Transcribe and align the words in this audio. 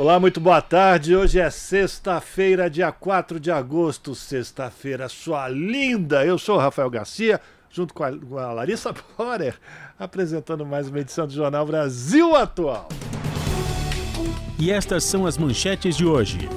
Olá, 0.00 0.18
muito 0.18 0.40
boa 0.40 0.62
tarde. 0.62 1.14
Hoje 1.14 1.38
é 1.38 1.50
sexta-feira, 1.50 2.70
dia 2.70 2.90
4 2.90 3.38
de 3.38 3.50
agosto. 3.50 4.14
Sexta-feira, 4.14 5.10
sua 5.10 5.46
linda. 5.46 6.24
Eu 6.24 6.38
sou 6.38 6.56
o 6.56 6.58
Rafael 6.58 6.88
Garcia, 6.88 7.38
junto 7.68 7.92
com 7.92 8.02
a, 8.02 8.10
com 8.10 8.38
a 8.38 8.50
Larissa 8.50 8.94
Borer, 9.18 9.60
apresentando 9.98 10.64
mais 10.64 10.88
uma 10.88 11.00
edição 11.00 11.26
do 11.26 11.34
Jornal 11.34 11.66
Brasil 11.66 12.34
Atual. 12.34 12.88
E 14.58 14.70
estas 14.70 15.04
são 15.04 15.26
as 15.26 15.36
manchetes 15.36 15.94
de 15.94 16.06
hoje. 16.06 16.48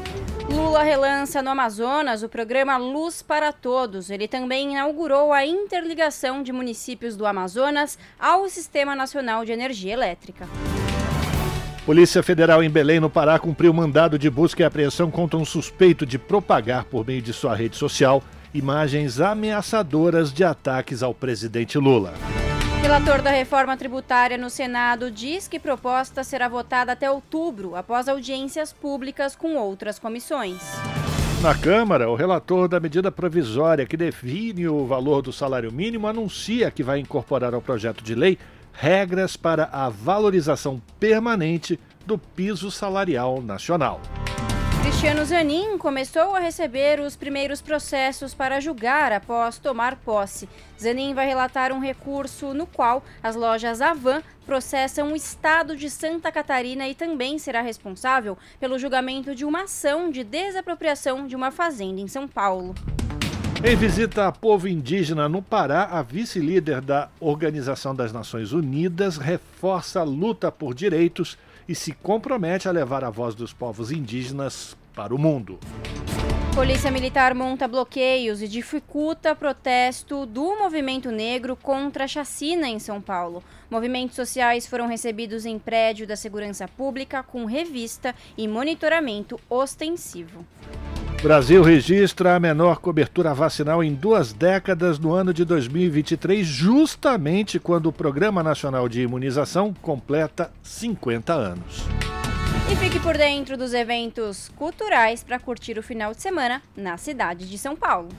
Lula 0.49 0.81
relança 0.81 1.41
no 1.41 1.49
Amazonas 1.49 2.23
o 2.23 2.29
programa 2.29 2.77
Luz 2.77 3.21
para 3.21 3.51
Todos. 3.51 4.09
Ele 4.09 4.25
também 4.25 4.71
inaugurou 4.71 5.33
a 5.33 5.45
interligação 5.45 6.41
de 6.41 6.53
municípios 6.53 7.17
do 7.17 7.25
Amazonas 7.25 7.99
ao 8.17 8.47
Sistema 8.47 8.95
Nacional 8.95 9.43
de 9.43 9.51
Energia 9.51 9.91
Elétrica. 9.91 10.47
Polícia 11.85 12.23
Federal 12.23 12.63
em 12.63 12.69
Belém, 12.69 13.01
no 13.01 13.09
Pará, 13.09 13.37
cumpriu 13.37 13.73
mandado 13.73 14.17
de 14.17 14.29
busca 14.29 14.63
e 14.63 14.65
apreensão 14.65 15.11
contra 15.11 15.37
um 15.37 15.43
suspeito 15.43 16.05
de 16.05 16.17
propagar 16.17 16.85
por 16.85 17.05
meio 17.05 17.21
de 17.21 17.33
sua 17.33 17.53
rede 17.53 17.75
social 17.75 18.23
imagens 18.53 19.19
ameaçadoras 19.19 20.31
de 20.31 20.45
ataques 20.45 21.03
ao 21.03 21.13
presidente 21.13 21.77
Lula. 21.77 22.13
Relator 22.81 23.21
da 23.21 23.31
reforma 23.31 23.75
tributária 23.75 24.37
no 24.37 24.49
Senado 24.49 25.11
diz 25.11 25.49
que 25.49 25.59
proposta 25.59 26.23
será 26.23 26.47
votada 26.47 26.93
até 26.93 27.11
outubro, 27.11 27.75
após 27.75 28.07
audiências 28.07 28.71
públicas 28.71 29.35
com 29.35 29.55
outras 29.57 29.99
comissões. 29.99 30.61
Na 31.41 31.53
Câmara, 31.53 32.09
o 32.09 32.15
relator 32.15 32.69
da 32.69 32.79
medida 32.79 33.11
provisória 33.11 33.85
que 33.85 33.97
define 33.97 34.69
o 34.69 34.85
valor 34.85 35.21
do 35.21 35.33
salário 35.33 35.73
mínimo 35.73 36.07
anuncia 36.07 36.71
que 36.71 36.81
vai 36.81 36.99
incorporar 36.99 37.53
ao 37.53 37.61
projeto 37.61 38.01
de 38.01 38.15
lei 38.15 38.37
regras 38.73 39.37
para 39.37 39.69
a 39.71 39.87
valorização 39.87 40.81
permanente 40.99 41.79
do 42.05 42.17
piso 42.17 42.69
salarial 42.69 43.41
nacional. 43.41 44.01
Cristiano 44.81 45.23
Zanin 45.23 45.77
começou 45.77 46.35
a 46.35 46.39
receber 46.39 46.99
os 46.99 47.15
primeiros 47.15 47.61
processos 47.61 48.33
para 48.33 48.59
julgar 48.59 49.13
após 49.13 49.57
tomar 49.57 49.95
posse. 49.95 50.49
Zanin 50.77 51.13
vai 51.13 51.25
relatar 51.25 51.71
um 51.71 51.79
recurso 51.79 52.53
no 52.53 52.67
qual 52.67 53.01
as 53.21 53.33
lojas 53.33 53.79
Avan 53.79 54.21
processam 54.45 55.13
o 55.13 55.15
estado 55.15 55.77
de 55.77 55.89
Santa 55.89 56.31
Catarina 56.33 56.85
e 56.87 56.93
também 56.93 57.39
será 57.39 57.61
responsável 57.61 58.37
pelo 58.59 58.77
julgamento 58.77 59.33
de 59.33 59.45
uma 59.45 59.63
ação 59.63 60.11
de 60.11 60.21
desapropriação 60.21 61.27
de 61.27 61.35
uma 61.35 61.49
fazenda 61.49 62.01
em 62.01 62.07
São 62.09 62.27
Paulo. 62.27 62.75
Em 63.65 63.77
visita 63.77 64.27
a 64.27 64.31
povo 64.31 64.67
indígena 64.67 65.29
no 65.29 65.41
Pará, 65.41 65.85
a 65.85 66.01
vice-líder 66.01 66.81
da 66.81 67.09
Organização 67.17 67.95
das 67.95 68.11
Nações 68.11 68.51
Unidas 68.51 69.15
reforça 69.15 70.01
a 70.01 70.03
luta 70.03 70.51
por 70.51 70.73
direitos 70.73 71.37
e 71.65 71.73
se 71.73 71.93
compromete 71.93 72.67
a 72.67 72.73
levar 72.73 73.05
a 73.05 73.09
voz 73.09 73.33
dos 73.33 73.53
povos 73.53 73.89
indígenas 73.89 74.75
para 74.93 75.15
o 75.15 75.17
mundo. 75.17 75.57
Polícia 76.53 76.91
Militar 76.91 77.33
monta 77.33 77.65
bloqueios 77.65 78.41
e 78.41 78.49
dificulta 78.49 79.33
protesto 79.33 80.25
do 80.25 80.59
movimento 80.59 81.09
negro 81.09 81.55
contra 81.55 82.03
a 82.03 82.07
chacina 82.07 82.67
em 82.67 82.79
São 82.79 82.99
Paulo. 82.99 83.41
Movimentos 83.71 84.17
sociais 84.17 84.67
foram 84.67 84.87
recebidos 84.87 85.45
em 85.45 85.57
prédio 85.57 86.05
da 86.05 86.17
Segurança 86.17 86.67
Pública 86.67 87.23
com 87.23 87.45
revista 87.45 88.13
e 88.37 88.45
monitoramento 88.45 89.39
ostensivo. 89.49 90.45
Brasil 91.23 91.63
registra 91.63 92.35
a 92.35 92.39
menor 92.39 92.79
cobertura 92.79 93.33
vacinal 93.33 93.81
em 93.81 93.93
duas 93.93 94.33
décadas 94.33 94.99
no 94.99 95.13
ano 95.13 95.33
de 95.33 95.45
2023, 95.45 96.45
justamente 96.45 97.61
quando 97.61 97.85
o 97.85 97.93
Programa 97.93 98.43
Nacional 98.43 98.89
de 98.89 99.03
Imunização 99.03 99.73
completa 99.73 100.51
50 100.61 101.31
anos. 101.31 101.85
E 102.69 102.75
fique 102.75 102.99
por 102.99 103.17
dentro 103.17 103.55
dos 103.55 103.73
eventos 103.73 104.51
culturais 104.57 105.23
para 105.23 105.39
curtir 105.39 105.79
o 105.79 105.83
final 105.83 106.11
de 106.11 106.21
semana 106.21 106.61
na 106.75 106.97
cidade 106.97 107.49
de 107.49 107.57
São 107.57 107.73
Paulo. 107.73 108.09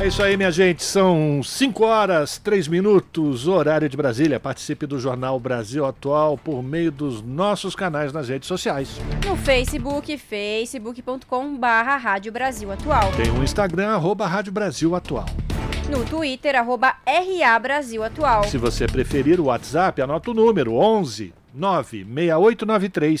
É 0.00 0.06
isso 0.06 0.22
aí, 0.22 0.34
minha 0.34 0.50
gente. 0.50 0.82
São 0.82 1.42
5 1.42 1.84
horas, 1.84 2.38
3 2.38 2.68
minutos, 2.68 3.46
horário 3.46 3.86
de 3.86 3.98
Brasília. 3.98 4.40
Participe 4.40 4.86
do 4.86 4.98
Jornal 4.98 5.38
Brasil 5.38 5.84
Atual 5.84 6.38
por 6.38 6.62
meio 6.62 6.90
dos 6.90 7.20
nossos 7.20 7.76
canais 7.76 8.10
nas 8.10 8.30
redes 8.30 8.48
sociais. 8.48 8.98
No 9.26 9.36
Facebook, 9.36 10.16
facebook.com 10.16 11.54
barra 11.54 11.98
Rádio 11.98 12.32
Brasil 12.32 12.72
Atual. 12.72 13.12
Tem 13.12 13.30
o 13.30 13.40
um 13.40 13.44
Instagram, 13.44 13.90
arroba 13.90 14.26
Rádio 14.26 14.50
Brasil 14.50 14.96
Atual. 14.96 15.26
No 15.90 16.02
Twitter, 16.06 16.56
arroba 16.56 16.96
RA 17.06 17.58
Brasil 17.58 18.02
Atual. 18.02 18.44
Se 18.44 18.56
você 18.56 18.86
preferir 18.86 19.38
o 19.38 19.44
WhatsApp, 19.44 20.00
anota 20.00 20.30
o 20.30 20.34
número 20.34 20.76
11 20.76 21.34
96893 21.52 23.20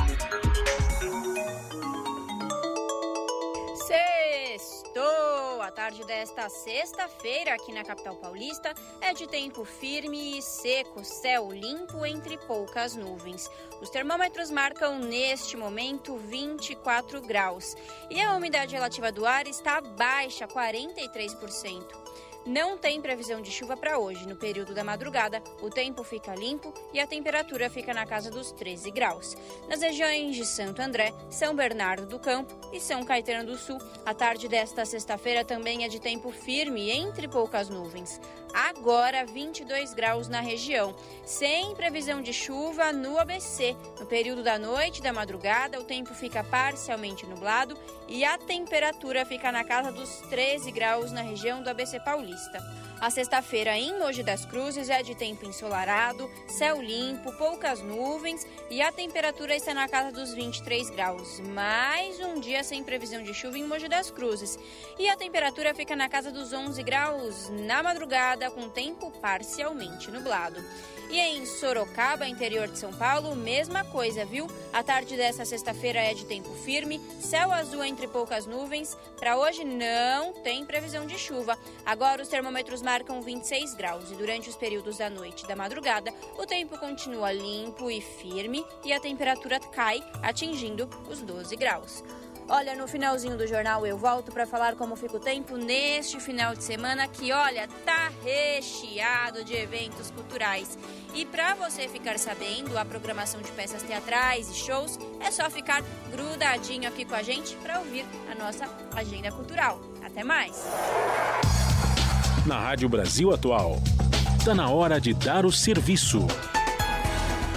Tarde 6.01 6.05
desta 6.05 6.49
sexta-feira 6.49 7.53
aqui 7.53 7.71
na 7.71 7.83
capital 7.83 8.15
paulista 8.15 8.73
é 8.99 9.13
de 9.13 9.27
tempo 9.27 9.63
firme 9.63 10.37
e 10.37 10.41
seco, 10.41 11.03
céu 11.03 11.51
limpo 11.51 12.05
entre 12.05 12.37
poucas 12.39 12.95
nuvens. 12.95 13.49
Os 13.81 13.89
termômetros 13.89 14.51
marcam 14.51 14.99
neste 14.99 15.55
momento 15.57 16.17
24 16.17 17.21
graus 17.21 17.75
e 18.09 18.21
a 18.21 18.35
umidade 18.35 18.73
relativa 18.73 19.11
do 19.11 19.25
ar 19.25 19.47
está 19.47 19.81
baixa, 19.81 20.47
43%. 20.47 22.30
Não 22.45 22.75
tem 22.75 22.99
previsão 22.99 23.39
de 23.39 23.51
chuva 23.51 23.77
para 23.77 23.99
hoje. 23.99 24.27
No 24.27 24.35
período 24.35 24.73
da 24.73 24.83
madrugada, 24.83 25.43
o 25.61 25.69
tempo 25.69 26.03
fica 26.03 26.33
limpo 26.33 26.73
e 26.91 26.99
a 26.99 27.05
temperatura 27.05 27.69
fica 27.69 27.93
na 27.93 28.05
casa 28.05 28.31
dos 28.31 28.51
13 28.51 28.89
graus. 28.89 29.37
Nas 29.69 29.81
regiões 29.81 30.35
de 30.35 30.43
Santo 30.43 30.81
André, 30.81 31.13
São 31.29 31.55
Bernardo 31.55 32.07
do 32.07 32.17
Campo 32.17 32.53
e 32.73 32.79
São 32.79 33.05
Caetano 33.05 33.51
do 33.51 33.57
Sul, 33.57 33.77
a 34.03 34.13
tarde 34.13 34.47
desta 34.47 34.85
sexta-feira 34.85 35.45
também 35.45 35.85
é 35.85 35.87
de 35.87 35.99
tempo 35.99 36.31
firme 36.31 36.89
entre 36.89 37.27
poucas 37.27 37.69
nuvens. 37.69 38.19
Agora 38.53 39.25
22 39.25 39.93
graus 39.93 40.27
na 40.27 40.41
região, 40.41 40.95
sem 41.25 41.73
previsão 41.75 42.21
de 42.21 42.33
chuva 42.33 42.91
no 42.91 43.17
ABC. 43.17 43.75
No 43.99 44.05
período 44.05 44.43
da 44.43 44.59
noite 44.59 44.99
e 44.99 45.01
da 45.01 45.13
madrugada, 45.13 45.79
o 45.79 45.83
tempo 45.83 46.13
fica 46.13 46.43
parcialmente 46.43 47.25
nublado 47.25 47.77
e 48.07 48.25
a 48.25 48.37
temperatura 48.37 49.25
fica 49.25 49.51
na 49.51 49.63
casa 49.63 49.91
dos 49.91 50.09
13 50.29 50.71
graus 50.71 51.11
na 51.11 51.21
região 51.21 51.63
do 51.63 51.69
ABC 51.69 51.99
Paulista. 52.01 52.59
A 53.01 53.09
sexta-feira 53.09 53.75
em 53.75 53.97
Mogi 53.97 54.21
das 54.21 54.45
Cruzes 54.45 54.87
é 54.87 55.01
de 55.01 55.15
tempo 55.15 55.43
ensolarado, 55.43 56.29
céu 56.45 56.79
limpo, 56.79 57.35
poucas 57.35 57.81
nuvens 57.81 58.45
e 58.69 58.79
a 58.79 58.91
temperatura 58.91 59.55
está 59.55 59.73
na 59.73 59.89
casa 59.89 60.11
dos 60.11 60.35
23 60.35 60.87
graus. 60.91 61.39
Mais 61.39 62.19
um 62.19 62.39
dia 62.39 62.63
sem 62.63 62.83
previsão 62.83 63.23
de 63.23 63.33
chuva 63.33 63.57
em 63.57 63.65
Mogi 63.65 63.89
das 63.89 64.11
Cruzes. 64.11 64.55
E 64.99 65.09
a 65.09 65.17
temperatura 65.17 65.73
fica 65.73 65.95
na 65.95 66.07
casa 66.07 66.31
dos 66.31 66.53
11 66.53 66.83
graus 66.83 67.49
na 67.65 67.81
madrugada, 67.81 68.51
com 68.51 68.69
tempo 68.69 69.09
parcialmente 69.19 70.11
nublado. 70.11 70.63
E 71.11 71.19
em 71.19 71.45
Sorocaba, 71.45 72.25
interior 72.25 72.69
de 72.69 72.79
São 72.79 72.93
Paulo, 72.93 73.35
mesma 73.35 73.83
coisa, 73.83 74.23
viu? 74.23 74.47
A 74.71 74.81
tarde 74.81 75.17
dessa 75.17 75.43
sexta-feira 75.43 75.99
é 75.99 76.13
de 76.13 76.25
tempo 76.25 76.53
firme, 76.53 77.01
céu 77.19 77.51
azul 77.51 77.83
entre 77.83 78.07
poucas 78.07 78.45
nuvens. 78.45 78.97
Para 79.19 79.35
hoje 79.37 79.65
não 79.65 80.31
tem 80.31 80.65
previsão 80.65 81.05
de 81.05 81.19
chuva. 81.19 81.59
Agora 81.85 82.21
os 82.21 82.29
termômetros 82.29 82.81
marcam 82.81 83.21
26 83.21 83.73
graus 83.73 84.09
e 84.09 84.15
durante 84.15 84.49
os 84.49 84.55
períodos 84.55 84.99
da 84.99 85.09
noite 85.09 85.43
e 85.43 85.47
da 85.49 85.55
madrugada, 85.55 86.13
o 86.37 86.45
tempo 86.45 86.77
continua 86.77 87.33
limpo 87.33 87.91
e 87.91 87.99
firme 87.99 88.65
e 88.85 88.93
a 88.93 88.99
temperatura 89.01 89.59
cai, 89.59 90.01
atingindo 90.23 90.89
os 91.09 91.21
12 91.21 91.53
graus. 91.57 92.01
Olha, 92.47 92.75
no 92.75 92.87
finalzinho 92.87 93.37
do 93.37 93.47
jornal 93.47 93.85
eu 93.85 93.97
volto 93.97 94.31
para 94.31 94.45
falar 94.45 94.75
como 94.75 94.95
fica 94.95 95.17
o 95.17 95.19
tempo 95.19 95.55
neste 95.55 96.19
final 96.19 96.53
de 96.53 96.63
semana 96.63 97.07
que, 97.07 97.31
olha, 97.31 97.67
tá 97.85 98.11
recheado 98.23 99.43
de 99.43 99.55
eventos 99.55 100.11
culturais. 100.11 100.77
E 101.13 101.25
para 101.25 101.55
você 101.55 101.87
ficar 101.87 102.17
sabendo 102.19 102.77
a 102.77 102.83
programação 102.83 103.41
de 103.41 103.51
peças 103.51 103.83
teatrais 103.83 104.49
e 104.49 104.55
shows, 104.55 104.99
é 105.19 105.31
só 105.31 105.49
ficar 105.49 105.81
grudadinho 106.11 106.87
aqui 106.87 107.05
com 107.05 107.15
a 107.15 107.23
gente 107.23 107.55
para 107.57 107.79
ouvir 107.79 108.05
a 108.29 108.35
nossa 108.35 108.67
agenda 108.95 109.31
cultural. 109.31 109.79
Até 110.03 110.23
mais. 110.23 110.65
Na 112.45 112.59
Rádio 112.59 112.89
Brasil 112.89 113.31
Atual, 113.31 113.81
está 114.37 114.53
na 114.53 114.67
hora 114.69 114.99
de 114.99 115.13
dar 115.13 115.45
o 115.45 115.51
serviço. 115.51 116.25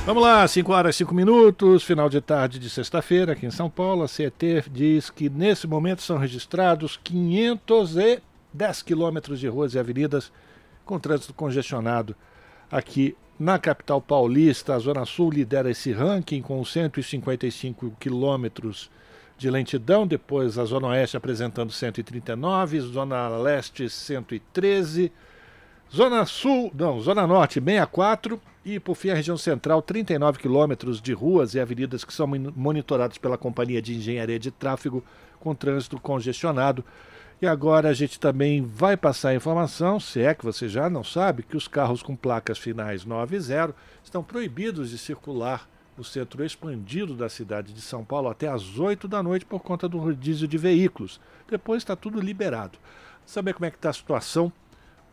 Vamos 0.07 0.23
lá, 0.23 0.47
5 0.47 0.71
horas 0.71 0.97
e 0.97 0.99
5 0.99 1.15
minutos, 1.15 1.83
final 1.83 2.11
de 2.11 2.21
tarde 2.21 2.59
de 2.59 2.69
sexta-feira, 2.69 3.33
aqui 3.33 3.47
em 3.47 3.51
São 3.51 3.71
Paulo. 3.71 4.03
A 4.03 4.09
CET 4.09 4.65
diz 4.71 5.09
que 5.09 5.31
nesse 5.31 5.67
momento 5.67 6.03
são 6.03 6.19
registrados 6.19 7.01
510 7.03 8.83
quilômetros 8.83 9.41
de 9.41 9.49
ruas 9.49 9.73
e 9.73 9.79
avenidas 9.79 10.31
com 10.85 10.99
trânsito 10.99 11.33
congestionado 11.33 12.15
aqui 12.71 13.17
na 13.41 13.59
capital 13.59 13.99
paulista. 13.99 14.75
A 14.75 14.79
Zona 14.79 15.07
Sul 15.07 15.31
lidera 15.31 15.71
esse 15.71 15.91
ranking 15.91 16.43
com 16.43 16.63
155 16.63 17.97
quilômetros 17.99 18.91
de 19.39 19.51
lentidão, 19.51 20.07
depois 20.07 20.59
a 20.59 20.67
Zona 20.67 20.89
Oeste 20.89 21.17
apresentando 21.17 21.73
139, 21.73 22.79
Zona 22.81 23.29
Leste 23.39 23.89
113, 23.89 25.11
Zona 25.91 26.27
Sul, 26.27 26.71
não, 26.75 27.01
Zona 27.01 27.27
Norte 27.27 27.59
64 27.59 28.39
e, 28.65 28.81
por 28.81 28.95
fim, 28.95 29.11
a 29.11 29.15
região 29.15 29.37
central, 29.37 29.83
39 29.83 30.39
quilômetros 30.39 31.01
de 31.01 31.13
ruas 31.13 31.55
e 31.55 31.61
avenidas 31.61 32.05
que 32.05 32.15
são 32.15 32.27
monitoradas 32.27 33.19
pela 33.19 33.37
Companhia 33.37 33.83
de 33.83 33.95
Engenharia 33.95 34.39
de 34.39 34.51
Tráfego 34.51 35.05
com 35.39 35.55
trânsito 35.55 36.01
congestionado. 36.01 36.83
E 37.43 37.47
agora 37.47 37.91
a 37.91 37.93
gente 37.93 38.19
também 38.19 38.63
vai 38.65 38.97
passar 38.97 39.31
a 39.31 39.35
informação, 39.35 40.01
se 40.01 40.21
é 40.21 40.33
que 40.33 40.45
você 40.45 40.67
já 40.67 40.89
não 40.89 41.05
sabe, 41.05 41.43
que 41.43 41.57
os 41.57 41.69
carros 41.69 42.03
com 42.03 42.17
placas 42.17 42.57
finais 42.57 43.05
9 43.05 43.37
e 43.37 43.41
0 43.41 43.75
estão 44.03 44.23
proibidos 44.23 44.89
de 44.89 44.97
circular 44.97 45.69
no 45.97 46.03
centro 46.03 46.45
expandido 46.45 47.15
da 47.15 47.29
cidade 47.29 47.73
de 47.73 47.83
São 47.83 48.05
Paulo 48.05 48.29
até 48.29 48.49
às 48.49 48.79
8 48.79 49.07
da 49.07 49.23
noite 49.23 49.45
por 49.45 49.61
conta 49.61 49.89
do 49.89 49.99
rodízio 49.99 50.49
de 50.49 50.57
veículos. 50.57 51.21
Depois 51.49 51.83
está 51.83 51.95
tudo 51.95 52.21
liberado. 52.21 52.79
Saber 53.27 53.53
como 53.53 53.67
é 53.67 53.71
que 53.71 53.77
está 53.77 53.91
a 53.91 53.95
situação 53.95 54.53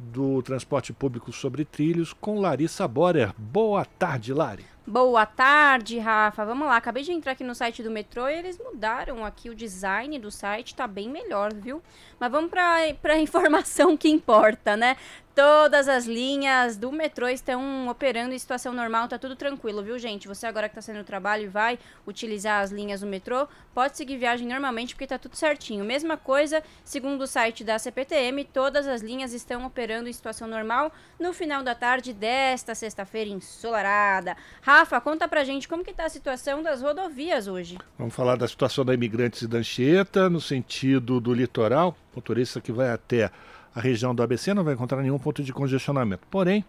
do 0.01 0.41
transporte 0.41 0.91
público 0.91 1.31
sobre 1.31 1.63
trilhos 1.63 2.13
com 2.13 2.39
Larissa 2.39 2.87
Borer. 2.87 3.33
Boa 3.37 3.85
tarde, 3.85 4.33
Lari. 4.33 4.65
Boa 4.85 5.27
tarde, 5.27 5.99
Rafa. 5.99 6.43
Vamos 6.43 6.67
lá, 6.67 6.75
acabei 6.75 7.03
de 7.03 7.11
entrar 7.11 7.33
aqui 7.33 7.43
no 7.43 7.53
site 7.53 7.83
do 7.83 7.91
metrô 7.91 8.27
e 8.27 8.33
eles 8.33 8.57
mudaram 8.57 9.23
aqui 9.23 9.47
o 9.47 9.55
design 9.55 10.17
do 10.17 10.31
site, 10.31 10.73
tá 10.73 10.87
bem 10.87 11.07
melhor, 11.07 11.53
viu? 11.53 11.83
Mas 12.19 12.31
vamos 12.31 12.49
para 12.49 13.13
a 13.13 13.17
informação 13.21 13.95
que 13.95 14.09
importa, 14.09 14.75
né? 14.75 14.97
Todas 15.33 15.87
as 15.87 16.05
linhas 16.05 16.75
do 16.75 16.91
metrô 16.91 17.29
estão 17.29 17.87
operando 17.87 18.33
em 18.33 18.39
situação 18.39 18.73
normal, 18.73 19.07
tá 19.07 19.17
tudo 19.17 19.33
tranquilo, 19.33 19.81
viu, 19.81 19.97
gente? 19.97 20.27
Você 20.27 20.45
agora 20.45 20.67
que 20.67 20.73
está 20.73 20.81
saindo 20.81 21.03
do 21.03 21.07
trabalho 21.07 21.43
e 21.43 21.47
vai 21.47 21.79
utilizar 22.05 22.61
as 22.61 22.69
linhas 22.69 22.99
do 22.99 23.07
metrô, 23.07 23.47
pode 23.73 23.95
seguir 23.95 24.17
viagem 24.17 24.45
normalmente 24.45 24.93
porque 24.93 25.07
tá 25.07 25.17
tudo 25.17 25.37
certinho. 25.37 25.85
Mesma 25.85 26.17
coisa, 26.17 26.61
segundo 26.83 27.21
o 27.21 27.27
site 27.27 27.63
da 27.63 27.79
CPTM, 27.79 28.43
todas 28.43 28.85
as 28.87 29.01
linhas 29.01 29.31
estão 29.31 29.65
operando 29.65 30.09
em 30.09 30.13
situação 30.13 30.49
normal 30.49 30.91
no 31.17 31.31
final 31.31 31.63
da 31.63 31.73
tarde 31.73 32.11
desta 32.11 32.75
sexta-feira 32.75 33.29
ensolarada. 33.29 34.35
Rafa, 34.71 35.01
conta 35.01 35.27
pra 35.27 35.43
gente 35.43 35.67
como 35.67 35.83
que 35.83 35.93
tá 35.93 36.05
a 36.05 36.09
situação 36.09 36.63
das 36.63 36.81
rodovias 36.81 37.45
hoje. 37.45 37.77
Vamos 37.99 38.15
falar 38.15 38.37
da 38.37 38.47
situação 38.47 38.85
da 38.85 38.93
imigrantes 38.93 39.45
da 39.45 39.57
Anchieta, 39.57 40.29
no 40.29 40.39
sentido 40.39 41.19
do 41.19 41.33
litoral, 41.33 41.93
motorista 42.15 42.61
que 42.61 42.71
vai 42.71 42.89
até 42.89 43.29
a 43.75 43.81
região 43.81 44.15
do 44.15 44.23
ABC 44.23 44.53
não 44.53 44.63
vai 44.63 44.73
encontrar 44.73 45.01
nenhum 45.01 45.19
ponto 45.19 45.43
de 45.43 45.51
congestionamento. 45.51 46.25
Porém, 46.31 46.63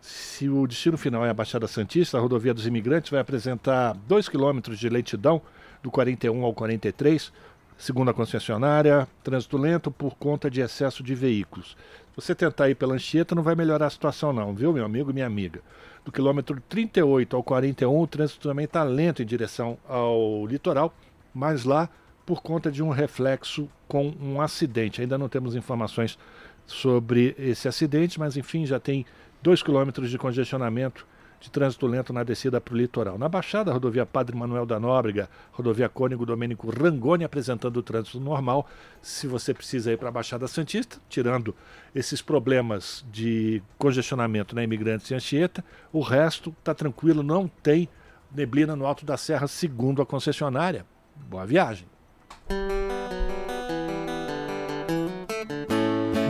se 0.00 0.48
o 0.48 0.66
destino 0.66 0.98
final 0.98 1.24
é 1.24 1.30
a 1.30 1.34
Baixada 1.34 1.68
Santista, 1.68 2.18
a 2.18 2.20
rodovia 2.20 2.52
dos 2.52 2.66
imigrantes 2.66 3.12
vai 3.12 3.20
apresentar 3.20 3.94
2 4.08 4.28
km 4.28 4.60
de 4.72 4.88
lentidão 4.88 5.40
do 5.80 5.92
41 5.92 6.44
ao 6.44 6.52
43, 6.52 7.32
segundo 7.78 8.10
a 8.10 8.14
concessionária, 8.14 9.06
trânsito 9.22 9.56
lento 9.56 9.92
por 9.92 10.16
conta 10.16 10.50
de 10.50 10.60
excesso 10.60 11.04
de 11.04 11.14
veículos. 11.14 11.76
Você 12.16 12.34
tentar 12.34 12.70
ir 12.70 12.76
pela 12.76 12.94
Anchieta, 12.94 13.34
não 13.34 13.42
vai 13.42 13.54
melhorar 13.54 13.86
a 13.86 13.90
situação 13.90 14.32
não, 14.32 14.54
viu, 14.54 14.72
meu 14.72 14.84
amigo 14.84 15.10
e 15.10 15.14
minha 15.14 15.26
amiga? 15.26 15.60
Do 16.04 16.12
quilômetro 16.12 16.60
38 16.68 17.34
ao 17.34 17.42
41, 17.42 18.00
o 18.00 18.06
trânsito 18.06 18.48
também 18.48 18.66
está 18.66 18.84
lento 18.84 19.22
em 19.22 19.26
direção 19.26 19.78
ao 19.88 20.46
litoral, 20.46 20.94
mas 21.34 21.64
lá 21.64 21.88
por 22.24 22.40
conta 22.40 22.70
de 22.70 22.82
um 22.82 22.90
reflexo 22.90 23.68
com 23.88 24.14
um 24.20 24.40
acidente. 24.40 25.00
Ainda 25.00 25.18
não 25.18 25.28
temos 25.28 25.56
informações 25.56 26.18
sobre 26.66 27.34
esse 27.38 27.68
acidente, 27.68 28.18
mas 28.18 28.36
enfim, 28.36 28.64
já 28.64 28.78
tem 28.78 29.04
dois 29.42 29.62
quilômetros 29.62 30.10
de 30.10 30.16
congestionamento 30.16 31.06
de 31.44 31.50
trânsito 31.50 31.86
lento 31.86 32.10
na 32.10 32.22
descida 32.22 32.58
para 32.58 32.72
o 32.72 32.76
litoral. 32.76 33.18
Na 33.18 33.28
Baixada, 33.28 33.70
a 33.70 33.74
rodovia 33.74 34.06
Padre 34.06 34.34
Manuel 34.34 34.64
da 34.64 34.80
Nóbrega, 34.80 35.28
rodovia 35.52 35.90
Cônigo 35.90 36.24
Domênico 36.24 36.70
Rangoni 36.70 37.22
apresentando 37.22 37.76
o 37.76 37.82
trânsito 37.82 38.18
normal. 38.18 38.66
Se 39.02 39.26
você 39.26 39.52
precisa 39.52 39.92
ir 39.92 39.98
para 39.98 40.08
a 40.08 40.12
Baixada 40.12 40.48
Santista, 40.48 40.96
tirando 41.06 41.54
esses 41.94 42.22
problemas 42.22 43.04
de 43.12 43.62
congestionamento 43.76 44.54
na 44.54 44.64
Imigrantes 44.64 45.10
e 45.10 45.14
Anchieta, 45.14 45.62
o 45.92 46.00
resto 46.00 46.48
está 46.58 46.72
tranquilo, 46.72 47.22
não 47.22 47.46
tem 47.46 47.90
neblina 48.34 48.74
no 48.74 48.86
alto 48.86 49.04
da 49.04 49.18
serra, 49.18 49.46
segundo 49.46 50.00
a 50.00 50.06
concessionária. 50.06 50.86
Boa 51.28 51.44
viagem! 51.44 51.86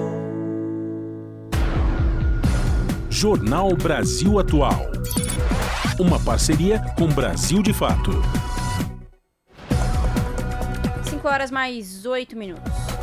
Jornal 3.09 3.75
Brasil 3.77 4.39
Atual. 4.39 4.91
Uma 5.99 6.19
parceria 6.19 6.81
com 6.99 7.07
Brasil 7.07 7.63
de 7.63 7.73
Fato. 7.73 8.11
5 11.05 11.29
horas 11.29 11.51
mais 11.51 12.05
8 12.05 12.37
minutos 12.37 12.96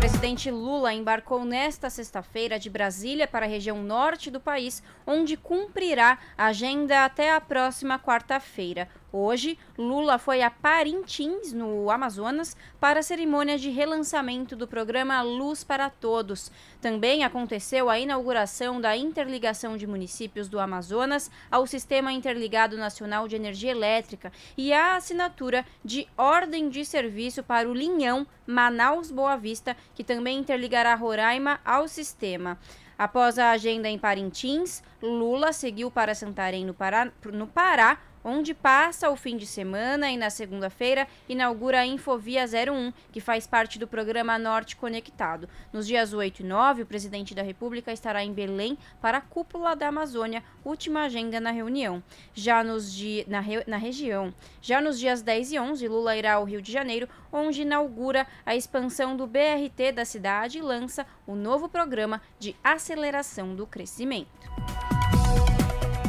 presidente 0.00 0.50
Lula 0.50 0.94
embarcou 0.94 1.44
nesta 1.44 1.90
sexta-feira 1.90 2.58
de 2.58 2.70
Brasília 2.70 3.28
para 3.28 3.44
a 3.44 3.48
região 3.48 3.82
norte 3.82 4.30
do 4.30 4.40
país, 4.40 4.82
onde 5.06 5.36
cumprirá 5.36 6.18
a 6.38 6.46
agenda 6.46 7.04
até 7.04 7.34
a 7.34 7.38
próxima 7.38 7.98
quarta-feira. 7.98 8.88
Hoje, 9.12 9.58
Lula 9.76 10.18
foi 10.18 10.40
a 10.40 10.50
Parintins, 10.50 11.52
no 11.52 11.90
Amazonas, 11.90 12.56
para 12.78 13.00
a 13.00 13.02
cerimônia 13.02 13.58
de 13.58 13.68
relançamento 13.68 14.54
do 14.54 14.68
programa 14.68 15.20
Luz 15.20 15.64
para 15.64 15.90
Todos. 15.90 16.52
Também 16.80 17.24
aconteceu 17.24 17.90
a 17.90 17.98
inauguração 17.98 18.80
da 18.80 18.96
interligação 18.96 19.76
de 19.76 19.84
municípios 19.84 20.48
do 20.48 20.60
Amazonas 20.60 21.28
ao 21.50 21.66
Sistema 21.66 22.12
Interligado 22.12 22.76
Nacional 22.76 23.26
de 23.26 23.34
Energia 23.34 23.72
Elétrica 23.72 24.32
e 24.56 24.72
a 24.72 24.94
assinatura 24.94 25.66
de 25.84 26.06
ordem 26.16 26.68
de 26.68 26.84
serviço 26.84 27.42
para 27.42 27.68
o 27.68 27.74
Linhão 27.74 28.24
Manaus-Boa 28.46 29.36
Vista, 29.36 29.76
que 29.92 30.04
também 30.04 30.38
interligará 30.38 30.94
Roraima 30.94 31.58
ao 31.64 31.88
sistema. 31.88 32.58
Após 33.00 33.38
a 33.38 33.52
agenda 33.52 33.88
em 33.88 33.98
Parintins, 33.98 34.82
Lula 35.02 35.54
seguiu 35.54 35.90
para 35.90 36.14
Santarém, 36.14 36.66
no 36.66 36.74
Pará, 36.74 37.10
no 37.32 37.46
Pará 37.46 37.98
onde 38.24 38.54
passa 38.54 39.10
o 39.10 39.16
fim 39.16 39.36
de 39.36 39.46
semana 39.46 40.10
e 40.10 40.16
na 40.16 40.30
segunda-feira 40.30 41.06
inaugura 41.28 41.80
a 41.80 41.86
Infovia 41.86 42.44
01, 42.44 42.92
que 43.12 43.20
faz 43.20 43.46
parte 43.46 43.78
do 43.78 43.86
programa 43.86 44.38
Norte 44.38 44.76
Conectado. 44.76 45.48
Nos 45.72 45.86
dias 45.86 46.12
8 46.12 46.40
e 46.40 46.44
9, 46.44 46.82
o 46.82 46.86
presidente 46.86 47.34
da 47.34 47.42
República 47.42 47.92
estará 47.92 48.22
em 48.24 48.32
Belém 48.32 48.76
para 49.00 49.18
a 49.18 49.20
Cúpula 49.20 49.74
da 49.74 49.88
Amazônia, 49.88 50.42
última 50.64 51.02
agenda 51.02 51.40
na 51.40 51.50
reunião. 51.50 52.02
Já 52.34 52.62
nos 52.62 52.92
di 52.92 53.24
na, 53.28 53.40
re 53.40 53.64
na 53.66 53.76
região. 53.76 54.32
Já 54.60 54.80
nos 54.80 54.98
dias 54.98 55.22
10 55.22 55.52
e 55.52 55.58
11, 55.58 55.88
Lula 55.88 56.16
irá 56.16 56.34
ao 56.34 56.44
Rio 56.44 56.62
de 56.62 56.70
Janeiro, 56.70 57.08
onde 57.32 57.62
inaugura 57.62 58.26
a 58.44 58.54
expansão 58.54 59.16
do 59.16 59.26
BRT 59.26 59.92
da 59.94 60.04
cidade 60.04 60.58
e 60.58 60.62
lança 60.62 61.06
o 61.26 61.34
novo 61.34 61.68
programa 61.68 62.20
de 62.38 62.54
aceleração 62.62 63.54
do 63.54 63.66
crescimento. 63.66 64.50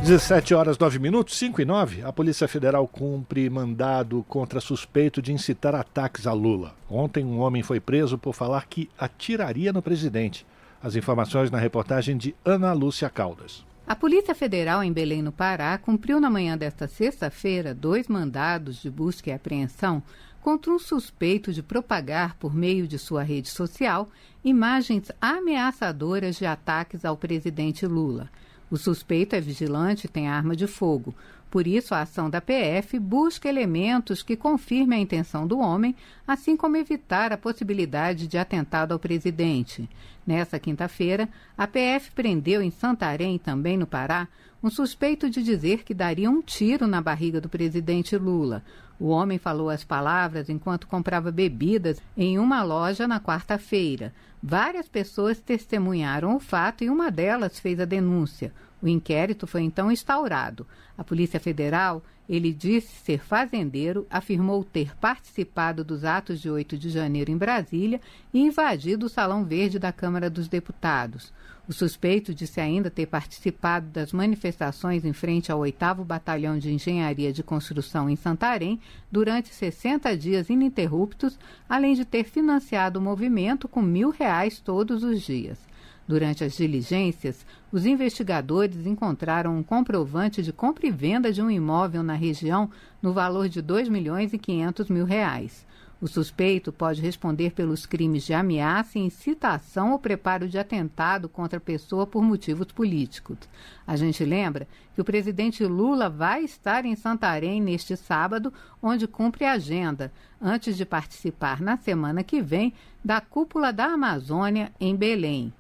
17 0.02 0.56
horas 0.56 0.80
9 0.80 0.98
minutos, 0.98 1.38
5 1.38 1.62
e 1.62 1.66
9. 1.66 2.02
A 2.02 2.12
Polícia 2.12 2.48
Federal 2.48 2.88
cumpre 2.88 3.48
mandado 3.52 4.26
contra 4.28 4.60
suspeito 4.60 5.22
de 5.22 5.32
incitar 5.32 5.76
ataques 5.76 6.26
a 6.26 6.34
Lula. 6.34 6.74
Ontem, 6.90 7.24
um 7.24 7.38
homem 7.38 7.62
foi 7.62 7.80
preso 7.80 8.18
por 8.18 8.34
falar 8.34 8.66
que 8.66 8.90
atiraria 8.98 9.72
no 9.72 9.80
presidente. 9.80 10.44
As 10.82 10.96
informações 10.96 11.52
na 11.52 11.60
reportagem 11.60 12.18
de 12.18 12.34
Ana 12.44 12.74
Lúcia 12.74 13.12
Caldas. 13.12 13.64
A 13.86 13.96
Polícia 13.96 14.34
Federal 14.34 14.84
em 14.84 14.92
Belém, 14.92 15.22
no 15.22 15.32
Pará, 15.32 15.78
cumpriu 15.78 16.20
na 16.20 16.32
manhã 16.32 16.58
desta 16.58 16.88
sexta-feira 16.88 17.72
dois 17.72 18.08
mandados 18.08 18.82
de 18.82 18.90
busca 18.90 19.30
e 19.30 19.34
apreensão 19.34 20.02
contra 20.42 20.72
um 20.72 20.80
suspeito 20.80 21.54
de 21.54 21.62
propagar 21.62 22.36
por 22.38 22.56
meio 22.56 22.88
de 22.88 22.98
sua 22.98 23.22
rede 23.22 23.50
social 23.50 24.10
imagens 24.44 25.12
ameaçadoras 25.22 26.38
de 26.38 26.46
ataques 26.48 27.06
ao 27.06 27.16
presidente 27.16 27.86
Lula. 27.86 28.32
O 28.72 28.78
suspeito 28.78 29.36
é 29.36 29.42
vigilante 29.42 30.06
e 30.06 30.10
tem 30.10 30.30
arma 30.30 30.56
de 30.56 30.66
fogo. 30.66 31.14
Por 31.52 31.68
isso, 31.68 31.94
a 31.94 32.00
ação 32.00 32.30
da 32.30 32.40
PF 32.40 32.98
busca 32.98 33.50
elementos 33.50 34.24
que 34.24 34.38
confirmem 34.38 35.00
a 35.00 35.02
intenção 35.02 35.46
do 35.46 35.60
homem, 35.60 35.94
assim 36.26 36.56
como 36.56 36.78
evitar 36.78 37.34
a 37.34 37.38
possibilidade 37.38 38.26
de 38.26 38.38
atentado 38.38 38.94
ao 38.94 39.00
presidente. 39.00 39.90
Nessa 40.26 40.58
quinta-feira, 40.58 41.28
a 41.58 41.68
PF 41.68 42.12
prendeu 42.12 42.62
em 42.62 42.72
Santarém, 42.72 43.38
também 43.38 43.76
no 43.76 43.86
Pará, 43.86 44.30
um 44.64 44.70
suspeito 44.70 45.30
de 45.30 45.44
dizer 45.44 45.84
que 45.84 45.94
daria 45.94 46.30
um 46.30 46.42
tiro 46.42 46.88
na 46.88 47.02
barriga 47.02 47.42
do 47.42 47.50
presidente 47.50 48.16
Lula. 48.16 48.64
O 49.02 49.08
homem 49.08 49.40
falou 49.40 49.72
as 49.72 49.84
palavras 49.84 50.48
enquanto 50.48 50.86
comprava 50.86 51.32
bebidas 51.32 52.00
em 52.16 52.38
uma 52.38 52.62
loja 52.62 53.08
na 53.08 53.20
quarta-feira. 53.20 54.14
Várias 54.44 54.88
pessoas 54.88 55.40
testemunharam 55.40 56.36
o 56.36 56.40
fato 56.40 56.84
e 56.84 56.90
uma 56.90 57.10
delas 57.10 57.60
fez 57.60 57.80
a 57.80 57.86
denúncia. 57.86 58.54
O 58.80 58.88
inquérito 58.88 59.48
foi 59.48 59.64
então 59.64 59.92
instaurado. 59.92 60.68
A 60.96 61.04
Polícia 61.04 61.40
Federal, 61.40 62.04
ele 62.30 62.54
disse 62.54 62.94
ser 63.04 63.24
fazendeiro, 63.24 64.06
afirmou 64.08 64.64
ter 64.64 64.96
participado 64.98 65.84
dos 65.84 66.06
atos 66.06 66.40
de 66.40 66.52
8 66.52 66.78
de 66.78 66.92
janeiro 66.92 67.32
em 67.32 67.38
Brasília 67.38 68.00
e 68.32 68.40
invadido 68.40 69.08
o 69.08 69.10
Salão 69.10 69.44
Verde 69.44 69.80
da 69.80 69.92
Câmara 69.92 70.30
dos 70.30 70.48
Deputados. 70.48 71.34
O 71.70 71.74
suspeito 71.74 72.34
disse 72.34 72.60
ainda 72.60 72.90
ter 72.90 73.06
participado 73.06 73.88
das 73.88 74.12
manifestações 74.12 75.06
em 75.06 75.14
frente 75.14 75.52
ao 75.52 75.60
8 75.60 76.04
Batalhão 76.04 76.58
de 76.58 76.74
Engenharia 76.74 77.32
de 77.32 77.44
Construção 77.44 78.10
em 78.10 78.16
Santarém 78.16 78.80
durante 79.12 79.54
60 79.54 80.18
dias 80.18 80.50
ininterruptos, 80.50 81.38
além 81.70 81.94
de 81.94 82.04
ter 82.04 82.24
financiado 82.24 83.00
o 83.00 83.02
movimento 83.02 83.68
com 83.68 83.82
mil 83.82 84.10
reais 84.10 84.60
todos 84.60 85.04
os 85.04 85.22
dias. 85.22 85.60
Durante 86.08 86.44
as 86.44 86.58
diligências, 86.58 87.46
os 87.72 87.86
investigadores 87.86 88.86
encontraram 88.86 89.56
um 89.56 89.64
comprovante 89.64 90.42
de 90.42 90.52
compra 90.52 90.88
e 90.88 90.92
venda 90.92 91.32
de 91.32 91.42
um 91.42 91.50
imóvel 91.50 92.02
na 92.02 92.16
região 92.16 92.70
no 93.02 93.14
valor 93.14 93.48
de 93.48 93.62
2 93.62 93.88
milhões 93.88 94.34
e 94.34 94.38
500 94.38 94.90
mil 94.90 95.06
reais. 95.06 95.66
O 96.02 96.08
suspeito 96.08 96.74
pode 96.74 97.00
responder 97.00 97.52
pelos 97.52 97.86
crimes 97.86 98.24
de 98.24 98.34
ameaça, 98.34 98.98
incitação 98.98 99.92
ou 99.92 100.00
preparo 100.00 100.50
de 100.50 100.58
atentado 100.58 101.30
contra 101.30 101.58
a 101.58 101.62
pessoa 101.62 102.08
por 102.08 102.24
motivos 102.24 102.66
políticos. 102.72 103.38
A 103.86 103.96
gente 103.96 104.26
lembra 104.26 104.68
que 104.96 105.02
o 105.02 105.06
presidente 105.06 105.64
Lula 105.64 106.10
vai 106.10 106.44
estar 106.44 106.86
em 106.86 106.96
Santarém 106.96 107.62
neste 107.62 107.96
sábado, 107.96 108.52
onde 108.82 109.08
cumpre 109.08 109.46
a 109.46 109.52
agenda, 109.52 110.12
antes 110.42 110.76
de 110.76 110.86
participar 110.86 111.62
na 111.62 111.78
semana 111.78 112.24
que 112.24 112.42
vem 112.42 112.74
da 113.06 113.22
Cúpula 113.22 113.72
da 113.72 113.86
Amazônia 113.86 114.72
em 114.80 114.96
Belém. 114.96 115.54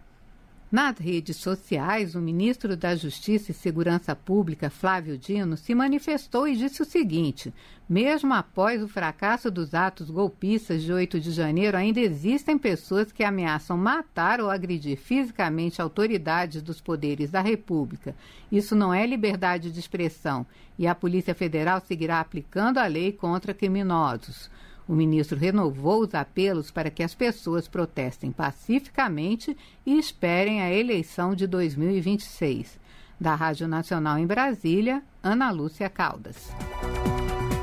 Nas 0.71 0.97
redes 0.99 1.35
sociais, 1.35 2.15
o 2.15 2.21
ministro 2.21 2.77
da 2.77 2.95
Justiça 2.95 3.51
e 3.51 3.53
Segurança 3.53 4.15
Pública, 4.15 4.69
Flávio 4.69 5.17
Dino, 5.17 5.57
se 5.57 5.75
manifestou 5.75 6.47
e 6.47 6.55
disse 6.55 6.81
o 6.81 6.85
seguinte: 6.85 7.53
mesmo 7.89 8.33
após 8.33 8.81
o 8.81 8.87
fracasso 8.87 9.51
dos 9.51 9.73
atos 9.73 10.09
golpistas 10.09 10.81
de 10.81 10.93
8 10.93 11.19
de 11.19 11.31
janeiro, 11.31 11.75
ainda 11.75 11.99
existem 11.99 12.57
pessoas 12.57 13.11
que 13.11 13.21
ameaçam 13.21 13.77
matar 13.77 14.39
ou 14.39 14.49
agredir 14.49 14.95
fisicamente 14.95 15.81
autoridades 15.81 16.61
dos 16.61 16.79
poderes 16.79 17.29
da 17.29 17.41
República. 17.41 18.15
Isso 18.49 18.73
não 18.73 18.93
é 18.93 19.05
liberdade 19.05 19.73
de 19.73 19.79
expressão 19.79 20.45
e 20.79 20.87
a 20.87 20.95
Polícia 20.95 21.35
Federal 21.35 21.81
seguirá 21.81 22.21
aplicando 22.21 22.77
a 22.77 22.87
lei 22.87 23.11
contra 23.11 23.53
criminosos. 23.53 24.49
O 24.87 24.93
ministro 24.93 25.37
renovou 25.37 26.01
os 26.01 26.13
apelos 26.13 26.71
para 26.71 26.89
que 26.89 27.03
as 27.03 27.13
pessoas 27.13 27.67
protestem 27.67 28.31
pacificamente 28.31 29.55
e 29.85 29.97
esperem 29.97 30.61
a 30.61 30.71
eleição 30.71 31.35
de 31.35 31.47
2026. 31.47 32.79
Da 33.19 33.35
Rádio 33.35 33.67
Nacional 33.67 34.17
em 34.17 34.25
Brasília, 34.25 35.03
Ana 35.21 35.51
Lúcia 35.51 35.89
Caldas. 35.89 36.49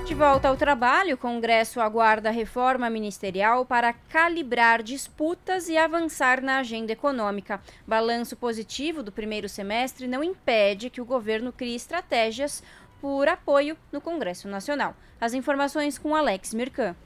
De 0.07 0.15
volta 0.15 0.49
ao 0.49 0.57
trabalho, 0.57 1.17
o 1.17 1.19
Congresso 1.19 1.81
aguarda 1.81 2.31
a 2.31 2.33
reforma 2.33 2.89
ministerial 2.89 3.67
para 3.67 3.93
calibrar 3.93 4.83
disputas 4.83 5.69
e 5.69 5.77
avançar 5.77 6.41
na 6.41 6.61
agenda 6.61 6.93
econômica. 6.93 7.61
Balanço 7.87 8.35
positivo 8.35 9.03
do 9.03 9.13
primeiro 9.13 9.51
semestre 9.51 10.07
não 10.07 10.25
impede 10.25 10.89
que 10.89 11.01
o 11.01 11.05
governo 11.05 11.53
crie 11.53 11.77
estratégias 11.77 12.63
por 13.03 13.29
apoio 13.29 13.77
no 13.93 14.01
Congresso 14.01 14.49
Nacional. 14.49 14.97
As 15.21 15.35
informações 15.35 15.99
com 15.99 16.15
Alex 16.15 16.55
Mirkan. 16.55 16.97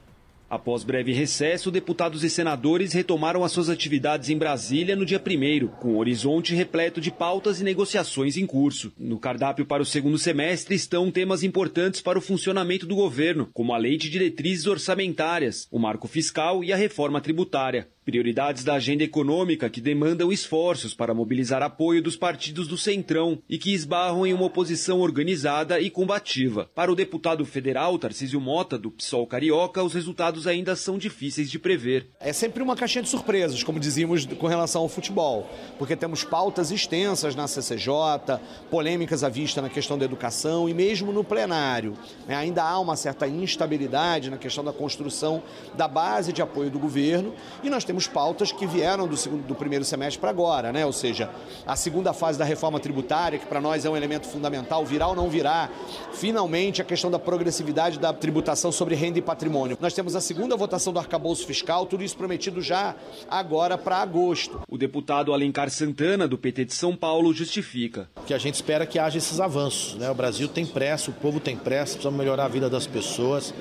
Após 0.49 0.83
breve 0.83 1.11
recesso, 1.11 1.71
deputados 1.71 2.23
e 2.23 2.29
senadores 2.29 2.93
retomaram 2.93 3.43
as 3.43 3.51
suas 3.51 3.69
atividades 3.69 4.29
em 4.29 4.37
Brasília 4.37 4.95
no 4.95 5.05
dia 5.05 5.19
1 5.19 5.67
com 5.79 5.95
o 5.95 5.97
horizonte 5.97 6.53
repleto 6.53 7.01
de 7.01 7.09
pautas 7.09 7.59
e 7.59 7.63
negociações 7.63 8.37
em 8.37 8.45
curso. 8.45 8.93
No 8.97 9.17
cardápio 9.17 9.65
para 9.65 9.81
o 9.81 9.85
segundo 9.85 10.19
semestre 10.19 10.75
estão 10.75 11.09
temas 11.09 11.43
importantes 11.43 12.01
para 12.01 12.19
o 12.19 12.21
funcionamento 12.21 12.85
do 12.85 12.95
governo, 12.95 13.49
como 13.53 13.73
a 13.73 13.77
lei 13.77 13.97
de 13.97 14.09
diretrizes 14.09 14.67
orçamentárias, 14.67 15.67
o 15.71 15.79
marco 15.79 16.07
fiscal 16.07 16.63
e 16.63 16.71
a 16.71 16.77
reforma 16.77 17.19
tributária. 17.19 17.87
Prioridades 18.05 18.65
da 18.65 18.73
agenda 18.73 19.01
econômica 19.01 19.69
que 19.69 19.79
demandam 19.79 20.29
esforços 20.29 20.93
para 20.93 21.13
mobilizar 21.13 21.63
apoio 21.63 22.03
dos 22.03 22.17
partidos 22.17 22.67
do 22.67 22.77
Centrão 22.77 23.39
e 23.49 23.57
que 23.57 23.73
esbarram 23.73 24.25
em 24.25 24.33
uma 24.33 24.45
oposição 24.45 24.99
organizada 24.99 25.79
e 25.79 25.89
combativa. 25.89 26.69
Para 26.75 26.91
o 26.91 26.95
deputado 26.95 27.45
federal 27.45 27.97
Tarcísio 27.97 28.41
Mota, 28.41 28.77
do 28.77 28.91
PSOL 28.91 29.25
Carioca, 29.25 29.81
os 29.81 29.93
resultados 29.93 30.47
ainda 30.47 30.75
são 30.75 30.97
difíceis 30.97 31.49
de 31.49 31.57
prever. 31.57 32.09
É 32.19 32.33
sempre 32.33 32.61
uma 32.61 32.75
caixinha 32.75 33.03
de 33.03 33.09
surpresas, 33.09 33.63
como 33.63 33.79
dizíamos 33.79 34.25
com 34.25 34.47
relação 34.47 34.81
ao 34.81 34.89
futebol, 34.89 35.49
porque 35.79 35.95
temos 35.95 36.25
pautas 36.25 36.71
extensas 36.71 37.35
na 37.35 37.47
CCJ, 37.47 38.39
polêmicas 38.69 39.23
à 39.23 39.29
vista 39.29 39.61
na 39.61 39.69
questão 39.69 39.97
da 39.97 40.03
educação 40.03 40.67
e 40.67 40.73
mesmo 40.73 41.13
no 41.13 41.23
plenário. 41.23 41.93
Né? 42.27 42.35
Ainda 42.35 42.63
há 42.63 42.77
uma 42.79 42.97
certa 42.97 43.27
instabilidade 43.27 44.29
na 44.29 44.37
questão 44.37 44.63
da 44.63 44.73
construção 44.73 45.41
da 45.75 45.87
base 45.87 46.33
de 46.33 46.41
apoio 46.41 46.69
do 46.69 46.79
governo 46.79 47.33
e 47.63 47.69
nós 47.69 47.83
temos 47.83 47.92
temos 47.93 48.07
pautas 48.07 48.51
que 48.51 48.65
vieram 48.65 49.07
do, 49.07 49.15
segundo, 49.15 49.45
do 49.45 49.53
primeiro 49.53 49.85
semestre 49.85 50.19
para 50.19 50.31
agora, 50.31 50.73
né? 50.73 50.83
ou 50.83 50.91
seja, 50.91 51.29
a 51.63 51.75
segunda 51.75 52.11
fase 52.11 52.39
da 52.39 52.43
reforma 52.43 52.79
tributária, 52.79 53.37
que 53.37 53.45
para 53.45 53.61
nós 53.61 53.85
é 53.85 53.89
um 53.89 53.95
elemento 53.95 54.25
fundamental, 54.25 54.83
virar 54.83 55.09
ou 55.09 55.15
não 55.15 55.29
virar, 55.29 55.69
finalmente 56.11 56.81
a 56.81 56.85
questão 56.85 57.11
da 57.11 57.19
progressividade 57.19 57.99
da 57.99 58.11
tributação 58.11 58.71
sobre 58.71 58.95
renda 58.95 59.19
e 59.19 59.21
patrimônio. 59.21 59.77
Nós 59.79 59.93
temos 59.93 60.15
a 60.15 60.21
segunda 60.21 60.57
votação 60.57 60.91
do 60.91 60.97
arcabouço 60.97 61.45
fiscal, 61.45 61.85
tudo 61.85 62.03
isso 62.03 62.17
prometido 62.17 62.63
já 62.63 62.95
agora 63.29 63.77
para 63.77 63.97
agosto. 63.97 64.59
O 64.67 64.75
deputado 64.75 65.31
Alencar 65.31 65.69
Santana, 65.69 66.27
do 66.27 66.35
PT 66.35 66.65
de 66.65 66.73
São 66.73 66.95
Paulo, 66.95 67.31
justifica. 67.31 68.09
Que 68.25 68.33
a 68.33 68.39
gente 68.39 68.55
espera 68.55 68.87
que 68.87 68.97
haja 68.97 69.19
esses 69.19 69.39
avanços. 69.39 69.93
Né? 69.99 70.09
O 70.09 70.15
Brasil 70.15 70.47
tem 70.47 70.65
pressa, 70.65 71.11
o 71.11 71.13
povo 71.13 71.39
tem 71.39 71.55
pressa, 71.55 71.93
precisa 71.93 72.09
melhorar 72.09 72.45
a 72.45 72.47
vida 72.49 72.71
das 72.71 72.87
pessoas. 72.87 73.53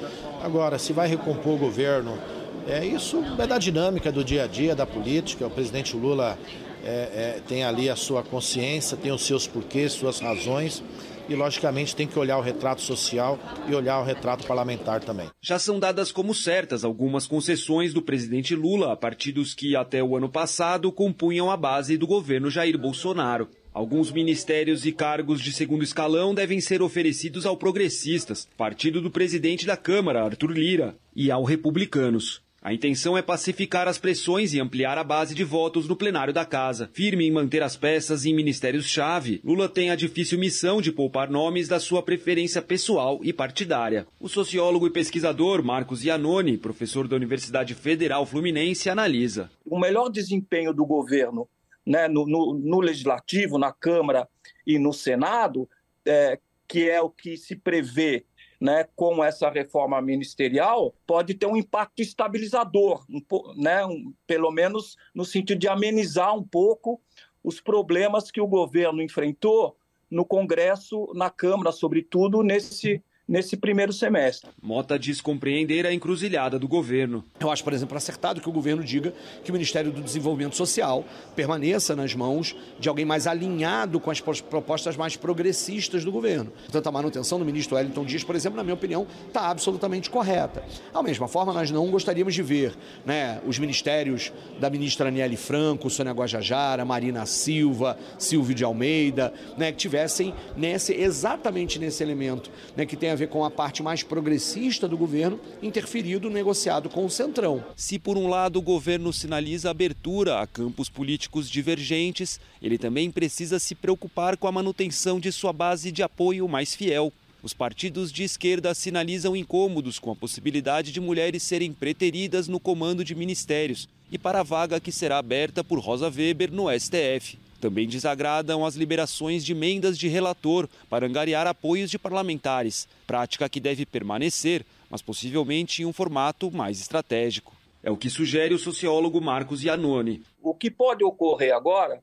Agora, 0.43 0.79
se 0.79 0.95
vai 0.95 1.07
recompor 1.07 1.53
o 1.53 1.59
governo 1.59 2.17
é, 2.66 2.85
isso 2.85 3.23
é 3.38 3.47
da 3.47 3.59
dinâmica 3.59 4.12
do 4.12 4.25
dia 4.25 4.45
a 4.45 4.47
dia 4.47 4.75
da 4.75 4.87
política. 4.87 5.47
O 5.47 5.50
presidente 5.50 5.97
Lula 5.97 6.38
é, 6.85 6.88
é, 6.88 7.40
tem 7.47 7.64
ali 7.64 7.88
a 7.88 7.97
sua 7.97 8.23
consciência, 8.23 8.97
tem 8.97 9.12
os 9.12 9.23
seus 9.23 9.47
porquês, 9.47 9.92
suas 9.92 10.21
razões 10.21 10.83
e, 11.28 11.35
logicamente, 11.35 11.95
tem 11.95 12.07
que 12.07 12.19
olhar 12.19 12.38
o 12.38 12.40
retrato 12.40 12.81
social 12.81 13.38
e 13.69 13.75
olhar 13.75 14.00
o 14.00 14.04
retrato 14.04 14.47
parlamentar 14.47 15.00
também. 15.00 15.28
Já 15.40 15.59
são 15.59 15.78
dadas 15.78 16.11
como 16.11 16.35
certas 16.35 16.85
algumas 16.85 17.26
concessões 17.26 17.95
do 17.95 18.02
presidente 18.02 18.54
Lula 18.54 18.92
a 18.92 18.97
partidos 18.97 19.54
que, 19.54 19.76
até 19.76 20.02
o 20.02 20.16
ano 20.16 20.28
passado, 20.28 20.90
compunham 20.92 21.50
a 21.50 21.57
base 21.57 21.97
do 21.97 22.07
governo 22.07 22.50
Jair 22.50 22.76
Bolsonaro. 22.76 23.49
Alguns 23.73 24.12
ministérios 24.12 24.85
e 24.85 24.92
cargos 24.92 25.40
de 25.40 25.50
segundo 25.50 25.83
escalão 25.83 26.35
devem 26.35 26.61
ser 26.61 26.83
oferecidos 26.83 27.47
ao 27.47 27.57
Progressistas, 27.57 28.47
partido 28.57 29.00
do 29.00 29.11
presidente 29.11 29.64
da 29.64 29.78
Câmara, 29.78 30.25
Arthur 30.25 30.50
Lira, 30.50 30.95
e 31.16 31.31
ao 31.31 31.42
Republicanos. 31.42 32.42
A 32.64 32.73
intenção 32.73 33.19
é 33.19 33.23
pacificar 33.23 33.88
as 33.88 33.99
pressões 33.99 34.54
e 34.54 34.61
ampliar 34.61 34.97
a 34.97 35.02
base 35.02 35.35
de 35.35 35.42
votos 35.42 35.88
no 35.88 35.97
plenário 35.97 36.33
da 36.33 36.45
casa. 36.45 36.88
Firme 36.92 37.26
em 37.26 37.33
manter 37.33 37.61
as 37.61 37.76
peças 37.76 38.25
em 38.25 38.33
ministérios-chave, 38.33 39.40
Lula 39.42 39.69
tem 39.69 39.90
a 39.90 39.97
difícil 39.97 40.38
missão 40.38 40.81
de 40.81 40.92
poupar 40.92 41.28
nomes 41.28 41.66
da 41.66 41.81
sua 41.81 42.04
preferência 42.04 42.62
pessoal 42.62 43.19
e 43.25 43.33
partidária. 43.33 44.07
O 44.21 44.28
sociólogo 44.28 44.87
e 44.87 44.90
pesquisador 44.90 45.61
Marcos 45.64 46.04
Iannone, 46.04 46.57
professor 46.57 47.09
da 47.09 47.16
Universidade 47.16 47.75
Federal 47.75 48.25
Fluminense, 48.25 48.88
analisa. 48.88 49.50
O 49.66 49.76
melhor 49.76 50.09
desempenho 50.09 50.73
do 50.73 50.87
governo 50.87 51.49
né, 51.85 52.07
no, 52.07 52.25
no, 52.28 52.54
no 52.54 52.81
Legislativo, 52.81 53.59
na 53.59 53.73
Câmara 53.73 54.28
e 54.64 54.78
no 54.78 54.92
Senado, 54.92 55.69
é, 56.07 56.38
que 56.69 56.88
é 56.88 57.00
o 57.02 57.11
que 57.11 57.37
se 57.37 57.57
prevê 57.57 58.25
né, 58.62 58.87
com 58.95 59.25
essa 59.25 59.50
reforma 59.50 60.00
ministerial 60.00 60.95
pode 61.04 61.35
ter 61.35 61.47
um 61.47 61.57
impacto 61.57 62.00
estabilizador, 62.00 63.04
um, 63.11 63.21
né, 63.57 63.85
um, 63.85 64.14
pelo 64.25 64.52
menos 64.52 64.97
no 65.12 65.25
sentido 65.25 65.59
de 65.59 65.66
amenizar 65.66 66.33
um 66.33 66.45
pouco 66.45 67.00
os 67.42 67.61
problemas 67.61 68.31
que 68.31 68.40
o 68.40 68.47
governo 68.47 69.02
enfrentou 69.02 69.76
no 70.09 70.25
Congresso, 70.25 71.11
na 71.12 71.28
Câmara, 71.28 71.73
sobretudo 71.73 72.45
nesse 72.45 73.02
nesse 73.29 73.57
primeiro 73.57 73.93
semestre. 73.93 74.50
Mota 74.61 74.99
diz 74.99 75.21
compreender 75.21 75.87
a 75.87 75.93
encruzilhada 75.93 76.59
do 76.59 76.67
governo. 76.67 77.25
Eu 77.38 77.50
acho, 77.50 77.62
por 77.62 77.73
exemplo, 77.73 77.97
acertado 77.97 78.41
que 78.41 78.49
o 78.49 78.52
governo 78.52 78.83
diga 78.83 79.14
que 79.45 79.50
o 79.50 79.52
Ministério 79.52 79.93
do 79.93 80.02
Desenvolvimento 80.02 80.57
Social 80.57 81.05
permaneça 81.37 81.95
nas 81.95 82.14
mãos 82.14 82.57
de 82.79 82.88
alguém 82.88 83.05
mais 83.05 83.26
alinhado 83.26 84.00
com 84.00 84.11
as 84.11 84.21
propostas 84.21 84.97
mais 84.97 85.17
progressistas 85.17 86.05
do 86.05 86.11
governo. 86.11 86.50
Portanto, 86.50 86.87
a 86.87 86.93
manutenção 86.93 87.38
do 87.38 87.45
ministro 87.45 87.76
Wellington 87.76 88.05
Dias, 88.05 88.25
por 88.25 88.35
exemplo, 88.35 88.57
na 88.57 88.64
minha 88.64 88.75
opinião, 88.75 89.07
está 89.26 89.49
absolutamente 89.49 90.11
correta. 90.11 90.64
Da 90.93 91.02
mesma 91.02 91.29
forma, 91.29 91.52
nós 91.52 91.71
não 91.71 91.91
gostaríamos 91.91 92.35
de 92.35 92.43
ver 92.43 92.75
né, 93.05 93.41
os 93.47 93.59
ministérios 93.59 94.33
da 94.59 94.69
ministra 94.69 95.09
Aniele 95.09 95.37
Franco, 95.37 95.88
Sônia 95.88 96.12
Guajajara, 96.12 96.85
Marina 96.85 97.25
Silva, 97.25 97.97
Silvio 98.19 98.55
de 98.55 98.64
Almeida, 98.64 99.33
né, 99.57 99.71
que 99.71 99.79
tivessem 99.79 100.35
nesse, 100.57 100.93
exatamente 100.93 101.79
nesse 101.79 102.02
elemento 102.02 102.50
né, 102.76 102.85
que 102.85 102.97
tem 102.97 103.12
a 103.12 103.16
ver 103.16 103.28
com 103.28 103.45
a 103.45 103.50
parte 103.50 103.83
mais 103.83 104.02
progressista 104.02 104.88
do 104.88 104.97
governo, 104.97 105.38
interferido 105.62 106.28
negociado 106.28 106.88
com 106.88 107.04
o 107.04 107.11
Centrão. 107.11 107.64
Se 107.76 107.99
por 107.99 108.19
um 108.19 108.28
lado 108.28 108.59
o 108.59 108.62
governo 108.62 109.12
sinaliza 109.12 109.71
abertura 109.71 110.40
a 110.40 110.47
campos 110.47 110.88
políticos 110.88 111.49
divergentes, 111.49 112.40
ele 112.61 112.78
também 112.78 113.11
precisa 113.11 113.59
se 113.59 113.75
preocupar 113.75 114.37
com 114.37 114.49
a 114.49 114.52
manutenção 114.52 115.21
de 115.21 115.31
sua 115.31 115.52
base 115.52 115.92
de 115.92 116.02
apoio 116.02 116.49
mais 116.49 116.75
fiel. 116.75 117.12
Os 117.42 117.52
partidos 117.52 118.12
de 118.12 118.23
esquerda 118.23 118.73
sinalizam 118.73 119.35
incômodos 119.35 119.99
com 119.99 120.12
a 120.12 120.16
possibilidade 120.16 120.92
de 120.92 121.00
mulheres 121.00 121.42
serem 121.42 121.73
preteridas 121.73 122.47
no 122.47 122.61
comando 122.61 123.04
de 123.04 123.16
ministérios 123.16 123.88
e 124.12 124.19
para 124.19 124.40
a 124.40 124.45
vaga 124.45 124.78
que 124.78 124.92
será 124.92 125.19
aberta 125.19 125.64
por 125.64 125.81
Rosa 125.81 126.07
Weber 126.09 126.52
no 126.52 126.66
STF. 126.71 127.42
Também 127.62 127.87
desagradam 127.87 128.66
as 128.66 128.75
liberações 128.75 129.45
de 129.45 129.52
emendas 129.52 129.97
de 129.97 130.09
relator 130.09 130.69
para 130.90 131.07
angariar 131.07 131.47
apoios 131.47 131.92
de 131.92 131.97
parlamentares, 131.97 132.88
prática 133.07 133.49
que 133.49 133.61
deve 133.61 133.87
permanecer, 133.87 134.66
mas 134.90 135.00
possivelmente 135.00 135.81
em 135.81 135.87
um 135.87 135.92
formato 135.92 136.50
mais 136.50 136.81
estratégico. 136.81 137.54
É 137.81 137.88
o 137.88 137.97
que 137.97 138.11
sugere 138.11 138.52
o 138.52 138.59
sociólogo 138.59 139.21
Marcos 139.21 139.62
Iannone. 139.62 140.25
O 140.42 140.52
que 140.52 140.73
pode 140.73 141.04
ocorrer 141.04 141.54
agora 141.54 142.02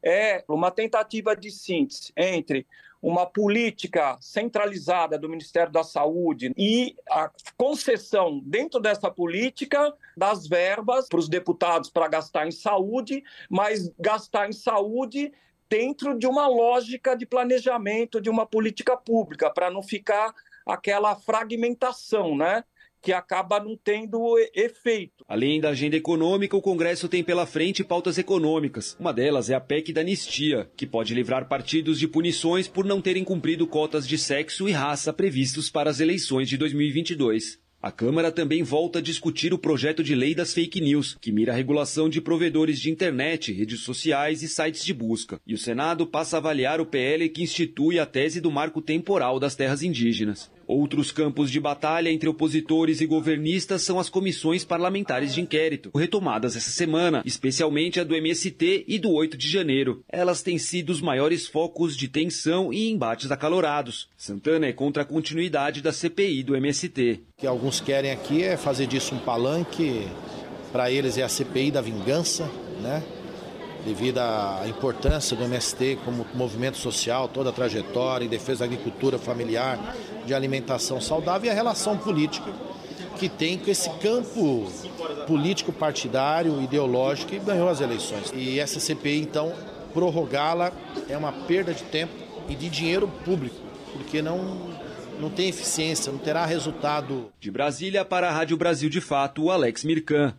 é 0.00 0.44
uma 0.48 0.70
tentativa 0.70 1.34
de 1.34 1.50
síntese 1.50 2.12
entre 2.16 2.64
uma 3.02 3.26
política 3.26 4.18
centralizada 4.20 5.18
do 5.18 5.28
Ministério 5.28 5.72
da 5.72 5.82
Saúde 5.82 6.52
e 6.56 6.94
a 7.08 7.30
concessão 7.56 8.40
dentro 8.44 8.78
dessa 8.78 9.10
política 9.10 9.94
das 10.16 10.46
verbas 10.46 11.08
para 11.08 11.18
os 11.18 11.28
deputados 11.28 11.88
para 11.88 12.08
gastar 12.08 12.46
em 12.46 12.50
saúde, 12.52 13.24
mas 13.48 13.90
gastar 13.98 14.48
em 14.48 14.52
saúde 14.52 15.32
dentro 15.68 16.18
de 16.18 16.26
uma 16.26 16.48
lógica 16.48 17.16
de 17.16 17.24
planejamento 17.24 18.20
de 18.20 18.28
uma 18.28 18.44
política 18.44 18.96
pública, 18.96 19.48
para 19.48 19.70
não 19.70 19.82
ficar 19.82 20.34
aquela 20.66 21.14
fragmentação, 21.14 22.36
né? 22.36 22.64
Que 23.00 23.12
acaba 23.12 23.58
não 23.58 23.76
tendo 23.76 24.36
efeito. 24.54 25.24
Além 25.28 25.60
da 25.60 25.70
agenda 25.70 25.96
econômica, 25.96 26.56
o 26.56 26.62
Congresso 26.62 27.08
tem 27.08 27.22
pela 27.24 27.46
frente 27.46 27.82
pautas 27.82 28.18
econômicas. 28.18 28.96
Uma 28.98 29.12
delas 29.12 29.50
é 29.50 29.54
a 29.54 29.60
PEC 29.60 29.92
da 29.92 30.00
anistia, 30.00 30.70
que 30.76 30.86
pode 30.86 31.14
livrar 31.14 31.48
partidos 31.48 31.98
de 31.98 32.06
punições 32.06 32.68
por 32.68 32.84
não 32.84 33.00
terem 33.00 33.24
cumprido 33.24 33.66
cotas 33.66 34.06
de 34.06 34.18
sexo 34.18 34.68
e 34.68 34.72
raça 34.72 35.12
previstos 35.12 35.70
para 35.70 35.90
as 35.90 36.00
eleições 36.00 36.48
de 36.48 36.56
2022. 36.56 37.58
A 37.82 37.90
Câmara 37.90 38.30
também 38.30 38.62
volta 38.62 38.98
a 38.98 39.02
discutir 39.02 39.54
o 39.54 39.58
projeto 39.58 40.04
de 40.04 40.14
lei 40.14 40.34
das 40.34 40.52
fake 40.52 40.82
news, 40.82 41.16
que 41.18 41.32
mira 41.32 41.52
a 41.52 41.56
regulação 41.56 42.10
de 42.10 42.20
provedores 42.20 42.78
de 42.78 42.90
internet, 42.90 43.50
redes 43.52 43.80
sociais 43.80 44.42
e 44.42 44.48
sites 44.48 44.84
de 44.84 44.92
busca. 44.92 45.40
E 45.46 45.54
o 45.54 45.58
Senado 45.58 46.06
passa 46.06 46.36
a 46.36 46.40
avaliar 46.40 46.78
o 46.78 46.84
PL 46.84 47.26
que 47.30 47.42
institui 47.42 47.98
a 47.98 48.04
tese 48.04 48.38
do 48.38 48.50
marco 48.50 48.82
temporal 48.82 49.40
das 49.40 49.56
terras 49.56 49.82
indígenas. 49.82 50.50
Outros 50.72 51.10
campos 51.10 51.50
de 51.50 51.58
batalha 51.58 52.10
entre 52.10 52.28
opositores 52.28 53.00
e 53.00 53.06
governistas 53.06 53.82
são 53.82 53.98
as 53.98 54.08
comissões 54.08 54.64
parlamentares 54.64 55.34
de 55.34 55.40
inquérito, 55.40 55.90
retomadas 55.92 56.54
essa 56.54 56.70
semana, 56.70 57.22
especialmente 57.24 57.98
a 57.98 58.04
do 58.04 58.14
MST 58.14 58.84
e 58.86 58.96
do 58.96 59.10
8 59.10 59.36
de 59.36 59.48
janeiro. 59.48 60.04
Elas 60.08 60.42
têm 60.42 60.58
sido 60.58 60.90
os 60.90 61.00
maiores 61.00 61.48
focos 61.48 61.96
de 61.96 62.06
tensão 62.06 62.72
e 62.72 62.88
embates 62.88 63.32
acalorados. 63.32 64.08
Santana 64.16 64.66
é 64.66 64.72
contra 64.72 65.02
a 65.02 65.04
continuidade 65.04 65.82
da 65.82 65.90
CPI 65.90 66.44
do 66.44 66.54
MST. 66.54 67.20
O 67.36 67.40
que 67.40 67.48
alguns 67.48 67.80
querem 67.80 68.12
aqui 68.12 68.44
é 68.44 68.56
fazer 68.56 68.86
disso 68.86 69.16
um 69.16 69.18
palanque, 69.18 70.06
para 70.70 70.88
eles 70.88 71.18
é 71.18 71.24
a 71.24 71.28
CPI 71.28 71.72
da 71.72 71.80
vingança, 71.80 72.48
né? 72.80 73.02
Devido 73.84 74.18
à 74.18 74.62
importância 74.66 75.36
do 75.36 75.44
MST 75.44 75.98
como 76.04 76.26
movimento 76.34 76.76
social, 76.76 77.28
toda 77.28 77.50
a 77.50 77.52
trajetória 77.52 78.24
em 78.24 78.28
defesa 78.28 78.60
da 78.60 78.64
agricultura 78.66 79.18
familiar, 79.18 79.96
de 80.26 80.34
alimentação 80.34 81.00
saudável 81.00 81.48
e 81.48 81.50
a 81.50 81.54
relação 81.54 81.96
política 81.96 82.50
que 83.18 83.28
tem 83.28 83.58
com 83.58 83.70
esse 83.70 83.90
campo 83.98 84.66
político 85.26 85.72
partidário, 85.72 86.62
ideológico 86.62 87.30
que 87.32 87.38
ganhou 87.38 87.68
as 87.68 87.80
eleições. 87.80 88.32
E 88.34 88.58
essa 88.58 88.80
CPI, 88.80 89.20
então, 89.20 89.52
prorrogá-la 89.92 90.72
é 91.06 91.16
uma 91.16 91.30
perda 91.30 91.74
de 91.74 91.82
tempo 91.84 92.14
e 92.48 92.54
de 92.54 92.70
dinheiro 92.70 93.06
público, 93.24 93.56
porque 93.92 94.22
não 94.22 94.70
não 95.20 95.28
tem 95.28 95.50
eficiência, 95.50 96.10
não 96.10 96.18
terá 96.18 96.46
resultado. 96.46 97.30
De 97.38 97.50
Brasília 97.50 98.06
para 98.06 98.30
a 98.30 98.32
Rádio 98.32 98.56
Brasil 98.56 98.88
de 98.88 99.02
Fato, 99.02 99.50
Alex 99.50 99.84
Mirkan. 99.84 100.34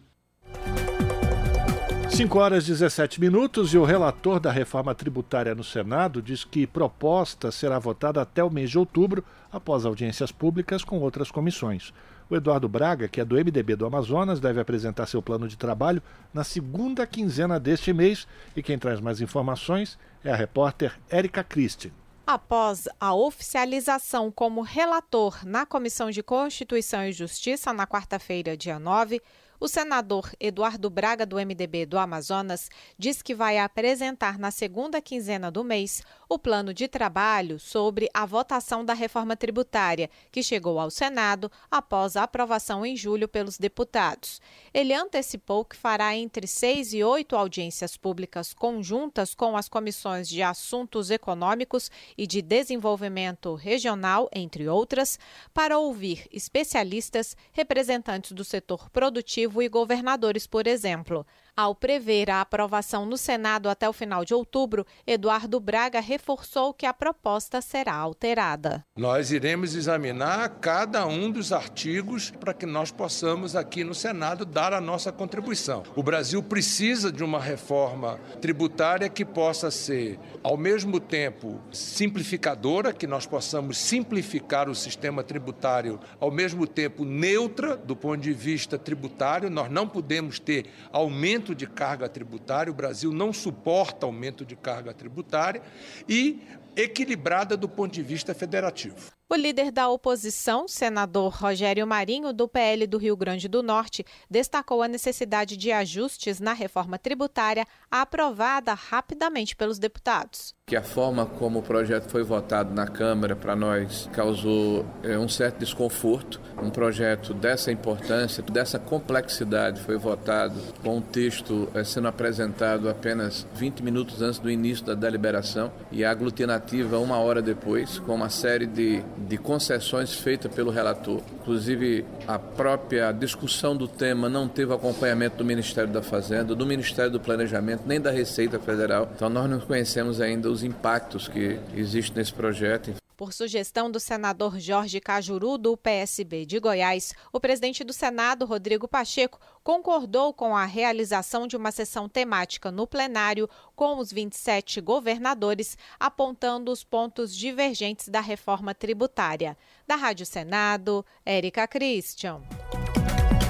5 2.22 2.38
horas 2.38 2.66
e 2.66 2.68
17 2.68 3.20
minutos 3.20 3.74
e 3.74 3.80
o 3.80 3.84
relator 3.84 4.40
da 4.40 4.52
reforma 4.52 4.94
tributária 4.94 5.56
no 5.56 5.64
Senado 5.64 6.22
diz 6.22 6.44
que 6.44 6.68
proposta 6.68 7.52
será 7.52 7.80
votada 7.80 8.22
até 8.22 8.44
o 8.44 8.50
mês 8.52 8.70
de 8.70 8.78
outubro, 8.78 9.26
após 9.52 9.88
audiências 9.88 10.32
públicas 10.32 10.84
com 10.84 11.00
outras 11.00 11.32
comissões. 11.32 11.92
O 12.30 12.36
Eduardo 12.36 12.70
Braga, 12.70 13.08
que 13.08 13.20
é 13.20 13.26
do 13.26 13.38
MDB 13.38 13.76
do 13.76 13.88
Amazonas, 13.88 14.40
deve 14.40 14.60
apresentar 14.60 15.08
seu 15.08 15.20
plano 15.20 15.48
de 15.48 15.58
trabalho 15.58 16.00
na 16.32 16.44
segunda 16.44 17.08
quinzena 17.08 17.60
deste 17.60 17.92
mês 17.92 18.28
e 18.56 18.62
quem 18.62 18.78
traz 18.78 19.00
mais 19.00 19.20
informações 19.20 19.98
é 20.24 20.32
a 20.32 20.36
repórter 20.36 20.94
Érica 21.10 21.44
Christi. 21.44 21.92
Após 22.28 22.88
a 23.00 23.16
oficialização 23.16 24.32
como 24.32 24.62
relator 24.62 25.40
na 25.44 25.66
Comissão 25.66 26.12
de 26.12 26.22
Constituição 26.22 27.04
e 27.04 27.12
Justiça 27.12 27.74
na 27.74 27.88
quarta-feira, 27.88 28.56
dia 28.56 28.78
9, 28.78 29.20
o 29.62 29.68
senador 29.68 30.32
Eduardo 30.40 30.90
Braga, 30.90 31.24
do 31.24 31.36
MDB 31.36 31.86
do 31.86 32.00
Amazonas, 32.00 32.68
diz 32.98 33.22
que 33.22 33.36
vai 33.36 33.60
apresentar 33.60 34.40
na 34.40 34.50
segunda 34.50 35.00
quinzena 35.00 35.52
do 35.52 35.64
mês 35.64 36.02
o 36.28 36.40
plano 36.40 36.74
de 36.74 36.88
trabalho 36.88 37.60
sobre 37.60 38.10
a 38.12 38.26
votação 38.26 38.84
da 38.84 38.96
reforma 38.96 39.36
tributária, 39.36 40.10
que 40.32 40.42
chegou 40.42 40.80
ao 40.80 40.90
Senado 40.90 41.52
após 41.70 42.16
a 42.16 42.24
aprovação 42.24 42.84
em 42.84 42.96
julho 42.96 43.28
pelos 43.28 43.60
deputados. 43.60 44.42
Ele 44.74 44.96
antecipou 44.96 45.64
que 45.64 45.78
fará 45.78 46.16
entre 46.16 46.48
seis 46.48 46.92
e 46.92 47.04
oito 47.04 47.36
audiências 47.36 47.96
públicas 47.96 48.56
conjuntas 48.56 49.36
com 49.36 49.56
as 49.56 49.70
comissões 49.70 50.28
de 50.28 50.42
Assuntos 50.42 51.12
Econômicos 51.12 51.92
e 52.18 52.26
de 52.26 52.42
Desenvolvimento 52.42 53.54
Regional, 53.54 54.28
entre 54.34 54.68
outras, 54.68 55.20
para 55.54 55.78
ouvir 55.78 56.28
especialistas, 56.32 57.38
representantes 57.52 58.32
do 58.32 58.44
setor 58.44 58.90
produtivo 58.90 59.51
Executivo 59.52 59.62
e 59.62 59.68
governadores, 59.68 60.48
por 60.48 60.66
exemplo. 60.66 61.26
Ao 61.56 61.76
prever 61.76 62.30
a 62.30 62.40
aprovação 62.40 63.06
no 63.06 63.18
Senado 63.18 63.68
até 63.68 63.88
o 63.88 63.94
final 63.94 64.24
de 64.24 64.34
outubro, 64.34 64.86
Eduardo 65.06 65.60
Braga 65.60 66.00
reforçou 66.00 66.74
que 66.74 66.86
a 66.86 66.94
proposta 66.94 67.62
será 67.62 67.94
alterada. 67.94 68.86
Nós 68.96 69.32
iremos 69.32 69.76
examinar 69.76 70.48
cada 70.62 71.06
um 71.06 71.30
dos 71.30 71.52
artigos 71.52 72.32
para 72.32 72.54
que 72.54 72.66
nós 72.66 72.90
possamos, 72.90 73.56
aqui 73.56 73.84
no 73.84 73.94
Senado, 73.94 74.46
dar 74.46 74.74
a 74.74 74.80
nossa 74.80 75.12
contribuição. 75.12 75.84
O 75.94 76.02
Brasil 76.02 76.42
precisa 76.42 77.12
de 77.12 77.24
uma 77.24 77.40
reforma 77.40 78.18
tributária 78.40 79.10
que 79.10 79.26
possa 79.26 79.70
ser, 79.70 80.18
ao 80.42 80.56
mesmo 80.56 81.02
tempo, 81.02 81.60
simplificadora, 81.72 82.94
que 82.94 83.06
nós 83.06 83.26
possamos 83.26 83.78
simplificar 83.78 84.70
o 84.70 84.76
sistema 84.76 85.22
tributário, 85.22 86.00
ao 86.20 86.32
mesmo 86.32 86.66
tempo, 86.66 87.04
neutra 87.04 87.76
do 87.76 87.96
ponto 87.96 88.22
de 88.22 88.32
vista 88.32 88.78
tributário. 88.78 89.50
Nós 89.50 89.70
não 89.70 89.88
podemos 89.88 90.40
ter 90.40 90.68
aumento 90.94 91.41
aumento 91.42 91.56
de 91.56 91.66
carga 91.66 92.08
tributária, 92.08 92.72
o 92.72 92.76
Brasil 92.76 93.12
não 93.12 93.34
suporta 93.34 94.06
aumento 94.06 94.46
de 94.46 94.56
carga 94.56 94.94
tributária 94.94 95.62
e 96.08 96.40
equilibrada 96.76 97.58
do 97.58 97.68
ponto 97.68 97.92
de 97.92 98.04
vista 98.04 98.34
federativo. 98.34 99.12
O 99.32 99.36
líder 99.38 99.72
da 99.72 99.88
oposição, 99.88 100.68
senador 100.68 101.32
Rogério 101.34 101.88
Marinho, 101.88 102.34
do 102.34 102.50
PL 102.50 102.86
do 102.86 102.98
Rio 102.98 103.16
Grande 103.16 103.48
do 103.48 103.64
Norte, 103.64 104.06
destacou 104.30 104.84
a 104.84 104.90
necessidade 104.90 105.56
de 105.56 105.72
ajustes 105.72 106.42
na 106.42 106.52
reforma 106.52 107.00
tributária 107.00 107.66
aprovada 107.90 108.74
rapidamente 108.74 109.56
pelos 109.56 109.80
deputados. 109.80 110.54
Que 110.66 110.76
a 110.76 110.84
forma 110.84 111.26
como 111.26 111.60
o 111.60 111.64
projeto 111.64 112.10
foi 112.10 112.24
votado 112.24 112.74
na 112.74 112.88
Câmara 112.88 113.36
para 113.36 113.56
nós 113.56 114.10
causou 114.14 114.86
é, 115.02 115.18
um 115.18 115.28
certo 115.28 115.60
desconforto. 115.60 116.40
Um 116.62 116.70
projeto 116.70 117.34
dessa 117.34 117.72
importância, 117.72 118.44
dessa 118.44 118.80
complexidade, 118.80 119.82
foi 119.82 119.98
votado 119.98 120.56
com 120.84 120.98
um 120.98 121.02
texto 121.02 121.70
é, 121.74 121.86
sendo 121.86 122.10
apresentado 122.10 122.90
apenas 122.90 123.48
20 123.54 123.82
minutos 123.82 124.22
antes 124.22 124.40
do 124.40 124.52
início 124.52 124.86
da 124.86 124.94
deliberação 124.94 125.72
e 125.92 126.04
a 126.04 126.12
aglutinativa 126.12 127.00
uma 127.00 127.18
hora 127.18 127.42
depois, 127.42 127.98
com 128.00 128.16
uma 128.16 128.30
série 128.30 128.66
de 128.66 129.04
de 129.28 129.38
concessões 129.38 130.14
feitas 130.14 130.54
pelo 130.54 130.72
relator. 130.72 131.22
Inclusive, 131.42 132.06
a 132.28 132.38
própria 132.38 133.12
discussão 133.12 133.76
do 133.76 133.88
tema 133.88 134.30
não 134.30 134.48
teve 134.48 134.74
acompanhamento 134.74 135.38
do 135.38 135.46
Ministério 135.46 135.92
da 135.92 136.02
Fazenda, 136.02 136.56
do 136.56 136.66
Ministério 136.66 137.12
do 137.12 137.20
Planejamento, 137.20 137.84
nem 137.86 138.00
da 138.00 138.12
Receita 138.12 138.60
Federal. 138.60 139.10
Então, 139.16 139.30
nós 139.30 139.50
não 139.50 139.60
conhecemos 139.60 140.22
ainda 140.22 140.50
os 140.50 140.64
impactos 140.64 141.28
que 141.28 141.60
existem 141.76 142.18
nesse 142.18 142.34
projeto. 142.34 143.01
Por 143.22 143.34
sugestão 143.34 143.92
do 143.92 144.00
senador 144.00 144.60
Jorge 144.60 145.00
Cajuru, 145.00 145.56
do 145.56 145.78
PSB 145.78 146.44
de 146.44 146.60
Goiás, 146.60 147.14
o 147.32 147.40
presidente 147.40 147.84
do 147.84 147.94
Senado, 147.94 148.48
Rodrigo 148.48 148.88
Pacheco, 148.88 149.40
concordou 149.64 150.34
com 150.34 150.58
a 150.58 150.66
realização 150.66 151.46
de 151.46 151.56
uma 151.56 151.72
sessão 151.72 152.10
temática 152.10 152.72
no 152.72 152.88
plenário 152.88 153.48
com 153.76 154.00
os 154.00 154.12
27 154.12 154.82
governadores, 154.82 155.78
apontando 156.00 156.72
os 156.72 156.84
pontos 156.84 157.38
divergentes 157.38 158.10
da 158.10 158.22
reforma 158.22 158.74
tributária. 158.74 159.56
Da 159.86 159.96
Rádio 159.96 160.26
Senado, 160.26 161.06
Érica 161.24 161.68
Christian. 161.68 162.42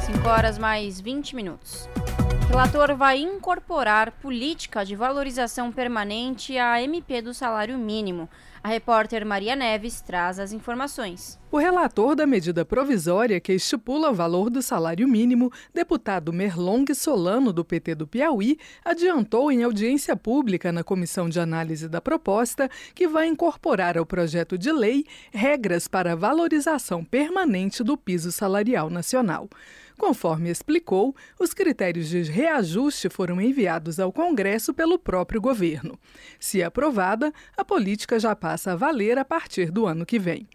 5 0.05 0.27
horas 0.27 0.57
mais 0.57 0.99
20 0.99 1.33
minutos. 1.33 1.87
Relator 2.49 2.93
vai 2.97 3.19
incorporar 3.19 4.11
política 4.19 4.83
de 4.83 4.97
valorização 4.97 5.71
permanente 5.71 6.57
à 6.57 6.81
MP 6.81 7.21
do 7.21 7.33
salário 7.33 7.77
mínimo. 7.77 8.27
A 8.63 8.69
repórter 8.69 9.25
Maria 9.25 9.55
Neves 9.55 10.01
traz 10.01 10.37
as 10.37 10.53
informações. 10.53 11.39
O 11.51 11.57
relator 11.57 12.15
da 12.15 12.27
medida 12.27 12.63
provisória 12.63 13.39
que 13.39 13.53
estipula 13.53 14.11
o 14.11 14.13
valor 14.13 14.51
do 14.51 14.61
salário 14.61 15.07
mínimo, 15.07 15.51
deputado 15.73 16.31
Merlong 16.31 16.85
Solano, 16.93 17.51
do 17.51 17.65
PT 17.65 17.95
do 17.95 18.05
Piauí, 18.05 18.59
adiantou 18.85 19.51
em 19.51 19.63
audiência 19.63 20.15
pública 20.15 20.71
na 20.71 20.83
Comissão 20.83 21.27
de 21.27 21.39
Análise 21.39 21.89
da 21.89 21.99
Proposta 21.99 22.69
que 22.93 23.07
vai 23.07 23.25
incorporar 23.25 23.97
ao 23.97 24.05
projeto 24.05 24.59
de 24.59 24.71
lei 24.71 25.05
regras 25.31 25.87
para 25.87 26.13
a 26.13 26.15
valorização 26.15 27.03
permanente 27.03 27.83
do 27.83 27.97
piso 27.97 28.31
salarial 28.31 28.91
nacional. 28.91 29.49
Conforme 29.97 30.49
explicou, 30.49 31.15
os 31.39 31.53
critérios 31.53 32.09
de 32.09 32.23
reajuste 32.23 33.09
foram 33.09 33.41
enviados 33.41 33.99
ao 33.99 34.11
Congresso 34.11 34.73
pelo 34.73 34.97
próprio 34.97 35.41
governo. 35.41 35.99
Se 36.39 36.63
aprovada, 36.63 37.33
a 37.55 37.63
política 37.63 38.19
já 38.19 38.35
passa 38.35 38.73
a 38.73 38.75
valer 38.75 39.17
a 39.17 39.25
partir 39.25 39.71
do 39.71 39.85
ano 39.85 40.05
que 40.05 40.19
vem. 40.19 40.47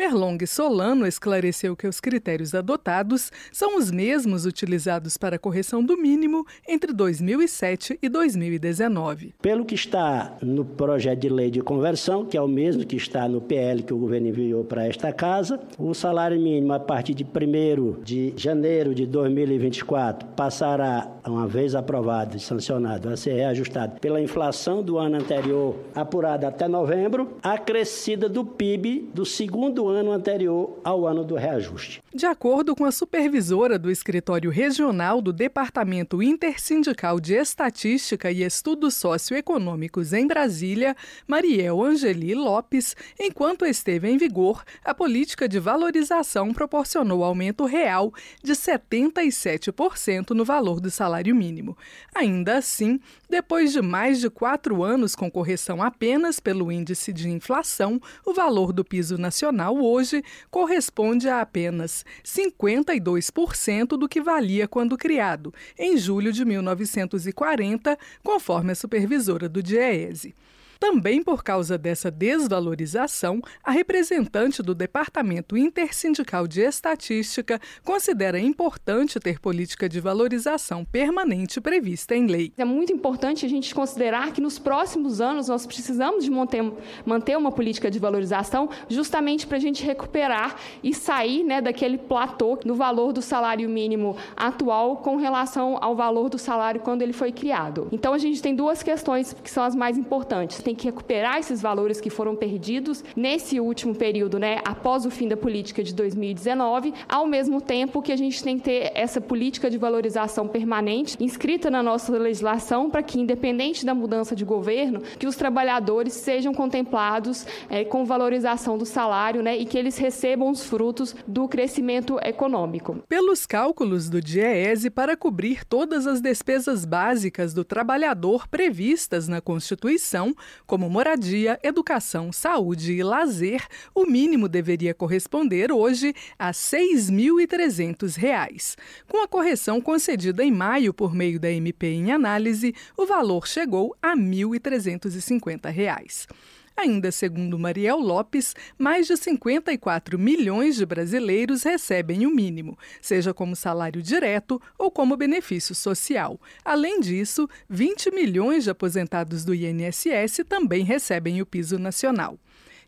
Merlong 0.00 0.38
Solano 0.46 1.06
esclareceu 1.06 1.76
que 1.76 1.86
os 1.86 2.00
critérios 2.00 2.54
adotados 2.54 3.30
são 3.52 3.76
os 3.76 3.90
mesmos 3.90 4.46
utilizados 4.46 5.18
para 5.18 5.36
a 5.36 5.38
correção 5.38 5.84
do 5.84 5.94
mínimo 5.94 6.46
entre 6.66 6.90
2007 6.94 7.98
e 8.00 8.08
2019. 8.08 9.34
Pelo 9.42 9.62
que 9.62 9.74
está 9.74 10.38
no 10.40 10.64
projeto 10.64 11.18
de 11.18 11.28
lei 11.28 11.50
de 11.50 11.60
conversão, 11.60 12.24
que 12.24 12.34
é 12.34 12.40
o 12.40 12.48
mesmo 12.48 12.86
que 12.86 12.96
está 12.96 13.28
no 13.28 13.42
PL 13.42 13.82
que 13.82 13.92
o 13.92 13.98
governo 13.98 14.28
enviou 14.28 14.64
para 14.64 14.86
esta 14.86 15.12
casa, 15.12 15.60
o 15.78 15.92
salário 15.92 16.40
mínimo 16.40 16.72
a 16.72 16.80
partir 16.80 17.12
de 17.12 17.22
1 17.22 18.02
de 18.02 18.32
janeiro 18.38 18.94
de 18.94 19.04
2024 19.04 20.28
passará, 20.28 21.12
uma 21.26 21.46
vez 21.46 21.74
aprovado 21.74 22.38
e 22.38 22.40
sancionado, 22.40 23.10
a 23.10 23.18
ser 23.18 23.34
reajustado 23.34 24.00
pela 24.00 24.18
inflação 24.18 24.82
do 24.82 24.96
ano 24.96 25.16
anterior, 25.16 25.76
apurada 25.94 26.48
até 26.48 26.66
novembro, 26.66 27.36
acrescida 27.42 28.30
do 28.30 28.46
PIB 28.46 29.10
do 29.12 29.26
segundo 29.26 29.89
ano 29.90 30.12
anterior 30.12 30.78
ao 30.82 31.06
ano 31.06 31.24
do 31.24 31.34
reajuste. 31.34 32.02
De 32.12 32.26
acordo 32.26 32.74
com 32.74 32.84
a 32.84 32.90
supervisora 32.90 33.78
do 33.78 33.90
Escritório 33.90 34.50
Regional 34.50 35.20
do 35.20 35.32
Departamento 35.32 36.22
Intersindical 36.22 37.20
de 37.20 37.34
Estatística 37.34 38.30
e 38.30 38.42
Estudos 38.42 38.94
Socioeconômicos 38.94 40.12
em 40.12 40.26
Brasília, 40.26 40.96
Mariel 41.26 41.82
Angeli 41.82 42.34
Lopes, 42.34 42.96
enquanto 43.18 43.66
esteve 43.66 44.08
em 44.08 44.16
vigor, 44.16 44.64
a 44.84 44.94
política 44.94 45.48
de 45.48 45.58
valorização 45.58 46.52
proporcionou 46.52 47.22
aumento 47.22 47.64
real 47.64 48.12
de 48.42 48.52
77% 48.52 50.30
no 50.30 50.44
valor 50.44 50.80
do 50.80 50.90
salário 50.90 51.34
mínimo. 51.34 51.76
Ainda 52.14 52.58
assim, 52.58 52.98
depois 53.28 53.72
de 53.72 53.80
mais 53.80 54.20
de 54.20 54.28
quatro 54.28 54.82
anos 54.82 55.14
com 55.14 55.30
correção 55.30 55.82
apenas 55.82 56.40
pelo 56.40 56.72
índice 56.72 57.12
de 57.12 57.28
inflação, 57.28 58.00
o 58.24 58.32
valor 58.32 58.72
do 58.72 58.84
piso 58.84 59.16
nacional 59.16 59.69
hoje 59.78 60.22
corresponde 60.50 61.28
a 61.28 61.40
apenas 61.40 62.04
52% 62.24 63.88
do 63.98 64.08
que 64.08 64.20
valia 64.20 64.66
quando 64.66 64.96
criado, 64.96 65.52
em 65.78 65.96
julho 65.96 66.32
de 66.32 66.44
1940, 66.44 67.98
conforme 68.22 68.72
a 68.72 68.74
supervisora 68.74 69.48
do 69.48 69.62
DIEESE. 69.62 70.34
Também 70.80 71.22
por 71.22 71.44
causa 71.44 71.76
dessa 71.76 72.10
desvalorização, 72.10 73.42
a 73.62 73.70
representante 73.70 74.62
do 74.62 74.74
Departamento 74.74 75.54
Intersindical 75.54 76.46
de 76.48 76.62
Estatística 76.62 77.60
considera 77.84 78.40
importante 78.40 79.20
ter 79.20 79.38
política 79.38 79.86
de 79.86 80.00
valorização 80.00 80.82
permanente 80.82 81.60
prevista 81.60 82.16
em 82.16 82.26
lei. 82.26 82.54
É 82.56 82.64
muito 82.64 82.94
importante 82.94 83.44
a 83.44 83.48
gente 83.48 83.74
considerar 83.74 84.32
que 84.32 84.40
nos 84.40 84.58
próximos 84.58 85.20
anos 85.20 85.48
nós 85.48 85.66
precisamos 85.66 86.24
de 86.24 86.30
manter, 86.30 86.72
manter 87.04 87.36
uma 87.36 87.52
política 87.52 87.90
de 87.90 87.98
valorização 87.98 88.70
justamente 88.88 89.46
para 89.46 89.58
a 89.58 89.60
gente 89.60 89.84
recuperar 89.84 90.56
e 90.82 90.94
sair 90.94 91.44
né, 91.44 91.60
daquele 91.60 91.98
platô 91.98 92.58
no 92.64 92.74
valor 92.74 93.12
do 93.12 93.20
salário 93.20 93.68
mínimo 93.68 94.16
atual 94.34 94.96
com 94.96 95.16
relação 95.16 95.76
ao 95.78 95.94
valor 95.94 96.30
do 96.30 96.38
salário 96.38 96.80
quando 96.80 97.02
ele 97.02 97.12
foi 97.12 97.32
criado. 97.32 97.86
Então 97.92 98.14
a 98.14 98.18
gente 98.18 98.40
tem 98.40 98.56
duas 98.56 98.82
questões 98.82 99.36
que 99.44 99.50
são 99.50 99.62
as 99.62 99.74
mais 99.74 99.98
importantes 99.98 100.69
tem 100.70 100.74
que 100.74 100.84
recuperar 100.84 101.38
esses 101.38 101.60
valores 101.60 102.00
que 102.00 102.08
foram 102.08 102.36
perdidos 102.36 103.02
nesse 103.16 103.58
último 103.58 103.94
período, 103.94 104.38
né, 104.38 104.60
após 104.64 105.04
o 105.04 105.10
fim 105.10 105.26
da 105.26 105.36
política 105.36 105.82
de 105.82 105.92
2019, 105.92 106.94
ao 107.08 107.26
mesmo 107.26 107.60
tempo 107.60 108.00
que 108.00 108.12
a 108.12 108.16
gente 108.16 108.42
tem 108.42 108.56
que 108.56 108.64
ter 108.64 108.92
essa 108.94 109.20
política 109.20 109.68
de 109.68 109.76
valorização 109.76 110.46
permanente 110.46 111.16
inscrita 111.18 111.70
na 111.70 111.82
nossa 111.82 112.16
legislação 112.16 112.88
para 112.88 113.02
que, 113.02 113.18
independente 113.18 113.84
da 113.84 113.94
mudança 113.94 114.36
de 114.36 114.44
governo, 114.44 115.00
que 115.18 115.26
os 115.26 115.34
trabalhadores 115.34 116.12
sejam 116.12 116.54
contemplados 116.54 117.44
é, 117.68 117.84
com 117.84 118.04
valorização 118.04 118.78
do 118.78 118.86
salário 118.86 119.42
né, 119.42 119.56
e 119.56 119.64
que 119.64 119.76
eles 119.76 119.98
recebam 119.98 120.50
os 120.50 120.62
frutos 120.62 121.16
do 121.26 121.48
crescimento 121.48 122.18
econômico. 122.22 123.02
Pelos 123.08 123.44
cálculos 123.44 124.08
do 124.08 124.20
DIEESE, 124.20 124.88
para 124.90 125.16
cobrir 125.16 125.64
todas 125.64 126.06
as 126.06 126.20
despesas 126.20 126.84
básicas 126.84 127.52
do 127.52 127.64
trabalhador 127.64 128.46
previstas 128.46 129.26
na 129.26 129.40
Constituição, 129.40 130.32
como 130.66 130.88
moradia, 130.88 131.60
educação, 131.62 132.32
saúde 132.32 132.92
e 132.92 133.02
lazer, 133.02 133.66
o 133.94 134.06
mínimo 134.06 134.48
deveria 134.48 134.94
corresponder 134.94 135.70
hoje 135.72 136.14
a 136.38 136.46
R$ 136.48 136.52
6.300. 136.52 138.76
Com 139.08 139.22
a 139.22 139.28
correção 139.28 139.80
concedida 139.80 140.44
em 140.44 140.50
maio 140.50 140.92
por 140.94 141.14
meio 141.14 141.40
da 141.40 141.50
MP 141.50 141.86
em 141.86 142.12
análise, 142.12 142.74
o 142.96 143.06
valor 143.06 143.46
chegou 143.46 143.96
a 144.02 144.14
R$ 144.14 144.20
1.350. 144.20 146.26
Ainda 146.76 147.12
segundo 147.12 147.58
Mariel 147.58 147.98
Lopes, 147.98 148.54
mais 148.78 149.06
de 149.06 149.16
54 149.16 150.18
milhões 150.18 150.76
de 150.76 150.86
brasileiros 150.86 151.62
recebem 151.62 152.26
o 152.26 152.34
mínimo, 152.34 152.78
seja 153.02 153.34
como 153.34 153.54
salário 153.54 154.02
direto 154.02 154.60
ou 154.78 154.90
como 154.90 155.16
benefício 155.16 155.74
social. 155.74 156.40
Além 156.64 157.00
disso, 157.00 157.48
20 157.68 158.10
milhões 158.12 158.64
de 158.64 158.70
aposentados 158.70 159.44
do 159.44 159.54
INSS 159.54 160.42
também 160.48 160.84
recebem 160.84 161.42
o 161.42 161.46
piso 161.46 161.78
nacional. 161.78 162.38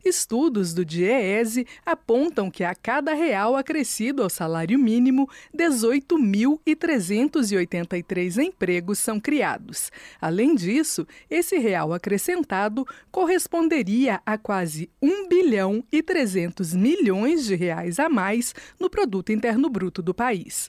Estudos 0.05 0.75
do 0.75 0.85
DIEESE 0.85 1.65
apontam 1.87 2.51
que 2.51 2.65
a 2.65 2.75
cada 2.75 3.15
real 3.15 3.57
acrescido 3.57 4.23
ao 4.23 4.31
salário 4.31 4.79
mínimo, 4.79 5.27
18.383 5.57 8.43
empregos 8.43 8.99
são 8.99 9.19
criados. 9.21 9.91
Além 10.21 10.55
disso, 10.55 11.07
esse 11.31 11.57
real 11.59 11.93
acrescentado 11.93 12.87
corresponderia 13.11 14.21
a 14.27 14.37
quase 14.37 14.91
1 15.01 15.29
bilhão 15.29 15.83
e 15.93 16.03
300 16.03 16.75
milhões 16.75 17.45
de 17.45 17.55
reais 17.55 18.01
a 18.01 18.09
mais 18.09 18.53
no 18.81 18.91
produto 18.91 19.31
interno 19.31 19.71
bruto 19.71 20.03
do 20.03 20.12
país. 20.12 20.69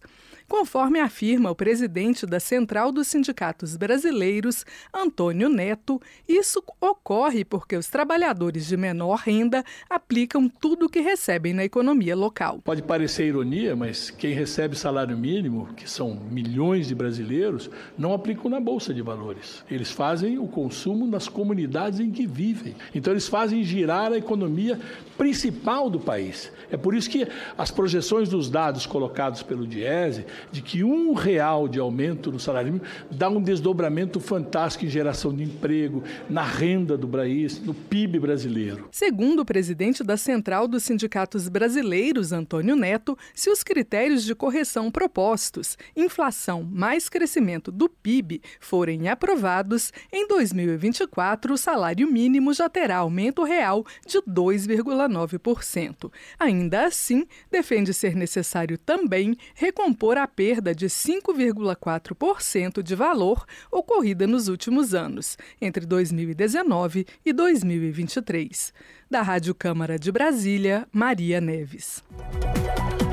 Conforme 0.54 1.00
afirma 1.00 1.50
o 1.50 1.56
presidente 1.56 2.28
da 2.28 2.40
Central 2.40 2.92
dos 2.92 3.08
Sindicatos 3.08 3.76
Brasileiros, 3.76 4.64
Antônio 4.94 5.50
Neto, 5.50 6.00
isso 6.30 6.64
ocorre 6.80 7.44
porque 7.44 7.76
os 7.76 7.88
trabalhadores 7.88 8.68
de 8.68 8.78
menor 8.78 9.16
renda 9.16 9.66
aplicam 9.90 10.48
tudo 10.48 10.86
o 10.86 10.90
que 10.90 11.00
recebem 11.00 11.56
na 11.56 11.66
economia 11.66 12.16
local. 12.16 12.60
Pode 12.64 12.84
parecer 12.84 13.26
ironia, 13.26 13.76
mas 13.76 14.12
quem 14.12 14.36
recebe 14.36 14.78
salário 14.78 15.18
mínimo, 15.18 15.74
que 15.76 15.90
são 15.90 16.14
milhões 16.30 16.88
de 16.88 16.94
brasileiros, 16.94 17.68
não 17.98 18.14
aplicam 18.14 18.48
na 18.48 18.60
Bolsa 18.60 18.94
de 18.94 19.02
Valores. 19.02 19.66
Eles 19.72 19.90
fazem 19.90 20.38
o 20.38 20.48
consumo 20.48 21.08
nas 21.08 21.28
comunidades 21.28 22.00
em 22.00 22.12
que 22.12 22.28
vivem. 22.28 22.76
Então, 22.94 23.12
eles 23.12 23.28
fazem 23.28 23.64
girar 23.64 24.12
a 24.12 24.18
economia 24.20 24.80
principal 25.18 25.90
do 25.90 26.00
país. 26.00 26.52
É 26.72 26.78
por 26.78 26.94
isso 26.94 27.10
que 27.10 27.28
as 27.58 27.72
projeções 27.72 28.30
dos 28.30 28.52
dados 28.52 28.86
colocados 28.86 29.42
pelo 29.42 29.66
Diese 29.66 30.26
de 30.52 30.62
que 30.62 30.84
um 30.84 31.14
real 31.14 31.68
de 31.68 31.80
aumento 31.80 32.32
no 32.32 32.40
salário 32.40 32.74
mínimo 32.74 32.86
dá 33.12 33.30
um 33.30 33.42
desdobramento 33.42 34.20
fantástico 34.20 34.86
em 34.86 34.90
geração 34.90 35.34
de 35.34 35.44
emprego, 35.44 36.04
na 36.30 36.44
renda 36.44 36.98
do 36.98 37.08
país, 37.08 37.60
no 37.60 37.74
PIB 37.74 38.20
brasileiro. 38.20 38.88
Segundo 38.92 39.42
o 39.42 39.46
presidente 39.46 40.04
da 40.04 40.18
Central 40.18 40.68
dos 40.68 40.84
Sindicatos 40.84 41.48
Brasileiros, 41.48 42.32
Antônio 42.32 42.76
Neto, 42.76 43.18
se 43.34 43.50
os 43.50 43.64
critérios 43.64 44.24
de 44.24 44.36
correção 44.36 44.92
propostos, 44.92 45.78
inflação 45.96 46.64
mais 46.64 47.10
crescimento 47.10 47.72
do 47.72 47.90
PIB, 47.90 48.42
forem 48.60 49.10
aprovados, 49.10 49.92
em 50.12 50.28
2024 50.28 51.54
o 51.54 51.58
salário 51.58 52.12
mínimo 52.12 52.54
já 52.54 52.70
terá 52.70 52.98
aumento 52.98 53.44
real 53.44 53.86
de 54.06 54.20
2,9%. 54.22 56.12
Ainda 56.40 56.86
assim, 56.86 57.26
defende 57.52 57.94
ser 57.94 58.16
necessário 58.16 58.78
também 58.78 59.36
recompor 59.56 60.18
a 60.18 60.23
perda 60.28 60.74
de 60.74 60.88
5,4% 60.88 62.82
de 62.82 62.96
valor 62.96 63.46
ocorrida 63.72 64.26
nos 64.28 64.48
últimos 64.48 64.94
anos, 64.94 65.38
entre 65.62 65.86
2019 65.86 67.06
e 67.26 67.34
2023. 67.34 68.74
Da 69.10 69.22
Rádio 69.22 69.54
Câmara 69.54 70.00
de 70.00 70.12
Brasília, 70.12 70.88
Maria 70.92 71.40
Neves. 71.40 72.04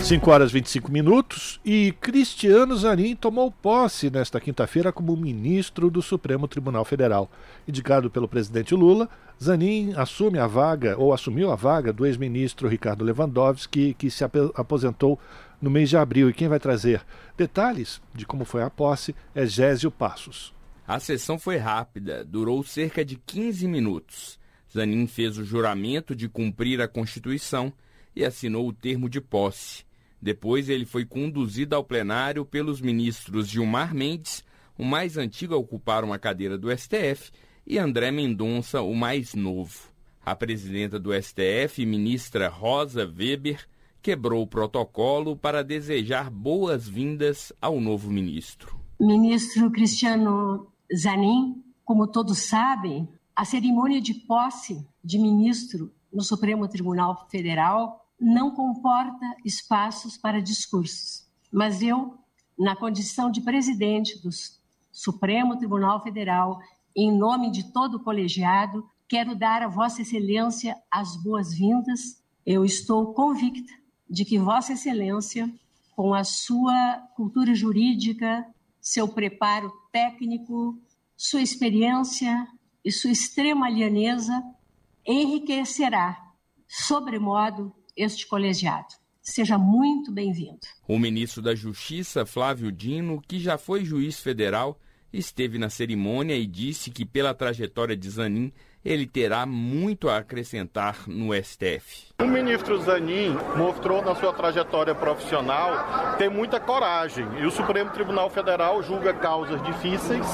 5 0.03 0.31
horas 0.31 0.51
e 0.51 0.55
25 0.55 0.91
minutos 0.91 1.61
e 1.65 1.95
Cristiano 2.01 2.75
Zanin 2.77 3.15
tomou 3.15 3.51
posse 3.51 4.11
nesta 4.11 4.41
quinta-feira 4.41 4.91
como 4.91 5.17
ministro 5.17 5.91
do 5.91 6.03
Supremo 6.03 6.49
Tribunal 6.49 6.85
Federal. 6.85 7.31
Indicado 7.69 8.11
pelo 8.11 8.27
presidente 8.27 8.75
Lula, 8.75 9.09
Zanin 9.41 9.93
assume 9.95 10.39
a 10.39 10.47
vaga, 10.47 10.97
ou 10.99 11.13
assumiu 11.13 11.51
a 11.51 11.55
vaga, 11.55 11.93
do 11.93 12.07
ex-ministro 12.07 12.67
Ricardo 12.67 13.05
Lewandowski, 13.05 13.95
que 13.95 14.11
se 14.11 14.25
aposentou 14.25 15.19
no 15.61 15.71
mês 15.71 15.91
de 15.91 15.97
abril. 15.97 16.29
E 16.29 16.35
quem 16.35 16.49
vai 16.49 16.59
trazer 16.59 17.03
detalhes 17.37 18.01
de 18.13 18.27
como 18.27 18.45
foi 18.45 18.63
a 18.63 18.71
posse 18.71 19.15
é 19.35 19.47
Gésio 19.47 19.91
Passos. 19.91 20.53
A 20.89 20.99
sessão 20.99 21.39
foi 21.39 21.57
rápida, 21.57 22.25
durou 22.25 22.65
cerca 22.65 23.05
de 23.05 23.17
15 23.17 23.69
minutos. 23.69 24.41
Zanin 24.73 25.07
fez 25.07 25.39
o 25.39 25.45
juramento 25.45 26.17
de 26.17 26.29
cumprir 26.29 26.81
a 26.81 26.89
Constituição 26.89 27.73
e 28.17 28.25
assinou 28.25 28.67
o 28.67 28.73
termo 28.73 29.09
de 29.09 29.21
posse. 29.21 29.90
Depois 30.21 30.69
ele 30.69 30.85
foi 30.85 31.05
conduzido 31.05 31.75
ao 31.75 31.83
plenário 31.83 32.45
pelos 32.45 32.81
ministros 32.81 33.49
Gilmar 33.49 33.95
Mendes, 33.95 34.45
o 34.77 34.85
mais 34.85 35.17
antigo 35.17 35.55
a 35.55 35.59
ocupar 35.59 36.05
uma 36.05 36.19
cadeira 36.19 36.59
do 36.59 36.71
STF, 36.77 37.31
e 37.67 37.79
André 37.79 38.11
Mendonça, 38.11 38.83
o 38.83 38.95
mais 38.95 39.35
novo. 39.35 39.91
A 40.25 40.35
presidenta 40.35 40.99
do 40.99 41.11
STF, 41.13 41.85
ministra 41.87 42.49
Rosa 42.49 43.05
Weber, 43.07 43.67
quebrou 44.03 44.43
o 44.43 44.47
protocolo 44.47 45.37
para 45.37 45.63
desejar 45.63 46.31
boas-vindas 46.31 47.53
ao 47.61 47.81
novo 47.81 48.11
ministro. 48.11 48.79
Ministro 48.99 49.71
Cristiano 49.71 50.67
Zanin, 50.95 51.63
como 51.85 52.07
todos 52.07 52.39
sabem, 52.41 53.09
a 53.35 53.45
cerimônia 53.45 54.01
de 54.01 54.15
posse 54.15 54.87
de 55.03 55.19
ministro 55.19 55.91
no 56.13 56.23
Supremo 56.23 56.69
Tribunal 56.69 57.27
Federal 57.31 58.00
não 58.21 58.51
comporta 58.51 59.25
espaços 59.45 60.17
para 60.17 60.43
discursos. 60.43 61.27
Mas 61.51 61.83
eu, 61.83 62.19
na 62.59 62.77
condição 62.77 63.31
de 63.31 63.41
presidente 63.41 64.21
do 64.23 64.29
Supremo 64.93 65.57
Tribunal 65.57 66.03
Federal, 66.03 66.61
em 66.95 67.11
nome 67.17 67.51
de 67.51 67.73
todo 67.73 67.97
o 67.97 68.05
colegiado, 68.05 68.87
quero 69.09 69.35
dar 69.35 69.63
a 69.63 69.69
Vossa 69.69 70.03
Excelência 70.03 70.77
as 70.91 71.17
boas-vindas. 71.17 72.23
Eu 72.45 72.65
estou 72.65 73.15
convicta 73.15 73.73
de 74.09 74.25
que 74.25 74.39
Vossa 74.39 74.75
Excelência, 74.75 75.51
com 75.97 76.13
a 76.13 76.25
sua 76.25 76.99
cultura 77.17 77.55
jurídica, 77.55 78.47
seu 78.81 79.09
preparo 79.09 79.73
técnico, 79.93 80.79
sua 81.17 81.43
experiência 81.43 82.47
e 82.85 82.91
sua 82.91 83.11
extrema 83.11 83.67
alianeza, 83.67 84.43
enriquecerá, 85.07 86.17
sobremodo, 86.67 87.75
este 88.01 88.27
colegiado. 88.27 88.95
Seja 89.21 89.59
muito 89.59 90.11
bem-vindo. 90.11 90.61
O 90.89 90.99
ministro 90.99 91.43
da 91.43 91.55
Justiça, 91.55 92.25
Flávio 92.25 92.73
Dino, 92.73 93.21
que 93.29 93.39
já 93.39 93.59
foi 93.59 93.85
juiz 93.85 94.19
federal, 94.19 94.81
esteve 95.13 95.59
na 95.59 95.69
cerimônia 95.69 96.35
e 96.35 96.47
disse 96.47 96.91
que, 96.91 97.05
pela 97.05 97.35
trajetória 97.35 97.95
de 97.95 98.09
Zanin, 98.09 98.53
ele 98.85 99.07
terá 99.07 99.45
muito 99.45 100.09
a 100.09 100.19
acrescentar 100.19 100.97
no 101.07 101.35
STF. 101.35 102.11
O 102.21 102.27
ministro 102.27 102.79
Zanin 102.83 103.37
mostrou 103.57 104.03
na 104.03 104.15
sua 104.15 104.33
trajetória 104.33 104.95
profissional 104.95 106.17
ter 106.19 106.29
muita 106.29 106.61
coragem 106.61 107.27
e 107.41 107.47
o 107.47 107.51
Supremo 107.51 107.91
Tribunal 107.91 108.29
Federal 108.29 108.83
julga 108.83 109.13
causas 109.15 109.63
difíceis 109.63 110.27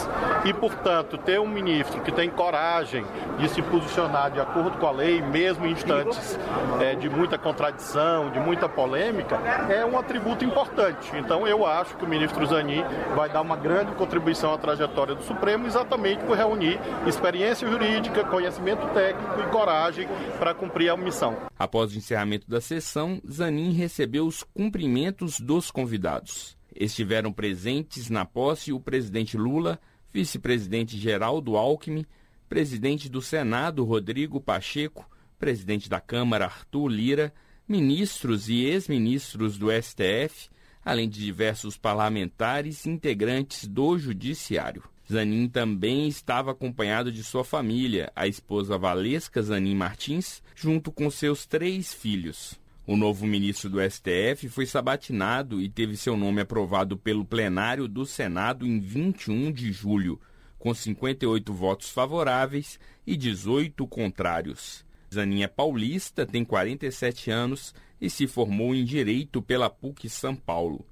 e, 0.45 0.53
portanto, 0.53 1.17
ter 1.19 1.39
um 1.39 1.47
ministro 1.47 2.01
que 2.01 2.11
tem 2.11 2.29
coragem 2.29 3.05
de 3.39 3.49
se 3.49 3.63
posicionar 3.63 4.31
de 4.31 4.41
acordo 4.41 4.79
com 4.79 4.87
a 4.87 4.91
lei, 4.91 5.21
mesmo 5.21 5.67
em 5.67 5.73
instantes 5.73 6.39
é, 6.81 6.95
de 6.95 7.09
muita 7.09 7.39
contradição, 7.39 8.31
de 8.31 8.41
muita 8.41 8.69
polêmica, 8.69 9.37
é 9.69 9.85
um 9.85 9.99
atributo 9.99 10.45
importante. 10.45 11.17
Então, 11.17 11.47
eu 11.47 11.65
acho 11.65 11.97
que 11.97 12.05
o 12.05 12.09
ministro 12.09 12.45
Zanin 12.47 12.83
vai 13.15 13.29
dar 13.29 13.43
uma 13.43 13.57
grande 13.57 13.93
contribuição 13.93 14.53
à 14.53 14.59
trajetória 14.59 15.15
do 15.15 15.23
Supremo, 15.23 15.67
exatamente 15.67 16.25
por 16.25 16.37
reunir 16.37 16.81
experiência 17.07 17.69
jurídica, 17.69 18.25
conhecimento 18.37 18.87
técnico 18.93 19.41
e 19.41 19.51
coragem 19.51 20.07
para 20.39 20.53
cumprir 20.53 20.91
a 20.91 20.97
missão. 20.97 21.35
Após 21.59 21.95
o 21.95 21.97
encerramento 21.97 22.47
da 22.47 22.61
sessão, 22.61 23.19
Zanin 23.27 23.73
recebeu 23.73 24.27
os 24.27 24.43
cumprimentos 24.43 25.41
dos 25.41 25.71
convidados. 25.71 26.55
Estiveram 26.79 27.33
presentes 27.33 28.11
na 28.11 28.27
posse 28.27 28.75
o 28.75 28.79
presidente 28.79 29.39
Lula, 29.39 29.81
vice-presidente 30.13 30.99
Geraldo 30.99 31.57
Alckmin, 31.57 32.05
presidente 32.47 33.09
do 33.09 33.23
Senado 33.23 33.83
Rodrigo 33.85 34.39
Pacheco, 34.39 35.09
presidente 35.39 35.89
da 35.89 35.99
Câmara 35.99 36.45
Arthur 36.45 36.89
Lira, 36.89 37.33
ministros 37.67 38.51
e 38.51 38.67
ex-ministros 38.67 39.57
do 39.57 39.69
STF, 39.71 40.51
além 40.85 41.09
de 41.09 41.25
diversos 41.25 41.79
parlamentares 41.79 42.85
integrantes 42.85 43.67
do 43.67 43.97
Judiciário. 43.97 44.83
Zanin 45.11 45.49
também 45.49 46.09
estava 46.09 46.51
acompanhado 46.51 47.13
de 47.13 47.23
sua 47.23 47.45
família, 47.45 48.11
a 48.15 48.27
esposa 48.27 48.77
Valesca 48.77 49.41
Zanin 49.41 49.75
Martins, 49.75 50.43
junto 50.55 50.91
com 50.91 51.09
seus 51.11 51.47
três 51.47 51.95
filhos. 51.95 52.59
O 52.85 52.97
novo 52.97 53.27
ministro 53.27 53.71
do 53.71 53.79
STF 53.81 54.49
foi 54.49 54.67
sabatinado 54.67 55.61
e 55.61 55.69
teve 55.69 55.97
seu 55.97 56.17
nome 56.17 56.41
aprovado 56.41 56.97
pelo 56.97 57.25
plenário 57.25 57.87
do 57.87 58.05
Senado 58.05 58.67
em 58.67 58.81
21 58.81 59.53
de 59.53 59.73
julho, 59.73 60.21
com 60.59 60.75
58 60.75 61.53
votos 61.53 61.91
favoráveis 61.91 62.79
e 63.07 63.17
18 63.17 63.87
contrários. 63.87 64.85
Zanin 65.13 65.43
é 65.43 65.49
paulista, 65.49 66.27
tem 66.27 66.45
47 66.45 67.31
anos 67.31 67.75
e 68.01 68.11
se 68.11 68.27
formou 68.27 68.75
em 68.75 68.85
Direito 68.85 69.41
pela 69.41 69.71
PUC 69.71 70.09
São 70.09 70.35
Paulo. 70.35 70.85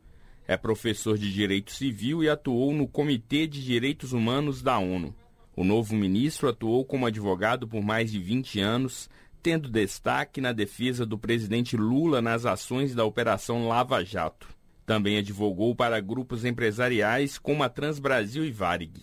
É 0.47 0.57
professor 0.59 1.17
de 1.17 1.33
Direito 1.33 1.73
Civil 1.73 2.23
e 2.23 2.29
atuou 2.29 2.75
no 2.75 2.87
Comitê 2.87 3.47
de 3.47 3.65
Direitos 3.65 4.13
Humanos 4.13 4.61
da 4.61 4.79
ONU. 4.79 5.15
O 5.57 5.65
novo 5.65 5.95
ministro 5.95 6.49
atuou 6.49 6.85
como 6.85 7.07
advogado 7.07 7.67
por 7.67 7.83
mais 7.83 8.13
de 8.13 8.19
20 8.19 8.61
anos, 8.61 9.09
tendo 9.43 9.71
destaque 9.71 10.41
na 10.41 10.53
defesa 10.53 11.07
do 11.07 11.19
presidente 11.19 11.77
Lula 11.77 12.21
nas 12.21 12.45
ações 12.45 12.95
da 12.95 13.05
Operação 13.05 13.69
Lava 13.69 14.05
Jato. 14.05 14.49
Também 14.85 15.17
advogou 15.17 15.75
para 15.75 16.01
grupos 16.01 16.45
empresariais 16.45 17.39
como 17.39 17.63
a 17.63 17.69
Transbrasil 17.71 18.45
e 18.45 18.51
Varig. 18.51 19.03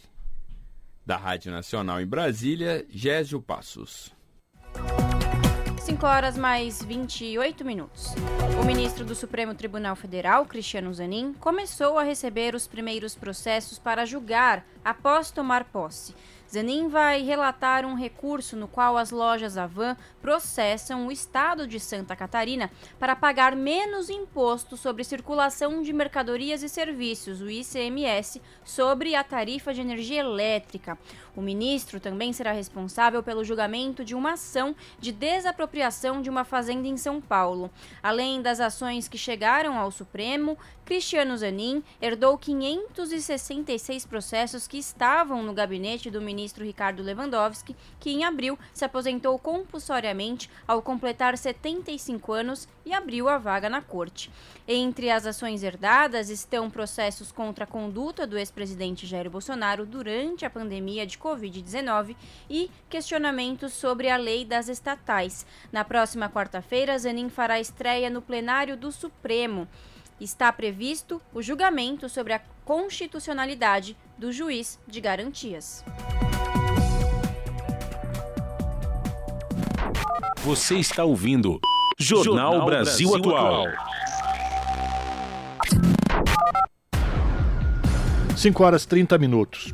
Da 1.04 1.18
Rádio 1.18 1.52
Nacional 1.52 2.00
em 2.00 2.06
Brasília, 2.06 2.86
Gésio 2.88 3.42
Passos. 3.42 4.14
5 5.82 6.06
horas 6.06 6.38
mais 6.38 6.84
28 6.84 7.66
minutos. 7.66 8.14
O 8.62 8.64
ministro 8.64 9.04
do 9.04 9.16
Supremo 9.16 9.56
Tribunal 9.56 9.96
Federal, 9.96 10.46
Cristiano 10.46 10.94
Zanin, 10.94 11.34
começou 11.34 11.98
a 11.98 12.04
receber 12.04 12.54
os 12.54 12.68
primeiros 12.68 13.16
processos 13.16 13.80
para 13.80 14.06
julgar 14.06 14.64
após 14.86 15.32
tomar 15.32 15.64
posse. 15.64 16.14
Zanin 16.52 16.90
vai 16.90 17.24
relatar 17.24 17.86
um 17.86 17.96
recurso 17.96 18.58
no 18.58 18.68
qual 18.68 18.98
as 18.98 19.10
lojas 19.10 19.58
Avan 19.58 19.96
processam 20.22 21.08
o 21.08 21.12
estado 21.12 21.66
de 21.66 21.80
Santa 21.80 22.14
Catarina 22.14 22.70
para 23.00 23.16
pagar 23.16 23.56
menos 23.56 24.10
imposto 24.10 24.76
sobre 24.76 25.06
circulação 25.06 25.82
de 25.82 25.94
mercadorias 25.94 26.62
e 26.62 26.68
serviços, 26.68 27.40
o 27.40 27.50
ICMS, 27.50 28.42
sobre 28.66 29.16
a 29.16 29.24
tarifa 29.24 29.74
de 29.74 29.80
energia 29.80 30.20
elétrica. 30.20 30.98
O 31.36 31.42
ministro 31.42 32.00
também 32.00 32.34
será 32.34 32.52
responsável 32.52 33.24
pelo 33.24 33.44
julgamento 33.44 34.04
de 34.04 34.14
uma 34.14 34.34
ação 34.34 34.76
de 35.00 35.12
desapropriação 35.12 36.22
de 36.22 36.30
uma 36.30 36.44
fazenda 36.44 36.88
em 36.88 36.98
São 36.98 37.22
Paulo. 37.22 37.72
Além 38.04 38.42
das 38.42 38.60
ações 38.60 39.08
que 39.08 39.18
chegaram 39.18 39.78
ao 39.78 39.92
Supremo, 39.92 40.58
Cristiano 40.84 41.38
Zanin 41.38 41.82
herdou 42.02 42.38
566 42.38 44.06
processos 44.06 44.68
que 44.68 44.78
estavam 44.78 45.42
no 45.42 45.54
gabinete 45.54 46.10
do 46.10 46.22
ministro 46.22 46.66
Ricardo 46.66 47.02
Lewandowski, 47.02 47.76
que 48.00 48.10
em 48.10 48.26
abril 48.26 48.60
se 48.74 48.84
aposentou 48.84 49.40
compulsoriamente 49.40 50.50
ao 50.68 50.82
completar 50.82 51.38
75 51.38 52.34
anos 52.34 52.68
e 52.86 52.94
abriu 52.94 53.30
a 53.30 53.38
vaga 53.38 53.70
na 53.70 53.82
corte. 53.82 54.32
Entre 54.68 55.10
as 55.10 55.26
ações 55.26 55.64
herdadas 55.64 56.30
estão 56.30 56.70
processos 56.70 57.32
contra 57.32 57.64
a 57.64 57.68
conduta 57.68 58.26
do 58.26 58.38
ex-presidente 58.38 59.08
Jair 59.08 59.30
Bolsonaro 59.30 59.86
durante 59.86 60.46
a 60.46 60.50
pandemia 60.50 61.06
de 61.06 61.18
Covid-19 61.18 62.16
e 62.50 62.70
questionamentos 62.90 63.74
sobre 63.74 64.10
a 64.10 64.18
lei 64.18 64.46
das 64.46 64.68
estatais. 64.68 65.46
Na 65.72 65.84
próxima 65.84 66.30
quarta-feira, 66.30 66.98
Zanin 66.98 67.30
fará 67.30 67.60
estreia 67.60 68.10
no 68.10 68.22
plenário 68.22 68.78
do 68.78 68.92
Supremo. 68.92 69.68
Está 70.20 70.52
previsto 70.52 71.22
o 71.34 71.42
julgamento 71.42 72.08
sobre 72.08 72.34
a 72.34 72.42
constitucionalidade 72.64 73.98
do 74.18 74.32
juiz 74.32 74.80
de 74.88 75.02
garantias. 75.02 75.84
Você 80.44 80.78
está 80.80 81.04
ouvindo 81.04 81.60
Jornal, 82.02 82.54
Jornal 82.54 82.66
Brasil, 82.66 83.10
Brasil, 83.10 83.38
Atual. 83.38 83.68
5 88.36 88.64
horas 88.64 88.86
30 88.88 89.18
minutos. 89.20 89.74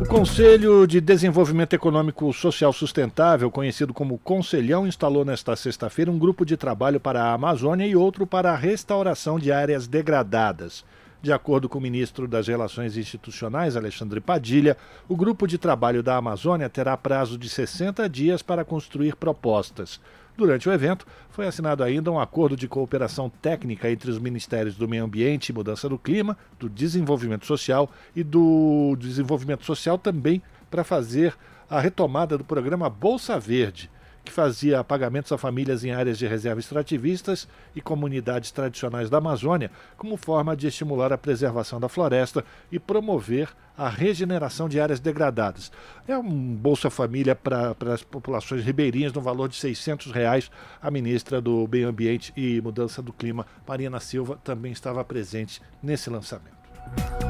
O 0.00 0.06
Conselho 0.06 0.86
de 0.86 1.02
Desenvolvimento 1.02 1.74
Econômico 1.74 2.32
Social 2.32 2.72
Sustentável, 2.72 3.50
conhecido 3.50 3.92
como 3.92 4.16
Conselhão, 4.16 4.86
instalou 4.86 5.22
nesta 5.22 5.54
sexta-feira 5.54 6.10
um 6.10 6.18
grupo 6.18 6.46
de 6.46 6.56
trabalho 6.56 6.98
para 6.98 7.22
a 7.22 7.34
Amazônia 7.34 7.86
e 7.86 7.94
outro 7.94 8.26
para 8.26 8.52
a 8.52 8.56
restauração 8.56 9.38
de 9.38 9.52
áreas 9.52 9.86
degradadas. 9.86 10.82
De 11.20 11.30
acordo 11.30 11.68
com 11.68 11.76
o 11.76 11.82
ministro 11.82 12.26
das 12.26 12.48
Relações 12.48 12.96
Institucionais, 12.96 13.76
Alexandre 13.76 14.22
Padilha, 14.22 14.78
o 15.06 15.14
grupo 15.14 15.46
de 15.46 15.58
trabalho 15.58 16.02
da 16.02 16.16
Amazônia 16.16 16.70
terá 16.70 16.96
prazo 16.96 17.36
de 17.36 17.50
60 17.50 18.08
dias 18.08 18.40
para 18.40 18.64
construir 18.64 19.14
propostas. 19.16 20.00
Durante 20.40 20.70
o 20.70 20.72
evento, 20.72 21.06
foi 21.28 21.46
assinado 21.46 21.84
ainda 21.84 22.10
um 22.10 22.18
acordo 22.18 22.56
de 22.56 22.66
cooperação 22.66 23.28
técnica 23.28 23.90
entre 23.90 24.10
os 24.10 24.18
Ministérios 24.18 24.74
do 24.74 24.88
Meio 24.88 25.04
Ambiente 25.04 25.50
e 25.50 25.52
Mudança 25.52 25.86
do 25.86 25.98
Clima, 25.98 26.34
do 26.58 26.66
Desenvolvimento 26.66 27.44
Social 27.44 27.90
e 28.16 28.24
do 28.24 28.96
Desenvolvimento 28.98 29.66
Social 29.66 29.98
também 29.98 30.40
para 30.70 30.82
fazer 30.82 31.34
a 31.68 31.78
retomada 31.78 32.38
do 32.38 32.44
programa 32.44 32.88
Bolsa 32.88 33.38
Verde 33.38 33.90
que 34.30 34.34
fazia 34.34 34.84
pagamentos 34.84 35.32
a 35.32 35.36
famílias 35.36 35.84
em 35.84 35.90
áreas 35.90 36.16
de 36.16 36.24
reserva 36.24 36.60
extrativistas 36.60 37.48
e 37.74 37.80
comunidades 37.80 38.52
tradicionais 38.52 39.10
da 39.10 39.18
Amazônia, 39.18 39.72
como 39.96 40.16
forma 40.16 40.56
de 40.56 40.68
estimular 40.68 41.12
a 41.12 41.18
preservação 41.18 41.80
da 41.80 41.88
floresta 41.88 42.44
e 42.70 42.78
promover 42.78 43.48
a 43.76 43.88
regeneração 43.88 44.68
de 44.68 44.78
áreas 44.78 45.00
degradadas. 45.00 45.72
É 46.06 46.16
um 46.16 46.54
Bolsa 46.54 46.88
Família 46.90 47.34
para 47.34 47.74
as 47.92 48.04
populações 48.04 48.64
ribeirinhas 48.64 49.12
no 49.12 49.20
valor 49.20 49.48
de 49.48 49.56
600 49.56 50.12
reais. 50.12 50.48
A 50.80 50.92
ministra 50.92 51.40
do 51.40 51.68
Meio 51.70 51.88
Ambiente 51.88 52.32
e 52.36 52.60
Mudança 52.60 53.02
do 53.02 53.12
Clima, 53.12 53.44
Marina 53.66 53.98
Silva, 53.98 54.38
também 54.44 54.70
estava 54.70 55.04
presente 55.04 55.60
nesse 55.82 56.08
lançamento. 56.08 57.29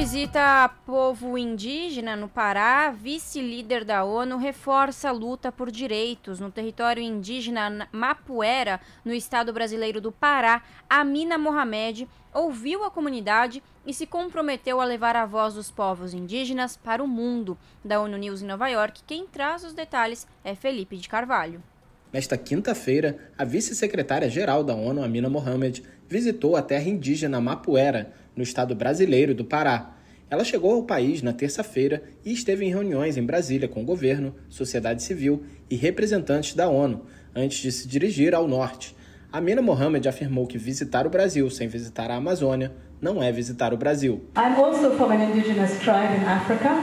Visita 0.00 0.64
a 0.64 0.66
povo 0.66 1.36
indígena 1.36 2.16
no 2.16 2.26
Pará, 2.26 2.90
vice-líder 2.90 3.84
da 3.84 4.02
ONU 4.02 4.38
reforça 4.38 5.10
a 5.10 5.12
luta 5.12 5.52
por 5.52 5.70
direitos 5.70 6.40
no 6.40 6.50
território 6.50 7.02
indígena 7.02 7.86
Mapuera, 7.92 8.80
no 9.04 9.12
estado 9.12 9.52
brasileiro 9.52 10.00
do 10.00 10.10
Pará. 10.10 10.62
Amina 10.88 11.36
Mohamed 11.36 12.08
ouviu 12.32 12.82
a 12.82 12.90
comunidade 12.90 13.62
e 13.84 13.92
se 13.92 14.06
comprometeu 14.06 14.80
a 14.80 14.86
levar 14.86 15.16
a 15.16 15.26
voz 15.26 15.52
dos 15.52 15.70
povos 15.70 16.14
indígenas 16.14 16.78
para 16.78 17.04
o 17.04 17.06
mundo. 17.06 17.58
Da 17.84 18.00
ONU 18.00 18.16
News 18.16 18.40
em 18.40 18.46
Nova 18.46 18.68
York, 18.68 19.02
quem 19.06 19.26
traz 19.26 19.64
os 19.64 19.74
detalhes 19.74 20.26
é 20.42 20.54
Felipe 20.54 20.96
de 20.96 21.10
Carvalho. 21.10 21.62
Nesta 22.10 22.38
quinta-feira, 22.38 23.18
a 23.36 23.44
vice-secretária-geral 23.44 24.64
da 24.64 24.74
ONU, 24.74 25.04
Amina 25.04 25.28
Mohamed, 25.28 25.84
visitou 26.08 26.56
a 26.56 26.62
terra 26.62 26.88
indígena 26.88 27.40
Mapuera, 27.40 28.12
no 28.36 28.42
estado 28.42 28.74
brasileiro 28.74 29.34
do 29.34 29.44
Pará. 29.44 29.96
Ela 30.30 30.44
chegou 30.44 30.72
ao 30.74 30.84
país 30.84 31.22
na 31.22 31.32
terça-feira 31.32 32.02
e 32.24 32.32
esteve 32.32 32.64
em 32.64 32.70
reuniões 32.70 33.16
em 33.16 33.24
Brasília 33.24 33.68
com 33.68 33.82
o 33.82 33.84
governo, 33.84 34.34
sociedade 34.48 35.02
civil 35.02 35.42
e 35.68 35.74
representantes 35.74 36.54
da 36.54 36.68
ONU, 36.68 37.04
antes 37.34 37.58
de 37.58 37.72
se 37.72 37.88
dirigir 37.88 38.34
ao 38.34 38.46
norte. 38.46 38.94
Amina 39.32 39.60
Mohamed 39.60 40.08
afirmou 40.08 40.46
que 40.46 40.58
visitar 40.58 41.06
o 41.06 41.10
Brasil 41.10 41.48
sem 41.50 41.68
visitar 41.68 42.10
a 42.10 42.16
Amazônia 42.16 42.72
não 43.00 43.22
é 43.22 43.32
visitar 43.32 43.72
o 43.72 43.76
Brasil. 43.76 44.22
I'm 44.36 44.60
also 44.60 44.90
from 44.96 45.10
an 45.10 45.22
indigenous 45.22 45.78
tribe 45.80 46.14
in 46.16 46.24
Africa, 46.24 46.82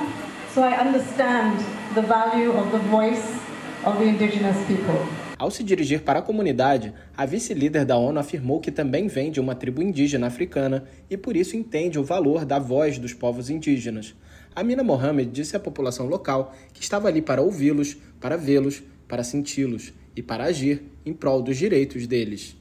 so 0.53 0.61
I 0.61 0.73
understand 0.79 1.57
the 1.93 2.01
value 2.01 2.51
of 2.51 2.71
the 2.71 2.79
voice 2.89 3.37
of 3.85 3.97
the 3.99 4.05
indigenous 4.05 4.57
people. 4.67 5.26
Ao 5.39 5.51
se 5.51 5.63
dirigir 5.63 6.01
para 6.01 6.19
a 6.19 6.21
comunidade, 6.21 6.93
a 7.15 7.23
vice-líder 7.23 7.85
da 7.85 7.95
ONU 7.95 8.19
afirmou 8.19 8.59
que 8.59 8.71
também 8.71 9.07
vem 9.07 9.31
de 9.31 9.39
uma 9.39 9.53
tribo 9.53 9.83
indígena 9.83 10.25
africana 10.25 10.85
e 11.09 11.15
por 11.15 11.37
isso 11.37 11.55
entende 11.55 11.99
o 11.99 12.03
valor 12.03 12.43
da 12.43 12.57
voz 12.57 12.97
dos 12.97 13.13
povos 13.13 13.49
indígenas. 13.49 14.15
Amina 14.55 14.83
Mohamed 14.83 15.29
disse 15.29 15.55
à 15.55 15.59
população 15.59 16.07
local 16.07 16.55
que 16.73 16.81
estava 16.81 17.07
ali 17.07 17.21
para 17.21 17.43
ouvi-los, 17.43 17.95
para 18.19 18.35
vê-los, 18.35 18.81
para 19.07 19.23
senti-los 19.23 19.93
e 20.15 20.23
para 20.23 20.45
agir 20.45 20.81
em 21.05 21.13
prol 21.13 21.43
dos 21.43 21.57
direitos 21.57 22.07
deles. 22.07 22.57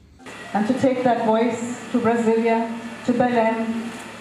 And 0.53 0.63
to 0.67 0.73
take 0.73 1.01
that 1.01 1.25
voice 1.25 1.57
to 1.91 1.99
Brasilia, 1.99 2.67
to 3.07 3.13
Belém, 3.13 3.65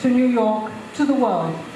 to 0.01 0.09
New 0.09 0.33
York, 0.33 0.73
to 0.97 1.05
the 1.05 1.13
world. 1.13 1.76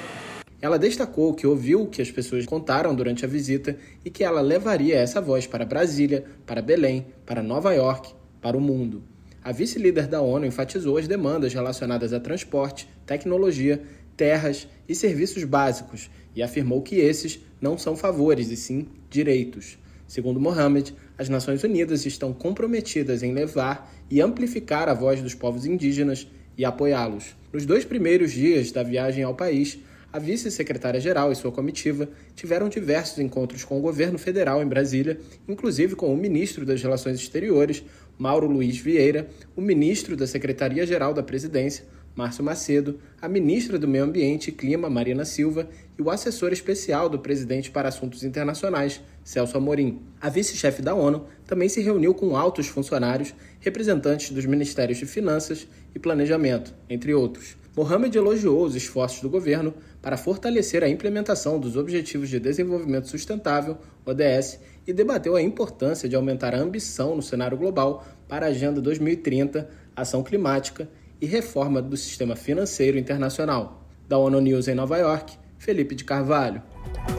Ela 0.63 0.79
destacou 0.79 1.33
que 1.33 1.47
ouviu 1.47 1.83
o 1.83 1.87
que 1.87 2.03
as 2.03 2.11
pessoas 2.11 2.45
contaram 2.45 2.95
durante 2.95 3.25
a 3.25 3.29
visita 3.29 3.77
e 4.05 4.11
que 4.11 4.23
ela 4.23 4.43
levaria 4.43 4.97
essa 4.97 5.21
voz 5.21 5.47
para 5.47 5.65
Brasília, 5.65 6.25
para 6.45 6.61
Belém, 6.61 7.07
para 7.25 7.43
Nova 7.43 7.73
York, 7.73 8.13
para 8.43 8.57
o 8.57 8.61
mundo. 8.61 9.03
A 9.43 9.53
vice-líder 9.53 10.07
da 10.07 10.21
ONU 10.21 10.45
enfatizou 10.45 10.99
as 10.99 11.09
demandas 11.09 11.55
relacionadas 11.55 12.13
a 12.13 12.21
transporte, 12.21 12.87
tecnologia, 13.07 13.83
terras 14.15 14.69
e 14.87 14.95
serviços 14.95 15.45
básicos 15.45 16.11
e 16.37 16.43
afirmou 16.43 16.83
que 16.83 16.97
esses 16.97 17.41
não 17.59 17.79
são 17.79 17.97
favores 17.97 18.51
e 18.51 18.57
sim 18.57 18.87
direitos. 19.09 19.79
Segundo 20.07 20.39
Mohamed, 20.39 20.95
as 21.17 21.31
Nações 21.31 21.65
Unidas 21.65 22.05
estão 22.05 22.35
comprometidas 22.35 23.23
em 23.23 23.33
levar 23.33 23.91
e 24.11 24.21
amplificar 24.21 24.91
a 24.91 24.95
voz 24.95 25.23
dos 25.23 25.35
povos 25.35 25.65
indígenas 25.65 26.27
e 26.59 26.65
apoiá-los. 26.67 27.35
Nos 27.51 27.65
dois 27.65 27.85
primeiros 27.85 28.33
dias 28.33 28.71
da 28.73 28.83
viagem 28.83 29.25
ao 29.25 29.35
país, 29.35 29.79
a 30.13 30.19
vice-secretária-geral 30.19 31.31
e 31.31 31.37
sua 31.37 31.53
comitiva 31.53 32.09
tiveram 32.35 32.69
diversos 32.69 33.19
encontros 33.19 33.65
com 33.65 33.79
o 33.79 33.83
governo 33.83 34.19
federal 34.19 34.63
em 34.63 34.67
Brasília, 34.67 35.19
inclusive 35.49 35.95
com 35.95 36.13
o 36.13 36.17
ministro 36.17 36.67
das 36.67 36.83
Relações 36.83 37.19
Exteriores, 37.21 37.85
Mauro 38.19 38.47
Luiz 38.47 38.79
Vieira, 38.79 39.29
o 39.57 39.61
ministro 39.61 40.17
da 40.17 40.27
Secretaria-Geral 40.27 41.15
da 41.15 41.23
Presidência, 41.23 41.85
Márcio 42.15 42.45
Macedo, 42.45 42.99
a 43.23 43.29
ministra 43.29 43.79
do 43.79 43.87
Meio 43.87 44.05
Ambiente 44.05 44.49
e 44.49 44.53
Clima, 44.53 44.91
Marina 44.91 45.25
Silva, 45.25 45.69
e 45.99 46.03
o 46.03 46.11
assessor 46.11 46.53
especial 46.53 47.09
do 47.09 47.19
presidente 47.19 47.71
para 47.71 47.89
assuntos 47.89 48.25
internacionais, 48.25 49.01
Celso 49.23 49.57
Amorim. 49.57 50.01
A 50.21 50.29
vice-chefe 50.29 50.83
da 50.83 50.95
ONU 50.95 51.27
também 51.47 51.69
se 51.69 51.81
reuniu 51.81 52.13
com 52.13 52.37
altos 52.37 52.67
funcionários, 52.67 53.33
representantes 53.61 54.33
dos 54.33 54.45
ministérios 54.45 54.99
de 54.99 55.07
Finanças 55.07 55.69
e 55.95 55.99
Planejamento, 55.99 56.75
entre 56.89 57.15
outros. 57.15 57.57
Mohamed 57.77 58.19
elogiou 58.19 58.65
os 58.65 58.75
esforços 58.75 59.21
do 59.21 59.31
governo 59.31 59.73
para 60.03 60.17
fortalecer 60.17 60.83
a 60.83 60.89
implementação 60.89 61.59
dos 61.59 61.77
Objetivos 61.77 62.29
de 62.29 62.41
Desenvolvimento 62.41 63.09
Sustentável, 63.09 63.77
ODS, 64.05 64.61
e 64.87 64.93
debateu 64.93 65.37
a 65.37 65.43
importância 65.43 66.09
de 66.09 66.17
aumentar 66.17 66.55
a 66.55 66.59
ambição 66.59 67.15
no 67.15 67.23
cenário 67.23 67.57
global 67.57 68.05
para 68.27 68.47
a 68.47 68.49
Agenda 68.49 68.81
2030, 68.81 69.69
ação 69.95 70.23
climática 70.23 70.89
e 71.21 71.27
reforma 71.27 71.83
do 71.83 71.97
sistema 71.97 72.35
financeiro 72.35 72.99
internacional. 72.99 73.85
Da 74.09 74.19
ONU 74.19 74.41
News 74.41 74.69
em 74.69 74.75
Nova 74.75 74.97
York, 74.97 75.35
Felipe 75.59 75.95
de 75.95 76.05
Carvalho. 76.05 76.63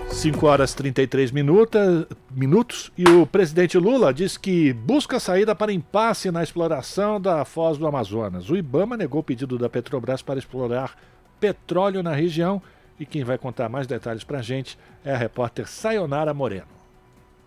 5 0.10 0.46
horas 0.46 0.74
33 0.74 1.32
minutos, 1.32 2.06
minutos 2.30 2.92
e 2.98 3.08
o 3.08 3.26
presidente 3.26 3.78
Lula 3.78 4.14
diz 4.14 4.36
que 4.36 4.74
busca 4.74 5.20
saída 5.20 5.56
para 5.56 5.72
impasse 5.72 6.30
na 6.32 6.44
exploração 6.44 7.22
da 7.22 7.46
foz 7.46 7.78
do 7.78 7.88
Amazonas. 7.88 8.50
O 8.50 8.58
Ibama 8.58 8.98
negou 8.98 9.22
o 9.22 9.24
pedido 9.24 9.58
da 9.58 9.70
Petrobras 9.70 10.22
para 10.22 10.40
explorar 10.40 10.96
petróleo 11.42 12.04
na 12.04 12.14
região 12.14 12.62
e 13.00 13.06
quem 13.06 13.24
vai 13.24 13.36
contar 13.36 13.68
mais 13.68 13.88
detalhes 13.88 14.24
para 14.24 14.38
a 14.38 14.42
gente 14.44 14.78
é 15.04 15.12
a 15.12 15.18
repórter 15.18 15.68
Sayonara 15.68 16.36
Moreno. 16.36 16.68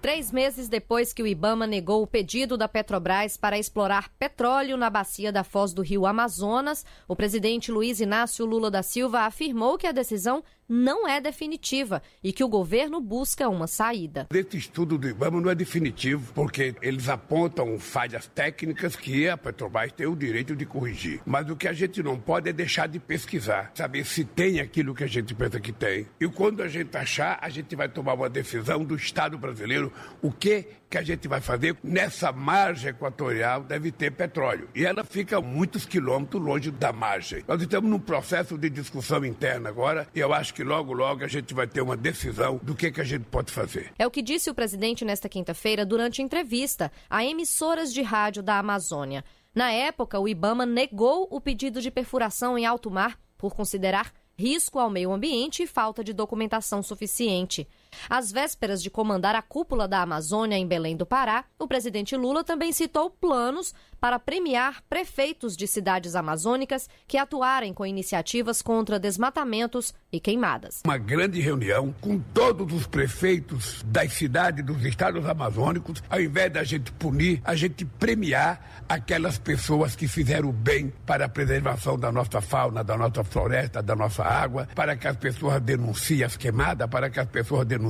Três 0.02 0.30
meses 0.30 0.68
depois 0.68 1.14
que 1.14 1.22
o 1.22 1.26
Ibama 1.26 1.66
negou 1.66 2.02
o 2.02 2.06
pedido 2.06 2.58
da 2.58 2.68
Petrobras 2.68 3.38
para 3.38 3.56
explorar 3.56 4.10
petróleo 4.18 4.76
na 4.76 4.90
bacia 4.90 5.32
da 5.32 5.42
foz 5.42 5.72
do 5.72 5.80
rio 5.80 6.04
Amazonas, 6.04 6.84
o 7.08 7.16
presidente 7.16 7.72
Luiz 7.72 8.00
Inácio 8.00 8.44
Lula 8.44 8.70
da 8.70 8.82
Silva 8.82 9.20
afirmou 9.20 9.78
que 9.78 9.86
a 9.86 9.92
decisão 9.92 10.42
não 10.68 11.06
é 11.08 11.20
definitiva 11.20 12.02
e 12.22 12.32
que 12.32 12.44
o 12.44 12.48
governo 12.48 13.00
busca 13.00 13.48
uma 13.48 13.66
saída. 13.66 14.26
Esse 14.32 14.56
estudo 14.56 14.98
do 14.98 15.08
IBAMA 15.08 15.40
não 15.40 15.50
é 15.50 15.54
definitivo, 15.54 16.32
porque 16.32 16.74
eles 16.82 17.08
apontam 17.08 17.78
falhas 17.78 18.26
técnicas 18.26 18.96
que 18.96 19.28
a 19.28 19.36
Petrobras 19.36 19.92
tem 19.92 20.06
o 20.06 20.16
direito 20.16 20.56
de 20.56 20.64
corrigir. 20.64 21.20
Mas 21.26 21.48
o 21.48 21.56
que 21.56 21.68
a 21.68 21.72
gente 21.72 22.02
não 22.02 22.18
pode 22.18 22.48
é 22.48 22.52
deixar 22.52 22.88
de 22.88 22.98
pesquisar, 22.98 23.72
saber 23.74 24.04
se 24.04 24.24
tem 24.24 24.60
aquilo 24.60 24.94
que 24.94 25.04
a 25.04 25.08
gente 25.08 25.34
pensa 25.34 25.60
que 25.60 25.72
tem. 25.72 26.06
E 26.20 26.28
quando 26.28 26.62
a 26.62 26.68
gente 26.68 26.96
achar, 26.96 27.38
a 27.40 27.48
gente 27.48 27.74
vai 27.76 27.88
tomar 27.88 28.14
uma 28.14 28.28
decisão 28.28 28.84
do 28.84 28.94
Estado 28.94 29.38
brasileiro, 29.38 29.92
o 30.22 30.30
que 30.30 30.66
que 30.94 30.98
a 30.98 31.02
gente 31.02 31.26
vai 31.26 31.40
fazer 31.40 31.76
nessa 31.82 32.30
margem 32.30 32.90
equatorial 32.90 33.64
deve 33.64 33.90
ter 33.90 34.12
petróleo. 34.12 34.68
E 34.76 34.86
ela 34.86 35.02
fica 35.02 35.40
muitos 35.40 35.84
quilômetros 35.84 36.40
longe 36.40 36.70
da 36.70 36.92
margem. 36.92 37.42
Nós 37.48 37.60
estamos 37.60 37.90
num 37.90 37.98
processo 37.98 38.56
de 38.56 38.70
discussão 38.70 39.24
interna 39.24 39.68
agora 39.68 40.06
e 40.14 40.20
eu 40.20 40.32
acho 40.32 40.54
que 40.54 40.62
logo, 40.62 40.92
logo 40.92 41.24
a 41.24 41.26
gente 41.26 41.52
vai 41.52 41.66
ter 41.66 41.80
uma 41.80 41.96
decisão 41.96 42.60
do 42.62 42.76
que, 42.76 42.92
que 42.92 43.00
a 43.00 43.04
gente 43.04 43.24
pode 43.24 43.50
fazer. 43.50 43.92
É 43.98 44.06
o 44.06 44.10
que 44.10 44.22
disse 44.22 44.48
o 44.48 44.54
presidente 44.54 45.04
nesta 45.04 45.28
quinta-feira 45.28 45.84
durante 45.84 46.22
entrevista 46.22 46.92
a 47.10 47.24
emissoras 47.24 47.92
de 47.92 48.00
rádio 48.00 48.40
da 48.40 48.56
Amazônia. 48.60 49.24
Na 49.52 49.72
época, 49.72 50.20
o 50.20 50.28
Ibama 50.28 50.64
negou 50.64 51.26
o 51.28 51.40
pedido 51.40 51.80
de 51.80 51.90
perfuração 51.90 52.56
em 52.56 52.66
alto 52.66 52.88
mar 52.88 53.18
por 53.36 53.52
considerar 53.52 54.12
risco 54.36 54.78
ao 54.78 54.90
meio 54.90 55.12
ambiente 55.12 55.62
e 55.62 55.66
falta 55.66 56.02
de 56.04 56.12
documentação 56.12 56.82
suficiente. 56.82 57.66
Às 58.08 58.30
vésperas 58.30 58.82
de 58.82 58.90
comandar 58.90 59.34
a 59.34 59.42
cúpula 59.42 59.88
da 59.88 60.02
Amazônia 60.02 60.56
em 60.56 60.66
Belém 60.66 60.96
do 60.96 61.06
Pará, 61.06 61.44
o 61.58 61.66
presidente 61.66 62.16
Lula 62.16 62.44
também 62.44 62.72
citou 62.72 63.10
planos 63.10 63.74
para 64.00 64.18
premiar 64.18 64.82
prefeitos 64.88 65.56
de 65.56 65.66
cidades 65.66 66.14
amazônicas 66.14 66.88
que 67.08 67.16
atuarem 67.16 67.72
com 67.72 67.86
iniciativas 67.86 68.60
contra 68.60 68.98
desmatamentos 68.98 69.94
e 70.12 70.20
queimadas. 70.20 70.82
Uma 70.84 70.98
grande 70.98 71.40
reunião 71.40 71.94
com 72.02 72.18
todos 72.18 72.70
os 72.72 72.86
prefeitos 72.86 73.82
das 73.86 74.12
cidades 74.12 74.62
dos 74.62 74.84
estados 74.84 75.24
amazônicos, 75.26 76.02
ao 76.10 76.20
invés 76.20 76.52
da 76.52 76.62
gente 76.62 76.92
punir, 76.92 77.40
a 77.44 77.54
gente 77.54 77.84
premiar 77.84 78.84
aquelas 78.88 79.38
pessoas 79.38 79.96
que 79.96 80.06
fizeram 80.06 80.52
bem 80.52 80.92
para 81.06 81.24
a 81.24 81.28
preservação 81.28 81.98
da 81.98 82.12
nossa 82.12 82.40
fauna, 82.40 82.84
da 82.84 82.98
nossa 82.98 83.24
floresta, 83.24 83.82
da 83.82 83.96
nossa 83.96 84.22
água, 84.22 84.68
para 84.74 84.96
que 84.96 85.08
as 85.08 85.16
pessoas 85.16 85.62
denunciem 85.62 86.24
as 86.24 86.36
queimadas, 86.36 86.88
para 86.88 87.08
que 87.08 87.18
as 87.18 87.28
pessoas 87.28 87.66
denunciem 87.66 87.83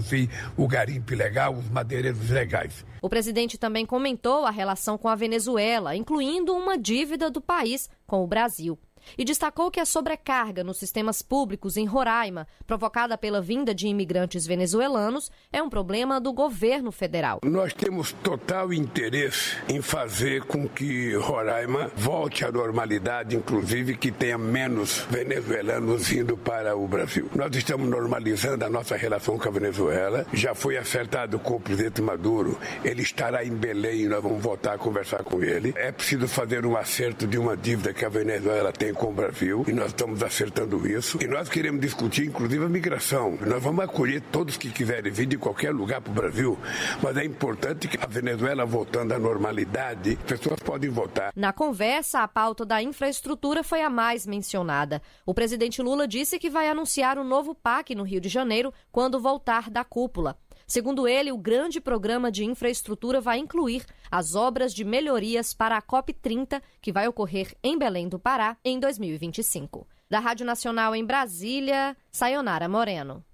o 0.56 0.66
garimpo 0.66 1.12
ilegal, 1.12 1.54
os 1.54 1.68
madeireiros 1.68 2.30
ilegais. 2.30 2.84
O 3.02 3.08
presidente 3.08 3.58
também 3.58 3.84
comentou 3.84 4.46
a 4.46 4.50
relação 4.50 4.96
com 4.96 5.08
a 5.08 5.14
Venezuela, 5.14 5.94
incluindo 5.94 6.54
uma 6.54 6.78
dívida 6.78 7.30
do 7.30 7.40
país 7.40 7.88
com 8.06 8.22
o 8.22 8.26
Brasil 8.26 8.78
e 9.18 9.24
destacou 9.24 9.70
que 9.70 9.80
a 9.80 9.84
sobrecarga 9.84 10.64
nos 10.64 10.78
sistemas 10.78 11.20
públicos 11.20 11.76
em 11.76 11.84
Roraima, 11.84 12.46
provocada 12.66 13.18
pela 13.18 13.40
vinda 13.40 13.74
de 13.74 13.88
imigrantes 13.88 14.46
venezuelanos, 14.46 15.30
é 15.52 15.62
um 15.62 15.68
problema 15.68 16.20
do 16.20 16.32
governo 16.32 16.92
federal. 16.92 17.40
Nós 17.44 17.72
temos 17.72 18.12
total 18.12 18.72
interesse 18.72 19.56
em 19.68 19.82
fazer 19.82 20.44
com 20.44 20.68
que 20.68 21.14
Roraima 21.16 21.90
volte 21.96 22.44
à 22.44 22.52
normalidade, 22.52 23.36
inclusive 23.36 23.96
que 23.96 24.10
tenha 24.10 24.38
menos 24.38 25.06
venezuelanos 25.10 26.10
indo 26.12 26.36
para 26.36 26.76
o 26.76 26.86
Brasil. 26.86 27.28
Nós 27.34 27.54
estamos 27.54 27.88
normalizando 27.88 28.64
a 28.64 28.70
nossa 28.70 28.96
relação 28.96 29.38
com 29.38 29.48
a 29.48 29.52
Venezuela. 29.52 30.26
Já 30.32 30.54
foi 30.54 30.76
acertado 30.76 31.38
com 31.38 31.56
o 31.56 31.60
presidente 31.60 32.00
Maduro, 32.00 32.58
ele 32.84 33.02
estará 33.02 33.44
em 33.44 33.50
Belém 33.54 34.04
nós 34.08 34.22
vamos 34.22 34.42
voltar 34.42 34.74
a 34.74 34.78
conversar 34.78 35.24
com 35.24 35.42
ele. 35.42 35.74
É 35.76 35.90
preciso 35.90 36.28
fazer 36.28 36.64
um 36.64 36.76
acerto 36.76 37.26
de 37.26 37.36
uma 37.36 37.56
dívida 37.56 37.92
que 37.92 38.04
a 38.04 38.08
Venezuela 38.08 38.72
tem 38.72 38.93
com 38.94 39.10
o 39.10 39.12
Brasil 39.12 39.64
e 39.68 39.72
nós 39.72 39.88
estamos 39.88 40.22
acertando 40.22 40.86
isso. 40.86 41.18
E 41.22 41.26
nós 41.26 41.48
queremos 41.48 41.80
discutir, 41.80 42.26
inclusive, 42.26 42.64
a 42.64 42.68
migração. 42.68 43.38
Nós 43.46 43.62
vamos 43.62 43.84
acolher 43.84 44.20
todos 44.32 44.56
que 44.56 44.70
quiserem 44.70 45.12
vir 45.12 45.26
de 45.26 45.36
qualquer 45.36 45.72
lugar 45.72 46.00
para 46.00 46.10
o 46.10 46.14
Brasil, 46.14 46.58
mas 47.02 47.16
é 47.16 47.24
importante 47.24 47.88
que 47.88 47.98
a 48.00 48.06
Venezuela 48.06 48.64
voltando 48.64 49.12
à 49.12 49.18
normalidade, 49.18 50.16
pessoas 50.26 50.60
podem 50.60 50.90
votar. 50.90 51.32
Na 51.34 51.52
conversa, 51.52 52.20
a 52.20 52.28
pauta 52.28 52.64
da 52.64 52.82
infraestrutura 52.82 53.62
foi 53.62 53.82
a 53.82 53.90
mais 53.90 54.26
mencionada. 54.26 55.02
O 55.26 55.34
presidente 55.34 55.82
Lula 55.82 56.06
disse 56.06 56.38
que 56.38 56.50
vai 56.50 56.68
anunciar 56.68 57.18
um 57.18 57.24
novo 57.24 57.54
PAC 57.54 57.94
no 57.94 58.02
Rio 58.02 58.20
de 58.20 58.28
Janeiro 58.28 58.72
quando 58.90 59.20
voltar 59.20 59.70
da 59.70 59.84
cúpula. 59.84 60.36
Segundo 60.66 61.06
ele, 61.06 61.30
o 61.30 61.38
grande 61.38 61.80
programa 61.80 62.30
de 62.30 62.44
infraestrutura 62.44 63.20
vai 63.20 63.38
incluir 63.38 63.84
as 64.10 64.34
obras 64.34 64.72
de 64.74 64.84
melhorias 64.84 65.52
para 65.52 65.76
a 65.76 65.82
COP30, 65.82 66.62
que 66.80 66.92
vai 66.92 67.06
ocorrer 67.06 67.54
em 67.62 67.78
Belém 67.78 68.08
do 68.08 68.18
Pará 68.18 68.56
em 68.64 68.78
2025. 68.80 69.86
Da 70.08 70.20
Rádio 70.20 70.46
Nacional 70.46 70.94
em 70.94 71.04
Brasília, 71.04 71.96
Sayonara 72.10 72.68
Moreno. 72.68 73.24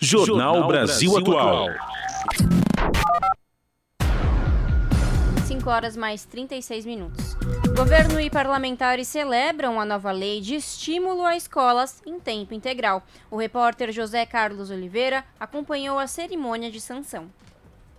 Jornal 0.00 0.66
Brasil 0.66 1.16
Atual. 1.16 1.68
5 5.52 5.68
horas 5.68 5.96
mais 5.98 6.24
36 6.24 6.86
minutos. 6.86 7.36
Governo 7.76 8.18
e 8.18 8.30
parlamentares 8.30 9.06
celebram 9.06 9.78
a 9.78 9.84
nova 9.84 10.10
lei 10.10 10.40
de 10.40 10.54
estímulo 10.54 11.26
a 11.26 11.36
escolas 11.36 12.00
em 12.06 12.18
tempo 12.18 12.54
integral. 12.54 13.02
O 13.30 13.36
repórter 13.36 13.92
José 13.92 14.24
Carlos 14.24 14.70
Oliveira 14.70 15.22
acompanhou 15.38 15.98
a 15.98 16.06
cerimônia 16.06 16.70
de 16.70 16.80
sanção. 16.80 17.30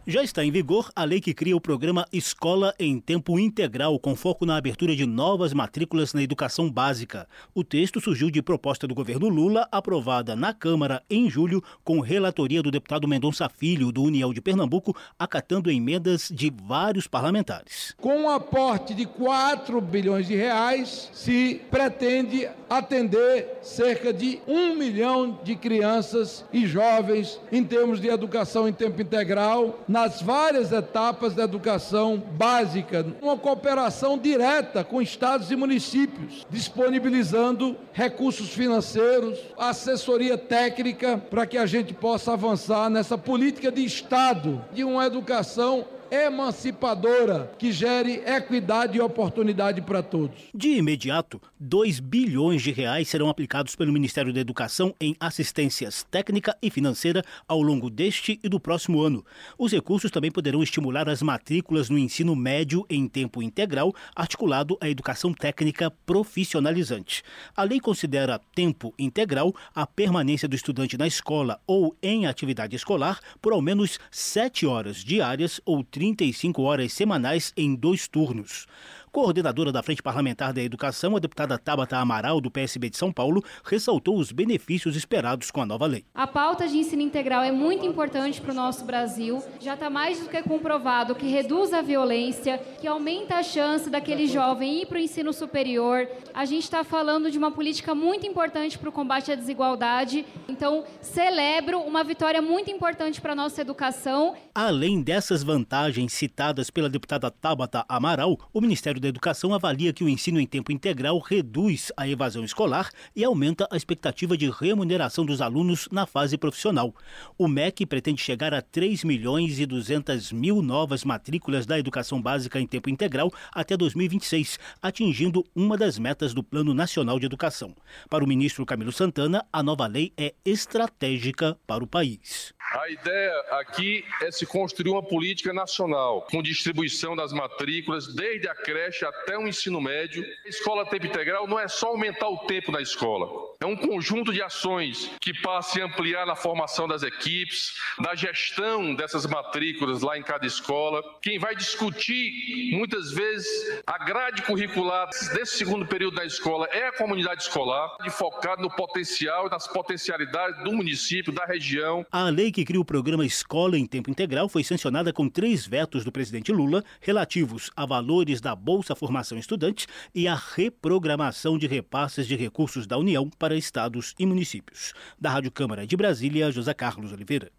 Já 0.06 0.22
está 0.22 0.44
em 0.44 0.52
vigor 0.52 0.92
a 0.98 1.06
lei 1.06 1.22
que 1.22 1.34
cria 1.34 1.56
o 1.56 1.62
programa 1.62 2.06
Escola 2.12 2.76
em 2.78 3.00
Tempo 3.00 3.40
Integral, 3.40 3.98
com 3.98 4.18
foco 4.18 4.46
na 4.46 4.58
abertura 4.58 4.94
de 4.98 5.06
novas 5.06 5.54
matrículas 5.54 6.14
na 6.14 6.22
educação 6.22 6.70
básica. 6.70 7.26
O 7.56 7.64
texto 7.64 8.02
surgiu 8.02 8.30
de 8.30 8.42
proposta 8.42 8.86
do 8.86 8.94
governo 8.94 9.30
Lula, 9.30 9.66
aprovada 9.72 10.36
na 10.36 10.54
Câmara 10.54 11.02
em 11.10 11.30
julho, 11.30 11.64
com 11.86 12.02
relatoria 12.02 12.62
do 12.62 12.70
deputado 12.70 13.08
Mendonça 13.08 13.48
Filho, 13.48 13.94
do 13.94 14.04
União 14.04 14.34
de 14.34 14.42
Pernambuco, 14.42 14.94
acatando 15.18 15.72
emendas 15.72 16.28
de 16.30 16.52
vários 16.52 17.08
parlamentares. 17.08 17.96
Com 18.02 18.24
um 18.24 18.30
aporte 18.30 18.94
de 18.94 19.06
4 19.06 19.80
bilhões 19.80 20.28
de 20.28 20.36
reais, 20.36 21.10
se 21.14 21.62
pretende 21.72 22.46
atender 22.70 23.60
cerca 23.62 24.12
de 24.12 24.42
um 24.46 24.76
milhão 24.76 25.40
de 25.46 25.56
crianças 25.56 26.44
e 26.52 26.68
jovens 26.68 27.40
em 27.50 27.64
termos 27.64 28.02
de 28.02 28.10
educação 28.10 28.68
em 28.68 28.74
tempo 28.74 29.02
integral 29.02 29.80
nas 29.94 30.24
várias 30.24 30.72
etapas 30.72 31.36
da 31.36 31.44
educação 31.44 32.18
básica, 32.18 33.06
uma 33.22 33.38
cooperação 33.38 34.18
direta 34.18 34.84
com 34.84 35.00
estados 35.00 35.52
e 35.52 35.56
municípios, 35.56 36.44
disponibilizando 36.50 37.78
recursos 37.94 38.50
financeiros, 38.50 39.38
assessoria 39.56 40.36
técnica 40.36 41.20
para 41.30 41.46
que 41.46 41.60
a 41.60 41.68
gente 41.68 41.94
possa 41.94 42.34
avançar 42.34 42.90
nessa 42.90 43.20
política 43.20 43.72
de 43.72 43.86
Estado 43.86 44.66
de 44.74 44.84
uma 44.84 45.06
educação 45.06 45.86
emancipadora 46.14 47.52
que 47.58 47.72
gere 47.72 48.22
equidade 48.24 49.00
e 49.00 49.02
oportunidade 49.02 49.82
para 49.82 50.04
todos. 50.04 50.38
De 50.54 50.70
imediato, 50.70 51.42
2 51.60 52.00
bilhões 52.00 52.62
de 52.62 52.72
reais 52.72 53.10
serão 53.10 53.30
aplicados 53.30 53.76
pelo 53.76 53.92
Ministério 53.92 54.32
da 54.32 54.40
Educação 54.40 54.94
em 55.02 55.16
assistências 55.20 56.04
técnica 56.04 56.56
e 56.62 56.70
financeira 56.70 57.24
ao 57.48 57.64
longo 57.64 57.90
deste 57.90 58.40
e 58.44 58.48
do 58.48 58.60
próximo 58.60 59.02
ano. 59.02 59.26
Os 59.58 59.72
recursos 59.72 60.12
também 60.12 60.30
poderão 60.30 60.62
estimular 60.62 61.10
as 61.10 61.24
matrículas 61.24 61.90
no 61.90 61.98
ensino 61.98 62.36
médio 62.36 62.86
em 62.88 63.08
tempo 63.08 63.42
integral, 63.42 63.92
articulado 64.16 64.78
à 64.80 64.88
educação 64.88 65.34
técnica 65.34 65.90
profissionalizante. 66.06 67.24
A 67.56 67.64
lei 67.64 67.80
considera 67.80 68.40
tempo 68.54 68.94
integral 69.00 69.52
a 69.74 69.88
permanência 69.88 70.48
do 70.48 70.56
estudante 70.56 70.96
na 70.96 71.08
escola 71.08 71.60
ou 71.66 71.96
em 72.04 72.28
atividade 72.28 72.76
escolar 72.76 73.20
por 73.42 73.52
ao 73.52 73.62
menos 73.64 74.00
7 74.12 74.68
horas 74.68 74.98
diárias 74.98 75.60
ou 75.66 75.84
30 75.84 76.03
35 76.04 76.62
horas 76.64 76.92
semanais 76.92 77.54
em 77.56 77.74
dois 77.74 78.10
turnos. 78.10 78.68
Coordenadora 79.14 79.72
da 79.72 79.84
Frente 79.84 80.02
Parlamentar 80.02 80.52
da 80.52 80.64
Educação, 80.64 81.16
a 81.16 81.20
deputada 81.20 81.56
Tabata 81.56 81.98
Amaral, 81.98 82.42
do 82.42 82.50
PSB 82.50 82.90
de 82.90 82.98
São 82.98 83.14
Paulo, 83.14 83.44
ressaltou 83.64 84.18
os 84.18 84.32
benefícios 84.32 84.96
esperados 84.96 85.52
com 85.52 85.62
a 85.62 85.68
nova 85.68 85.86
lei. 85.86 86.04
A 86.16 86.26
pauta 86.26 86.68
de 86.68 86.80
ensino 86.80 87.04
integral 87.04 87.44
é 87.44 87.52
muito 87.52 87.86
importante 87.86 88.42
para 88.42 88.52
o 88.52 88.56
nosso 88.56 88.84
Brasil. 88.86 89.44
Já 89.62 89.76
está 89.76 89.88
mais 89.88 90.20
do 90.20 90.28
que 90.28 90.42
comprovado 90.42 91.14
que 91.14 91.28
reduz 91.28 91.74
a 91.74 91.84
violência, 91.84 92.58
que 92.82 92.88
aumenta 92.88 93.36
a 93.36 93.44
chance 93.44 93.88
daquele 93.88 94.26
jovem 94.26 94.82
ir 94.82 94.88
para 94.88 94.98
o 94.98 95.02
ensino 95.02 95.32
superior. 95.32 96.08
A 96.34 96.46
gente 96.46 96.64
está 96.64 96.84
falando 96.84 97.30
de 97.30 97.38
uma 97.38 97.52
política 97.52 97.94
muito 97.94 98.26
importante 98.26 98.80
para 98.80 98.90
o 98.90 98.92
combate 98.92 99.32
à 99.32 99.36
desigualdade. 99.36 100.26
Então, 100.50 100.86
celebro 101.02 101.82
uma 101.82 102.04
vitória 102.04 102.42
muito 102.42 102.72
importante 102.72 103.22
para 103.22 103.34
a 103.34 103.36
nossa 103.36 103.62
educação. 103.62 104.34
Além 104.56 105.04
dessas 105.04 105.44
vantagens 105.44 106.14
citadas 106.14 106.72
pela 106.72 106.90
deputada 106.90 107.30
Tabata 107.30 107.86
Amaral, 107.88 108.40
o 108.52 108.60
Ministério 108.60 109.03
da 109.04 109.10
Educação 109.10 109.54
avalia 109.54 109.92
que 109.92 110.04
o 110.04 110.10
ensino 110.10 110.40
em 110.40 110.48
tempo 110.48 110.72
integral 110.72 111.20
reduz 111.20 111.92
a 111.98 112.08
evasão 112.08 112.44
escolar 112.44 112.90
e 113.14 113.24
aumenta 113.24 113.68
a 113.70 113.76
expectativa 113.76 114.38
de 114.38 114.50
remuneração 114.50 115.26
dos 115.26 115.42
alunos 115.42 115.90
na 115.92 116.08
fase 116.08 116.38
profissional. 116.38 116.96
O 117.38 117.48
MEC 117.48 117.86
pretende 117.86 118.22
chegar 118.22 118.54
a 118.54 118.62
3 118.62 119.04
milhões 119.04 119.60
e 119.60 119.66
200 119.66 120.32
mil 120.32 120.62
novas 120.62 121.04
matrículas 121.04 121.66
da 121.66 121.78
educação 121.78 122.22
básica 122.22 122.60
em 122.60 122.66
tempo 122.66 122.90
integral 122.90 123.30
até 123.52 123.76
2026, 123.76 124.58
atingindo 124.82 125.44
uma 125.54 125.78
das 125.78 126.00
metas 126.00 126.34
do 126.34 126.42
Plano 126.42 126.74
Nacional 126.74 127.20
de 127.20 127.26
Educação. 127.26 127.76
Para 128.10 128.24
o 128.24 128.28
ministro 128.28 128.66
Camilo 128.66 128.94
Santana, 128.94 129.46
a 129.52 129.62
nova 129.62 129.86
lei 129.86 130.14
é 130.18 130.34
estratégica 130.46 131.58
para 131.68 131.84
o 131.84 131.88
país. 131.88 132.54
A 132.74 132.90
ideia 132.90 133.34
aqui 133.52 134.04
é 134.22 134.32
se 134.32 134.46
construir 134.46 134.90
uma 134.90 135.04
política 135.04 135.54
nacional 135.54 136.26
com 136.32 136.42
distribuição 136.42 137.16
das 137.16 137.32
matrículas 137.32 138.16
desde 138.16 138.48
a 138.48 138.56
creche 138.56 138.93
até 139.02 139.38
o 139.38 139.48
ensino 139.48 139.80
médio. 139.80 140.24
A 140.46 140.50
escola 140.50 140.86
tempo 140.86 141.06
integral 141.06 141.48
não 141.48 141.60
é 141.60 141.68
só 141.68 141.88
aumentar 141.88 142.28
o 142.28 142.40
tempo 142.46 142.72
na 142.72 142.82
escola, 142.82 143.28
é 143.62 143.66
um 143.66 143.76
conjunto 143.76 144.34
de 144.34 144.42
ações 144.42 145.10
que 145.22 145.34
passe 145.42 145.82
a 145.82 145.86
ampliar 145.86 146.26
na 146.26 146.36
formação 146.36 146.88
das 146.88 147.02
equipes, 147.04 147.74
da 148.02 148.14
gestão 148.14 148.94
dessas 148.94 149.26
matrículas 149.26 150.02
lá 150.02 150.18
em 150.18 150.24
cada 150.24 150.46
escola. 150.46 151.02
Quem 151.22 151.40
vai 151.40 151.56
discutir 151.56 152.76
muitas 152.76 153.12
vezes 153.12 153.48
a 153.88 153.98
grade 153.98 154.42
curricular 154.42 155.08
desse 155.34 155.58
segundo 155.58 155.86
período 155.86 156.16
da 156.16 156.26
escola 156.26 156.68
é 156.72 156.88
a 156.88 156.92
comunidade 156.92 157.44
escolar, 157.44 157.96
focar 158.12 158.60
no 158.60 158.70
potencial 158.70 159.48
e 159.48 159.50
nas 159.50 159.68
potencialidades 159.68 160.62
do 160.64 160.74
município, 160.74 161.32
da 161.32 161.46
região. 161.46 162.06
A 162.12 162.30
lei 162.30 162.52
que 162.52 162.66
cria 162.66 162.82
o 162.82 162.86
programa 162.86 163.26
Escola 163.26 163.78
em 163.78 163.86
Tempo 163.86 164.12
Integral 164.12 164.50
foi 164.50 164.64
sancionada 164.64 165.14
com 165.14 165.30
três 165.30 165.66
vetos 165.66 166.04
do 166.04 166.12
presidente 166.12 166.52
Lula 166.52 166.84
relativos 167.00 167.72
a 167.76 167.86
valores 167.86 168.42
da 168.42 168.56
Bolsa 168.56 168.83
Formação 168.96 169.38
Estudante 169.38 169.88
e 170.14 170.28
a 170.28 170.36
reprogramação 170.36 171.58
de 171.58 171.66
repasses 171.66 172.28
de 172.28 172.36
recursos 172.36 172.86
da 172.86 172.98
União 172.98 173.30
para 173.40 173.56
estados 173.56 174.14
e 174.20 174.26
municípios. 174.26 174.94
Da 175.20 175.30
Rádio 175.30 175.52
Câmara 175.52 175.88
de 175.88 175.96
Brasília, 175.96 176.52
José 176.52 176.74
Carlos 176.74 177.14
Oliveira. 177.14 177.50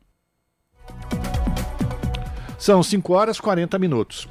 São 2.58 2.82
5 2.82 3.12
horas 3.12 3.38
e 3.38 3.42
40 3.42 3.78
minutos. 3.78 4.28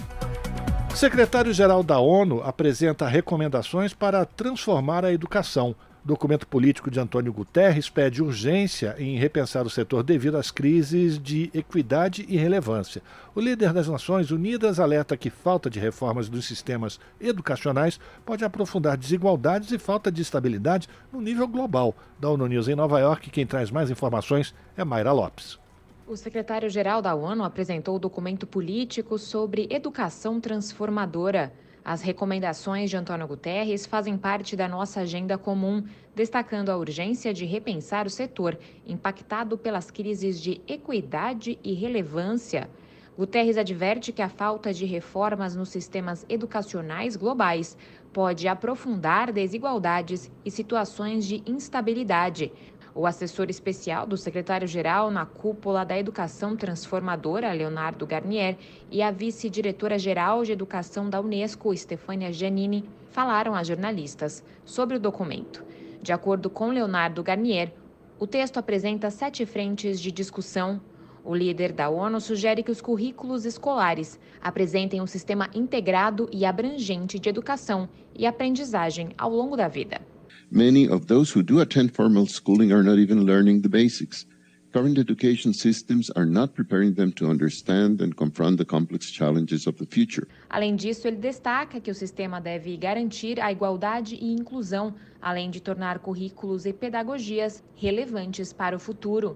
O 0.94 0.96
secretário-geral 0.96 1.82
da 1.82 1.98
ONU 1.98 2.42
apresenta 2.44 3.08
recomendações 3.08 3.94
para 3.94 4.26
transformar 4.26 5.04
a 5.04 5.12
educação. 5.12 5.76
Documento 6.06 6.46
político 6.46 6.92
de 6.92 7.00
Antônio 7.00 7.32
Guterres 7.32 7.90
pede 7.90 8.22
urgência 8.22 8.94
em 9.00 9.18
repensar 9.18 9.66
o 9.66 9.70
setor 9.70 10.04
devido 10.04 10.36
às 10.36 10.52
crises 10.52 11.18
de 11.18 11.50
equidade 11.54 12.26
e 12.28 12.36
relevância. 12.36 13.02
O 13.34 13.40
líder 13.40 13.72
das 13.72 13.88
Nações 13.88 14.30
Unidas 14.30 14.82
alerta 14.82 15.16
que 15.16 15.30
falta 15.30 15.70
de 15.70 15.80
reformas 15.80 16.28
dos 16.28 16.46
sistemas 16.46 17.00
educacionais 17.22 18.02
pode 18.26 18.44
aprofundar 18.44 18.98
desigualdades 18.98 19.72
e 19.72 19.80
falta 19.80 20.12
de 20.12 20.22
estabilidade 20.22 20.90
no 21.10 21.22
nível 21.22 21.48
global. 21.48 21.96
Da 22.20 22.30
ONU 22.30 22.48
News 22.48 22.68
em 22.68 22.76
Nova 22.76 23.00
York, 23.00 23.30
quem 23.30 23.48
traz 23.48 23.72
mais 23.72 23.90
informações 23.90 24.54
é 24.76 24.84
Mayra 24.84 25.14
Lopes. 25.14 25.58
O 26.06 26.18
secretário-geral 26.18 27.02
da 27.02 27.16
ONU 27.16 27.46
apresentou 27.46 27.96
o 27.96 28.00
documento 28.00 28.46
político 28.46 29.18
sobre 29.18 29.70
educação 29.72 30.42
transformadora. 30.42 31.54
As 31.86 32.02
recomendações 32.02 32.90
de 32.90 32.96
Antônio 32.96 33.28
Guterres 33.28 33.86
fazem 33.86 34.18
parte 34.18 34.56
da 34.56 34.70
nossa 34.70 35.02
agenda 35.02 35.38
comum, 35.38 35.84
destacando 36.16 36.70
a 36.70 36.78
urgência 36.78 37.34
de 37.34 37.44
repensar 37.44 38.08
o 38.08 38.10
setor 38.10 38.58
impactado 38.88 39.58
pelas 39.58 39.92
crises 39.92 40.42
de 40.42 40.62
equidade 40.66 41.60
e 41.62 41.74
relevância. 41.74 42.70
Guterres 43.18 43.58
adverte 43.58 44.14
que 44.14 44.22
a 44.22 44.30
falta 44.30 44.74
de 44.74 44.86
reformas 44.86 45.56
nos 45.56 45.70
sistemas 45.70 46.26
educacionais 46.30 47.18
globais 47.18 47.78
pode 48.14 48.48
aprofundar 48.48 49.32
desigualdades 49.32 50.32
e 50.46 50.50
situações 50.50 51.26
de 51.26 51.44
instabilidade, 51.46 52.52
o 52.96 53.08
assessor 53.08 53.50
especial 53.50 54.06
do 54.06 54.16
secretário-geral 54.16 55.10
na 55.10 55.26
cúpula 55.26 55.84
da 55.84 55.98
Educação 55.98 56.56
Transformadora, 56.56 57.52
Leonardo 57.52 58.06
Garnier, 58.06 58.58
e 58.92 59.02
a 59.02 59.10
vice-diretora-geral 59.10 60.44
de 60.44 60.52
Educação 60.52 61.10
da 61.10 61.20
Unesco, 61.20 61.76
Stefania 61.76 62.32
Giannini, 62.32 62.88
falaram 63.10 63.56
a 63.56 63.64
jornalistas 63.64 64.44
sobre 64.64 64.98
o 64.98 65.00
documento. 65.00 65.64
De 66.02 66.14
acordo 66.14 66.50
com 66.50 66.70
Leonardo 66.70 67.24
Garnier, 67.24 67.74
o 68.20 68.28
texto 68.28 68.58
apresenta 68.58 69.10
sete 69.10 69.46
frentes 69.46 70.00
de 70.00 70.12
discussão. 70.12 70.80
O 71.26 71.34
líder 71.34 71.72
da 71.72 71.90
ONU 71.90 72.20
sugere 72.20 72.62
que 72.62 72.72
os 72.72 72.82
currículos 72.82 73.46
escolares 73.46 74.20
apresentem 74.42 75.02
um 75.02 75.08
sistema 75.08 75.50
integrado 75.54 76.30
e 76.32 76.46
abrangente 76.46 77.18
de 77.18 77.30
educação 77.30 77.88
e 78.14 78.28
aprendizagem 78.28 79.12
ao 79.18 79.32
longo 79.32 79.56
da 79.56 79.68
vida. 79.68 80.13
Many 80.56 80.88
of 80.88 81.08
those 81.08 81.32
who 81.32 81.42
do 81.42 81.62
attend 81.62 81.96
formal 81.96 82.28
schooling 82.28 82.72
are 82.72 82.84
not 82.84 83.00
even 83.00 83.26
learning 83.26 83.62
the 83.62 83.70
basics. 83.70 84.28
Current 84.72 85.00
education 85.00 85.52
systems 85.52 86.12
are 86.12 86.28
not 86.28 86.54
preparing 86.54 86.94
them 86.94 87.12
to 87.14 87.26
understand 87.26 88.02
and 88.02 88.16
confront 88.16 88.58
the 88.58 88.66
complex 88.66 89.10
challenges 89.10 89.66
of 89.66 89.80
the 89.80 89.86
future. 89.88 90.28
Além 90.52 90.76
disso, 90.76 91.08
ele 91.08 91.18
destaca 91.18 91.82
que 91.82 91.90
o 91.90 91.96
sistema 91.96 92.40
deve 92.40 92.78
garantir 92.78 93.40
a 93.40 93.52
igualdade 93.52 94.14
e 94.14 94.32
inclusão, 94.32 94.94
além 95.20 95.50
de 95.50 95.60
tornar 95.60 95.98
currículos 95.98 96.68
e 96.68 96.72
pedagogias 96.72 97.64
relevantes 97.74 98.54
para 98.54 98.76
o 98.76 98.80
futuro. 98.80 99.36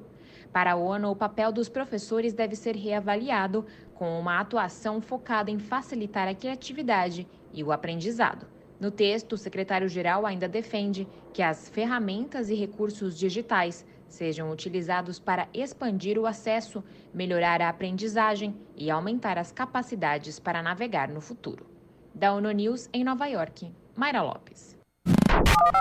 Para 0.54 0.74
a 0.74 0.76
ONU, 0.76 1.10
o 1.10 1.16
papel 1.16 1.52
dos 1.52 1.68
professores 1.68 2.32
deve 2.32 2.56
ser 2.56 2.76
reavaliado 2.76 3.66
com 3.96 4.20
uma 4.20 4.40
atuação 4.40 5.02
focada 5.02 5.50
em 5.50 5.58
facilitar 5.58 6.28
a 6.28 6.36
criatividade 6.36 7.28
e 7.52 7.64
o 7.64 7.72
aprendizado. 7.72 8.46
No 8.80 8.92
texto, 8.92 9.34
o 9.34 9.38
secretário-geral 9.38 10.26
ainda 10.26 10.48
defende 10.48 11.08
que 11.34 11.42
as 11.42 11.68
ferramentas 11.68 12.50
e 12.50 12.56
recursos 12.56 13.18
digitais 13.18 13.86
sejam 14.08 14.52
utilizados 14.52 15.20
para 15.20 15.48
expandir 15.54 16.18
o 16.18 16.26
acesso, 16.26 16.84
melhorar 17.14 17.62
a 17.62 17.70
aprendizagem 17.70 18.56
e 18.76 18.90
aumentar 18.92 19.38
as 19.38 19.52
capacidades 19.52 20.40
para 20.40 20.62
navegar 20.62 21.10
no 21.10 21.22
futuro. 21.22 21.66
Da 22.14 22.34
ONU 22.34 22.52
News 22.52 22.90
em 22.94 23.04
Nova 23.04 23.26
York, 23.28 23.72
Mayra 23.96 24.22
Lopes. 24.22 24.78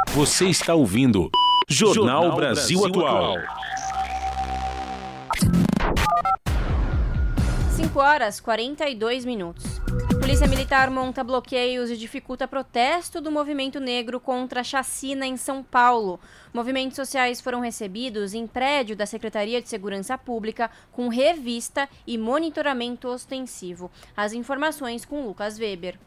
Você 0.09 0.47
está 0.47 0.74
ouvindo 0.74 1.30
Jornal, 1.68 2.22
Jornal 2.22 2.36
Brasil, 2.36 2.80
Brasil, 2.80 3.07
Atual. 3.07 3.36
5 7.97 8.05
horas 8.05 8.40
42 8.40 9.24
minutos. 9.24 9.80
Polícia 10.20 10.47
Militar 10.47 10.90
monta 10.90 11.24
bloqueios 11.24 11.90
e 11.90 11.97
dificulta 11.97 12.47
protesto 12.47 13.22
do 13.22 13.32
movimento 13.32 13.80
negro 13.80 14.20
contra 14.20 14.61
a 14.61 14.64
chacina 14.64 15.26
em 15.26 15.38
São 15.38 15.62
Paulo. 15.62 16.20
Movimentos 16.53 16.97
sociais 16.97 17.40
foram 17.40 17.59
recebidos 17.59 18.34
em 18.34 18.47
prédio 18.47 18.94
da 18.94 19.07
Secretaria 19.07 19.62
de 19.62 19.70
Segurança 19.70 20.18
Pública 20.18 20.70
com 20.92 21.09
revista 21.09 21.88
e 22.07 22.18
monitoramento 22.18 23.09
ostensivo. 23.09 23.90
As 24.14 24.34
informações 24.34 25.07
com 25.07 25.26
Lucas 25.26 25.59
Weber. 25.59 25.99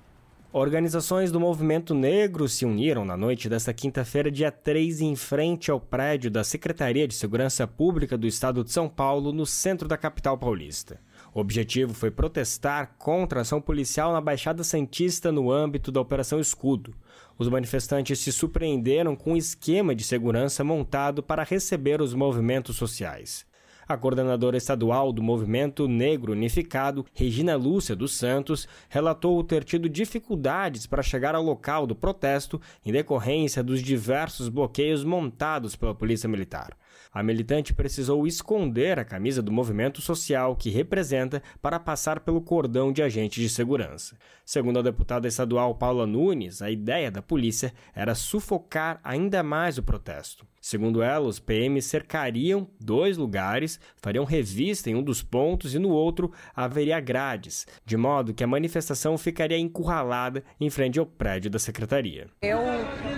Organizações 0.54 1.32
do 1.32 1.40
movimento 1.40 1.96
negro 1.96 2.48
se 2.48 2.66
uniram 2.66 3.04
na 3.04 3.18
noite 3.18 3.50
desta 3.50 3.74
quinta-feira, 3.74 4.30
dia 4.30 4.52
3, 4.52 5.02
em 5.02 5.16
frente 5.16 5.72
ao 5.72 5.80
prédio 5.80 6.30
da 6.30 6.44
Secretaria 6.44 7.08
de 7.08 7.16
Segurança 7.16 7.66
Pública 7.66 8.16
do 8.16 8.28
Estado 8.28 8.64
de 8.64 8.72
São 8.72 8.88
Paulo, 8.88 9.34
no 9.34 9.46
centro 9.48 9.88
da 9.88 9.98
capital 9.98 10.38
paulista. 10.38 11.00
O 11.34 11.40
objetivo 11.40 11.94
foi 11.94 12.10
protestar 12.10 12.96
contra 12.98 13.40
a 13.40 13.42
ação 13.44 13.62
policial 13.62 14.12
na 14.12 14.20
Baixada 14.20 14.64
Santista 14.64 15.32
no 15.32 15.52
âmbito 15.52 15.92
da 15.92 16.02
Operação 16.02 16.40
Escudo. 16.40 16.94
Os 17.38 17.48
manifestantes 17.48 18.20
se 18.20 18.32
surpreenderam 18.32 19.16
com 19.16 19.34
um 19.34 19.38
esquema 19.38 19.94
de 19.94 20.04
segurança 20.04 20.64
montado 20.64 21.22
para 21.22 21.44
receber 21.44 22.02
os 22.02 22.14
movimentos 22.14 22.76
sociais. 22.78 23.48
A 23.88 23.98
coordenadora 23.98 24.56
estadual 24.56 25.12
do 25.12 25.24
Movimento 25.24 25.88
Negro 25.88 26.34
Unificado, 26.34 27.06
Regina 27.12 27.56
Lúcia 27.56 27.96
dos 27.96 28.14
Santos, 28.14 28.68
relatou 28.88 29.44
ter 29.44 29.64
tido 29.64 29.90
dificuldades 29.90 30.86
para 30.86 31.02
chegar 31.02 31.34
ao 31.34 31.42
local 31.42 31.88
do 31.88 31.96
protesto 31.96 32.62
em 32.86 32.92
decorrência 32.92 33.64
dos 33.64 33.82
diversos 33.82 34.48
bloqueios 34.48 35.04
montados 35.04 35.76
pela 35.76 35.96
Polícia 35.96 36.30
Militar. 36.30 36.78
A 37.12 37.24
militante 37.24 37.74
precisou 37.74 38.28
esconder 38.28 39.00
a 39.00 39.04
camisa 39.04 39.42
do 39.42 39.52
movimento 39.52 40.00
social 40.00 40.56
que 40.56 40.70
representa 40.70 41.42
para 41.60 41.80
passar 41.80 42.20
pelo 42.20 42.40
cordão 42.40 42.94
de 42.94 43.02
agentes 43.02 43.42
de 43.42 43.50
segurança. 43.50 44.16
Segundo 44.46 44.78
a 44.78 44.84
deputada 44.84 45.28
estadual 45.28 45.74
Paula 45.74 46.06
Nunes, 46.06 46.62
a 46.62 46.70
ideia 46.70 47.10
da 47.10 47.22
polícia 47.22 47.74
era 47.96 48.14
sufocar 48.14 49.00
ainda 49.04 49.42
mais 49.42 49.80
o 49.80 49.84
protesto. 49.84 50.46
Segundo 50.62 51.02
ela, 51.02 51.28
os 51.28 51.40
PMs 51.40 51.86
cercariam 51.86 52.68
dois 52.80 53.18
lugares, 53.18 53.80
fariam 54.02 54.26
revista 54.26 54.90
em 54.90 54.96
um 54.96 55.04
dos 55.04 55.24
pontos 55.24 55.74
e 55.74 55.80
no 55.80 55.90
outro 55.90 56.32
haveria 56.56 57.00
grades, 57.00 57.66
de 57.86 57.96
modo 57.96 58.34
que 58.34 58.44
a 58.44 58.48
manifestação 58.48 59.18
ficaria 59.18 59.58
encurralada 59.58 60.44
em 60.60 60.70
frente 60.70 61.00
ao 61.00 61.06
prédio 61.06 61.50
da 61.50 61.60
secretaria. 61.60 62.28
Eu 62.42 62.60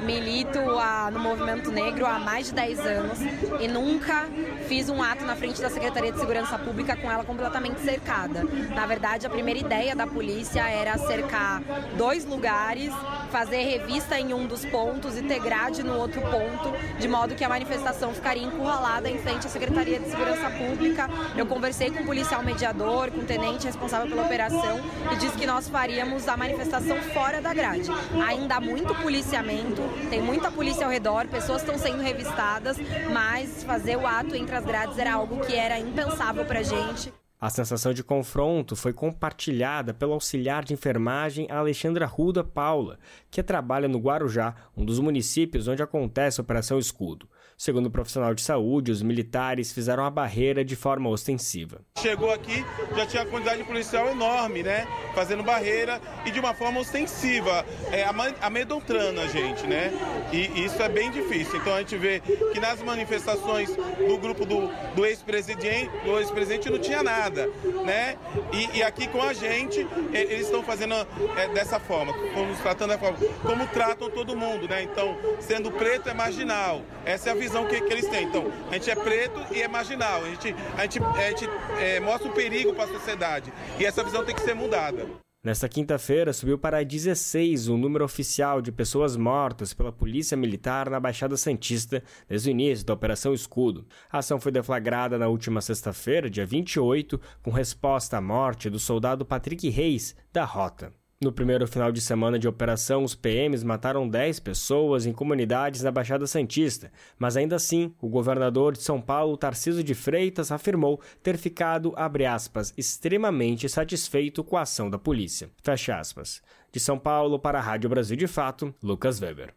milito 0.06 0.60
a, 0.60 1.10
no 1.12 1.20
movimento 1.20 1.72
negro 1.72 2.06
há 2.06 2.20
mais 2.20 2.48
de 2.48 2.54
10 2.54 2.80
anos 2.80 3.20
e 3.60 3.68
nunca 3.68 4.28
fiz 4.68 4.90
um 4.90 5.02
ato 5.02 5.26
na 5.26 5.36
frente 5.36 5.62
da 5.62 5.70
Secretaria 5.70 6.12
de 6.12 6.20
Segurança 6.20 6.58
Pública 6.58 6.96
com 6.96 7.12
ela 7.12 7.24
completamente 7.24 7.80
cercada. 7.82 8.44
Na 8.76 8.86
verdade, 8.86 9.26
a 9.26 9.30
primeira 9.30 9.60
ideia 9.60 9.96
da 9.96 10.08
polícia 10.08 10.68
era 10.68 10.98
cercar 10.98 11.62
dois 11.98 12.26
lugares, 12.26 12.92
fazer 13.32 13.64
revista 13.64 14.20
em 14.20 14.34
um 14.34 14.48
dos 14.48 14.66
pontos 14.66 15.18
e 15.18 15.22
ter 15.24 15.40
grade 15.40 15.84
no 15.84 15.98
outro 15.98 16.22
ponto, 16.22 16.74
de 17.00 17.08
modo 17.08 17.31
que 17.36 17.44
a 17.44 17.50
manifestação 17.50 18.14
ficaria 18.14 18.44
encurralada 18.44 19.10
em 19.10 19.18
frente 19.18 19.48
à 19.48 19.50
Secretaria 19.50 20.00
de 20.00 20.10
Segurança 20.10 20.50
Pública. 20.50 21.10
Eu 21.36 21.46
conversei 21.46 21.92
com 21.92 22.04
o 22.04 22.06
policial 22.06 22.44
mediador, 22.44 23.12
com 23.12 23.20
o 23.20 23.26
tenente 23.26 23.66
responsável 23.66 24.08
pela 24.08 24.24
operação 24.24 24.80
e 25.12 25.16
disse 25.18 25.38
que 25.38 25.46
nós 25.46 25.68
faríamos 25.70 26.28
a 26.28 26.36
manifestação 26.38 26.98
fora 27.14 27.42
da 27.42 27.54
grade. 27.54 27.90
Ainda 28.28 28.56
há 28.56 28.62
muito 28.62 28.94
policiamento, 28.96 29.82
tem 30.10 30.22
muita 30.22 30.52
polícia 30.52 30.86
ao 30.86 30.92
redor, 30.92 31.28
pessoas 31.28 31.62
estão 31.62 31.78
sendo 31.78 32.02
revistadas, 32.02 32.78
mas 33.12 33.64
fazer 33.64 33.98
o 33.98 34.06
ato 34.06 34.36
entre 34.36 34.56
as 34.56 34.66
grades 34.66 34.98
era 34.98 35.14
algo 35.14 35.40
que 35.46 35.56
era 35.56 35.80
impensável 35.80 36.46
para 36.46 36.64
gente. 36.64 37.21
A 37.42 37.50
sensação 37.50 37.92
de 37.92 38.04
confronto 38.04 38.76
foi 38.76 38.94
compartilhada 38.94 39.96
pelo 39.96 40.14
auxiliar 40.14 40.64
de 40.64 40.76
enfermagem 40.76 41.50
Alexandra 41.50 42.06
Ruda 42.06 42.44
Paula, 42.44 43.00
que 43.32 43.42
trabalha 43.42 43.88
no 43.88 43.98
Guarujá, 43.98 44.54
um 44.78 44.86
dos 44.86 45.00
municípios 45.00 45.68
onde 45.68 45.82
acontece 45.82 46.40
a 46.40 46.44
Operação 46.44 46.78
Escudo. 46.78 47.28
Segundo 47.62 47.86
o 47.86 47.92
profissional 47.92 48.34
de 48.34 48.42
saúde, 48.42 48.92
os 48.92 49.04
militares 49.04 49.72
fizeram 49.72 50.04
a 50.04 50.10
barreira 50.10 50.66
de 50.66 50.76
forma 50.76 51.08
ostensiva. 51.08 51.82
Chegou 52.00 52.32
aqui, 52.32 52.66
já 52.96 53.06
tinha 53.06 53.22
uma 53.22 53.30
quantidade 53.30 53.62
de 53.62 53.68
policial 53.68 54.10
enorme, 54.10 54.64
né? 54.64 54.88
Fazendo 55.14 55.44
barreira 55.44 56.02
e 56.26 56.32
de 56.32 56.40
uma 56.40 56.56
forma 56.56 56.80
ostensiva, 56.80 57.64
é, 57.92 58.04
amedrontando 58.42 59.22
a 59.22 59.28
gente, 59.28 59.68
né? 59.68 59.92
E 60.34 60.66
isso 60.66 60.82
é 60.82 60.90
bem 60.90 61.12
difícil. 61.12 61.58
Então 61.58 61.76
a 61.76 61.82
gente 61.82 61.96
vê 61.98 62.20
que 62.52 62.60
nas 62.60 62.82
manifestações 62.82 63.70
do 63.76 64.18
grupo 64.18 64.44
do, 64.44 64.68
do 64.96 65.06
ex-presidente, 65.06 65.92
do 66.04 66.18
ex-presidente 66.18 66.68
não 66.68 66.80
tinha 66.80 67.04
nada, 67.04 67.48
né? 67.86 68.18
E, 68.52 68.80
e, 68.80 68.82
aqui 68.82 69.08
com 69.08 69.22
a 69.22 69.34
gente, 69.34 69.88
eles 70.12 70.48
estão 70.48 70.64
fazendo 70.64 70.96
é, 71.38 71.48
dessa 71.50 71.80
forma, 71.80 72.12
como 72.34 72.56
tratando 72.56 72.98
forma, 72.98 73.20
como 73.44 73.68
tratam 73.68 74.10
todo 74.10 74.36
mundo, 74.36 74.68
né? 74.68 74.82
Então, 74.82 75.16
sendo 75.40 75.70
preto 75.70 76.10
é 76.10 76.14
marginal. 76.16 76.82
Essa 77.06 77.30
é 77.30 77.32
a 77.34 77.36
visão 77.36 77.51
visão 77.52 77.68
que, 77.68 77.82
que 77.82 77.94
eles 77.94 78.08
têm. 78.08 78.24
Então, 78.24 78.46
a 78.70 78.74
gente 78.74 78.90
é 78.90 78.96
preto 78.96 79.40
e 79.54 79.62
é 79.62 79.68
marginal. 79.68 80.24
A 80.24 80.30
gente, 80.30 80.56
a 80.78 80.82
gente, 80.84 81.00
a 81.00 81.30
gente 81.30 81.50
é, 81.78 82.00
mostra 82.00 82.30
o 82.30 82.34
perigo 82.34 82.74
para 82.74 82.86
a 82.86 82.88
sociedade. 82.88 83.52
E 83.78 83.86
essa 83.86 84.04
visão 84.04 84.24
tem 84.24 84.34
que 84.34 84.42
ser 84.42 84.56
mudada. 84.56 85.06
Nesta 85.44 85.68
quinta-feira, 85.68 86.34
subiu 86.34 86.58
para 86.58 86.84
16 86.84 87.68
o 87.68 87.76
número 87.76 88.06
oficial 88.06 88.62
de 88.62 88.72
pessoas 88.72 89.18
mortas 89.18 89.74
pela 89.74 89.92
Polícia 89.92 90.38
Militar 90.38 90.88
na 90.88 91.00
Baixada 91.00 91.36
Santista 91.36 92.04
desde 92.30 92.50
o 92.50 92.52
início 92.52 92.86
da 92.86 92.94
Operação 92.94 93.34
Escudo. 93.34 93.88
A 94.12 94.20
ação 94.20 94.40
foi 94.40 94.52
deflagrada 94.52 95.18
na 95.18 95.28
última 95.28 95.60
sexta-feira, 95.60 96.30
dia 96.30 96.46
28, 96.46 97.20
com 97.42 97.50
resposta 97.50 98.18
à 98.18 98.22
morte 98.22 98.70
do 98.70 98.78
soldado 98.78 99.26
Patrick 99.26 99.68
Reis, 99.68 100.16
da 100.32 100.46
Rota. 100.46 100.94
No 101.24 101.32
primeiro 101.32 101.68
final 101.68 101.92
de 101.92 102.02
semana 102.02 102.40
de 102.40 102.48
operação, 102.48 103.04
os 103.04 103.14
PMs 103.14 103.64
mataram 103.64 104.10
10 104.10 104.40
pessoas 104.40 105.06
em 105.06 105.14
comunidades 105.14 105.84
na 105.84 105.92
Baixada 105.92 106.26
Santista, 106.26 106.92
mas 107.20 107.38
ainda 107.38 107.58
assim, 107.58 107.94
o 108.02 108.10
governador 108.10 108.74
de 108.74 108.82
São 108.82 109.00
Paulo, 109.00 109.38
Tarciso 109.38 109.84
de 109.84 109.94
Freitas, 109.94 110.52
afirmou 110.52 111.00
ter 111.22 111.38
ficado, 111.38 111.94
abre 111.96 112.26
aspas, 112.26 112.74
extremamente 112.76 113.70
satisfeito 113.70 114.44
com 114.44 114.58
a 114.58 114.62
ação 114.62 114.90
da 114.90 114.98
polícia. 114.98 115.52
Fecha 115.64 115.96
aspas. 116.00 116.42
De 116.72 116.80
São 116.80 116.98
Paulo 116.98 117.38
para 117.38 117.60
a 117.60 117.62
Rádio 117.62 117.88
Brasil 117.88 118.18
de 118.18 118.26
Fato, 118.26 118.74
Lucas 118.82 119.22
Weber. 119.22 119.54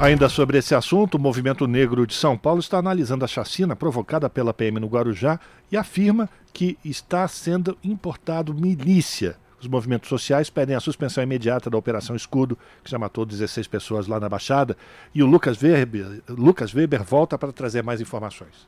Ainda 0.00 0.28
sobre 0.28 0.58
esse 0.58 0.74
assunto, 0.74 1.14
o 1.14 1.20
Movimento 1.20 1.68
Negro 1.68 2.04
de 2.08 2.14
São 2.14 2.36
Paulo 2.36 2.58
está 2.58 2.78
analisando 2.78 3.24
a 3.24 3.28
chacina 3.28 3.76
provocada 3.76 4.28
pela 4.28 4.52
PM 4.52 4.80
no 4.80 4.88
Guarujá 4.88 5.38
e 5.70 5.76
afirma 5.76 6.28
que 6.52 6.76
está 6.84 7.28
sendo 7.28 7.78
importado 7.84 8.52
milícia 8.52 9.36
os 9.66 9.70
movimentos 9.70 10.08
sociais 10.08 10.48
pedem 10.48 10.76
a 10.76 10.80
suspensão 10.80 11.22
imediata 11.22 11.68
da 11.68 11.76
Operação 11.76 12.16
Escudo, 12.16 12.56
que 12.82 12.90
já 12.90 12.98
matou 12.98 13.26
16 13.26 13.66
pessoas 13.66 14.06
lá 14.06 14.18
na 14.18 14.28
Baixada. 14.28 14.76
E 15.14 15.22
o 15.22 15.26
Lucas 15.26 15.60
Weber, 15.60 16.22
Lucas 16.28 16.72
Weber 16.72 17.02
volta 17.02 17.36
para 17.36 17.52
trazer 17.52 17.82
mais 17.82 18.00
informações. 18.00 18.66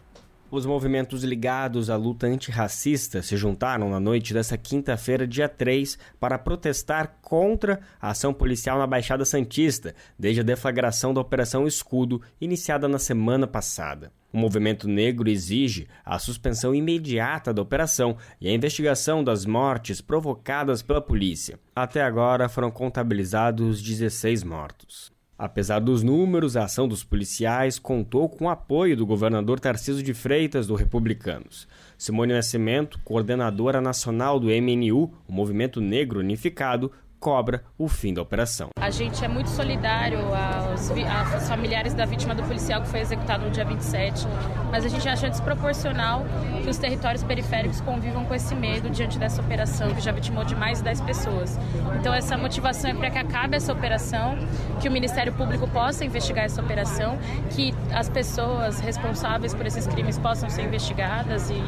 Os 0.50 0.64
movimentos 0.64 1.24
ligados 1.24 1.90
à 1.90 1.96
luta 1.96 2.26
antirracista 2.26 3.20
se 3.20 3.36
juntaram 3.36 3.90
na 3.90 4.00
noite 4.00 4.32
dessa 4.32 4.56
quinta-feira, 4.56 5.26
dia 5.26 5.46
3, 5.46 5.98
para 6.18 6.38
protestar 6.38 7.18
contra 7.20 7.80
a 8.00 8.10
ação 8.10 8.32
policial 8.32 8.78
na 8.78 8.86
Baixada 8.86 9.26
Santista, 9.26 9.94
desde 10.18 10.40
a 10.40 10.44
deflagração 10.44 11.12
da 11.12 11.20
Operação 11.20 11.66
Escudo, 11.66 12.22
iniciada 12.40 12.88
na 12.88 12.98
semana 12.98 13.46
passada. 13.46 14.10
O 14.32 14.38
movimento 14.38 14.88
negro 14.88 15.28
exige 15.28 15.86
a 16.02 16.18
suspensão 16.18 16.74
imediata 16.74 17.52
da 17.52 17.60
operação 17.60 18.16
e 18.40 18.48
a 18.48 18.52
investigação 18.52 19.22
das 19.22 19.44
mortes 19.44 20.00
provocadas 20.00 20.80
pela 20.80 21.02
polícia. 21.02 21.60
Até 21.76 22.02
agora 22.02 22.48
foram 22.48 22.70
contabilizados 22.70 23.82
16 23.82 24.44
mortos. 24.44 25.17
Apesar 25.38 25.78
dos 25.78 26.02
números, 26.02 26.56
a 26.56 26.64
ação 26.64 26.88
dos 26.88 27.04
policiais 27.04 27.78
contou 27.78 28.28
com 28.28 28.46
o 28.46 28.48
apoio 28.48 28.96
do 28.96 29.06
governador 29.06 29.60
Tarciso 29.60 30.02
de 30.02 30.12
Freitas, 30.12 30.66
do 30.66 30.74
Republicanos. 30.74 31.68
Simone 31.96 32.32
Nascimento, 32.32 32.98
coordenadora 33.04 33.80
nacional 33.80 34.40
do 34.40 34.48
MNU, 34.48 35.14
o 35.28 35.32
Movimento 35.32 35.80
Negro 35.80 36.18
Unificado, 36.18 36.90
cobra 37.18 37.64
o 37.76 37.88
fim 37.88 38.14
da 38.14 38.22
operação. 38.22 38.70
A 38.80 38.90
gente 38.90 39.24
é 39.24 39.28
muito 39.28 39.50
solidário 39.50 40.18
aos, 40.34 40.90
aos, 40.90 41.48
familiares 41.48 41.94
da 41.94 42.04
vítima 42.04 42.34
do 42.34 42.42
policial 42.42 42.82
que 42.82 42.88
foi 42.88 43.00
executado 43.00 43.44
no 43.44 43.50
dia 43.50 43.64
27, 43.64 44.26
mas 44.70 44.84
a 44.84 44.88
gente 44.88 45.08
acha 45.08 45.28
desproporcional 45.28 46.24
que 46.62 46.68
os 46.68 46.78
territórios 46.78 47.22
periféricos 47.22 47.80
convivam 47.80 48.24
com 48.24 48.34
esse 48.34 48.54
medo 48.54 48.88
diante 48.90 49.18
dessa 49.18 49.40
operação 49.40 49.94
que 49.94 50.00
já 50.00 50.12
vitimou 50.12 50.44
de 50.44 50.54
mais 50.54 50.78
de 50.78 50.84
10 50.84 51.00
pessoas. 51.02 51.58
Então 51.98 52.14
essa 52.14 52.36
motivação 52.36 52.90
é 52.90 52.94
para 52.94 53.10
que 53.10 53.18
acabe 53.18 53.56
essa 53.56 53.72
operação, 53.72 54.36
que 54.80 54.88
o 54.88 54.92
Ministério 54.92 55.32
Público 55.32 55.68
possa 55.68 56.04
investigar 56.04 56.44
essa 56.44 56.62
operação, 56.62 57.18
que 57.50 57.74
as 57.92 58.08
pessoas 58.08 58.78
responsáveis 58.80 59.54
por 59.54 59.66
esses 59.66 59.86
crimes 59.86 60.18
possam 60.18 60.48
ser 60.48 60.62
investigadas 60.62 61.50
e 61.50 61.60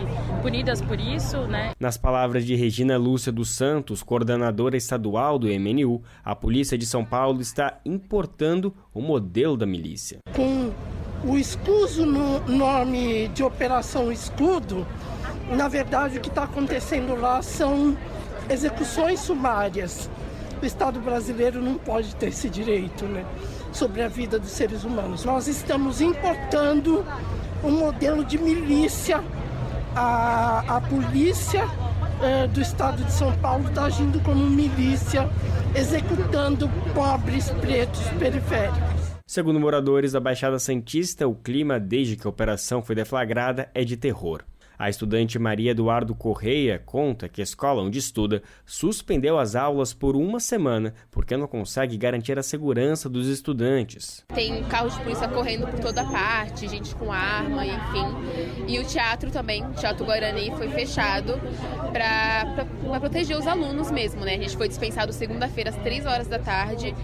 punidas 0.43 0.81
por 0.81 0.99
isso, 1.01 1.39
né? 1.47 1.73
Nas 1.81 1.97
palavras 1.97 2.45
de 2.45 2.55
Regina 2.55 2.97
Lúcia 2.97 3.33
dos 3.33 3.51
Santos, 3.51 4.03
coordenadora 4.03 4.77
estadual 4.77 5.40
do 5.41 5.49
MNU, 5.49 6.03
a 6.25 6.37
polícia 6.37 6.79
de 6.79 6.87
São 6.87 7.05
Paulo 7.05 7.41
está 7.41 7.81
importando 7.85 8.75
o 8.95 9.01
modelo 9.01 9.57
da 9.57 9.67
milícia. 9.67 10.19
Com 10.37 10.71
o 11.25 11.37
escuso 11.37 12.07
no 12.07 12.41
nome 12.47 13.29
de 13.29 13.43
Operação 13.43 14.13
Escudo, 14.13 14.87
na 15.51 15.69
verdade 15.69 16.19
o 16.19 16.21
que 16.21 16.29
está 16.29 16.45
acontecendo 16.45 17.15
lá 17.15 17.43
são 17.43 17.97
execuções 18.49 19.21
sumárias. 19.21 20.09
O 20.63 20.67
Estado 20.67 21.01
brasileiro 21.01 21.61
não 21.61 21.75
pode 21.75 22.15
ter 22.17 22.29
esse 22.29 22.49
direito, 22.49 23.07
né? 23.07 23.25
Sobre 23.73 24.03
a 24.03 24.09
vida 24.09 24.39
dos 24.39 24.51
seres 24.51 24.85
humanos. 24.85 25.25
Nós 25.25 25.49
estamos 25.49 26.01
importando 26.01 27.05
um 27.65 27.71
modelo 27.71 28.25
de 28.25 28.39
milícia. 28.39 29.23
A, 29.97 30.77
a 30.77 30.81
polícia 30.83 31.69
é, 32.23 32.47
do 32.47 32.61
estado 32.61 33.05
de 33.05 33.13
São 33.13 33.33
Paulo 33.39 33.69
está 33.69 33.85
agindo 33.85 34.21
como 34.21 34.45
milícia, 34.45 35.29
executando 35.75 36.69
pobres 36.95 37.51
pretos 37.51 38.03
periféricos. 38.19 39.11
Segundo 39.27 39.61
moradores 39.61 40.13
da 40.13 40.21
Baixada 40.21 40.59
Santista, 40.59 41.29
o 41.29 41.35
clima 41.35 41.79
desde 41.79 42.17
que 42.17 42.27
a 42.27 42.31
operação 42.31 42.83
foi 42.83 42.97
deflagrada 42.97 43.71
é 43.75 43.85
de 43.85 43.97
terror. 43.97 44.43
A 44.81 44.89
estudante 44.89 45.39
Maria 45.39 45.73
Eduardo 45.73 46.15
Correia 46.15 46.83
conta 46.83 47.29
que 47.29 47.43
a 47.43 47.45
escola 47.45 47.83
onde 47.83 47.99
estuda 47.99 48.43
suspendeu 48.65 49.39
as 49.39 49.55
aulas 49.55 49.93
por 49.93 50.17
uma 50.17 50.41
semana 50.41 50.95
porque 51.11 51.37
não 51.37 51.47
consegue 51.47 51.99
garantir 51.99 52.39
a 52.39 52.43
segurança 52.43 53.07
dos 53.07 53.27
estudantes. 53.27 54.25
Tem 54.35 54.65
carros 54.65 54.95
de 54.95 55.03
polícia 55.03 55.29
correndo 55.29 55.67
por 55.67 55.79
toda 55.81 56.03
parte, 56.03 56.67
gente 56.67 56.95
com 56.95 57.13
arma, 57.13 57.67
enfim. 57.67 58.67
E 58.67 58.79
o 58.79 58.85
teatro 58.87 59.31
também, 59.31 59.63
o 59.67 59.73
Teatro 59.75 60.07
Guarani, 60.07 60.51
foi 60.53 60.71
fechado 60.71 61.39
para 61.93 62.65
proteger 62.99 63.37
os 63.37 63.47
alunos 63.47 63.91
mesmo, 63.91 64.25
né? 64.25 64.37
A 64.37 64.39
gente 64.39 64.57
foi 64.57 64.67
dispensado 64.67 65.13
segunda-feira 65.13 65.69
às 65.69 65.77
três 65.77 66.07
horas 66.07 66.27
da 66.27 66.39
tarde 66.39 66.95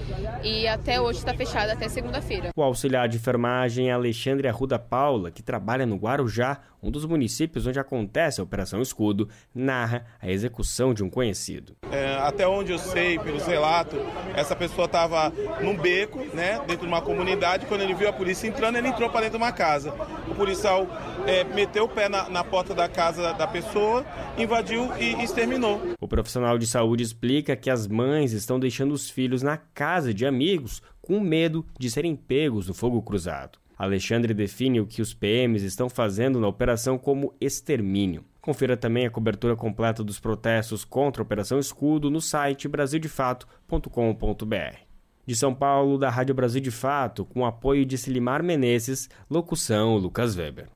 e 0.43 0.67
até 0.67 0.99
hoje 0.99 1.19
está 1.19 1.35
fechado 1.35 1.69
até 1.69 1.91
segunda-feira. 1.91 2.53
O 2.57 2.63
auxiliar 2.63 3.07
de 3.07 3.19
enfermagem 3.19 3.93
Alexandre 3.93 4.49
Arruda 4.49 4.79
Paula, 4.79 5.31
que 5.31 5.43
trabalha 5.43 5.85
no 5.85 5.97
Guarujá, 5.97 6.63
um 6.87 6.91
dos 6.91 7.05
municípios 7.05 7.67
onde 7.67 7.81
acontece 7.81 8.41
a 8.41 8.45
Operação 8.45 8.81
Escudo, 8.81 9.29
narra 9.53 10.07
a 10.23 10.31
execução 10.31 10.95
de 10.95 11.03
um 11.03 11.11
conhecido. 11.11 11.77
É, 11.91 12.15
até 12.15 12.47
onde 12.47 12.71
eu 12.71 12.79
sei, 12.79 13.19
pelos 13.19 13.45
relatos, 13.45 13.99
essa 14.37 14.55
pessoa 14.55 14.85
estava 14.85 15.33
num 15.61 15.77
beco, 15.77 16.21
né, 16.33 16.61
dentro 16.65 16.83
de 16.83 16.87
uma 16.87 17.03
comunidade. 17.03 17.67
Quando 17.67 17.81
ele 17.81 17.93
viu 17.93 18.09
a 18.09 18.13
polícia 18.13 18.47
entrando, 18.47 18.77
ele 18.77 18.87
entrou 18.87 19.11
para 19.11 19.23
dentro 19.23 19.37
de 19.37 19.45
uma 19.45 19.51
casa. 19.51 19.93
O 20.29 20.35
policial 20.37 20.87
é, 21.27 21.43
meteu 21.43 21.85
o 21.85 21.89
pé 21.89 22.09
na, 22.09 22.29
na, 22.29 22.45
porta 22.45 22.73
da 22.73 22.89
casa 22.89 23.33
da 23.35 23.49
pessoa, 23.49 24.07
invadiu 24.39 24.89
e 24.97 25.25
exterminou. 25.25 25.83
O 26.01 26.07
profissional 26.07 26.57
de 26.57 26.69
saúde 26.69 27.03
explica 27.03 27.57
que 27.57 27.69
as 27.69 27.89
mães 27.89 28.33
estão 28.33 28.61
deixando 28.61 28.93
os 28.93 29.11
filhos 29.11 29.43
na 29.43 29.57
casa 29.57 30.15
de 30.15 30.25
amigos 30.25 30.81
com 31.03 31.19
medo 31.19 31.67
de 31.79 31.91
serem 31.91 32.15
pegos 32.15 32.69
no 32.69 32.75
fogo 32.75 33.03
cruzado. 33.03 33.59
Alexandre 33.77 34.33
define 34.33 34.81
o 34.81 34.87
que 34.87 35.03
os 35.03 35.13
PMs 35.13 35.63
estão 35.63 35.91
fazendo 35.91 36.41
na 36.41 36.49
operação 36.49 36.97
como 36.97 37.35
extermínio. 37.41 38.25
Confira 38.41 38.77
também 38.77 39.05
a 39.05 39.11
cobertura 39.11 39.55
completa 39.55 40.03
dos 40.03 40.19
protestos 40.19 40.85
contra 40.85 41.21
a 41.21 41.25
Operação 41.25 41.59
Escudo 41.59 42.11
no 42.11 42.21
site 42.21 42.69
brasildefato.com.br. 42.69 44.79
De 45.27 45.35
São 45.35 45.53
Paulo, 45.53 45.99
da 45.99 46.09
Rádio 46.09 46.35
Brasil 46.35 46.61
de 46.61 46.71
Fato, 46.71 47.25
com 47.25 47.45
apoio 47.45 47.85
de 47.85 47.99
Silimar 47.99 48.43
Menezes, 48.43 49.11
locução 49.29 49.97
Lucas 49.97 50.37
Weber. 50.37 50.76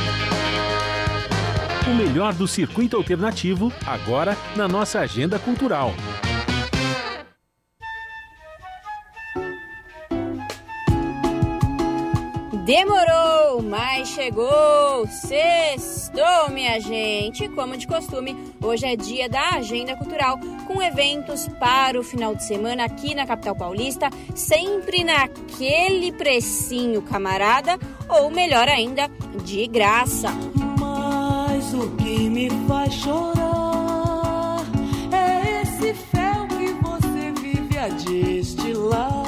O 1.91 1.93
melhor 1.93 2.33
do 2.33 2.47
circuito 2.47 2.95
alternativo, 2.95 3.69
agora 3.85 4.37
na 4.55 4.65
nossa 4.65 5.01
agenda 5.01 5.37
cultural. 5.37 5.93
Demorou, 12.63 13.61
mas 13.61 14.07
chegou! 14.07 15.05
Sextou, 15.05 16.49
minha 16.51 16.79
gente! 16.79 17.49
Como 17.49 17.75
de 17.75 17.85
costume, 17.85 18.37
hoje 18.63 18.85
é 18.85 18.95
dia 18.95 19.27
da 19.27 19.55
Agenda 19.55 19.93
Cultural, 19.97 20.39
com 20.65 20.81
eventos 20.81 21.49
para 21.59 21.99
o 21.99 22.03
final 22.03 22.33
de 22.33 22.45
semana 22.45 22.85
aqui 22.85 23.13
na 23.13 23.27
capital 23.27 23.53
paulista, 23.53 24.09
sempre 24.33 25.03
naquele 25.03 26.13
precinho 26.13 27.01
camarada, 27.01 27.77
ou 28.07 28.31
melhor 28.31 28.69
ainda, 28.69 29.09
de 29.43 29.67
graça. 29.67 30.29
Mas 31.61 31.75
o 31.75 31.91
que 31.91 32.27
me 32.27 32.49
faz 32.67 32.91
chorar 32.91 34.65
é 35.11 35.61
esse 35.61 35.93
fel 35.93 36.47
que 36.47 36.73
você 36.81 37.31
vive 37.39 37.77
a 37.77 37.87
destilar. 37.87 39.23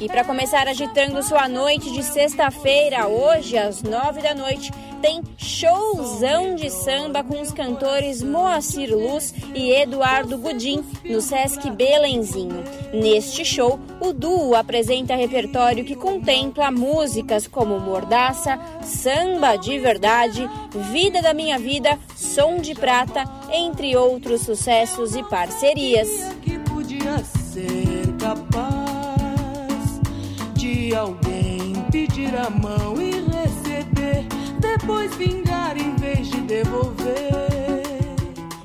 E 0.00 0.06
para 0.06 0.24
começar 0.24 0.66
agitando 0.66 1.22
sua 1.22 1.46
noite 1.46 1.92
de 1.92 2.02
sexta-feira, 2.02 3.06
hoje 3.06 3.58
às 3.58 3.82
nove 3.82 4.22
da 4.22 4.34
noite, 4.34 4.72
tem 5.04 5.22
showzão 5.36 6.54
de 6.54 6.70
samba 6.70 7.22
com 7.22 7.38
os 7.38 7.52
cantores 7.52 8.22
Moacir 8.22 8.88
Luz 8.90 9.34
e 9.54 9.70
Eduardo 9.70 10.38
Gudim 10.38 10.82
no 11.04 11.20
Sesc 11.20 11.70
Belenzinho. 11.70 12.64
Neste 12.90 13.44
show, 13.44 13.78
o 14.00 14.14
duo 14.14 14.54
apresenta 14.54 15.14
repertório 15.14 15.84
que 15.84 15.94
contempla 15.94 16.70
músicas 16.70 17.46
como 17.46 17.78
Mordaça, 17.78 18.58
Samba 18.82 19.56
de 19.56 19.78
Verdade, 19.78 20.48
Vida 20.90 21.20
da 21.20 21.34
Minha 21.34 21.58
Vida, 21.58 21.98
Som 22.16 22.56
de 22.56 22.74
Prata, 22.74 23.24
entre 23.52 23.94
outros 23.94 24.40
sucessos 24.40 25.14
e 25.14 25.22
parcerias. 25.24 26.08
Que 26.40 26.58
podia 26.60 27.18
ser 27.18 28.10
capaz 28.18 30.00
de 30.54 30.94
alguém 30.94 31.74
pedir 31.92 32.34
a 32.34 32.48
mão 32.48 32.94
e 33.02 33.23
depois 34.78 35.14
vingar 35.14 35.76
em 35.76 35.94
vez 35.96 36.28
de 36.28 36.40
devolver. 36.40 37.14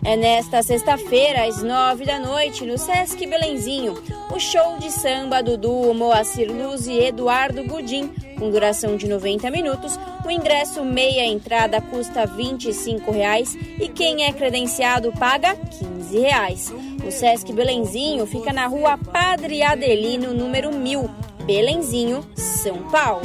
É 0.04 0.16
nesta 0.16 0.64
sexta-feira, 0.64 1.44
às 1.44 1.62
nove 1.62 2.04
da 2.04 2.18
noite, 2.18 2.66
no 2.66 2.80
Sesc 2.80 3.28
Belenzinho, 3.28 3.94
o 4.34 4.40
show 4.40 4.80
de 4.80 4.90
samba 4.92 5.44
do 5.44 5.56
duo 5.56 5.94
Moacir 5.94 6.52
Luz 6.52 6.88
e 6.88 6.98
Eduardo 6.98 7.64
Gudim, 7.64 8.08
com 8.40 8.50
duração 8.50 8.98
de 8.98 9.08
90 9.08 9.52
minutos. 9.52 10.00
O 10.26 10.32
ingresso 10.32 10.84
meia 10.84 11.26
entrada 11.26 11.80
custa 11.80 12.26
25 12.26 13.12
reais, 13.12 13.56
e 13.80 13.88
quem 13.88 14.24
é 14.24 14.34
credenciado 14.34 15.12
paga 15.12 15.56
15 15.56 16.20
reais. 16.20 16.74
O 17.06 17.12
Sesc 17.12 17.54
Belenzinho 17.54 18.26
fica 18.26 18.52
na 18.52 18.66
rua 18.66 18.98
Padre 18.98 19.62
Adelino, 19.62 20.34
número 20.34 20.74
1000, 20.74 21.08
Belenzinho, 21.46 22.26
São 22.36 22.90
Paulo. 22.90 23.22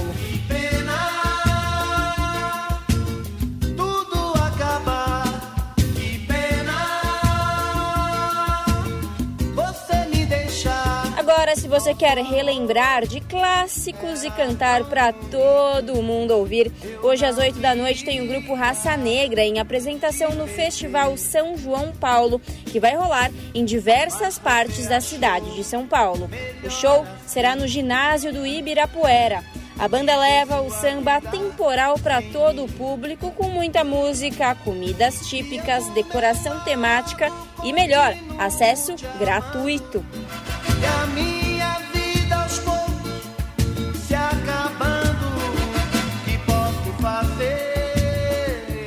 Se 11.65 11.69
você 11.69 11.95
quer 11.95 12.19
relembrar 12.19 13.07
de 13.07 13.23
clássicos 13.23 14.23
e 14.23 14.31
cantar 14.31 14.85
para 14.85 15.15
todo 15.15 16.03
mundo 16.03 16.33
ouvir, 16.33 16.71
hoje 17.03 17.25
às 17.25 17.39
8 17.39 17.59
da 17.59 17.75
noite 17.75 18.05
tem 18.05 18.21
o 18.21 18.29
grupo 18.29 18.53
Raça 18.53 18.95
Negra 18.99 19.43
em 19.43 19.59
apresentação 19.59 20.33
no 20.33 20.47
Festival 20.47 21.17
São 21.17 21.57
João 21.57 21.91
Paulo, 21.93 22.39
que 22.67 22.79
vai 22.79 22.95
rolar 22.95 23.31
em 23.55 23.65
diversas 23.65 24.39
partes 24.39 24.87
da 24.89 25.01
cidade 25.01 25.55
de 25.55 25.65
São 25.65 25.87
Paulo. 25.87 26.29
O 26.62 26.69
show 26.69 27.07
será 27.27 27.57
no 27.57 27.67
ginásio 27.67 28.31
do 28.31 28.45
Ibirapuera. 28.47 29.43
A 29.79 29.89
banda 29.89 30.15
leva 30.17 30.61
o 30.61 30.71
samba 30.71 31.19
temporal 31.23 31.99
para 31.99 32.21
todo 32.21 32.65
o 32.65 32.69
público, 32.73 33.31
com 33.31 33.49
muita 33.49 33.83
música, 33.83 34.55
comidas 34.57 35.27
típicas, 35.27 35.89
decoração 35.95 36.61
temática 36.61 37.33
e, 37.62 37.73
melhor, 37.73 38.15
acesso 38.39 38.95
gratuito. 39.19 40.05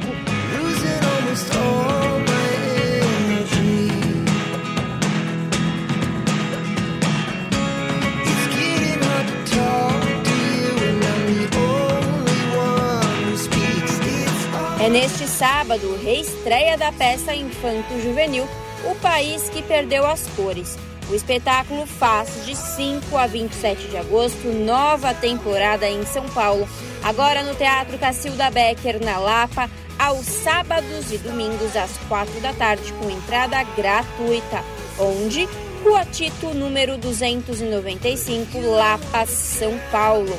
É 14.82 14.88
neste 14.88 15.28
sábado, 15.28 15.96
reestreia 16.02 16.76
da 16.76 16.90
peça 16.90 17.32
Infanto 17.32 18.02
Juvenil, 18.02 18.48
O 18.84 18.96
País 18.96 19.48
que 19.48 19.62
Perdeu 19.62 20.04
as 20.04 20.26
Cores. 20.34 20.76
O 21.08 21.14
espetáculo 21.14 21.86
faz 21.86 22.44
de 22.44 22.56
5 22.56 23.16
a 23.16 23.28
27 23.28 23.86
de 23.86 23.96
agosto 23.96 24.48
nova 24.48 25.14
temporada 25.14 25.88
em 25.88 26.04
São 26.04 26.28
Paulo, 26.30 26.68
agora 27.00 27.44
no 27.44 27.54
Teatro 27.54 27.96
Cacilda 27.96 28.50
Becker, 28.50 29.00
na 29.04 29.18
Lapa, 29.18 29.70
aos 29.96 30.26
sábados 30.26 31.12
e 31.12 31.18
domingos 31.18 31.76
às 31.76 31.96
4 32.08 32.40
da 32.40 32.52
tarde, 32.52 32.92
com 32.94 33.08
entrada 33.08 33.62
gratuita. 33.76 34.64
Onde? 34.98 35.48
Rua 35.84 36.04
Tito, 36.06 36.52
número 36.54 36.98
295, 36.98 38.58
Lapa, 38.58 39.26
São 39.26 39.78
Paulo. 39.92 40.36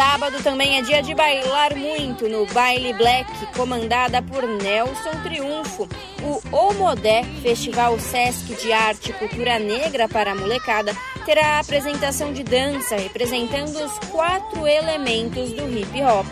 Sábado 0.00 0.42
também 0.42 0.78
é 0.78 0.80
dia 0.80 1.02
de 1.02 1.14
bailar 1.14 1.76
muito 1.76 2.26
no 2.26 2.46
Baile 2.46 2.94
Black, 2.94 3.30
comandada 3.54 4.22
por 4.22 4.48
Nelson 4.48 5.10
Triunfo. 5.22 5.86
O 6.22 6.56
Omodé, 6.56 7.22
Festival 7.42 8.00
Sesc 8.00 8.54
de 8.54 8.72
Arte 8.72 9.10
e 9.10 9.12
Cultura 9.12 9.58
Negra 9.58 10.08
para 10.08 10.32
a 10.32 10.34
Molecada, 10.34 10.96
terá 11.26 11.48
a 11.48 11.60
apresentação 11.60 12.32
de 12.32 12.42
dança 12.42 12.96
representando 12.96 13.76
os 13.76 13.98
quatro 14.08 14.66
elementos 14.66 15.52
do 15.52 15.68
hip 15.68 16.02
hop. 16.02 16.26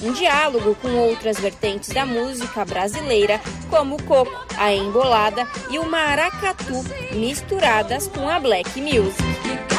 Um 0.00 0.12
diálogo 0.12 0.76
com 0.76 0.94
outras 1.08 1.40
vertentes 1.40 1.88
da 1.88 2.06
música 2.06 2.64
brasileira, 2.64 3.40
como 3.68 3.96
o 3.96 4.02
coco, 4.04 4.46
a 4.56 4.72
embolada 4.72 5.44
e 5.68 5.80
o 5.80 5.90
maracatu, 5.90 6.84
misturadas 7.12 8.06
com 8.06 8.28
a 8.28 8.38
black 8.38 8.80
music. 8.80 9.77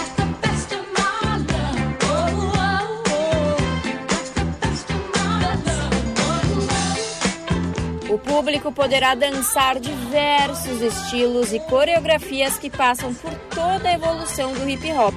O 8.09 8.17
público 8.17 8.71
poderá 8.71 9.13
dançar 9.13 9.79
diversos 9.79 10.81
estilos 10.81 11.53
e 11.53 11.59
coreografias 11.59 12.57
que 12.57 12.69
passam 12.69 13.13
por 13.13 13.31
toda 13.53 13.87
a 13.87 13.93
evolução 13.93 14.51
do 14.51 14.67
hip 14.67 14.91
hop, 14.93 15.13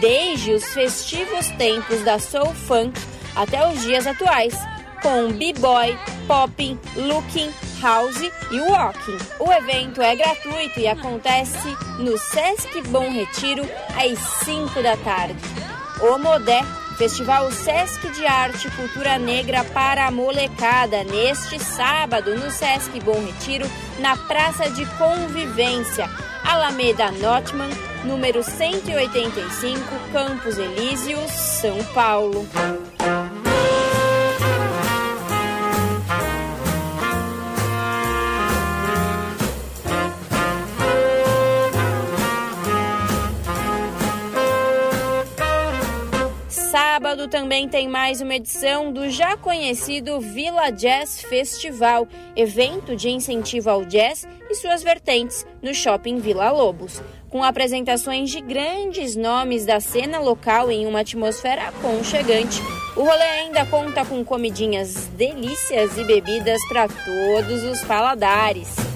desde 0.00 0.52
os 0.52 0.64
festivos 0.72 1.48
tempos 1.58 2.02
da 2.02 2.18
soul 2.18 2.54
funk 2.54 2.98
até 3.36 3.68
os 3.68 3.82
dias 3.82 4.06
atuais, 4.06 4.54
com 5.02 5.30
b-boy, 5.32 5.94
popping, 6.26 6.78
looking, 6.96 7.50
house 7.82 8.22
e 8.22 8.60
walking. 8.60 9.18
O 9.38 9.52
evento 9.52 10.00
é 10.00 10.16
gratuito 10.16 10.80
e 10.80 10.88
acontece 10.88 11.68
no 11.98 12.16
Sesc 12.16 12.80
Bom 12.88 13.10
Retiro 13.10 13.62
às 13.94 14.18
5 14.44 14.82
da 14.82 14.96
tarde. 14.96 15.36
O 16.00 16.16
Modé 16.16 16.62
Festival 16.92 17.50
Sesc 17.50 18.10
de 18.12 18.26
Arte 18.26 18.68
e 18.68 18.70
Cultura 18.72 19.18
Negra 19.18 19.64
para 19.64 20.06
a 20.06 20.10
Molecada, 20.10 21.04
neste 21.04 21.58
sábado, 21.58 22.34
no 22.36 22.50
Sesc 22.50 22.98
Bom 23.00 23.24
Retiro, 23.24 23.66
na 23.98 24.16
Praça 24.16 24.70
de 24.70 24.84
Convivência, 24.96 26.08
Alameda 26.44 27.10
Notman, 27.10 27.70
número 28.04 28.42
185, 28.42 29.80
Campos 30.12 30.58
Elíseos, 30.58 31.30
São 31.30 31.82
Paulo. 31.94 32.46
Sábado 46.72 47.28
também 47.28 47.68
tem 47.68 47.86
mais 47.86 48.22
uma 48.22 48.34
edição 48.34 48.90
do 48.90 49.10
já 49.10 49.36
conhecido 49.36 50.18
Vila 50.18 50.70
Jazz 50.70 51.20
Festival, 51.20 52.08
evento 52.34 52.96
de 52.96 53.10
incentivo 53.10 53.68
ao 53.68 53.84
jazz 53.84 54.26
e 54.48 54.54
suas 54.54 54.82
vertentes 54.82 55.46
no 55.60 55.74
Shopping 55.74 56.16
Vila 56.16 56.50
Lobos. 56.50 57.02
Com 57.28 57.44
apresentações 57.44 58.30
de 58.30 58.40
grandes 58.40 59.14
nomes 59.14 59.66
da 59.66 59.80
cena 59.80 60.18
local 60.18 60.70
em 60.70 60.86
uma 60.86 61.00
atmosfera 61.00 61.68
aconchegante, 61.68 62.62
o 62.96 63.02
rolê 63.02 63.22
ainda 63.22 63.66
conta 63.66 64.02
com 64.06 64.24
comidinhas 64.24 65.08
delícias 65.08 65.98
e 65.98 66.04
bebidas 66.04 66.66
para 66.68 66.88
todos 66.88 67.64
os 67.64 67.82
paladares. 67.84 68.91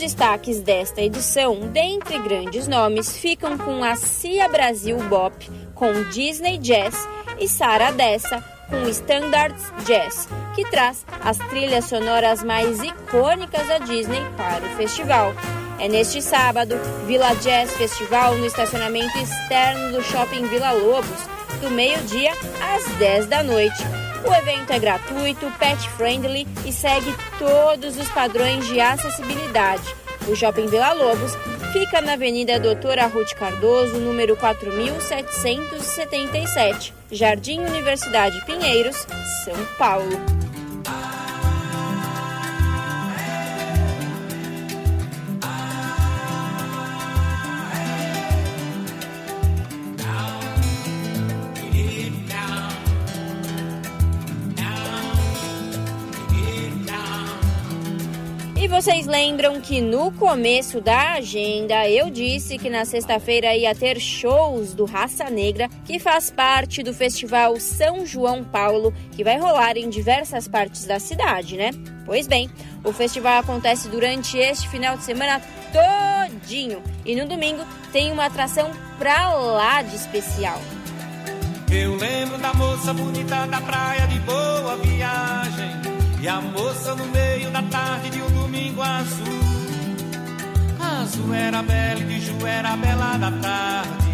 Destaques 0.00 0.60
desta 0.60 1.00
edição, 1.02 1.60
dentre 1.68 2.18
grandes 2.18 2.66
nomes, 2.66 3.16
ficam 3.16 3.56
com 3.58 3.84
a 3.84 3.94
Cia 3.94 4.48
Brasil 4.48 4.96
Bop, 5.08 5.48
com 5.74 5.92
Disney 6.10 6.58
Jazz, 6.58 7.06
e 7.38 7.46
Sara 7.46 7.90
Dessa, 7.92 8.42
com 8.68 8.88
Standards 8.88 9.72
Jazz, 9.86 10.28
que 10.54 10.64
traz 10.70 11.04
as 11.22 11.38
trilhas 11.48 11.84
sonoras 11.86 12.42
mais 12.42 12.82
icônicas 12.82 13.66
da 13.66 13.78
Disney 13.78 14.22
para 14.36 14.64
o 14.64 14.76
festival. 14.76 15.34
É 15.78 15.88
neste 15.88 16.20
sábado, 16.20 16.76
Vila 17.06 17.34
Jazz 17.36 17.72
Festival 17.72 18.36
no 18.36 18.46
estacionamento 18.46 19.16
externo 19.18 19.92
do 19.92 20.02
Shopping 20.02 20.46
Vila 20.46 20.72
Lobos, 20.72 21.20
do 21.60 21.70
meio-dia 21.70 22.32
às 22.74 22.84
10 22.96 23.26
da 23.26 23.42
noite. 23.42 24.09
O 24.24 24.34
evento 24.34 24.72
é 24.72 24.78
gratuito, 24.78 25.50
pet 25.58 25.88
friendly 25.90 26.48
e 26.66 26.72
segue 26.72 27.14
todos 27.38 27.96
os 27.96 28.08
padrões 28.10 28.66
de 28.66 28.80
acessibilidade. 28.80 29.82
O 30.28 30.36
Shopping 30.36 30.66
Vila 30.66 30.92
Lobos 30.92 31.32
fica 31.72 32.00
na 32.00 32.12
Avenida 32.12 32.60
Doutora 32.60 33.06
Ruth 33.06 33.34
Cardoso, 33.34 33.98
número 33.98 34.36
4777, 34.36 36.94
Jardim 37.10 37.58
Universidade 37.60 38.40
Pinheiros, 38.44 39.06
São 39.44 39.56
Paulo. 39.78 40.39
Vocês 58.80 59.06
lembram 59.06 59.60
que 59.60 59.78
no 59.82 60.10
começo 60.12 60.80
da 60.80 61.12
agenda 61.12 61.86
eu 61.86 62.08
disse 62.08 62.56
que 62.56 62.70
na 62.70 62.86
sexta-feira 62.86 63.54
ia 63.54 63.74
ter 63.74 64.00
shows 64.00 64.72
do 64.72 64.86
Raça 64.86 65.28
Negra, 65.28 65.68
que 65.84 65.98
faz 65.98 66.30
parte 66.30 66.82
do 66.82 66.94
Festival 66.94 67.60
São 67.60 68.06
João 68.06 68.42
Paulo, 68.42 68.90
que 69.12 69.22
vai 69.22 69.38
rolar 69.38 69.76
em 69.76 69.90
diversas 69.90 70.48
partes 70.48 70.86
da 70.86 70.98
cidade, 70.98 71.58
né? 71.58 71.72
Pois 72.06 72.26
bem, 72.26 72.50
o 72.82 72.90
festival 72.90 73.40
acontece 73.40 73.86
durante 73.86 74.38
este 74.38 74.66
final 74.70 74.96
de 74.96 75.04
semana 75.04 75.42
todinho 75.74 76.82
e 77.04 77.14
no 77.14 77.28
domingo 77.28 77.62
tem 77.92 78.10
uma 78.10 78.24
atração 78.24 78.70
pra 78.98 79.34
lá 79.34 79.82
de 79.82 79.94
especial. 79.94 80.58
Eu 81.70 81.96
lembro 81.96 82.38
da 82.38 82.54
moça 82.54 82.94
bonita 82.94 83.46
da 83.46 83.60
praia 83.60 84.06
de 84.06 84.18
boa 84.20 84.74
viagem. 84.78 85.89
E 86.22 86.28
a 86.28 86.38
moça 86.38 86.94
no 86.94 87.06
meio 87.06 87.50
da 87.50 87.62
tarde 87.62 88.10
de 88.10 88.20
um 88.20 88.30
domingo 88.30 88.82
azul. 88.82 89.40
Azul 90.78 91.32
era 91.32 91.62
bela 91.62 92.00
e 92.00 92.04
de 92.04 92.20
Ju 92.20 92.46
era 92.46 92.76
bela 92.76 93.16
da 93.16 93.30
tarde. 93.30 94.10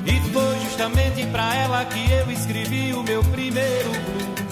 E 0.05 0.19
foi 0.31 0.59
justamente 0.59 1.25
pra 1.27 1.55
ela 1.55 1.85
que 1.85 2.11
eu 2.11 2.31
escrevi 2.31 2.93
o 2.93 3.03
meu 3.03 3.23
primeiro 3.23 3.89
blues. 3.89 4.45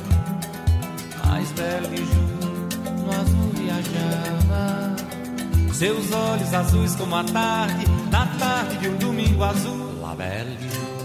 Mais 1.26 1.52
belo 1.52 1.88
que 1.90 1.98
Ju, 1.98 3.04
no 3.04 3.12
azul 3.12 3.52
viajava. 3.56 4.96
Seus 5.74 6.12
olhos 6.12 6.54
azuis 6.54 6.96
como 6.96 7.16
a 7.16 7.24
tarde, 7.24 7.86
na 8.12 8.26
tarde 8.26 8.78
de 8.78 8.90
um 8.90 8.98
domingo 8.98 9.44
azul. 9.44 10.00
La 10.02 10.14
velho. 10.16 11.03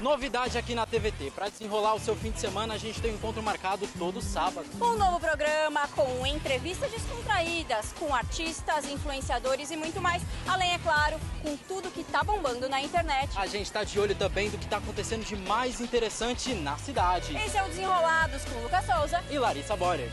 Novidade 0.00 0.56
aqui 0.56 0.74
na 0.74 0.86
TVT. 0.86 1.30
Para 1.30 1.50
desenrolar 1.50 1.94
o 1.94 2.00
seu 2.00 2.16
fim 2.16 2.30
de 2.30 2.40
semana, 2.40 2.74
a 2.74 2.78
gente 2.78 3.00
tem 3.02 3.12
um 3.12 3.14
encontro 3.14 3.42
marcado 3.42 3.86
todo 3.98 4.22
sábado. 4.22 4.66
Um 4.80 4.96
novo 4.96 5.20
programa 5.20 5.86
com 5.88 6.26
entrevistas 6.26 6.90
descontraídas, 6.90 7.92
com 7.98 8.14
artistas, 8.14 8.86
influenciadores 8.86 9.70
e 9.70 9.76
muito 9.76 10.00
mais. 10.00 10.22
Além, 10.48 10.72
é 10.72 10.78
claro, 10.78 11.20
com 11.42 11.54
tudo 11.68 11.90
que 11.90 12.02
tá 12.02 12.24
bombando 12.24 12.66
na 12.66 12.80
internet. 12.80 13.30
A 13.36 13.46
gente 13.46 13.66
está 13.66 13.84
de 13.84 14.00
olho 14.00 14.14
também 14.14 14.48
do 14.48 14.56
que 14.56 14.64
está 14.64 14.78
acontecendo 14.78 15.24
de 15.24 15.36
mais 15.36 15.80
interessante 15.80 16.54
na 16.54 16.78
cidade. 16.78 17.36
Esse 17.36 17.58
é 17.58 17.62
o 17.62 17.68
Desenrolados 17.68 18.42
com 18.46 18.58
Lucas 18.62 18.86
Souza 18.86 19.22
e 19.30 19.38
Larissa 19.38 19.76
Borer. 19.76 20.10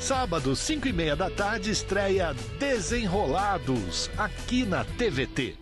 Sábado, 0.00 0.56
5 0.56 0.88
e 0.88 0.92
meia 0.92 1.14
da 1.14 1.30
tarde, 1.30 1.70
estreia 1.70 2.34
Desenrolados, 2.58 4.10
aqui 4.16 4.64
na 4.64 4.84
TVT 4.84 5.61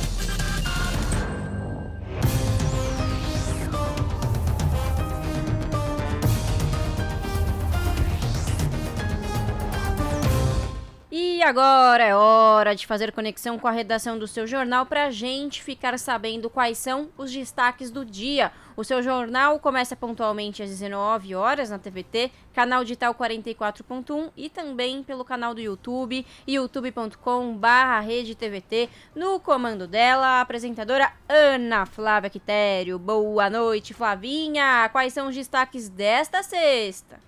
E 11.12 11.44
agora 11.44 12.04
é 12.04 12.16
hora 12.16 12.76
de 12.76 12.88
fazer 12.88 13.12
conexão 13.12 13.60
com 13.60 13.68
a 13.68 13.72
redação 13.72 14.18
do 14.18 14.28
seu 14.28 14.48
jornal 14.48 14.88
para 14.88 15.06
a 15.06 15.12
gente 15.12 15.62
ficar 15.62 16.00
sabendo 16.00 16.50
quais 16.50 16.80
são 16.80 17.10
os 17.16 17.32
destaques 17.32 17.92
do 17.92 18.04
dia. 18.04 18.52
O 18.78 18.84
seu 18.84 19.02
jornal 19.02 19.58
começa 19.58 19.96
pontualmente 19.96 20.62
às 20.62 20.70
19 20.70 21.34
horas 21.34 21.72
na 21.72 21.80
TVT, 21.80 22.30
canal 22.54 22.84
digital 22.84 23.16
44.1 23.16 24.30
e 24.38 24.52
também 24.52 25.02
pelo 25.02 25.26
canal 25.26 25.56
do 25.56 25.60
YouTube, 25.60 26.24
youtube.com/redetvt. 26.48 28.88
No 29.16 29.40
comando 29.40 29.88
dela, 29.88 30.28
a 30.28 30.42
apresentadora 30.42 31.12
Ana 31.28 31.88
Flávia 31.88 32.30
Quitério. 32.30 33.00
Boa 33.00 33.50
noite, 33.50 33.96
Flavinha. 33.96 34.88
Quais 34.92 35.12
são 35.12 35.30
os 35.30 35.36
destaques 35.36 35.90
desta 35.90 36.44
sexta? 36.44 37.20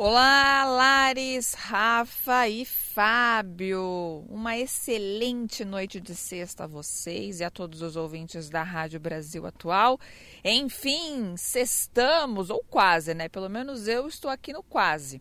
Olá, 0.00 0.64
Lares, 0.64 1.54
Rafa 1.54 2.48
e 2.48 2.64
Fábio. 2.64 4.24
Uma 4.28 4.56
excelente 4.56 5.64
noite 5.64 6.00
de 6.00 6.14
sexta 6.14 6.62
a 6.62 6.66
vocês 6.68 7.40
e 7.40 7.44
a 7.44 7.50
todos 7.50 7.82
os 7.82 7.96
ouvintes 7.96 8.48
da 8.48 8.62
Rádio 8.62 9.00
Brasil 9.00 9.44
Atual. 9.44 9.98
Enfim, 10.44 11.36
sextamos, 11.36 12.48
ou 12.48 12.62
quase, 12.70 13.12
né? 13.12 13.28
Pelo 13.28 13.48
menos 13.48 13.88
eu 13.88 14.06
estou 14.06 14.30
aqui 14.30 14.52
no 14.52 14.62
quase. 14.62 15.20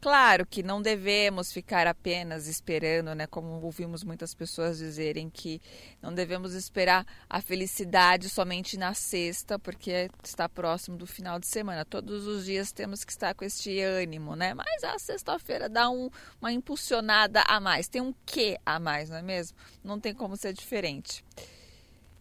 Claro 0.00 0.46
que 0.46 0.62
não 0.62 0.80
devemos 0.80 1.52
ficar 1.52 1.86
apenas 1.86 2.46
esperando, 2.46 3.14
né? 3.14 3.26
Como 3.26 3.60
ouvimos 3.62 4.02
muitas 4.02 4.34
pessoas 4.34 4.78
dizerem 4.78 5.28
que 5.28 5.60
não 6.00 6.14
devemos 6.14 6.54
esperar 6.54 7.06
a 7.28 7.42
felicidade 7.42 8.30
somente 8.30 8.78
na 8.78 8.94
sexta, 8.94 9.58
porque 9.58 10.08
está 10.24 10.48
próximo 10.48 10.96
do 10.96 11.06
final 11.06 11.38
de 11.38 11.46
semana. 11.46 11.84
Todos 11.84 12.26
os 12.26 12.46
dias 12.46 12.72
temos 12.72 13.04
que 13.04 13.12
estar 13.12 13.34
com 13.34 13.44
este 13.44 13.78
ânimo, 13.78 14.34
né? 14.34 14.54
Mas 14.54 14.82
a 14.84 14.98
sexta-feira 14.98 15.68
dá 15.68 15.90
um, 15.90 16.08
uma 16.40 16.50
impulsionada 16.50 17.42
a 17.42 17.60
mais, 17.60 17.86
tem 17.86 18.00
um 18.00 18.14
quê 18.24 18.58
a 18.64 18.80
mais, 18.80 19.10
não 19.10 19.18
é 19.18 19.22
mesmo? 19.22 19.58
Não 19.84 20.00
tem 20.00 20.14
como 20.14 20.34
ser 20.34 20.54
diferente. 20.54 21.22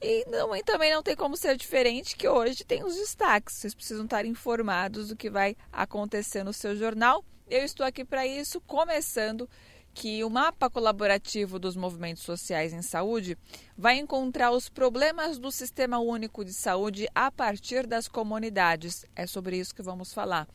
E, 0.02 0.26
não, 0.30 0.54
e 0.54 0.62
também 0.64 0.94
não 0.94 1.02
tem 1.02 1.16
como 1.16 1.38
ser 1.38 1.56
diferente 1.56 2.18
que 2.18 2.28
hoje 2.28 2.66
tem 2.66 2.84
os 2.84 2.96
destaques. 2.96 3.56
Vocês 3.56 3.74
precisam 3.74 4.04
estar 4.04 4.26
informados 4.26 5.08
do 5.08 5.16
que 5.16 5.30
vai 5.30 5.56
acontecer 5.72 6.44
no 6.44 6.52
seu 6.52 6.76
jornal. 6.76 7.24
Eu 7.50 7.64
estou 7.64 7.84
aqui 7.84 8.06
para 8.06 8.28
isso, 8.28 8.62
começando 8.62 9.50
que 9.92 10.24
o 10.24 10.30
mapa 10.30 10.70
colaborativo 10.70 11.58
dos 11.58 11.76
movimentos 11.76 12.22
sociais 12.22 12.74
em 12.74 12.84
saúde 12.84 13.36
vai 13.76 13.98
encontrar 13.98 14.52
os 14.52 14.70
problemas 14.70 15.40
do 15.40 15.52
Sistema 15.52 15.98
Único 15.98 16.46
de 16.46 16.54
Saúde 16.54 17.08
a 17.16 17.32
partir 17.32 17.88
das 17.88 18.08
comunidades. 18.08 19.04
É 19.16 19.26
sobre 19.26 19.58
isso 19.58 19.74
que 19.74 19.82
vamos 19.82 20.14
falar. 20.14 20.48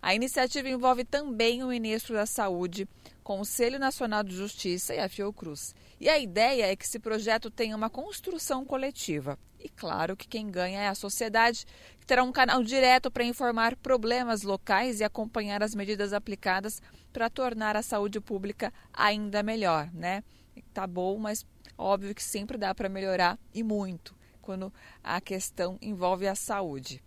A 0.00 0.14
iniciativa 0.14 0.68
envolve 0.68 1.04
também 1.04 1.62
o 1.62 1.68
ministro 1.68 2.14
da 2.14 2.26
Saúde, 2.26 2.88
Conselho 3.22 3.78
Nacional 3.78 4.22
de 4.22 4.34
Justiça 4.34 4.94
e 4.94 4.98
a 4.98 5.08
Fiocruz. 5.08 5.74
E 6.00 6.08
a 6.08 6.18
ideia 6.18 6.66
é 6.66 6.76
que 6.76 6.84
esse 6.84 6.98
projeto 6.98 7.50
tenha 7.50 7.76
uma 7.76 7.90
construção 7.90 8.64
coletiva. 8.64 9.38
E 9.58 9.68
claro 9.68 10.16
que 10.16 10.28
quem 10.28 10.50
ganha 10.50 10.80
é 10.80 10.88
a 10.88 10.94
sociedade, 10.94 11.66
que 11.98 12.06
terá 12.06 12.22
um 12.22 12.30
canal 12.30 12.62
direto 12.62 13.10
para 13.10 13.24
informar 13.24 13.74
problemas 13.76 14.42
locais 14.42 15.00
e 15.00 15.04
acompanhar 15.04 15.62
as 15.62 15.74
medidas 15.74 16.12
aplicadas 16.12 16.80
para 17.12 17.28
tornar 17.28 17.76
a 17.76 17.82
saúde 17.82 18.20
pública 18.20 18.72
ainda 18.92 19.42
melhor, 19.42 19.90
né? 19.92 20.22
Tá 20.72 20.86
bom, 20.86 21.18
mas 21.18 21.44
óbvio 21.76 22.14
que 22.14 22.22
sempre 22.22 22.56
dá 22.56 22.74
para 22.74 22.88
melhorar 22.88 23.38
e 23.52 23.62
muito 23.62 24.14
quando 24.40 24.72
a 25.02 25.20
questão 25.20 25.76
envolve 25.82 26.28
a 26.28 26.36
saúde. 26.36 27.02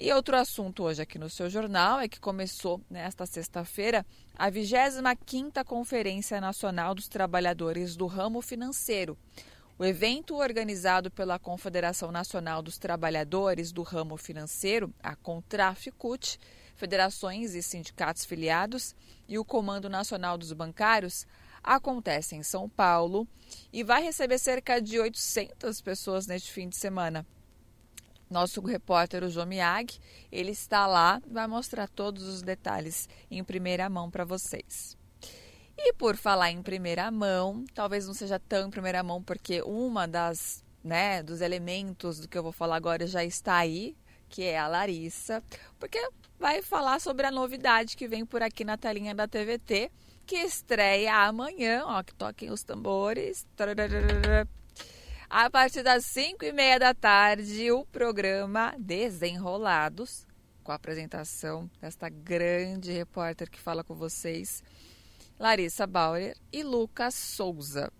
E 0.00 0.12
outro 0.12 0.36
assunto 0.36 0.84
hoje 0.84 1.02
aqui 1.02 1.18
no 1.18 1.28
seu 1.28 1.50
jornal 1.50 1.98
é 1.98 2.06
que 2.06 2.20
começou 2.20 2.80
nesta 2.88 3.26
sexta-feira 3.26 4.06
a 4.32 4.48
25ª 4.48 5.64
Conferência 5.64 6.40
Nacional 6.40 6.94
dos 6.94 7.08
Trabalhadores 7.08 7.96
do 7.96 8.06
Ramo 8.06 8.40
Financeiro. 8.40 9.18
O 9.76 9.84
evento, 9.84 10.36
organizado 10.36 11.10
pela 11.10 11.36
Confederação 11.36 12.12
Nacional 12.12 12.62
dos 12.62 12.78
Trabalhadores 12.78 13.72
do 13.72 13.82
Ramo 13.82 14.16
Financeiro, 14.16 14.94
a 15.02 15.16
Contraficut, 15.16 16.38
federações 16.76 17.56
e 17.56 17.62
sindicatos 17.62 18.24
filiados 18.24 18.94
e 19.28 19.36
o 19.36 19.44
Comando 19.44 19.90
Nacional 19.90 20.38
dos 20.38 20.52
Bancários, 20.52 21.26
acontece 21.60 22.36
em 22.36 22.44
São 22.44 22.68
Paulo 22.68 23.26
e 23.72 23.82
vai 23.82 24.00
receber 24.00 24.38
cerca 24.38 24.80
de 24.80 25.00
800 25.00 25.80
pessoas 25.80 26.28
neste 26.28 26.52
fim 26.52 26.68
de 26.68 26.76
semana. 26.76 27.26
Nosso 28.30 28.60
repórter, 28.60 29.24
o 29.24 29.30
João 29.30 29.46
Miag, 29.46 29.98
ele 30.30 30.50
está 30.50 30.86
lá, 30.86 31.20
vai 31.26 31.46
mostrar 31.46 31.88
todos 31.88 32.24
os 32.24 32.42
detalhes 32.42 33.08
em 33.30 33.42
primeira 33.42 33.88
mão 33.88 34.10
para 34.10 34.24
vocês. 34.24 34.96
E 35.76 35.92
por 35.94 36.16
falar 36.16 36.50
em 36.50 36.60
primeira 36.60 37.10
mão, 37.10 37.64
talvez 37.72 38.06
não 38.06 38.12
seja 38.12 38.38
tão 38.38 38.66
em 38.66 38.70
primeira 38.70 39.02
mão, 39.02 39.22
porque 39.22 39.62
uma 39.62 40.06
das, 40.06 40.64
né, 40.82 41.22
dos 41.22 41.40
elementos 41.40 42.18
do 42.18 42.28
que 42.28 42.36
eu 42.36 42.42
vou 42.42 42.52
falar 42.52 42.76
agora 42.76 43.06
já 43.06 43.24
está 43.24 43.56
aí, 43.56 43.96
que 44.28 44.42
é 44.42 44.58
a 44.58 44.68
Larissa, 44.68 45.42
porque 45.78 45.98
vai 46.38 46.62
falar 46.62 47.00
sobre 47.00 47.26
a 47.26 47.30
novidade 47.30 47.96
que 47.96 48.08
vem 48.08 48.26
por 48.26 48.42
aqui 48.42 48.64
na 48.64 48.76
telinha 48.76 49.14
da 49.14 49.26
TVT, 49.26 49.90
que 50.26 50.36
estreia 50.36 51.14
amanhã, 51.14 51.84
ó, 51.86 52.02
que 52.02 52.14
toquem 52.14 52.50
os 52.50 52.62
tambores. 52.62 53.46
A 55.30 55.50
partir 55.50 55.82
das 55.82 56.06
5 56.06 56.42
e 56.42 56.52
meia 56.52 56.78
da 56.78 56.94
tarde, 56.94 57.70
o 57.70 57.84
programa 57.84 58.74
Desenrolados, 58.78 60.26
com 60.64 60.72
a 60.72 60.76
apresentação 60.76 61.70
desta 61.82 62.08
grande 62.08 62.90
repórter 62.92 63.50
que 63.50 63.60
fala 63.60 63.84
com 63.84 63.94
vocês, 63.94 64.64
Larissa 65.38 65.86
Bauer 65.86 66.34
e 66.50 66.62
Lucas 66.62 67.14
Souza. 67.14 67.92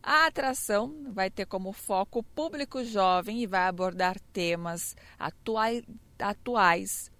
A 0.00 0.26
atração 0.26 1.12
vai 1.12 1.30
ter 1.30 1.46
como 1.46 1.72
foco 1.72 2.20
o 2.20 2.22
público 2.22 2.84
jovem 2.84 3.42
e 3.42 3.46
vai 3.46 3.66
abordar 3.66 4.20
temas 4.32 4.94
atuais, 6.16 7.10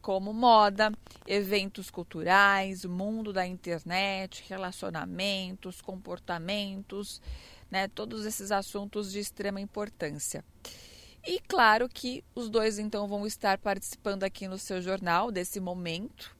como 0.00 0.32
moda, 0.32 0.90
eventos 1.24 1.88
culturais, 1.88 2.84
mundo 2.84 3.32
da 3.32 3.46
internet, 3.46 4.44
relacionamentos, 4.48 5.80
comportamentos, 5.80 7.22
né, 7.72 7.88
todos 7.88 8.26
esses 8.26 8.52
assuntos 8.52 9.10
de 9.10 9.18
extrema 9.18 9.58
importância. 9.58 10.44
E 11.26 11.40
claro 11.40 11.88
que 11.88 12.22
os 12.34 12.50
dois 12.50 12.78
então 12.78 13.08
vão 13.08 13.26
estar 13.26 13.56
participando 13.56 14.24
aqui 14.24 14.46
no 14.46 14.58
seu 14.58 14.82
jornal 14.82 15.32
desse 15.32 15.58
momento 15.58 16.36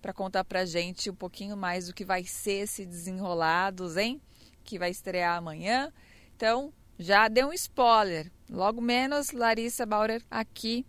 para 0.00 0.12
contar 0.12 0.42
para 0.42 0.64
gente 0.64 1.08
um 1.08 1.14
pouquinho 1.14 1.56
mais 1.56 1.86
do 1.86 1.94
que 1.94 2.04
vai 2.04 2.24
ser 2.24 2.64
esse 2.64 2.84
desenrolados, 2.84 3.96
hein? 3.96 4.20
Que 4.64 4.76
vai 4.76 4.90
estrear 4.90 5.38
amanhã. 5.38 5.92
Então, 6.34 6.72
já 6.98 7.28
deu 7.28 7.50
um 7.50 7.52
spoiler. 7.52 8.32
Logo 8.50 8.80
menos, 8.80 9.30
Larissa 9.30 9.86
Bauer 9.86 10.20
aqui 10.28 10.84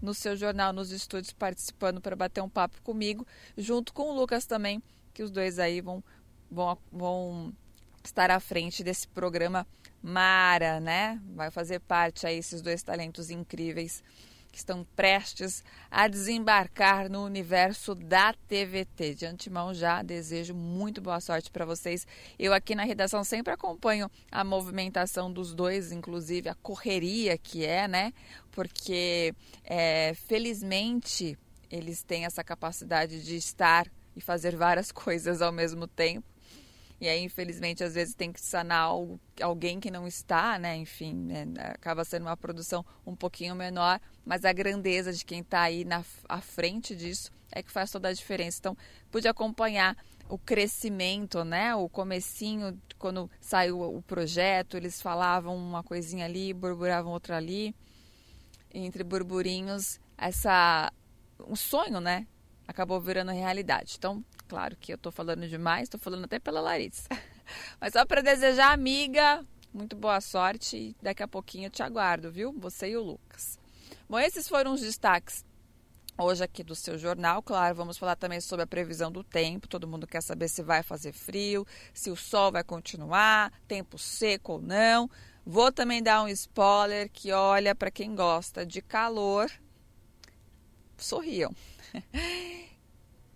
no 0.00 0.14
seu 0.14 0.34
jornal, 0.34 0.72
nos 0.72 0.90
estúdios, 0.90 1.34
participando 1.34 2.00
para 2.00 2.16
bater 2.16 2.40
um 2.40 2.48
papo 2.48 2.80
comigo, 2.80 3.26
junto 3.58 3.92
com 3.92 4.08
o 4.08 4.14
Lucas 4.14 4.46
também, 4.46 4.82
que 5.12 5.22
os 5.22 5.30
dois 5.30 5.58
aí 5.58 5.82
vão, 5.82 6.02
vão, 6.50 6.78
vão 6.90 7.52
estar 8.08 8.30
à 8.30 8.40
frente 8.40 8.82
desse 8.82 9.06
programa 9.08 9.66
Mara, 10.02 10.80
né? 10.80 11.20
Vai 11.34 11.50
fazer 11.50 11.80
parte 11.80 12.26
aí 12.26 12.38
esses 12.38 12.60
dois 12.60 12.82
talentos 12.82 13.30
incríveis 13.30 14.02
que 14.52 14.58
estão 14.58 14.86
prestes 14.94 15.64
a 15.90 16.06
desembarcar 16.06 17.08
no 17.08 17.24
universo 17.24 17.94
da 17.94 18.34
TVT. 18.46 19.14
De 19.14 19.26
antemão 19.26 19.72
já 19.72 20.02
desejo 20.02 20.54
muito 20.54 21.00
boa 21.00 21.20
sorte 21.20 21.50
para 21.50 21.64
vocês. 21.64 22.06
Eu 22.38 22.52
aqui 22.52 22.74
na 22.74 22.84
redação 22.84 23.24
sempre 23.24 23.52
acompanho 23.54 24.10
a 24.30 24.44
movimentação 24.44 25.32
dos 25.32 25.54
dois, 25.54 25.90
inclusive 25.90 26.50
a 26.50 26.54
correria 26.54 27.38
que 27.38 27.64
é, 27.64 27.88
né? 27.88 28.12
Porque 28.50 29.34
é, 29.64 30.12
felizmente 30.26 31.38
eles 31.70 32.02
têm 32.02 32.26
essa 32.26 32.44
capacidade 32.44 33.24
de 33.24 33.36
estar 33.36 33.90
e 34.14 34.20
fazer 34.20 34.54
várias 34.54 34.92
coisas 34.92 35.40
ao 35.40 35.50
mesmo 35.50 35.86
tempo. 35.86 36.31
E 37.02 37.08
aí, 37.08 37.20
infelizmente, 37.24 37.82
às 37.82 37.94
vezes 37.94 38.14
tem 38.14 38.32
que 38.32 38.40
sanar 38.40 38.88
alguém 39.40 39.80
que 39.80 39.90
não 39.90 40.06
está, 40.06 40.56
né? 40.56 40.76
Enfim, 40.76 41.12
né? 41.12 41.46
acaba 41.74 42.04
sendo 42.04 42.26
uma 42.26 42.36
produção 42.36 42.86
um 43.04 43.16
pouquinho 43.16 43.56
menor, 43.56 44.00
mas 44.24 44.44
a 44.44 44.52
grandeza 44.52 45.12
de 45.12 45.24
quem 45.24 45.40
está 45.40 45.62
aí 45.62 45.84
na 45.84 46.04
à 46.28 46.40
frente 46.40 46.94
disso 46.94 47.32
é 47.50 47.60
que 47.60 47.72
faz 47.72 47.90
toda 47.90 48.06
a 48.06 48.12
diferença. 48.12 48.58
Então, 48.60 48.76
pude 49.10 49.26
acompanhar 49.26 49.96
o 50.28 50.38
crescimento, 50.38 51.42
né? 51.42 51.74
O 51.74 51.88
comecinho, 51.88 52.80
quando 53.00 53.28
saiu 53.40 53.80
o 53.80 54.00
projeto, 54.00 54.76
eles 54.76 55.02
falavam 55.02 55.56
uma 55.56 55.82
coisinha 55.82 56.24
ali, 56.24 56.54
burburavam 56.54 57.10
outra 57.10 57.36
ali. 57.36 57.74
Entre 58.72 59.02
burburinhos, 59.02 59.98
essa 60.16 60.92
um 61.48 61.56
sonho, 61.56 62.00
né? 62.00 62.28
Acabou 62.68 63.00
virando 63.00 63.32
realidade. 63.32 63.96
Então, 63.98 64.24
Claro 64.52 64.76
que 64.76 64.92
eu 64.92 64.96
estou 64.96 65.10
falando 65.10 65.48
demais, 65.48 65.84
estou 65.84 65.98
falando 65.98 66.26
até 66.26 66.38
pela 66.38 66.60
Larissa. 66.60 67.08
Mas 67.80 67.94
só 67.94 68.04
para 68.04 68.20
desejar, 68.20 68.70
amiga, 68.70 69.42
muito 69.72 69.96
boa 69.96 70.20
sorte 70.20 70.76
e 70.76 70.96
daqui 71.00 71.22
a 71.22 71.26
pouquinho 71.26 71.68
eu 71.68 71.70
te 71.70 71.82
aguardo, 71.82 72.30
viu? 72.30 72.52
Você 72.58 72.90
e 72.90 72.96
o 72.98 73.02
Lucas. 73.02 73.58
Bom, 74.06 74.18
esses 74.18 74.46
foram 74.46 74.74
os 74.74 74.82
destaques 74.82 75.42
hoje 76.18 76.44
aqui 76.44 76.62
do 76.62 76.74
seu 76.74 76.98
jornal. 76.98 77.42
Claro, 77.42 77.74
vamos 77.74 77.96
falar 77.96 78.14
também 78.14 78.42
sobre 78.42 78.64
a 78.64 78.66
previsão 78.66 79.10
do 79.10 79.24
tempo. 79.24 79.66
Todo 79.66 79.88
mundo 79.88 80.06
quer 80.06 80.22
saber 80.22 80.48
se 80.48 80.62
vai 80.62 80.82
fazer 80.82 81.14
frio, 81.14 81.66
se 81.94 82.10
o 82.10 82.14
sol 82.16 82.52
vai 82.52 82.62
continuar, 82.62 83.50
tempo 83.66 83.96
seco 83.96 84.52
ou 84.52 84.60
não. 84.60 85.08
Vou 85.46 85.72
também 85.72 86.02
dar 86.02 86.24
um 86.24 86.28
spoiler 86.28 87.08
que 87.10 87.32
olha 87.32 87.74
para 87.74 87.90
quem 87.90 88.14
gosta 88.14 88.66
de 88.66 88.82
calor, 88.82 89.50
sorriam. 90.98 91.56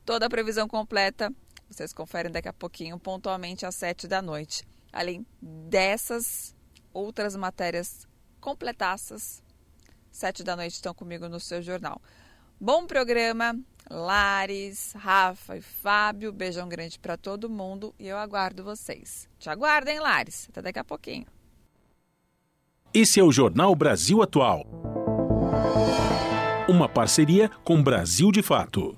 Toda 0.06 0.26
a 0.26 0.30
previsão 0.30 0.68
completa 0.68 1.34
vocês 1.68 1.92
conferem 1.92 2.30
daqui 2.30 2.46
a 2.46 2.52
pouquinho, 2.52 2.96
pontualmente 2.96 3.66
às 3.66 3.74
7 3.74 4.06
da 4.06 4.22
noite. 4.22 4.62
Além 4.92 5.26
dessas 5.42 6.54
outras 6.94 7.34
matérias 7.34 8.06
completaças, 8.40 9.42
7 10.12 10.44
da 10.44 10.54
noite 10.54 10.74
estão 10.74 10.94
comigo 10.94 11.28
no 11.28 11.40
seu 11.40 11.60
jornal. 11.60 12.00
Bom 12.58 12.86
programa, 12.86 13.58
Lares, 13.90 14.92
Rafa 14.92 15.56
e 15.56 15.60
Fábio. 15.60 16.32
Beijão 16.32 16.68
grande 16.68 17.00
para 17.00 17.16
todo 17.16 17.50
mundo 17.50 17.92
e 17.98 18.06
eu 18.06 18.16
aguardo 18.16 18.62
vocês. 18.62 19.28
Te 19.40 19.50
aguardem, 19.50 19.98
Lares. 19.98 20.46
Até 20.50 20.62
daqui 20.62 20.78
a 20.78 20.84
pouquinho. 20.84 21.26
Esse 22.94 23.18
é 23.18 23.24
o 23.24 23.32
Jornal 23.32 23.74
Brasil 23.74 24.22
Atual. 24.22 24.64
Uma 26.68 26.88
parceria 26.88 27.48
com 27.64 27.82
Brasil 27.82 28.30
de 28.30 28.40
Fato. 28.40 28.96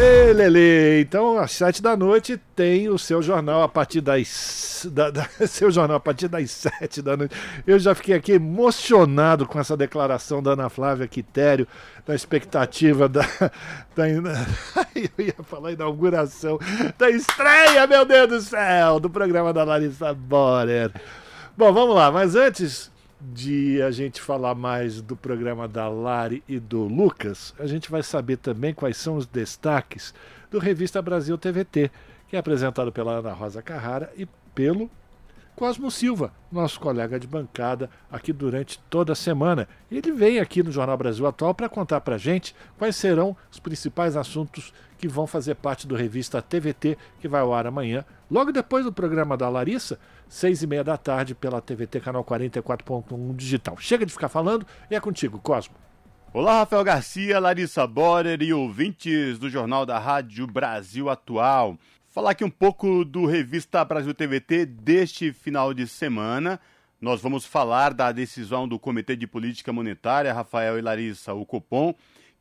Ei, 0.00 0.32
Lele, 0.32 1.00
então 1.00 1.36
às 1.38 1.50
sete 1.50 1.82
da 1.82 1.96
noite 1.96 2.40
tem 2.54 2.88
o 2.88 2.96
seu 2.96 3.20
jornal 3.20 3.64
a 3.64 3.68
partir 3.68 4.00
das. 4.00 4.86
Da, 4.92 5.10
da, 5.10 5.28
seu 5.48 5.72
jornal 5.72 5.96
a 5.96 6.00
partir 6.00 6.28
das 6.28 6.52
sete 6.52 7.02
da 7.02 7.16
noite. 7.16 7.34
Eu 7.66 7.80
já 7.80 7.96
fiquei 7.96 8.14
aqui 8.14 8.30
emocionado 8.30 9.44
com 9.44 9.58
essa 9.58 9.76
declaração 9.76 10.40
da 10.40 10.52
Ana 10.52 10.68
Flávia 10.68 11.08
Quitério, 11.08 11.66
da 12.06 12.14
expectativa 12.14 13.08
da. 13.08 13.22
da 13.96 14.06
eu 14.94 15.24
ia 15.24 15.34
falar 15.42 15.72
inauguração, 15.72 16.60
da 16.96 17.10
estreia, 17.10 17.84
meu 17.88 18.04
Deus 18.04 18.28
do 18.28 18.40
céu, 18.40 19.00
do 19.00 19.10
programa 19.10 19.52
da 19.52 19.64
Larissa 19.64 20.14
Borer. 20.14 20.92
Bom, 21.56 21.72
vamos 21.72 21.96
lá, 21.96 22.12
mas 22.12 22.36
antes 22.36 22.88
de 23.20 23.82
a 23.82 23.90
gente 23.90 24.20
falar 24.20 24.54
mais 24.54 25.00
do 25.00 25.16
programa 25.16 25.66
da 25.66 25.88
Lari 25.88 26.42
e 26.48 26.58
do 26.58 26.84
Lucas, 26.84 27.54
a 27.58 27.66
gente 27.66 27.90
vai 27.90 28.02
saber 28.02 28.36
também 28.36 28.72
quais 28.72 28.96
são 28.96 29.16
os 29.16 29.26
destaques 29.26 30.14
do 30.50 30.58
Revista 30.58 31.02
Brasil 31.02 31.36
TVT, 31.36 31.90
que 32.28 32.36
é 32.36 32.38
apresentado 32.38 32.92
pela 32.92 33.12
Ana 33.12 33.32
Rosa 33.32 33.60
Carrara 33.60 34.12
e 34.16 34.26
pelo 34.54 34.90
Cosmo 35.58 35.90
Silva, 35.90 36.32
nosso 36.52 36.78
colega 36.78 37.18
de 37.18 37.26
bancada 37.26 37.90
aqui 38.08 38.32
durante 38.32 38.78
toda 38.88 39.12
a 39.12 39.16
semana. 39.16 39.66
Ele 39.90 40.12
vem 40.12 40.38
aqui 40.38 40.62
no 40.62 40.70
Jornal 40.70 40.96
Brasil 40.96 41.26
Atual 41.26 41.52
para 41.52 41.68
contar 41.68 42.00
para 42.00 42.16
gente 42.16 42.54
quais 42.78 42.94
serão 42.94 43.36
os 43.50 43.58
principais 43.58 44.16
assuntos 44.16 44.72
que 44.96 45.08
vão 45.08 45.26
fazer 45.26 45.56
parte 45.56 45.84
do 45.84 45.96
Revista 45.96 46.40
TVT, 46.40 46.96
que 47.18 47.26
vai 47.26 47.40
ao 47.40 47.52
ar 47.52 47.66
amanhã, 47.66 48.04
logo 48.30 48.52
depois 48.52 48.84
do 48.84 48.92
programa 48.92 49.36
da 49.36 49.48
Larissa, 49.48 49.98
seis 50.28 50.62
e 50.62 50.66
meia 50.68 50.84
da 50.84 50.96
tarde, 50.96 51.34
pela 51.34 51.60
TVT 51.60 51.98
Canal 51.98 52.24
44.1 52.24 53.34
Digital. 53.34 53.76
Chega 53.78 54.06
de 54.06 54.12
ficar 54.12 54.28
falando 54.28 54.64
e 54.88 54.94
é 54.94 55.00
contigo, 55.00 55.40
Cosmo. 55.40 55.74
Olá, 56.32 56.58
Rafael 56.58 56.84
Garcia, 56.84 57.40
Larissa 57.40 57.84
Borer 57.84 58.40
e 58.42 58.52
ouvintes 58.52 59.40
do 59.40 59.50
Jornal 59.50 59.84
da 59.84 59.98
Rádio 59.98 60.46
Brasil 60.46 61.10
Atual 61.10 61.76
falar 62.18 62.32
aqui 62.32 62.42
um 62.42 62.50
pouco 62.50 63.04
do 63.04 63.26
Revista 63.26 63.84
Brasil 63.84 64.12
TVT 64.12 64.66
deste 64.66 65.32
final 65.32 65.72
de 65.72 65.86
semana. 65.86 66.58
Nós 67.00 67.22
vamos 67.22 67.46
falar 67.46 67.94
da 67.94 68.10
decisão 68.10 68.66
do 68.66 68.76
Comitê 68.76 69.14
de 69.14 69.24
Política 69.24 69.72
Monetária, 69.72 70.34
Rafael 70.34 70.76
e 70.76 70.82
Larissa, 70.82 71.32
o 71.32 71.46
Copom, 71.46 71.94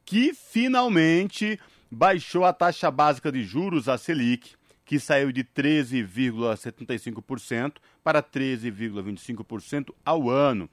que 0.03 0.33
finalmente 0.33 1.59
baixou 1.91 2.43
a 2.43 2.51
taxa 2.51 2.89
básica 2.89 3.31
de 3.31 3.43
juros, 3.43 3.87
a 3.87 3.99
Selic, 3.99 4.55
que 4.83 4.99
saiu 4.99 5.31
de 5.31 5.43
13,75% 5.43 7.73
para 8.03 8.23
13,25% 8.23 9.93
ao 10.03 10.27
ano. 10.27 10.67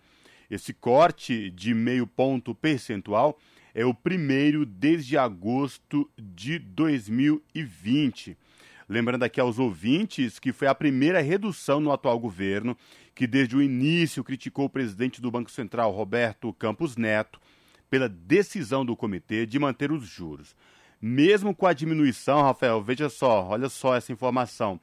Esse 0.50 0.72
corte 0.72 1.50
de 1.50 1.74
meio 1.74 2.06
ponto 2.06 2.54
percentual 2.54 3.38
é 3.74 3.84
o 3.84 3.92
primeiro 3.92 4.64
desde 4.64 5.18
agosto 5.18 6.10
de 6.16 6.58
2020. 6.58 8.38
Lembrando 8.88 9.22
aqui 9.22 9.40
aos 9.40 9.58
ouvintes 9.58 10.38
que 10.38 10.52
foi 10.52 10.68
a 10.68 10.74
primeira 10.74 11.20
redução 11.20 11.80
no 11.80 11.90
atual 11.90 12.18
governo, 12.18 12.76
que 13.14 13.26
desde 13.26 13.56
o 13.56 13.62
início 13.62 14.22
criticou 14.22 14.66
o 14.66 14.70
presidente 14.70 15.20
do 15.20 15.30
Banco 15.30 15.50
Central, 15.50 15.92
Roberto 15.92 16.52
Campos 16.52 16.96
Neto, 16.96 17.40
pela 17.88 18.08
decisão 18.08 18.84
do 18.84 18.96
comitê 18.96 19.46
de 19.46 19.58
manter 19.58 19.90
os 19.90 20.04
juros. 20.04 20.54
Mesmo 21.00 21.54
com 21.54 21.66
a 21.66 21.72
diminuição, 21.72 22.42
Rafael, 22.42 22.82
veja 22.82 23.08
só, 23.08 23.46
olha 23.46 23.68
só 23.68 23.94
essa 23.94 24.12
informação. 24.12 24.80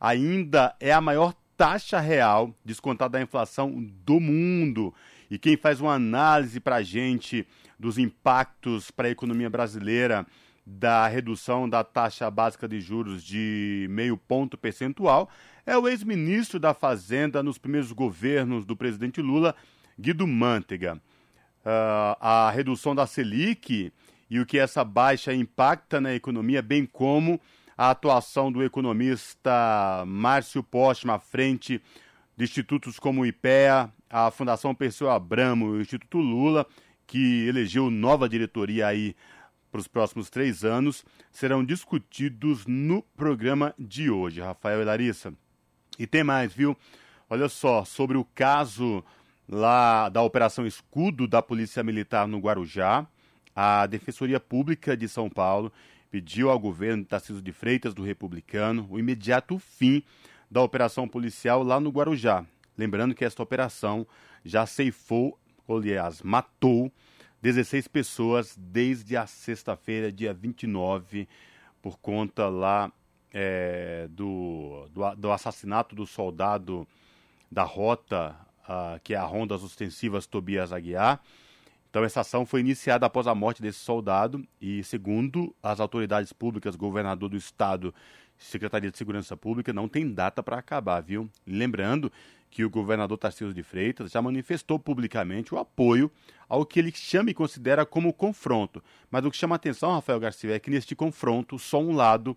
Ainda 0.00 0.74
é 0.80 0.92
a 0.92 1.00
maior 1.00 1.34
taxa 1.56 1.98
real 2.00 2.54
descontada 2.64 3.18
da 3.18 3.22
inflação 3.22 3.84
do 4.04 4.20
mundo. 4.20 4.94
E 5.30 5.38
quem 5.38 5.56
faz 5.56 5.80
uma 5.80 5.94
análise 5.94 6.60
para 6.60 6.76
a 6.76 6.82
gente 6.82 7.46
dos 7.78 7.98
impactos 7.98 8.90
para 8.90 9.08
a 9.08 9.10
economia 9.10 9.50
brasileira 9.50 10.26
da 10.66 11.06
redução 11.06 11.68
da 11.68 11.84
taxa 11.84 12.28
básica 12.28 12.66
de 12.66 12.80
juros 12.80 13.22
de 13.22 13.86
meio 13.88 14.16
ponto 14.16 14.58
percentual 14.58 15.30
é 15.64 15.78
o 15.78 15.86
ex-ministro 15.86 16.58
da 16.58 16.74
Fazenda 16.74 17.42
nos 17.42 17.56
primeiros 17.56 17.92
governos 17.92 18.64
do 18.64 18.76
presidente 18.76 19.22
Lula, 19.22 19.54
Guido 19.98 20.26
Mantega. 20.26 20.94
Uh, 21.64 22.16
a 22.20 22.50
redução 22.50 22.94
da 22.94 23.06
Selic 23.06 23.92
e 24.28 24.40
o 24.40 24.46
que 24.46 24.58
essa 24.58 24.82
baixa 24.82 25.32
impacta 25.32 26.00
na 26.00 26.14
economia, 26.14 26.62
bem 26.62 26.84
como 26.84 27.40
a 27.78 27.90
atuação 27.90 28.50
do 28.50 28.62
economista 28.62 30.04
Márcio 30.06 30.62
Postma 30.62 31.14
à 31.14 31.18
frente 31.18 31.80
de 32.36 32.44
institutos 32.44 32.98
como 32.98 33.22
o 33.22 33.26
IPEA, 33.26 33.92
a 34.10 34.30
Fundação 34.30 34.74
Perseu 34.74 35.10
Abramo 35.10 35.74
e 35.74 35.78
o 35.78 35.80
Instituto 35.80 36.18
Lula, 36.18 36.66
que 37.06 37.46
elegeu 37.46 37.90
nova 37.90 38.28
diretoria 38.28 38.88
aí 38.88 39.14
para 39.76 39.80
os 39.80 39.88
próximos 39.88 40.30
três 40.30 40.64
anos, 40.64 41.04
serão 41.30 41.62
discutidos 41.62 42.64
no 42.66 43.02
programa 43.02 43.74
de 43.78 44.08
hoje, 44.10 44.40
Rafael 44.40 44.80
e 44.80 44.84
Larissa. 44.84 45.34
E 45.98 46.06
tem 46.06 46.24
mais, 46.24 46.50
viu? 46.54 46.74
Olha 47.28 47.46
só, 47.46 47.84
sobre 47.84 48.16
o 48.16 48.24
caso 48.24 49.04
lá 49.46 50.08
da 50.08 50.22
Operação 50.22 50.66
Escudo 50.66 51.28
da 51.28 51.42
Polícia 51.42 51.82
Militar 51.82 52.26
no 52.26 52.38
Guarujá, 52.38 53.06
a 53.54 53.86
Defensoria 53.86 54.40
Pública 54.40 54.96
de 54.96 55.08
São 55.08 55.28
Paulo 55.28 55.70
pediu 56.10 56.48
ao 56.50 56.58
governo 56.58 57.04
Tarcísio 57.04 57.42
de 57.42 57.52
Freitas, 57.52 57.92
do 57.92 58.02
Republicano, 58.02 58.86
o 58.88 58.98
imediato 58.98 59.58
fim 59.58 60.02
da 60.50 60.62
operação 60.62 61.06
policial 61.06 61.62
lá 61.62 61.78
no 61.78 61.90
Guarujá. 61.90 62.46
Lembrando 62.78 63.14
que 63.14 63.26
esta 63.26 63.42
operação 63.42 64.06
já 64.42 64.64
ceifou, 64.64 65.38
aliás, 65.68 66.22
matou 66.22 66.90
16 67.42 67.88
pessoas 67.88 68.56
desde 68.58 69.16
a 69.16 69.26
sexta-feira, 69.26 70.10
dia 70.10 70.32
29, 70.32 71.28
por 71.82 71.98
conta 71.98 72.48
lá 72.48 72.90
é, 73.32 74.08
do, 74.10 74.88
do, 74.90 75.14
do, 75.14 75.32
assassinato 75.32 75.94
do 75.94 76.06
soldado 76.06 76.86
da 77.50 77.62
rota, 77.62 78.34
uh, 78.62 78.98
que 79.04 79.14
é 79.14 79.16
a 79.16 79.24
Rondas 79.24 79.62
Ostensivas 79.62 80.26
Tobias 80.26 80.72
Aguiar. 80.72 81.20
Então, 81.90 82.02
essa 82.04 82.20
ação 82.20 82.44
foi 82.44 82.60
iniciada 82.60 83.06
após 83.06 83.26
a 83.26 83.34
morte 83.34 83.62
desse 83.62 83.78
soldado 83.78 84.46
e, 84.60 84.82
segundo 84.84 85.54
as 85.62 85.80
autoridades 85.80 86.32
públicas, 86.32 86.76
governador 86.76 87.28
do 87.28 87.36
estado, 87.36 87.94
Secretaria 88.36 88.90
de 88.90 88.98
Segurança 88.98 89.36
Pública, 89.36 89.72
não 89.72 89.88
tem 89.88 90.12
data 90.12 90.42
para 90.42 90.58
acabar, 90.58 91.00
viu? 91.00 91.30
Lembrando 91.46 92.12
que 92.56 92.64
o 92.64 92.70
governador 92.70 93.18
Tarcísio 93.18 93.52
de 93.52 93.62
Freitas 93.62 94.12
já 94.12 94.22
manifestou 94.22 94.78
publicamente 94.78 95.54
o 95.54 95.58
apoio 95.58 96.10
ao 96.48 96.64
que 96.64 96.78
ele 96.78 96.90
chama 96.90 97.30
e 97.30 97.34
considera 97.34 97.84
como 97.84 98.14
confronto. 98.14 98.82
Mas 99.10 99.26
o 99.26 99.30
que 99.30 99.36
chama 99.36 99.56
atenção, 99.56 99.92
Rafael 99.92 100.18
Garcia, 100.18 100.56
é 100.56 100.58
que 100.58 100.70
neste 100.70 100.96
confronto 100.96 101.58
só 101.58 101.78
um 101.78 101.94
lado 101.94 102.34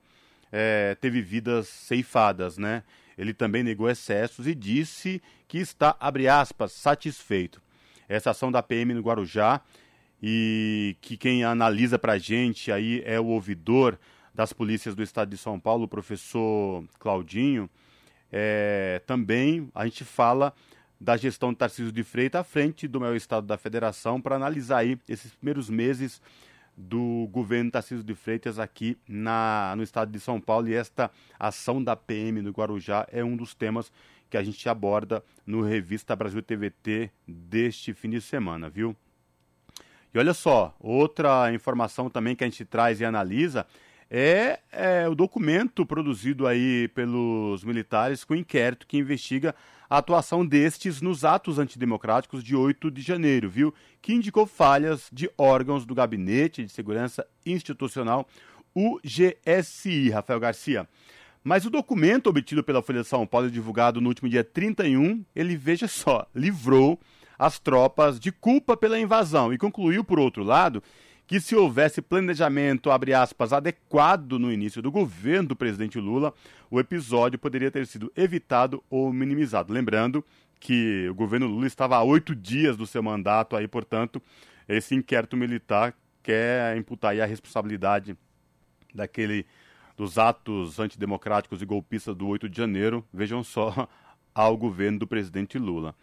é, 0.51 0.97
teve 0.99 1.21
vidas 1.21 1.69
ceifadas, 1.69 2.57
né? 2.57 2.83
Ele 3.17 3.33
também 3.33 3.63
negou 3.63 3.89
excessos 3.89 4.45
e 4.45 4.53
disse 4.53 5.21
que 5.47 5.57
está, 5.57 5.95
abre 6.01 6.27
aspas, 6.27 6.73
satisfeito. 6.73 7.61
Essa 8.09 8.31
ação 8.31 8.51
da 8.51 8.61
PM 8.61 8.93
no 8.93 9.01
Guarujá 9.01 9.61
e 10.21 10.97
que 10.99 11.15
quem 11.15 11.45
analisa 11.45 11.97
para 11.97 12.13
a 12.13 12.17
gente 12.17 12.73
aí 12.73 13.01
é 13.05 13.21
o 13.21 13.27
ouvidor 13.27 13.97
das 14.35 14.51
polícias 14.51 14.95
do 14.95 15.01
estado 15.01 15.29
de 15.29 15.37
São 15.37 15.57
Paulo, 15.57 15.85
o 15.85 15.87
professor 15.87 16.83
Claudinho, 16.99 17.69
é, 18.31 19.01
também 19.05 19.69
a 19.73 19.85
gente 19.85 20.03
fala 20.03 20.53
da 20.99 21.15
gestão 21.15 21.51
de 21.51 21.57
Tarcísio 21.57 21.91
de 21.91 22.03
Freitas 22.03 22.41
à 22.41 22.43
frente 22.43 22.87
do 22.87 22.99
maior 22.99 23.15
estado 23.15 23.47
da 23.47 23.57
federação 23.57 24.19
para 24.19 24.35
analisar 24.35 24.79
aí 24.79 24.99
esses 25.07 25.33
primeiros 25.33 25.69
meses 25.69 26.21
do 26.75 27.27
governo 27.31 27.71
Tarcísio 27.71 28.03
de 28.03 28.15
Freitas 28.15 28.59
aqui 28.59 28.97
na, 29.07 29.73
no 29.75 29.83
estado 29.83 30.11
de 30.11 30.19
São 30.19 30.39
Paulo 30.39 30.67
e 30.67 30.73
esta 30.73 31.11
ação 31.37 31.83
da 31.83 31.95
PM 31.95 32.41
no 32.41 32.51
Guarujá 32.51 33.07
é 33.11 33.23
um 33.23 33.35
dos 33.35 33.53
temas 33.53 33.91
que 34.29 34.37
a 34.37 34.43
gente 34.43 34.67
aborda 34.69 35.23
no 35.45 35.61
Revista 35.61 36.15
Brasil 36.15 36.41
TVT 36.41 37.09
deste 37.27 37.93
fim 37.93 38.09
de 38.09 38.21
semana, 38.21 38.69
viu? 38.69 38.95
E 40.13 40.17
olha 40.17 40.33
só, 40.33 40.75
outra 40.79 41.51
informação 41.53 42.09
também 42.09 42.35
que 42.35 42.43
a 42.43 42.47
gente 42.47 42.65
traz 42.65 43.01
e 43.01 43.05
analisa 43.05 43.65
é, 44.09 44.59
é, 44.71 45.07
o 45.07 45.13
documento 45.13 45.85
produzido 45.85 46.47
aí 46.47 46.87
pelos 46.89 47.63
militares 47.63 48.23
com 48.23 48.33
inquérito 48.33 48.87
que 48.87 48.97
investiga 48.97 49.53
a 49.87 49.97
atuação 49.97 50.45
destes 50.45 51.01
nos 51.01 51.23
atos 51.23 51.59
antidemocráticos 51.59 52.43
de 52.43 52.55
8 52.55 52.89
de 52.89 53.01
janeiro, 53.01 53.49
viu? 53.49 53.73
Que 54.01 54.13
indicou 54.13 54.45
falhas 54.45 55.09
de 55.11 55.29
órgãos 55.37 55.85
do 55.85 55.93
Gabinete 55.93 56.63
de 56.63 56.71
Segurança 56.71 57.25
Institucional, 57.45 58.27
o 58.73 58.99
GSI, 59.03 60.09
Rafael 60.09 60.39
Garcia. 60.39 60.87
Mas 61.43 61.65
o 61.65 61.69
documento 61.69 62.27
obtido 62.27 62.63
pela 62.63 62.81
Folha 62.81 63.01
de 63.01 63.07
São 63.07 63.25
Paulo 63.25 63.47
e 63.47 63.51
divulgado 63.51 64.01
no 64.01 64.09
último 64.09 64.29
dia 64.29 64.43
31, 64.43 65.23
ele, 65.35 65.55
veja 65.55 65.87
só, 65.87 66.27
livrou 66.35 66.99
as 67.37 67.57
tropas 67.57 68.19
de 68.19 68.31
culpa 68.31 68.75
pela 68.75 68.99
invasão 68.99 69.53
e 69.53 69.57
concluiu, 69.57 70.03
por 70.03 70.19
outro 70.19 70.43
lado, 70.43 70.83
que 71.29 71.39
se 71.39 71.55
houvesse 71.55 72.01
planejamento, 72.01 72.89
aspas, 72.89 73.53
adequado 73.53 74.39
no 74.39 74.51
início 74.51 74.81
do 74.81 74.91
governo 74.91 75.49
do 75.49 75.55
presidente 75.55 75.99
Lula, 75.99 76.33
o 76.71 76.79
episódio 76.79 77.37
poderia 77.37 77.69
ter 77.69 77.85
sido 77.85 78.11
evitado 78.17 78.83
ou 78.89 79.13
minimizado. 79.13 79.71
Lembrando 79.71 80.25
que 80.59 81.07
o 81.07 81.13
governo 81.13 81.45
Lula 81.45 81.67
estava 81.67 81.97
há 81.97 82.03
oito 82.03 82.33
dias 82.33 82.75
do 82.75 82.87
seu 82.87 83.03
mandato, 83.03 83.55
aí, 83.55 83.67
portanto, 83.67 84.19
esse 84.67 84.95
inquérito 84.95 85.37
militar 85.37 85.93
quer 86.23 86.75
imputar 86.75 87.15
a 87.19 87.25
responsabilidade 87.27 88.17
daquele 88.91 89.45
dos 89.95 90.17
atos 90.17 90.79
antidemocráticos 90.79 91.61
e 91.61 91.65
golpistas 91.65 92.15
do 92.15 92.25
8 92.25 92.49
de 92.49 92.57
janeiro, 92.57 93.05
vejam 93.13 93.43
só, 93.43 93.87
ao 94.33 94.57
governo 94.57 94.97
do 94.97 95.05
presidente 95.05 95.59
Lula. 95.59 95.93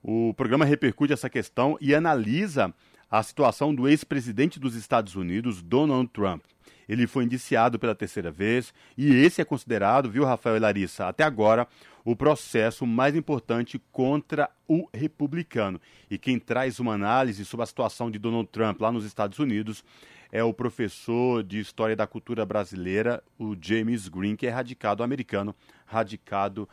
O 0.00 0.32
programa 0.34 0.64
repercute 0.64 1.12
essa 1.12 1.28
questão 1.28 1.76
e 1.80 1.92
analisa 1.92 2.72
a 3.12 3.22
situação 3.22 3.74
do 3.74 3.86
ex-presidente 3.86 4.58
dos 4.58 4.74
Estados 4.74 5.16
Unidos, 5.16 5.60
Donald 5.60 6.08
Trump. 6.08 6.42
Ele 6.88 7.06
foi 7.06 7.24
indiciado 7.24 7.78
pela 7.78 7.94
terceira 7.94 8.30
vez 8.30 8.72
e 8.96 9.14
esse 9.14 9.38
é 9.42 9.44
considerado, 9.44 10.10
viu, 10.10 10.24
Rafael 10.24 10.56
e 10.56 10.58
Larissa, 10.58 11.06
até 11.06 11.22
agora, 11.22 11.68
o 12.06 12.16
processo 12.16 12.86
mais 12.86 13.14
importante 13.14 13.78
contra 13.92 14.48
o 14.66 14.88
republicano. 14.94 15.78
E 16.10 16.16
quem 16.16 16.38
traz 16.38 16.80
uma 16.80 16.94
análise 16.94 17.44
sobre 17.44 17.64
a 17.64 17.66
situação 17.66 18.10
de 18.10 18.18
Donald 18.18 18.48
Trump 18.50 18.80
lá 18.80 18.90
nos 18.90 19.04
Estados 19.04 19.38
Unidos 19.38 19.84
é 20.32 20.42
o 20.42 20.54
professor 20.54 21.42
de 21.42 21.60
História 21.60 21.94
da 21.94 22.06
Cultura 22.06 22.46
Brasileira, 22.46 23.22
o 23.38 23.54
James 23.60 24.08
Green, 24.08 24.36
que 24.36 24.46
é 24.46 24.50
radicado 24.50 25.02
americano, 25.02 25.54
radicado, 25.84 26.66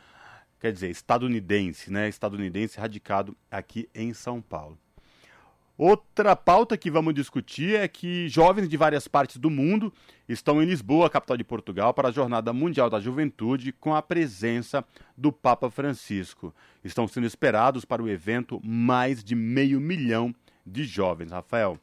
quer 0.57 0.71
dizer, 0.71 0.89
estadunidense, 0.89 1.91
né? 1.91 2.07
Estadunidense 2.07 2.79
radicado 2.79 3.35
aqui 3.51 3.89
em 3.93 4.13
São 4.13 4.41
Paulo. 4.41 4.79
Outra 5.79 6.35
pauta 6.35 6.77
que 6.77 6.91
vamos 6.91 7.13
discutir 7.13 7.73
é 7.73 7.87
que 7.87 8.27
jovens 8.27 8.67
de 8.67 8.75
várias 8.75 9.07
partes 9.07 9.37
do 9.37 9.49
mundo 9.49 9.93
estão 10.27 10.61
em 10.61 10.65
Lisboa, 10.65 11.09
capital 11.09 11.37
de 11.37 11.43
Portugal, 11.45 11.93
para 11.93 12.09
a 12.09 12.11
Jornada 12.11 12.51
Mundial 12.51 12.89
da 12.89 12.99
Juventude, 12.99 13.71
com 13.71 13.95
a 13.95 14.01
presença 14.01 14.83
do 15.17 15.31
Papa 15.31 15.71
Francisco. 15.71 16.53
Estão 16.83 17.07
sendo 17.07 17.27
esperados 17.27 17.85
para 17.85 18.03
o 18.03 18.09
evento 18.09 18.59
mais 18.61 19.23
de 19.23 19.35
meio 19.35 19.79
milhão 19.79 20.35
de 20.65 20.83
jovens, 20.83 21.31
Rafael. 21.31 21.79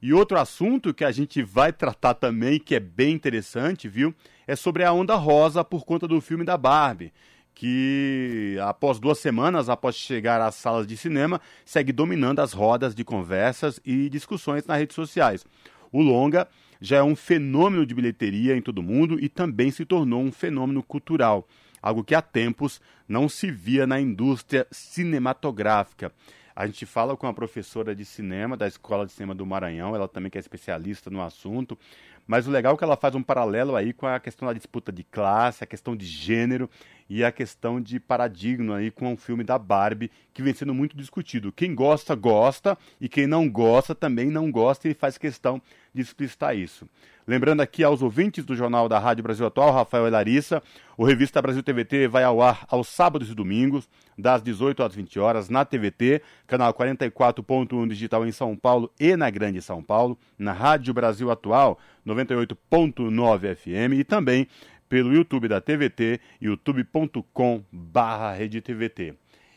E 0.00 0.12
outro 0.12 0.38
assunto 0.38 0.94
que 0.94 1.04
a 1.04 1.10
gente 1.10 1.42
vai 1.42 1.72
tratar 1.72 2.14
também, 2.14 2.60
que 2.60 2.76
é 2.76 2.80
bem 2.80 3.12
interessante, 3.12 3.88
viu? 3.88 4.14
É 4.46 4.54
sobre 4.54 4.84
a 4.84 4.92
onda 4.92 5.16
rosa 5.16 5.64
por 5.64 5.84
conta 5.84 6.06
do 6.06 6.20
filme 6.20 6.44
da 6.44 6.56
Barbie 6.56 7.12
que 7.54 8.56
após 8.62 8.98
duas 8.98 9.18
semanas 9.18 9.68
após 9.68 9.94
chegar 9.94 10.40
às 10.40 10.54
salas 10.54 10.86
de 10.86 10.96
cinema, 10.96 11.40
segue 11.64 11.92
dominando 11.92 12.40
as 12.40 12.52
rodas 12.52 12.94
de 12.94 13.04
conversas 13.04 13.80
e 13.84 14.08
discussões 14.08 14.66
nas 14.66 14.78
redes 14.78 14.94
sociais. 14.94 15.44
O 15.92 16.00
longa 16.00 16.48
já 16.80 16.96
é 16.96 17.02
um 17.02 17.14
fenômeno 17.14 17.86
de 17.86 17.94
bilheteria 17.94 18.56
em 18.56 18.62
todo 18.62 18.78
o 18.78 18.82
mundo 18.82 19.18
e 19.20 19.28
também 19.28 19.70
se 19.70 19.84
tornou 19.84 20.22
um 20.22 20.32
fenômeno 20.32 20.82
cultural, 20.82 21.46
algo 21.80 22.02
que 22.02 22.14
há 22.14 22.20
tempos 22.20 22.80
não 23.06 23.28
se 23.28 23.50
via 23.50 23.86
na 23.86 24.00
indústria 24.00 24.66
cinematográfica. 24.70 26.12
A 26.54 26.66
gente 26.66 26.84
fala 26.84 27.16
com 27.16 27.26
a 27.26 27.32
professora 27.32 27.94
de 27.94 28.04
cinema 28.04 28.56
da 28.56 28.66
Escola 28.66 29.06
de 29.06 29.12
Cinema 29.12 29.34
do 29.34 29.46
Maranhão, 29.46 29.94
ela 29.94 30.06
também 30.06 30.30
que 30.30 30.36
é 30.36 30.40
especialista 30.40 31.08
no 31.08 31.22
assunto, 31.22 31.78
mas 32.26 32.46
o 32.46 32.50
legal 32.50 32.74
é 32.74 32.76
que 32.76 32.84
ela 32.84 32.96
faz 32.96 33.14
um 33.14 33.22
paralelo 33.22 33.74
aí 33.74 33.92
com 33.92 34.06
a 34.06 34.20
questão 34.20 34.46
da 34.46 34.54
disputa 34.54 34.92
de 34.92 35.02
classe, 35.02 35.64
a 35.64 35.66
questão 35.66 35.96
de 35.96 36.04
gênero 36.04 36.68
e 37.14 37.22
a 37.22 37.30
questão 37.30 37.78
de 37.78 38.00
paradigma 38.00 38.76
aí 38.76 38.90
com 38.90 39.12
o 39.12 39.16
filme 39.18 39.44
da 39.44 39.58
Barbie, 39.58 40.10
que 40.32 40.40
vem 40.40 40.54
sendo 40.54 40.72
muito 40.72 40.96
discutido. 40.96 41.52
Quem 41.52 41.74
gosta, 41.74 42.14
gosta, 42.14 42.76
e 42.98 43.06
quem 43.06 43.26
não 43.26 43.50
gosta 43.50 43.94
também 43.94 44.30
não 44.30 44.50
gosta 44.50 44.88
e 44.88 44.94
faz 44.94 45.18
questão 45.18 45.60
de 45.92 46.00
explicitar 46.00 46.56
isso. 46.56 46.88
Lembrando 47.26 47.60
aqui 47.60 47.84
aos 47.84 48.00
ouvintes 48.00 48.46
do 48.46 48.56
Jornal 48.56 48.88
da 48.88 48.98
Rádio 48.98 49.22
Brasil 49.22 49.46
Atual, 49.46 49.72
Rafael 49.74 50.08
e 50.08 50.10
Larissa, 50.10 50.62
o 50.96 51.04
Revista 51.04 51.42
Brasil 51.42 51.62
TVT 51.62 52.08
vai 52.08 52.24
ao 52.24 52.40
ar 52.40 52.64
aos 52.68 52.88
sábados 52.88 53.30
e 53.30 53.34
domingos, 53.34 53.86
das 54.16 54.42
18 54.42 54.82
às 54.82 54.94
20 54.94 55.18
horas, 55.20 55.48
na 55.48 55.64
TVT, 55.64 56.22
canal 56.46 56.72
44.1 56.72 57.88
digital 57.88 58.26
em 58.26 58.32
São 58.32 58.56
Paulo 58.56 58.90
e 58.98 59.16
na 59.16 59.30
Grande 59.30 59.60
São 59.60 59.82
Paulo, 59.82 60.18
na 60.38 60.52
Rádio 60.52 60.92
Brasil 60.92 61.30
Atual, 61.30 61.78
98.9 62.06 63.54
FM 63.54 63.98
e 63.98 64.04
também 64.04 64.46
pelo 64.92 65.14
YouTube 65.14 65.48
da 65.48 65.58
TVT, 65.58 66.20
youtube.com 66.38 67.62
barra 67.72 68.36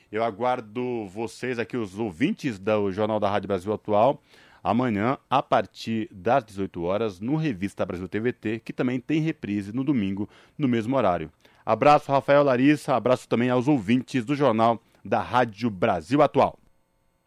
Eu 0.10 0.24
aguardo 0.24 1.06
vocês 1.10 1.60
aqui, 1.60 1.76
os 1.76 1.99
ouvintes 1.99 2.57
do 2.57 2.90
Jornal 2.90 3.20
da 3.20 3.30
Rádio 3.30 3.49
Brasil 3.49 3.74
Atual, 3.74 4.24
amanhã, 4.64 5.18
a 5.30 5.44
partir 5.44 6.07
das 6.10 6.45
18 6.45 6.82
horas, 6.84 7.20
no 7.20 7.36
Revista 7.36 7.86
Brasil 7.86 8.07
TVT, 8.07 8.62
que 8.64 8.72
também 8.72 8.98
tem 8.98 9.20
reprise 9.20 9.74
no 9.74 9.84
domingo, 9.84 10.30
no 10.57 10.70
mesmo 10.70 10.95
horário. 10.95 11.30
Abraço, 11.66 12.14
Rafael 12.14 12.41
Larissa, 12.41 12.95
abraço 12.95 13.28
também 13.28 13.49
aos 13.49 13.68
ouvintes 13.68 14.24
do 14.24 14.38
jornal 14.38 14.82
da 15.03 15.22
Rádio 15.22 15.70
Brasil 15.70 16.22
Atual. 16.22 16.57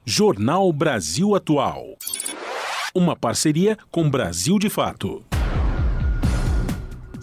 Jornal 0.06 0.72
Brasil 0.72 1.35
Atual. 1.35 1.98
Uma 2.94 3.14
parceria 3.14 3.76
com 3.90 4.09
Brasil 4.09 4.59
de 4.59 4.70
Fato. 4.70 5.22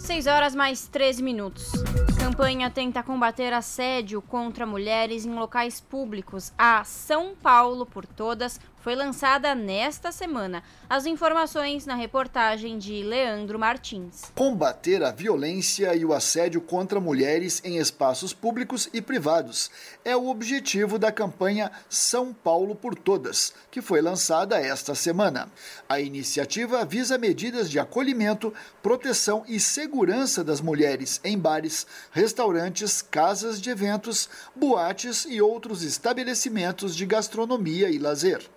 6 0.06 0.28
horas 0.28 0.54
mais 0.54 0.86
13 0.86 1.20
minutos. 1.20 1.72
Campanha 2.16 2.70
tenta 2.70 3.02
combater 3.02 3.52
assédio 3.52 4.22
contra 4.22 4.64
mulheres 4.64 5.26
em 5.26 5.34
locais 5.34 5.80
públicos. 5.80 6.52
A 6.56 6.84
São 6.84 7.34
Paulo 7.34 7.84
por 7.84 8.06
Todas 8.06 8.60
foi 8.86 8.94
lançada 8.94 9.52
nesta 9.52 10.12
semana. 10.12 10.62
As 10.88 11.06
informações 11.06 11.84
na 11.86 11.96
reportagem 11.96 12.78
de 12.78 13.02
Leandro 13.02 13.58
Martins. 13.58 14.30
Combater 14.32 15.02
a 15.02 15.10
violência 15.10 15.92
e 15.96 16.04
o 16.04 16.12
assédio 16.12 16.60
contra 16.60 17.00
mulheres 17.00 17.60
em 17.64 17.78
espaços 17.78 18.32
públicos 18.32 18.88
e 18.94 19.02
privados 19.02 19.72
é 20.04 20.16
o 20.16 20.28
objetivo 20.28 21.00
da 21.00 21.10
campanha 21.10 21.72
São 21.90 22.32
Paulo 22.32 22.76
por 22.76 22.94
Todas, 22.94 23.52
que 23.72 23.82
foi 23.82 24.00
lançada 24.00 24.56
esta 24.56 24.94
semana. 24.94 25.50
A 25.88 25.98
iniciativa 25.98 26.84
visa 26.84 27.18
medidas 27.18 27.68
de 27.68 27.80
acolhimento, 27.80 28.54
proteção 28.80 29.44
e 29.48 29.58
segurança 29.58 30.44
das 30.44 30.60
mulheres 30.60 31.20
em 31.24 31.36
bares, 31.36 31.88
restaurantes, 32.12 33.02
casas 33.02 33.60
de 33.60 33.68
eventos, 33.68 34.28
boates 34.54 35.26
e 35.28 35.42
outros 35.42 35.82
estabelecimentos 35.82 36.94
de 36.94 37.04
gastronomia 37.04 37.90
e 37.90 37.98
lazer. 37.98 38.48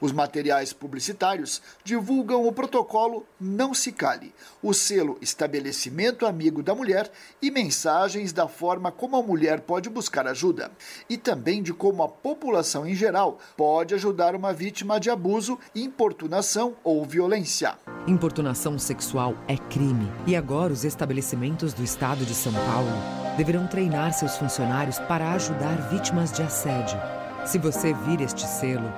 Os 0.00 0.12
materiais 0.12 0.72
publicitários 0.72 1.60
divulgam 1.84 2.46
o 2.46 2.52
protocolo 2.52 3.26
Não 3.40 3.74
Se 3.74 3.92
Cale, 3.92 4.34
o 4.62 4.72
selo 4.72 5.18
Estabelecimento 5.20 6.26
Amigo 6.26 6.62
da 6.62 6.74
Mulher 6.74 7.10
e 7.40 7.50
mensagens 7.50 8.32
da 8.32 8.48
forma 8.48 8.90
como 8.90 9.16
a 9.16 9.22
mulher 9.22 9.60
pode 9.60 9.88
buscar 9.88 10.26
ajuda, 10.26 10.70
e 11.08 11.16
também 11.16 11.62
de 11.62 11.72
como 11.72 12.02
a 12.02 12.08
população 12.08 12.86
em 12.86 12.94
geral 12.94 13.38
pode 13.56 13.94
ajudar 13.94 14.34
uma 14.34 14.52
vítima 14.52 14.98
de 14.98 15.10
abuso, 15.10 15.58
importunação 15.74 16.76
ou 16.82 17.04
violência. 17.04 17.76
Importunação 18.06 18.78
sexual 18.78 19.34
é 19.46 19.56
crime 19.56 20.10
e 20.26 20.34
agora 20.34 20.72
os 20.72 20.84
estabelecimentos 20.84 21.72
do 21.72 21.82
estado 21.82 22.24
de 22.24 22.34
São 22.34 22.52
Paulo 22.52 22.90
deverão 23.36 23.66
treinar 23.66 24.12
seus 24.12 24.36
funcionários 24.36 24.98
para 24.98 25.32
ajudar 25.32 25.88
vítimas 25.88 26.32
de 26.32 26.42
assédio. 26.42 26.98
Se 27.46 27.58
você 27.58 27.94
vir 27.94 28.20
este 28.20 28.46
selo, 28.46 28.92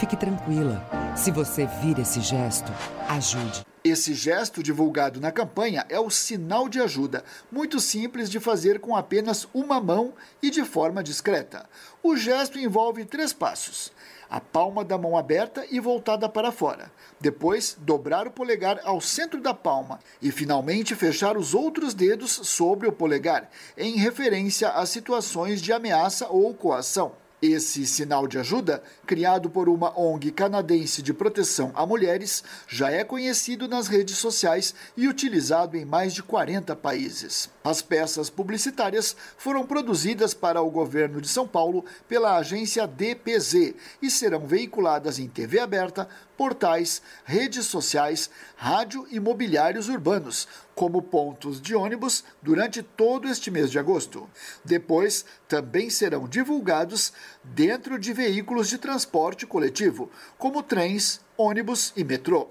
Fique 0.00 0.16
tranquila. 0.16 0.82
Se 1.14 1.30
você 1.30 1.66
vir 1.66 1.98
esse 1.98 2.22
gesto, 2.22 2.72
ajude. 3.06 3.66
Esse 3.84 4.14
gesto 4.14 4.62
divulgado 4.62 5.20
na 5.20 5.30
campanha 5.30 5.84
é 5.90 6.00
o 6.00 6.08
sinal 6.08 6.70
de 6.70 6.80
ajuda, 6.80 7.22
muito 7.52 7.78
simples 7.78 8.30
de 8.30 8.40
fazer 8.40 8.80
com 8.80 8.96
apenas 8.96 9.46
uma 9.52 9.78
mão 9.78 10.14
e 10.42 10.48
de 10.48 10.64
forma 10.64 11.02
discreta. 11.02 11.68
O 12.02 12.16
gesto 12.16 12.58
envolve 12.58 13.04
três 13.04 13.34
passos: 13.34 13.92
a 14.30 14.40
palma 14.40 14.82
da 14.82 14.96
mão 14.96 15.18
aberta 15.18 15.66
e 15.70 15.78
voltada 15.78 16.30
para 16.30 16.50
fora. 16.50 16.90
Depois, 17.20 17.76
dobrar 17.78 18.26
o 18.26 18.30
polegar 18.30 18.80
ao 18.84 19.02
centro 19.02 19.38
da 19.38 19.52
palma 19.52 20.00
e 20.22 20.32
finalmente 20.32 20.94
fechar 20.94 21.36
os 21.36 21.52
outros 21.52 21.92
dedos 21.92 22.40
sobre 22.44 22.88
o 22.88 22.92
polegar, 22.92 23.50
em 23.76 23.96
referência 23.96 24.70
a 24.70 24.86
situações 24.86 25.60
de 25.60 25.74
ameaça 25.74 26.26
ou 26.30 26.54
coação. 26.54 27.12
Esse 27.42 27.86
sinal 27.86 28.26
de 28.26 28.38
ajuda, 28.38 28.82
criado 29.06 29.48
por 29.48 29.66
uma 29.66 29.98
ONG 29.98 30.30
canadense 30.30 31.00
de 31.00 31.14
proteção 31.14 31.72
a 31.74 31.86
mulheres, 31.86 32.44
já 32.68 32.90
é 32.90 33.02
conhecido 33.02 33.66
nas 33.66 33.88
redes 33.88 34.18
sociais 34.18 34.74
e 34.94 35.08
utilizado 35.08 35.74
em 35.74 35.86
mais 35.86 36.12
de 36.12 36.22
40 36.22 36.76
países. 36.76 37.48
As 37.64 37.80
peças 37.80 38.28
publicitárias 38.28 39.16
foram 39.38 39.64
produzidas 39.64 40.34
para 40.34 40.60
o 40.60 40.70
governo 40.70 41.18
de 41.18 41.28
São 41.28 41.48
Paulo 41.48 41.86
pela 42.06 42.36
agência 42.36 42.86
DPZ 42.86 43.74
e 44.02 44.10
serão 44.10 44.46
veiculadas 44.46 45.18
em 45.18 45.26
TV 45.26 45.60
aberta, 45.60 46.06
portais, 46.36 47.00
redes 47.24 47.66
sociais, 47.66 48.30
rádio 48.54 49.06
e 49.10 49.18
mobiliários 49.18 49.88
urbanos, 49.88 50.46
como 50.80 51.02
pontos 51.02 51.60
de 51.60 51.74
ônibus 51.74 52.24
durante 52.40 52.82
todo 52.82 53.28
este 53.28 53.50
mês 53.50 53.70
de 53.70 53.78
agosto. 53.78 54.26
Depois, 54.64 55.26
também 55.46 55.90
serão 55.90 56.26
divulgados 56.26 57.12
dentro 57.44 57.98
de 57.98 58.14
veículos 58.14 58.70
de 58.70 58.78
transporte 58.78 59.44
coletivo, 59.44 60.10
como 60.38 60.62
trens, 60.62 61.20
ônibus 61.36 61.92
e 61.94 62.02
metrô. 62.02 62.48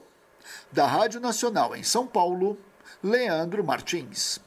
Da 0.72 0.86
Rádio 0.86 1.20
Nacional 1.20 1.76
em 1.76 1.82
São 1.82 2.06
Paulo, 2.06 2.56
Leandro 3.02 3.64
Martins. 3.64 4.40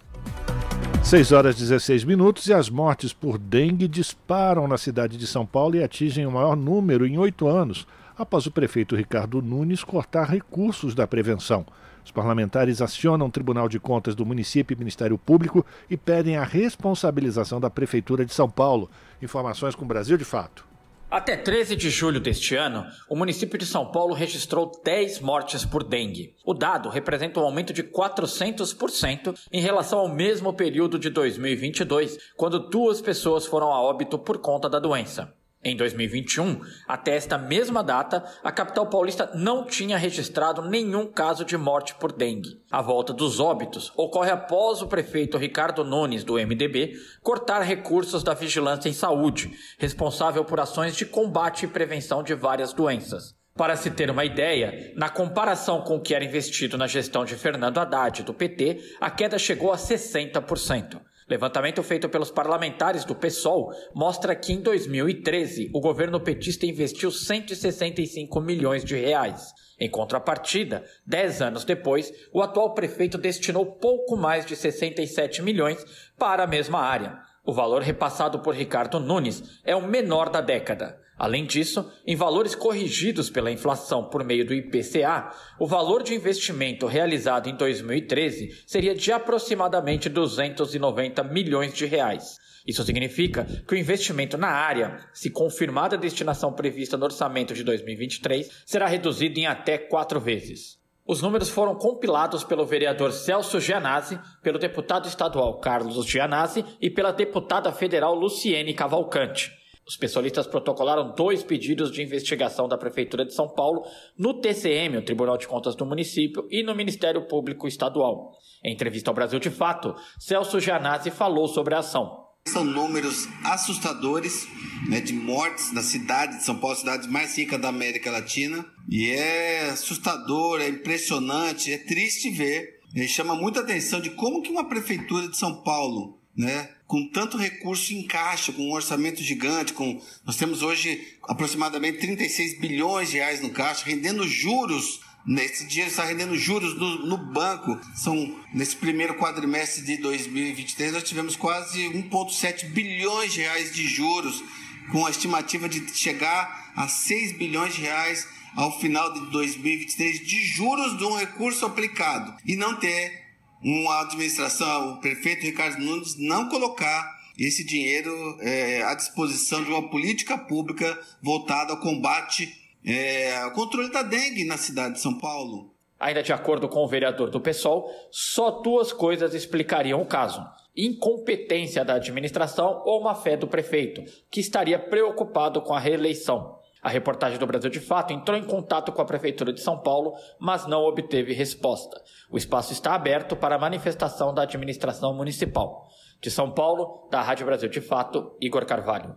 6 1.03 1.33
horas 1.33 1.57
e 1.57 1.63
16 1.63 2.05
minutos 2.05 2.47
e 2.47 2.55
as 2.55 2.71
mortes 2.71 3.13
por 3.13 3.37
dengue 3.37 3.89
disparam 3.89 4.69
na 4.69 4.79
cidade 4.79 5.19
de 5.19 5.27
São 5.27 5.45
Paulo 5.45 5.75
e 5.75 5.83
atingem 5.83 6.25
o 6.25 6.31
maior 6.31 6.55
número 6.55 7.05
em 7.05 7.19
oito 7.19 7.49
anos 7.49 7.85
após 8.17 8.47
o 8.47 8.53
prefeito 8.53 8.95
Ricardo 8.95 9.43
Nunes 9.43 9.83
cortar 9.83 10.31
recursos 10.31 10.95
da 10.95 11.05
prevenção. 11.05 11.67
Os 12.05 12.11
parlamentares 12.11 12.83
acionam 12.83 13.27
o 13.27 13.31
Tribunal 13.31 13.69
de 13.69 13.79
Contas 13.79 14.15
do 14.15 14.27
município 14.27 14.75
e 14.75 14.79
Ministério 14.79 15.17
Público 15.17 15.65
e 15.89 15.97
pedem 15.97 16.37
a 16.37 16.45
responsabilização 16.45 17.61
da 17.61 17.71
Prefeitura 17.71 18.25
de 18.25 18.35
São 18.35 18.51
Paulo. 18.51 18.91
Informações 19.21 19.75
com 19.75 19.85
o 19.85 19.89
Brasil 19.89 20.17
de 20.17 20.25
Fato. 20.25 20.73
Até 21.13 21.37
13 21.37 21.77
de 21.77 21.91
julho 21.91 22.19
deste 22.19 22.57
ano, 22.57 22.87
o 23.07 23.15
município 23.15 23.59
de 23.59 23.67
São 23.67 23.85
Paulo 23.85 24.15
registrou 24.15 24.73
10 24.83 25.21
mortes 25.21 25.63
por 25.63 25.85
dengue. 25.85 26.35
O 26.43 26.55
dado 26.55 26.89
representa 26.89 27.39
um 27.39 27.45
aumento 27.45 27.71
de 27.71 27.83
400% 27.83 29.39
em 29.53 29.61
relação 29.61 29.99
ao 29.99 30.09
mesmo 30.09 30.55
período 30.55 30.99
de 30.99 31.11
2022, 31.11 32.17
quando 32.35 32.59
duas 32.59 33.03
pessoas 33.03 33.45
foram 33.45 33.71
a 33.71 33.83
óbito 33.83 34.19
por 34.19 34.39
conta 34.39 34.71
da 34.71 34.79
doença. 34.79 35.35
Em 35.65 35.77
2021, 35.77 36.61
até 36.89 37.15
esta 37.15 37.39
mesma 37.39 37.85
data, 37.85 38.25
a 38.43 38.51
capital 38.51 38.89
paulista 38.89 39.31
não 39.33 39.65
tinha 39.65 39.97
registrado 39.97 40.61
nenhum 40.69 41.07
caso 41.07 41.45
de 41.45 41.57
morte 41.57 41.95
por 41.95 42.11
dengue. 42.11 42.61
A 42.69 42.83
volta 42.83 43.13
dos 43.13 43.39
óbitos 43.39 43.93
ocorre 43.97 44.33
após 44.33 44.83
o 44.83 44.89
prefeito 44.89 45.39
Ricardo 45.39 45.85
Nunes, 45.85 46.25
do 46.25 46.35
MDB, 46.35 46.95
cortar 47.23 47.61
recursos 47.61 48.25
da 48.25 48.35
Vigilância 48.35 48.89
em 48.89 48.93
Saúde, 48.93 49.53
responsável 49.79 50.45
por 50.45 50.59
ações 50.59 50.97
de 50.97 51.07
combate 51.07 51.65
e 51.65 51.69
prevenção 51.69 52.25
de 52.25 52.35
várias 52.35 52.73
doenças. 52.73 53.33
Para 53.55 53.77
se 53.77 53.91
ter 53.91 54.11
uma 54.11 54.25
ideia, 54.25 54.93
na 54.97 55.11
comparação 55.11 55.83
com 55.83 55.97
o 55.97 56.01
que 56.01 56.13
era 56.13 56.25
investido 56.25 56.77
na 56.77 56.89
gestão 56.89 57.25
de 57.25 57.37
Fernando 57.37 57.79
Haddad, 57.79 58.25
do 58.25 58.35
PT, 58.35 58.97
a 59.01 59.11
queda 59.11 59.39
chegou 59.39 59.71
a 59.71 59.77
60%. 59.77 61.01
Levantamento 61.29 61.83
feito 61.83 62.09
pelos 62.09 62.31
parlamentares 62.31 63.05
do 63.05 63.15
PSOL 63.15 63.73
mostra 63.95 64.35
que 64.35 64.53
em 64.53 64.61
2013 64.61 65.71
o 65.73 65.81
governo 65.81 66.21
petista 66.21 66.67
investiu 66.67 67.11
165 67.11 68.41
milhões 68.41 68.85
de 68.85 68.97
reais. 68.97 69.53
Em 69.79 69.91
contrapartida, 69.91 70.85
10 71.07 71.43
anos 71.43 71.65
depois, 71.65 72.13
o 72.33 72.43
atual 72.43 72.75
prefeito 72.75 73.19
destinou 73.19 73.67
pouco 73.67 74.17
mais 74.17 74.47
de 74.47 74.55
67 74.55 75.43
milhões 75.43 75.85
para 76.19 76.45
a 76.45 76.47
mesma 76.47 76.81
área. 76.81 77.19
O 77.45 77.53
valor 77.53 77.83
repassado 77.83 78.39
por 78.41 78.55
Ricardo 78.55 79.01
Nunes 79.01 79.61
é 79.65 79.75
o 79.75 79.87
menor 79.87 80.29
da 80.29 80.41
década. 80.41 81.01
Além 81.19 81.45
disso, 81.45 81.91
em 82.07 82.17
valores 82.17 82.55
corrigidos 82.55 83.31
pela 83.31 83.51
inflação 83.51 84.09
por 84.09 84.25
meio 84.25 84.47
do 84.47 84.55
IPCA, 84.55 85.31
o 85.59 85.67
valor 85.67 86.03
de 86.03 86.15
investimento 86.15 86.87
realizado 86.87 87.49
em 87.49 87.57
2013 87.57 88.63
seria 88.67 88.95
de 88.95 89.13
aproximadamente 89.13 90.09
290 90.09 91.23
milhões 91.25 91.75
de 91.75 91.87
reais. 91.87 92.39
Isso 92.67 92.83
significa 92.85 93.45
que 93.67 93.75
o 93.75 93.79
investimento 93.79 94.39
na 94.39 94.49
área, 94.49 94.99
se 95.13 95.31
confirmada 95.31 95.97
a 95.97 95.99
destinação 95.99 96.53
prevista 96.53 96.97
no 96.97 97.05
orçamento 97.05 97.55
de 97.55 97.65
2023, 97.65 98.63
será 98.65 98.87
reduzido 98.87 99.39
em 99.39 99.47
até 99.47 99.77
quatro 99.79 100.21
vezes. 100.21 100.81
Os 101.05 101.21
números 101.21 101.49
foram 101.49 101.75
compilados 101.75 102.45
pelo 102.45 102.65
vereador 102.65 103.13
Celso 103.13 103.61
Gianazzi, 103.61 104.19
pelo 104.41 104.59
deputado 104.59 105.09
estadual 105.09 105.59
Carlos 105.59 106.07
Gianazzi 106.07 106.65
e 106.81 106.89
pela 106.89 107.13
deputada 107.13 107.73
federal 107.73 108.15
Luciene 108.15 108.73
Cavalcante. 108.73 109.62
Os 109.93 109.97
pessoalistas 109.99 110.47
protocolaram 110.47 111.15
dois 111.15 111.43
pedidos 111.43 111.93
de 111.93 112.01
investigação 112.01 112.67
da 112.67 112.79
Prefeitura 112.79 113.27
de 113.27 113.35
São 113.35 113.47
Paulo 113.47 113.85
no 114.17 114.41
TCM, 114.41 114.97
o 114.97 115.05
Tribunal 115.05 115.37
de 115.37 115.47
Contas 115.47 115.77
do 115.77 115.85
município, 115.85 116.49
e 116.51 116.63
no 116.63 116.75
Ministério 116.75 117.29
Público 117.29 117.69
Estadual. 117.69 118.33
Em 118.65 118.73
entrevista 118.73 119.11
ao 119.11 119.15
Brasil 119.15 119.39
de 119.39 119.51
Fato, 119.51 119.95
Celso 120.19 120.59
Gianazzi 120.59 121.11
falou 121.11 121.47
sobre 121.47 121.75
a 121.75 121.81
ação. 121.81 122.25
São 122.47 122.65
números 122.65 123.29
assustadores 123.45 124.49
né, 124.89 124.99
de 124.99 125.13
mortes 125.13 125.75
na 125.75 125.83
cidade 125.83 126.39
de 126.39 126.45
São 126.45 126.59
Paulo, 126.59 126.75
cidade 126.75 127.07
mais 127.09 127.37
rica 127.37 127.59
da 127.59 127.69
América 127.69 128.11
Latina. 128.11 128.65
E 128.89 129.11
é 129.11 129.69
assustador, 129.69 130.63
é 130.63 130.69
impressionante, 130.69 131.71
é 131.71 131.77
triste 131.77 132.31
ver. 132.31 132.81
E 132.97 133.07
chama 133.07 133.35
muita 133.35 133.61
atenção 133.61 134.01
de 134.01 134.09
como 134.09 134.41
que 134.41 134.51
uma 134.51 134.67
prefeitura 134.67 135.29
de 135.29 135.37
São 135.37 135.63
Paulo 135.63 136.22
né, 136.37 136.71
com 136.87 137.07
tanto 137.09 137.37
recurso 137.37 137.93
em 137.93 138.07
caixa, 138.07 138.53
com 138.53 138.63
um 138.63 138.73
orçamento 138.73 139.23
gigante, 139.23 139.73
com 139.73 140.01
nós 140.25 140.37
temos 140.37 140.63
hoje 140.63 141.17
aproximadamente 141.29 141.99
36 141.99 142.59
bilhões 142.59 143.11
de 143.11 143.17
reais 143.17 143.41
no 143.41 143.51
caixa, 143.51 143.85
rendendo 143.85 144.27
juros 144.27 145.01
Nesse 145.25 145.67
dinheiro 145.67 145.89
está 145.89 146.05
rendendo 146.05 146.37
juros 146.37 146.75
no, 146.77 147.07
no, 147.07 147.17
banco. 147.17 147.79
São 147.95 148.41
nesse 148.53 148.75
primeiro 148.75 149.15
quadrimestre 149.15 149.85
de 149.85 149.97
2023 149.99 150.93
nós 150.93 151.05
tivemos 151.05 151.37
quase 151.37 151.81
1,7 151.91 152.67
bilhões 152.71 153.33
de 153.33 153.41
reais 153.41 153.73
de 153.73 153.87
juros, 153.87 154.43
com 154.91 155.07
a 155.07 155.11
estimativa 155.11 155.69
de 155.69 155.97
chegar 155.97 156.73
a 156.75 156.89
6 156.89 157.39
bilhões 157.39 157.75
de 157.75 157.83
reais 157.83 158.27
ao 158.57 158.79
final 158.81 159.13
de 159.13 159.31
2023 159.31 160.27
de 160.27 160.45
juros 160.45 160.99
de 160.99 161.05
um 161.05 161.17
recurso 161.17 161.65
aplicado 161.65 162.35
e 162.45 162.57
não 162.57 162.75
ter 162.75 163.22
uma 163.63 164.03
administração, 164.03 164.95
o 164.95 165.01
prefeito 165.01 165.43
Ricardo 165.43 165.81
Nunes 165.81 166.19
não 166.19 166.49
colocar 166.49 167.23
esse 167.39 167.65
dinheiro 167.65 168.13
é, 168.41 168.83
à 168.83 168.95
disposição 168.95 169.63
de 169.63 169.71
uma 169.71 169.89
política 169.89 170.37
pública 170.37 170.99
voltada 171.23 171.73
ao 171.73 171.81
combate 171.81 172.61
é, 172.85 173.47
o 173.47 173.53
controle 173.53 173.91
da 173.91 174.03
dengue 174.03 174.45
na 174.45 174.57
cidade 174.57 174.95
de 174.95 175.01
São 175.01 175.17
Paulo. 175.19 175.73
Ainda 175.99 176.23
de 176.23 176.33
acordo 176.33 176.69
com 176.69 176.81
o 176.81 176.89
vereador 176.89 177.31
do 177.31 177.41
PSOL, 177.41 177.89
só 178.11 178.51
duas 178.61 178.93
coisas 178.93 179.35
explicariam 179.35 180.03
o 180.03 180.07
caso: 180.07 180.45
incompetência 180.77 181.85
da 181.85 181.95
administração 181.95 182.83
ou 182.85 183.03
má 183.03 183.15
fé 183.15 183.37
do 183.37 183.47
prefeito, 183.47 184.03
que 184.29 184.41
estaria 184.41 184.79
preocupado 184.79 185.63
com 185.63 185.73
a 185.73 185.79
reeleição. 185.79 186.59
A 186.83 186.89
reportagem 186.89 187.39
do 187.39 187.47
Brasil 187.47 187.71
de 187.71 187.79
Fato 187.79 188.13
entrou 188.13 188.37
em 188.37 188.43
contato 188.43 188.91
com 188.91 189.01
a 189.01 189.05
Prefeitura 189.05 189.53
de 189.53 189.61
São 189.61 189.79
Paulo, 189.79 190.17
mas 190.37 190.67
não 190.67 190.81
obteve 190.83 191.33
resposta. 191.33 192.03
O 192.29 192.37
espaço 192.37 192.73
está 192.73 192.93
aberto 192.93 193.37
para 193.37 193.57
manifestação 193.57 194.35
da 194.35 194.43
administração 194.43 195.15
municipal. 195.15 195.87
De 196.21 196.29
São 196.29 196.51
Paulo, 196.51 197.07
da 197.09 197.23
Rádio 197.23 197.47
Brasil 197.47 197.69
de 197.69 197.81
Fato, 197.81 198.37
Igor 198.41 198.67
Carvalho. 198.67 199.15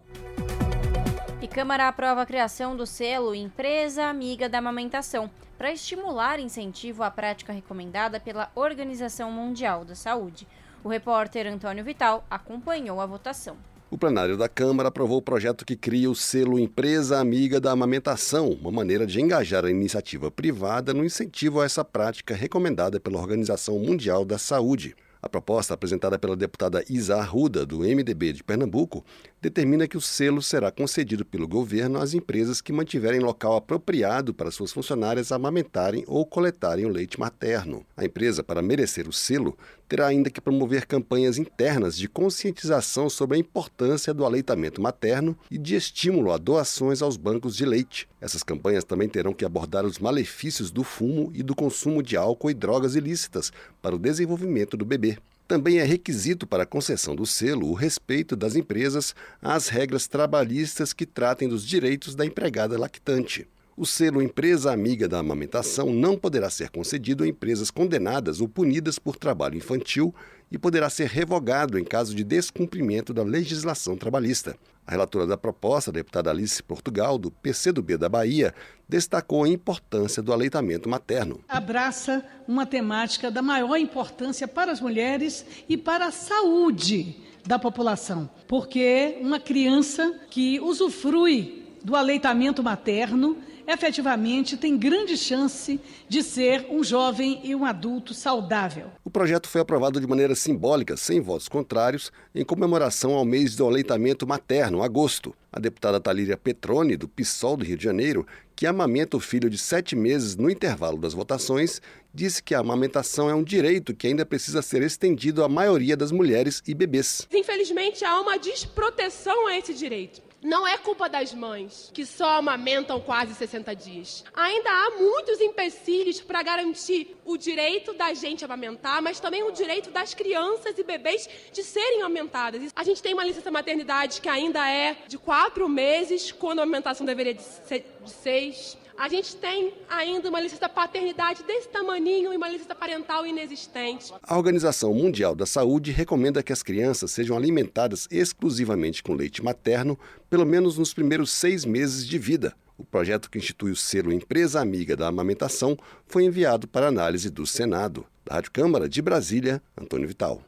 E 1.41 1.47
Câmara 1.47 1.87
aprova 1.87 2.21
a 2.21 2.25
criação 2.25 2.77
do 2.77 2.85
selo 2.85 3.33
Empresa 3.33 4.05
Amiga 4.05 4.47
da 4.47 4.59
Amamentação, 4.59 5.27
para 5.57 5.71
estimular 5.71 6.39
incentivo 6.39 7.01
à 7.01 7.09
prática 7.09 7.51
recomendada 7.51 8.19
pela 8.19 8.51
Organização 8.53 9.31
Mundial 9.31 9.83
da 9.83 9.95
Saúde. 9.95 10.47
O 10.83 10.89
repórter 10.89 11.47
Antônio 11.47 11.83
Vital 11.83 12.23
acompanhou 12.29 13.01
a 13.01 13.07
votação. 13.07 13.57
O 13.95 13.97
plenário 13.97 14.35
da 14.35 14.49
Câmara 14.49 14.89
aprovou 14.89 15.19
o 15.19 15.21
projeto 15.21 15.63
que 15.63 15.73
cria 15.73 16.11
o 16.11 16.15
selo 16.15 16.59
Empresa 16.59 17.17
Amiga 17.17 17.61
da 17.61 17.71
Amamentação, 17.71 18.49
uma 18.49 18.69
maneira 18.69 19.07
de 19.07 19.21
engajar 19.21 19.63
a 19.63 19.71
iniciativa 19.71 20.29
privada 20.29 20.93
no 20.93 21.05
incentivo 21.05 21.61
a 21.61 21.63
essa 21.63 21.85
prática 21.85 22.35
recomendada 22.35 22.99
pela 22.99 23.17
Organização 23.21 23.79
Mundial 23.79 24.25
da 24.25 24.37
Saúde. 24.37 24.97
A 25.21 25.29
proposta 25.29 25.73
apresentada 25.73 26.19
pela 26.19 26.35
deputada 26.35 26.83
Isa 26.89 27.15
Arruda, 27.15 27.65
do 27.65 27.79
MDB 27.79 28.33
de 28.33 28.43
Pernambuco, 28.43 29.05
determina 29.45 29.87
que 29.87 29.95
o 29.95 30.01
selo 30.01 30.41
será 30.41 30.71
concedido 30.71 31.23
pelo 31.23 31.47
governo 31.47 31.99
às 31.99 32.15
empresas 32.15 32.61
que 32.61 32.73
mantiverem 32.73 33.19
local 33.19 33.55
apropriado 33.55 34.33
para 34.33 34.49
suas 34.49 34.71
funcionárias 34.71 35.31
amamentarem 35.31 36.03
ou 36.07 36.25
coletarem 36.25 36.83
o 36.83 36.89
leite 36.89 37.19
materno. 37.19 37.85
A 37.95 38.03
empresa, 38.03 38.43
para 38.43 38.63
merecer 38.63 39.07
o 39.07 39.13
selo, 39.13 39.55
terá 39.87 40.07
ainda 40.07 40.31
que 40.31 40.41
promover 40.41 40.87
campanhas 40.87 41.37
internas 41.37 41.95
de 41.95 42.09
conscientização 42.09 43.07
sobre 43.07 43.37
a 43.37 43.39
importância 43.39 44.15
do 44.15 44.25
aleitamento 44.25 44.81
materno 44.81 45.37
e 45.51 45.59
de 45.59 45.75
estímulo 45.75 46.31
a 46.31 46.39
doações 46.39 47.03
aos 47.03 47.15
bancos 47.15 47.55
de 47.55 47.67
leite. 47.67 48.09
Essas 48.19 48.41
campanhas 48.41 48.83
também 48.83 49.07
terão 49.07 49.31
que 49.31 49.45
abordar 49.45 49.85
os 49.85 49.99
malefícios 49.99 50.71
do 50.71 50.83
fumo 50.83 51.29
e 51.35 51.43
do 51.43 51.53
consumo 51.53 52.01
de 52.01 52.17
álcool 52.17 52.49
e 52.49 52.55
drogas 52.55 52.95
ilícitas 52.95 53.53
para 53.79 53.95
o 53.95 53.99
desenvolvimento 53.99 54.75
do 54.75 54.85
bebê. 54.85 55.19
Também 55.47 55.77
é 55.77 55.83
requisito 55.83 56.47
para 56.47 56.63
a 56.63 56.65
concessão 56.65 57.15
do 57.15 57.25
selo 57.25 57.69
o 57.69 57.75
respeito 57.75 58.35
das 58.35 58.55
empresas 58.55 59.13
às 59.39 59.67
regras 59.67 60.07
trabalhistas 60.07 60.91
que 60.91 61.05
tratem 61.05 61.47
dos 61.47 61.63
direitos 61.63 62.15
da 62.15 62.25
empregada 62.25 62.79
lactante. 62.79 63.47
O 63.77 63.85
selo 63.85 64.23
Empresa 64.23 64.71
Amiga 64.71 65.07
da 65.07 65.19
Amamentação 65.19 65.93
não 65.93 66.17
poderá 66.17 66.49
ser 66.49 66.69
concedido 66.69 67.23
a 67.23 67.27
empresas 67.27 67.69
condenadas 67.69 68.41
ou 68.41 68.47
punidas 68.47 68.97
por 68.97 69.17
trabalho 69.17 69.57
infantil 69.57 70.15
e 70.51 70.57
poderá 70.57 70.89
ser 70.89 71.09
revogado 71.09 71.77
em 71.77 71.83
caso 71.83 72.15
de 72.15 72.23
descumprimento 72.23 73.13
da 73.13 73.21
legislação 73.21 73.95
trabalhista. 73.95 74.57
A 74.87 74.91
relatora 74.91 75.25
da 75.25 75.35
proposta, 75.35 75.89
a 75.89 75.93
deputada 75.93 76.29
Alice 76.29 76.61
Portugal, 76.61 77.17
do 77.17 77.31
PCdoB 77.31 77.97
da 77.97 78.07
Bahia, 78.07 78.53
destacou 78.87 79.43
a 79.43 79.49
importância 79.49 80.21
do 80.21 80.31
aleitamento 80.31 80.87
materno. 80.87 81.39
Abraça 81.49 82.23
uma 82.47 82.67
temática 82.67 83.31
da 83.31 83.41
maior 83.41 83.77
importância 83.77 84.47
para 84.47 84.71
as 84.71 84.79
mulheres 84.79 85.43
e 85.67 85.75
para 85.75 86.05
a 86.05 86.11
saúde 86.11 87.15
da 87.43 87.57
população, 87.57 88.29
porque 88.47 89.17
uma 89.21 89.39
criança 89.39 90.19
que 90.29 90.59
usufrui 90.59 91.63
do 91.83 91.95
aleitamento 91.95 92.63
materno 92.63 93.37
efetivamente 93.67 94.57
tem 94.57 94.77
grande 94.77 95.17
chance 95.17 95.79
de 96.07 96.23
ser 96.23 96.65
um 96.69 96.83
jovem 96.83 97.39
e 97.43 97.55
um 97.55 97.65
adulto 97.65 98.13
saudável. 98.13 98.91
O 99.03 99.09
projeto 99.09 99.47
foi 99.47 99.61
aprovado 99.61 99.99
de 99.99 100.07
maneira 100.07 100.35
simbólica, 100.35 100.95
sem 100.97 101.19
votos 101.19 101.47
contrários, 101.47 102.11
em 102.33 102.43
comemoração 102.43 103.13
ao 103.13 103.25
mês 103.25 103.55
do 103.55 103.65
aleitamento 103.65 104.27
materno, 104.27 104.83
agosto. 104.83 105.35
A 105.51 105.59
deputada 105.59 106.01
Talíria 106.01 106.35
Petrone, 106.35 106.97
do 106.97 107.07
PSOL 107.07 107.55
do 107.55 107.63
Rio 107.63 107.77
de 107.77 107.83
Janeiro, 107.83 108.27
que 108.55 108.67
amamenta 108.67 109.15
o 109.15 109.21
filho 109.21 109.49
de 109.49 109.57
sete 109.57 109.95
meses 109.95 110.35
no 110.35 110.49
intervalo 110.49 110.97
das 110.97 111.13
votações, 111.13 111.81
disse 112.13 112.41
que 112.41 112.55
a 112.55 112.59
amamentação 112.59 113.29
é 113.29 113.35
um 113.35 113.43
direito 113.43 113.93
que 113.93 114.07
ainda 114.07 114.25
precisa 114.25 114.61
ser 114.61 114.81
estendido 114.81 115.43
à 115.43 115.49
maioria 115.49 115.95
das 115.95 116.11
mulheres 116.11 116.61
e 116.67 116.73
bebês. 116.73 117.27
Infelizmente, 117.31 118.03
há 118.03 118.19
uma 118.19 118.37
desproteção 118.37 119.47
a 119.47 119.57
esse 119.57 119.73
direito. 119.73 120.21
Não 120.45 120.67
é 120.67 120.77
culpa 120.77 121.09
das 121.09 121.33
mães, 121.33 121.89
que 121.91 122.05
só 122.05 122.37
amamentam 122.37 123.01
quase 123.01 123.33
60 123.33 123.75
dias. 123.75 124.23
Ainda 124.31 124.69
há 124.69 124.91
muitos 124.91 125.41
empecilhos 125.41 126.21
para 126.21 126.43
garantir 126.43 127.17
o 127.25 127.35
direito 127.35 127.95
da 127.95 128.13
gente 128.13 128.45
amamentar, 128.45 129.01
mas 129.01 129.19
também 129.19 129.41
o 129.41 129.49
direito 129.49 129.89
das 129.89 130.13
crianças 130.13 130.77
e 130.77 130.83
bebês 130.83 131.27
de 131.51 131.63
serem 131.63 132.03
amamentadas. 132.03 132.71
A 132.75 132.83
gente 132.83 133.01
tem 133.01 133.15
uma 133.15 133.23
licença 133.23 133.49
maternidade 133.49 134.21
que 134.21 134.29
ainda 134.29 134.69
é 134.69 134.97
de 135.07 135.17
quatro 135.17 135.67
meses, 135.67 136.31
quando 136.31 136.59
a 136.59 136.61
amamentação 136.61 137.07
deveria 137.07 137.39
ser 137.39 137.83
de 138.03 138.11
seis. 138.11 138.77
A 138.97 139.09
gente 139.09 139.35
tem 139.35 139.73
ainda 139.89 140.29
uma 140.29 140.39
licença 140.39 140.69
paternidade 140.69 141.43
desse 141.43 141.67
tamaninho 141.67 142.31
e 142.33 142.37
uma 142.37 142.47
licença 142.47 142.73
parental 142.73 143.25
inexistente. 143.25 144.13
A 144.23 144.37
Organização 144.37 144.93
Mundial 144.93 145.35
da 145.35 145.45
Saúde 145.45 145.91
recomenda 145.91 146.41
que 146.41 146.53
as 146.53 146.63
crianças 146.63 147.11
sejam 147.11 147.35
alimentadas 147.35 148.07
exclusivamente 148.09 149.03
com 149.03 149.13
leite 149.13 149.43
materno, 149.43 149.99
pelo 150.29 150.45
menos 150.45 150.77
nos 150.77 150.93
primeiros 150.93 151.29
seis 151.31 151.65
meses 151.65 152.07
de 152.07 152.17
vida. 152.17 152.55
O 152.77 152.85
projeto 152.85 153.29
que 153.29 153.37
institui 153.37 153.71
o 153.71 153.75
selo 153.75 154.13
Empresa 154.13 154.61
Amiga 154.61 154.95
da 154.95 155.07
Amamentação 155.07 155.77
foi 156.07 156.23
enviado 156.23 156.65
para 156.65 156.87
análise 156.87 157.29
do 157.29 157.45
Senado. 157.45 158.05
Da 158.23 158.35
Rádio 158.35 158.51
Câmara 158.51 158.87
de 158.87 159.01
Brasília, 159.01 159.61
Antônio 159.77 160.07
Vital. 160.07 160.41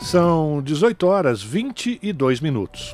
São 0.00 0.60
18 0.62 1.06
horas 1.06 1.42
22 1.42 2.40
minutos. 2.40 2.92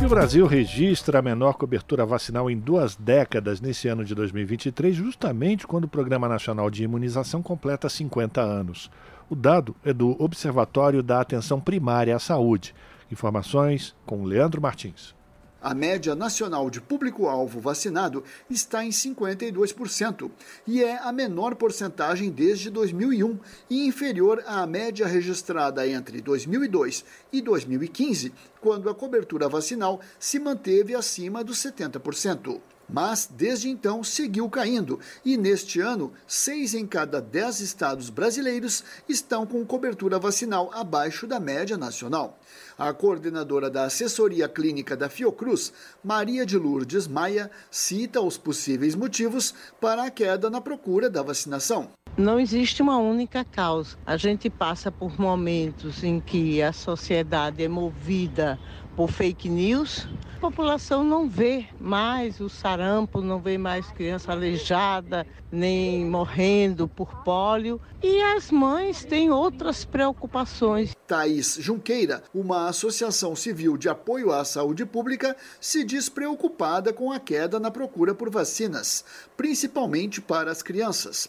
E 0.00 0.04
o 0.06 0.08
Brasil 0.08 0.46
registra 0.46 1.18
a 1.18 1.22
menor 1.22 1.58
cobertura 1.58 2.06
vacinal 2.06 2.50
em 2.50 2.58
duas 2.58 2.96
décadas 2.96 3.60
nesse 3.60 3.86
ano 3.86 4.02
de 4.02 4.14
2023, 4.14 4.96
justamente 4.96 5.66
quando 5.66 5.84
o 5.84 5.88
Programa 5.88 6.26
Nacional 6.26 6.70
de 6.70 6.82
Imunização 6.82 7.42
completa 7.42 7.86
50 7.86 8.40
anos. 8.40 8.90
O 9.28 9.36
dado 9.36 9.76
é 9.84 9.92
do 9.92 10.16
Observatório 10.18 11.02
da 11.02 11.20
Atenção 11.20 11.60
Primária 11.60 12.16
à 12.16 12.18
Saúde. 12.18 12.74
Informações 13.12 13.94
com 14.06 14.24
Leandro 14.24 14.62
Martins. 14.62 15.14
A 15.62 15.74
média 15.74 16.14
nacional 16.14 16.70
de 16.70 16.80
público-alvo 16.80 17.60
vacinado 17.60 18.24
está 18.48 18.82
em 18.82 18.88
52% 18.88 20.30
e 20.66 20.82
é 20.82 20.96
a 20.98 21.12
menor 21.12 21.54
porcentagem 21.54 22.30
desde 22.30 22.70
2001 22.70 23.38
e 23.68 23.86
inferior 23.86 24.42
à 24.46 24.66
média 24.66 25.06
registrada 25.06 25.86
entre 25.86 26.22
2002 26.22 27.04
e 27.30 27.42
2015, 27.42 28.32
quando 28.58 28.88
a 28.88 28.94
cobertura 28.94 29.50
vacinal 29.50 30.00
se 30.18 30.38
manteve 30.38 30.94
acima 30.94 31.44
dos 31.44 31.58
70% 31.58 32.58
mas 32.92 33.28
desde 33.30 33.68
então 33.68 34.02
seguiu 34.02 34.48
caindo 34.48 34.98
e 35.24 35.36
neste 35.36 35.80
ano, 35.80 36.12
seis 36.26 36.74
em 36.74 36.86
cada 36.86 37.20
dez 37.20 37.60
estados 37.60 38.10
brasileiros 38.10 38.84
estão 39.08 39.46
com 39.46 39.64
cobertura 39.64 40.18
vacinal 40.18 40.70
abaixo 40.74 41.26
da 41.26 41.38
média 41.38 41.78
nacional. 41.78 42.39
A 42.80 42.94
coordenadora 42.94 43.68
da 43.68 43.84
assessoria 43.84 44.48
clínica 44.48 44.96
da 44.96 45.10
Fiocruz, 45.10 45.70
Maria 46.02 46.46
de 46.46 46.56
Lourdes 46.56 47.06
Maia, 47.06 47.50
cita 47.70 48.22
os 48.22 48.38
possíveis 48.38 48.94
motivos 48.94 49.54
para 49.78 50.04
a 50.04 50.10
queda 50.10 50.48
na 50.48 50.62
procura 50.62 51.10
da 51.10 51.22
vacinação. 51.22 51.90
Não 52.16 52.40
existe 52.40 52.80
uma 52.80 52.96
única 52.96 53.44
causa. 53.44 53.98
A 54.06 54.16
gente 54.16 54.48
passa 54.48 54.90
por 54.90 55.20
momentos 55.20 56.02
em 56.02 56.20
que 56.20 56.62
a 56.62 56.72
sociedade 56.72 57.62
é 57.62 57.68
movida 57.68 58.58
por 59.00 59.10
fake 59.10 59.48
news, 59.48 60.06
a 60.36 60.40
população 60.40 61.02
não 61.02 61.26
vê 61.26 61.64
mais 61.80 62.38
o 62.38 62.50
sarampo, 62.50 63.22
não 63.22 63.40
vê 63.40 63.56
mais 63.56 63.90
criança 63.92 64.30
aleijada, 64.30 65.26
nem 65.50 66.04
morrendo 66.04 66.86
por 66.86 67.24
pólio. 67.24 67.80
E 68.02 68.20
as 68.20 68.50
mães 68.50 69.02
têm 69.02 69.30
outras 69.30 69.86
preocupações. 69.86 70.94
Thaís 71.06 71.56
Junqueira, 71.58 72.22
uma 72.34 72.68
associação 72.68 73.34
civil 73.34 73.78
de 73.78 73.88
apoio 73.88 74.32
à 74.32 74.44
saúde 74.44 74.84
pública, 74.84 75.34
se 75.58 75.82
diz 75.82 76.10
preocupada 76.10 76.92
com 76.92 77.10
a 77.10 77.18
queda 77.18 77.58
na 77.58 77.70
procura 77.70 78.14
por 78.14 78.28
vacinas, 78.28 79.02
principalmente 79.34 80.20
para 80.20 80.52
as 80.52 80.62
crianças. 80.62 81.26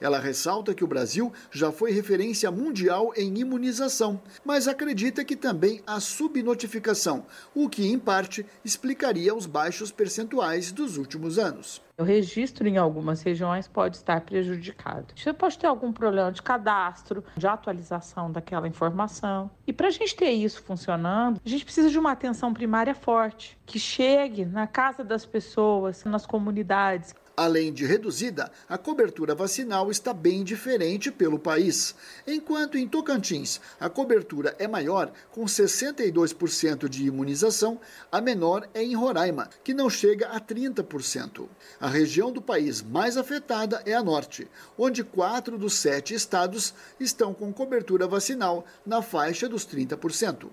Ela 0.00 0.18
ressalta 0.18 0.74
que 0.74 0.82
o 0.82 0.86
Brasil 0.86 1.30
já 1.50 1.70
foi 1.70 1.92
referência 1.92 2.50
mundial 2.50 3.12
em 3.16 3.38
imunização, 3.38 4.20
mas 4.44 4.66
acredita 4.66 5.24
que 5.24 5.36
também 5.36 5.82
há 5.86 6.00
subnotificação, 6.00 7.26
o 7.54 7.68
que, 7.68 7.86
em 7.86 7.98
parte, 7.98 8.46
explicaria 8.64 9.34
os 9.34 9.44
baixos 9.44 9.92
percentuais 9.92 10.72
dos 10.72 10.96
últimos 10.96 11.38
anos. 11.38 11.82
O 11.98 12.02
registro 12.02 12.66
em 12.66 12.78
algumas 12.78 13.20
regiões 13.20 13.68
pode 13.68 13.98
estar 13.98 14.22
prejudicado. 14.22 15.12
Você 15.14 15.34
pode 15.34 15.58
ter 15.58 15.66
algum 15.66 15.92
problema 15.92 16.32
de 16.32 16.40
cadastro, 16.40 17.22
de 17.36 17.46
atualização 17.46 18.32
daquela 18.32 18.66
informação. 18.66 19.50
E 19.66 19.72
para 19.72 19.88
a 19.88 19.90
gente 19.90 20.16
ter 20.16 20.30
isso 20.30 20.62
funcionando, 20.62 21.38
a 21.44 21.48
gente 21.48 21.62
precisa 21.62 21.90
de 21.90 21.98
uma 21.98 22.12
atenção 22.12 22.54
primária 22.54 22.94
forte, 22.94 23.58
que 23.66 23.78
chegue 23.78 24.46
na 24.46 24.66
casa 24.66 25.04
das 25.04 25.26
pessoas, 25.26 26.02
nas 26.04 26.24
comunidades. 26.24 27.14
Além 27.40 27.72
de 27.72 27.86
reduzida, 27.86 28.52
a 28.68 28.76
cobertura 28.76 29.34
vacinal 29.34 29.90
está 29.90 30.12
bem 30.12 30.44
diferente 30.44 31.10
pelo 31.10 31.38
país. 31.38 31.94
Enquanto 32.26 32.76
em 32.76 32.86
Tocantins 32.86 33.62
a 33.80 33.88
cobertura 33.88 34.54
é 34.58 34.68
maior, 34.68 35.10
com 35.30 35.46
62% 35.46 36.86
de 36.86 37.06
imunização, 37.06 37.80
a 38.12 38.20
menor 38.20 38.68
é 38.74 38.82
em 38.82 38.94
Roraima, 38.94 39.48
que 39.64 39.72
não 39.72 39.88
chega 39.88 40.28
a 40.28 40.38
30%. 40.38 41.48
A 41.80 41.88
região 41.88 42.30
do 42.30 42.42
país 42.42 42.82
mais 42.82 43.16
afetada 43.16 43.82
é 43.86 43.94
a 43.94 44.02
norte, 44.02 44.46
onde 44.76 45.02
quatro 45.02 45.56
dos 45.56 45.72
sete 45.72 46.12
estados 46.12 46.74
estão 47.00 47.32
com 47.32 47.50
cobertura 47.54 48.06
vacinal 48.06 48.66
na 48.84 49.00
faixa 49.00 49.48
dos 49.48 49.66
30%. 49.66 50.50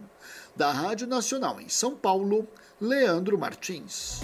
Da 0.55 0.71
Rádio 0.71 1.05
Nacional 1.05 1.59
em 1.59 1.67
São 1.67 1.97
Paulo, 1.97 2.47
Leandro 2.79 3.37
Martins. 3.37 4.21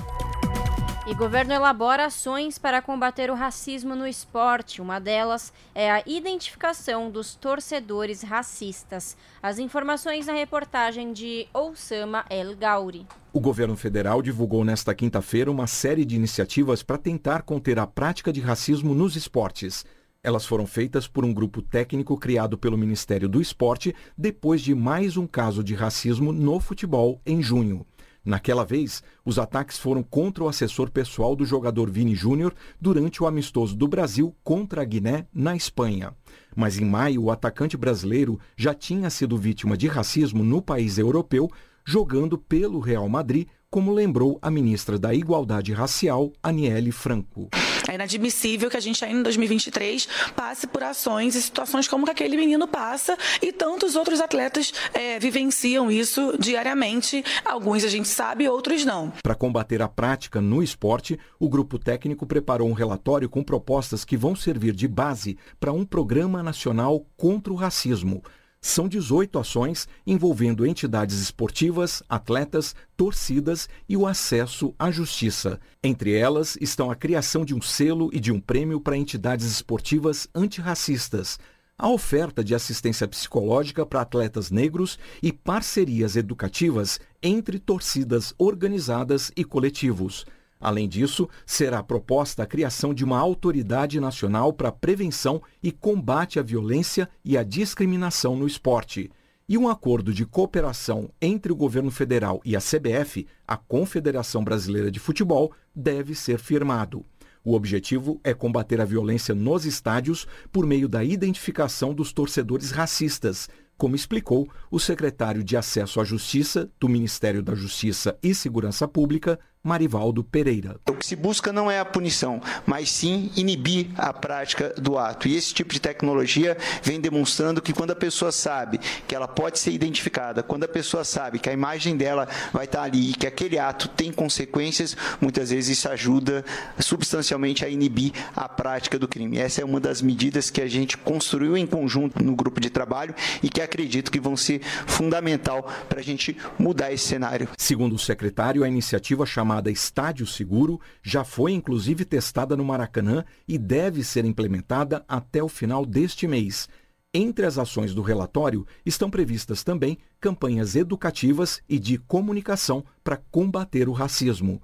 E 1.05 1.13
governo 1.13 1.51
elabora 1.51 2.05
ações 2.05 2.57
para 2.57 2.81
combater 2.81 3.29
o 3.29 3.35
racismo 3.35 3.93
no 3.93 4.07
esporte. 4.07 4.81
Uma 4.81 4.99
delas 4.99 5.51
é 5.75 5.91
a 5.91 6.01
identificação 6.05 7.11
dos 7.11 7.35
torcedores 7.35 8.21
racistas. 8.21 9.17
As 9.41 9.59
informações 9.59 10.27
na 10.27 10.33
reportagem 10.33 11.11
de 11.11 11.45
Oussama 11.53 12.23
El 12.29 12.55
Gauri. 12.55 13.05
O 13.33 13.41
governo 13.41 13.75
federal 13.75 14.21
divulgou 14.21 14.63
nesta 14.63 14.95
quinta-feira 14.95 15.51
uma 15.51 15.67
série 15.67 16.05
de 16.05 16.15
iniciativas 16.15 16.81
para 16.81 16.97
tentar 16.97 17.41
conter 17.41 17.77
a 17.79 17.85
prática 17.85 18.31
de 18.31 18.39
racismo 18.39 18.95
nos 18.95 19.17
esportes. 19.17 19.85
Elas 20.23 20.45
foram 20.45 20.65
feitas 20.65 21.05
por 21.05 21.25
um 21.25 21.33
grupo 21.33 21.61
técnico 21.61 22.17
criado 22.17 22.57
pelo 22.57 22.77
Ministério 22.77 23.27
do 23.27 23.41
Esporte 23.41 23.93
depois 24.17 24.61
de 24.61 24.73
mais 24.73 25.17
um 25.17 25.27
caso 25.27 25.61
de 25.61 25.75
racismo 25.75 26.31
no 26.31 26.61
futebol 26.61 27.19
em 27.25 27.43
junho. 27.43 27.85
Naquela 28.25 28.63
vez, 28.63 29.03
os 29.25 29.37
ataques 29.37 29.77
foram 29.77 30.01
contra 30.01 30.45
o 30.45 30.47
assessor 30.47 30.89
pessoal 30.89 31.35
do 31.35 31.45
jogador 31.45 31.89
Vini 31.89 32.15
Júnior 32.15 32.55
durante 32.79 33.21
o 33.21 33.27
amistoso 33.27 33.75
do 33.75 33.85
Brasil 33.87 34.33
contra 34.43 34.81
a 34.81 34.85
Guiné, 34.85 35.27
na 35.33 35.55
Espanha. 35.55 36.15
Mas 36.55 36.77
em 36.77 36.85
maio, 36.85 37.23
o 37.23 37.31
atacante 37.31 37.75
brasileiro 37.75 38.39
já 38.55 38.73
tinha 38.73 39.09
sido 39.09 39.37
vítima 39.37 39.75
de 39.75 39.87
racismo 39.87 40.41
no 40.41 40.61
país 40.61 40.97
europeu, 40.97 41.51
jogando 41.85 42.37
pelo 42.37 42.79
Real 42.79 43.09
Madrid, 43.09 43.47
como 43.73 43.91
lembrou 43.91 44.37
a 44.39 44.51
ministra 44.51 44.99
da 44.99 45.15
Igualdade 45.15 45.73
Racial, 45.73 46.31
Aniele 46.43 46.91
Franco. 46.91 47.49
É 47.89 47.95
inadmissível 47.95 48.69
que 48.69 48.77
a 48.77 48.79
gente 48.79 49.03
ainda 49.03 49.21
em 49.21 49.23
2023 49.23 50.07
passe 50.35 50.67
por 50.67 50.83
ações 50.83 51.33
e 51.33 51.41
situações 51.41 51.87
como 51.87 52.05
que 52.05 52.11
aquele 52.11 52.37
menino 52.37 52.67
passa 52.67 53.17
e 53.41 53.51
tantos 53.51 53.95
outros 53.95 54.21
atletas 54.21 54.71
é, 54.93 55.17
vivenciam 55.17 55.89
isso 55.89 56.37
diariamente. 56.37 57.25
Alguns 57.43 57.83
a 57.83 57.87
gente 57.87 58.07
sabe, 58.07 58.47
outros 58.47 58.85
não. 58.85 59.11
Para 59.23 59.33
combater 59.33 59.81
a 59.81 59.87
prática 59.87 60.39
no 60.39 60.61
esporte, 60.61 61.19
o 61.39 61.49
grupo 61.49 61.79
técnico 61.79 62.27
preparou 62.27 62.69
um 62.69 62.73
relatório 62.73 63.27
com 63.27 63.43
propostas 63.43 64.05
que 64.05 64.15
vão 64.15 64.35
servir 64.35 64.75
de 64.75 64.87
base 64.87 65.35
para 65.59 65.73
um 65.73 65.83
programa 65.83 66.43
nacional 66.43 67.03
contra 67.17 67.51
o 67.51 67.55
racismo. 67.55 68.21
São 68.65 68.87
18 68.87 69.37
ações 69.37 69.89
envolvendo 70.07 70.65
entidades 70.65 71.19
esportivas, 71.19 72.01
atletas, 72.07 72.73
torcidas 72.95 73.67
e 73.89 73.97
o 73.97 74.07
acesso 74.07 74.73
à 74.79 74.89
justiça. 74.89 75.59
Entre 75.83 76.13
elas 76.13 76.57
estão 76.61 76.89
a 76.89 76.95
criação 76.95 77.43
de 77.43 77.53
um 77.53 77.61
selo 77.61 78.09
e 78.13 78.21
de 78.21 78.31
um 78.31 78.39
prêmio 78.39 78.79
para 78.79 78.95
entidades 78.95 79.47
esportivas 79.47 80.29
antirracistas, 80.33 81.37
a 81.77 81.89
oferta 81.89 82.41
de 82.41 82.55
assistência 82.55 83.05
psicológica 83.05 83.85
para 83.85 83.99
atletas 83.99 84.49
negros 84.49 84.97
e 85.21 85.33
parcerias 85.33 86.15
educativas 86.15 87.01
entre 87.21 87.59
torcidas 87.59 88.33
organizadas 88.37 89.29
e 89.35 89.43
coletivos. 89.43 90.25
Além 90.63 90.87
disso, 90.87 91.27
será 91.45 91.83
proposta 91.83 92.43
a 92.43 92.45
criação 92.45 92.93
de 92.93 93.03
uma 93.03 93.19
autoridade 93.19 93.99
nacional 93.99 94.53
para 94.53 94.71
prevenção 94.71 95.41
e 95.61 95.73
combate 95.73 96.39
à 96.39 96.41
violência 96.41 97.09
e 97.25 97.37
à 97.37 97.43
discriminação 97.43 98.37
no 98.37 98.47
esporte. 98.47 99.11
E 99.47 99.57
um 99.57 99.67
acordo 99.67 100.13
de 100.13 100.25
cooperação 100.25 101.09
entre 101.21 101.51
o 101.51 101.55
governo 101.55 101.91
federal 101.91 102.39
e 102.45 102.55
a 102.55 102.61
CBF, 102.61 103.27
a 103.45 103.57
Confederação 103.57 104.41
Brasileira 104.41 104.89
de 104.89 105.01
Futebol, 105.01 105.51
deve 105.75 106.15
ser 106.15 106.39
firmado. 106.39 107.05
O 107.43 107.55
objetivo 107.55 108.21
é 108.23 108.33
combater 108.33 108.79
a 108.79 108.85
violência 108.85 109.35
nos 109.35 109.65
estádios 109.65 110.25
por 110.49 110.65
meio 110.65 110.87
da 110.87 111.03
identificação 111.03 111.93
dos 111.93 112.13
torcedores 112.13 112.71
racistas, 112.71 113.49
como 113.77 113.97
explicou 113.97 114.47
o 114.71 114.79
secretário 114.79 115.43
de 115.43 115.57
Acesso 115.57 115.99
à 115.99 116.05
Justiça 116.05 116.71
do 116.79 116.87
Ministério 116.87 117.43
da 117.43 117.53
Justiça 117.53 118.17
e 118.23 118.33
Segurança 118.33 118.87
Pública, 118.87 119.37
Marivaldo 119.65 120.25
Pereira. 120.25 120.75
O 120.89 120.93
que 120.93 121.05
se 121.05 121.15
busca 121.15 121.53
não 121.53 121.71
é 121.71 121.79
a 121.79 121.85
punição, 121.85 122.41
mas 122.65 122.91
sim 122.91 123.31
inibir 123.37 123.87
a 123.97 124.11
prática 124.11 124.73
do 124.77 124.97
ato. 124.97 125.25
E 125.25 125.37
esse 125.37 125.53
tipo 125.53 125.73
de 125.73 125.79
tecnologia 125.79 126.57
vem 126.83 126.99
demonstrando 126.99 127.61
que 127.61 127.71
quando 127.71 127.91
a 127.91 127.95
pessoa 127.95 128.29
sabe 128.29 128.77
que 129.07 129.15
ela 129.15 129.27
pode 129.27 129.59
ser 129.59 129.71
identificada, 129.71 130.43
quando 130.43 130.65
a 130.65 130.67
pessoa 130.67 131.05
sabe 131.05 131.39
que 131.39 131.49
a 131.49 131.53
imagem 131.53 131.95
dela 131.95 132.27
vai 132.51 132.65
estar 132.65 132.83
ali 132.83 133.11
e 133.11 133.13
que 133.13 133.25
aquele 133.25 133.57
ato 133.57 133.87
tem 133.87 134.11
consequências, 134.11 134.97
muitas 135.21 135.49
vezes 135.49 135.77
isso 135.77 135.87
ajuda 135.87 136.43
substancialmente 136.77 137.63
a 137.63 137.69
inibir 137.69 138.11
a 138.35 138.49
prática 138.49 138.99
do 138.99 139.07
crime. 139.07 139.37
Essa 139.37 139.61
é 139.61 139.65
uma 139.65 139.79
das 139.79 140.01
medidas 140.01 140.49
que 140.49 140.61
a 140.61 140.67
gente 140.67 140.97
construiu 140.97 141.55
em 141.55 141.65
conjunto 141.65 142.21
no 142.21 142.35
grupo 142.35 142.59
de 142.59 142.69
trabalho 142.69 143.15
e 143.41 143.47
que 143.47 143.61
acredito 143.61 144.11
que 144.11 144.19
vão 144.19 144.35
ser 144.35 144.59
fundamental 144.61 145.71
para 145.87 146.01
a 146.01 146.03
gente 146.03 146.35
mudar 146.59 146.91
esse 146.91 147.07
cenário. 147.07 147.47
Segundo 147.57 147.95
o 147.95 147.99
secretário, 147.99 148.65
a 148.65 148.67
iniciativa 148.67 149.25
chamada 149.25 149.52
chamada 149.53 149.69
Estádio 149.69 150.25
Seguro 150.25 150.81
já 151.03 151.23
foi 151.23 151.51
inclusive 151.51 152.05
testada 152.05 152.57
no 152.57 152.65
Maracanã 152.65 153.23
e 153.47 153.57
deve 153.57 154.03
ser 154.03 154.25
implementada 154.25 155.05
até 155.07 155.43
o 155.43 155.47
final 155.47 155.85
deste 155.85 156.27
mês. 156.27 156.67
Entre 157.13 157.45
as 157.45 157.59
ações 157.59 157.93
do 157.93 158.01
relatório 158.01 158.65
estão 158.83 159.11
previstas 159.11 159.63
também 159.63 159.99
campanhas 160.19 160.75
educativas 160.75 161.61
e 161.69 161.77
de 161.77 161.99
comunicação 161.99 162.83
para 163.03 163.21
combater 163.29 163.87
o 163.87 163.91
racismo. 163.93 164.59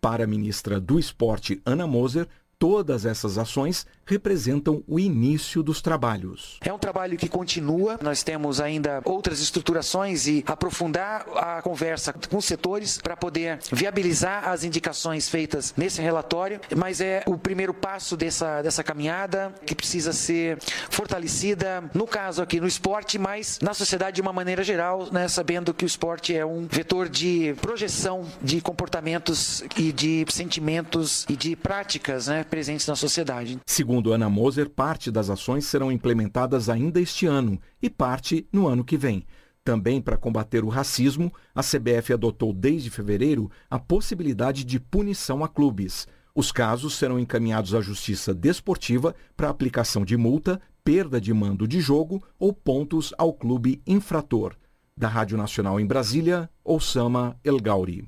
Para 0.00 0.24
a 0.24 0.26
ministra 0.26 0.78
do 0.78 0.98
Esporte, 0.98 1.60
Ana 1.64 1.86
Moser, 1.86 2.28
Todas 2.58 3.04
essas 3.04 3.36
ações 3.36 3.86
representam 4.06 4.82
o 4.86 4.98
início 4.98 5.62
dos 5.62 5.82
trabalhos. 5.82 6.58
É 6.62 6.72
um 6.72 6.78
trabalho 6.78 7.18
que 7.18 7.28
continua. 7.28 7.98
Nós 8.00 8.22
temos 8.22 8.60
ainda 8.60 9.02
outras 9.04 9.40
estruturações 9.40 10.26
e 10.26 10.44
aprofundar 10.46 11.26
a 11.34 11.60
conversa 11.60 12.12
com 12.12 12.36
os 12.36 12.44
setores 12.44 12.98
para 12.98 13.16
poder 13.16 13.58
viabilizar 13.72 14.48
as 14.48 14.64
indicações 14.64 15.28
feitas 15.28 15.74
nesse 15.76 16.00
relatório. 16.00 16.60
Mas 16.76 17.00
é 17.00 17.22
o 17.26 17.36
primeiro 17.36 17.74
passo 17.74 18.16
dessa, 18.16 18.62
dessa 18.62 18.84
caminhada 18.84 19.52
que 19.66 19.74
precisa 19.74 20.12
ser 20.12 20.58
fortalecida, 20.90 21.84
no 21.92 22.06
caso 22.06 22.40
aqui 22.40 22.60
no 22.60 22.66
esporte, 22.66 23.18
mas 23.18 23.58
na 23.60 23.74
sociedade 23.74 24.16
de 24.16 24.22
uma 24.22 24.32
maneira 24.32 24.62
geral, 24.62 25.08
né, 25.10 25.26
sabendo 25.28 25.74
que 25.74 25.84
o 25.84 25.86
esporte 25.86 26.34
é 26.34 26.46
um 26.46 26.66
vetor 26.66 27.08
de 27.08 27.54
projeção 27.60 28.24
de 28.40 28.60
comportamentos 28.60 29.64
e 29.76 29.92
de 29.92 30.24
sentimentos 30.28 31.26
e 31.28 31.36
de 31.36 31.56
práticas 31.56 32.28
né, 32.28 32.44
presentes 32.44 32.86
na 32.86 32.94
sociedade. 32.94 33.58
Segundo 33.66 33.95
Ana 34.12 34.28
Moser, 34.28 34.70
parte 34.70 35.10
das 35.10 35.30
ações 35.30 35.66
serão 35.66 35.90
implementadas 35.90 36.68
ainda 36.68 37.00
este 37.00 37.26
ano 37.26 37.60
e 37.80 37.90
parte 37.90 38.46
no 38.52 38.66
ano 38.66 38.84
que 38.84 38.96
vem. 38.96 39.24
Também 39.64 40.00
para 40.00 40.16
combater 40.16 40.64
o 40.64 40.68
racismo, 40.68 41.32
a 41.52 41.60
CBF 41.60 42.12
adotou 42.12 42.52
desde 42.52 42.88
fevereiro 42.88 43.50
a 43.68 43.80
possibilidade 43.80 44.64
de 44.64 44.78
punição 44.78 45.42
a 45.42 45.48
clubes. 45.48 46.06
Os 46.34 46.52
casos 46.52 46.94
serão 46.94 47.18
encaminhados 47.18 47.74
à 47.74 47.80
Justiça 47.80 48.32
Desportiva 48.32 49.14
para 49.36 49.48
aplicação 49.48 50.04
de 50.04 50.16
multa, 50.16 50.60
perda 50.84 51.20
de 51.20 51.34
mando 51.34 51.66
de 51.66 51.80
jogo 51.80 52.22
ou 52.38 52.52
pontos 52.52 53.12
ao 53.18 53.32
clube 53.32 53.82
infrator. 53.86 54.54
Da 54.96 55.08
Rádio 55.08 55.36
Nacional 55.36 55.80
em 55.80 55.86
Brasília, 55.86 56.48
Osama 56.64 57.36
El 57.42 57.58
Gauri. 57.58 58.06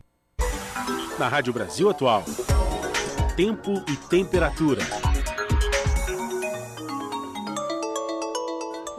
Na 1.18 1.26
Rádio 1.26 1.52
Brasil 1.52 1.90
Atual. 1.90 2.22
Tempo 3.36 3.82
e 3.88 3.96
temperatura. 4.08 5.07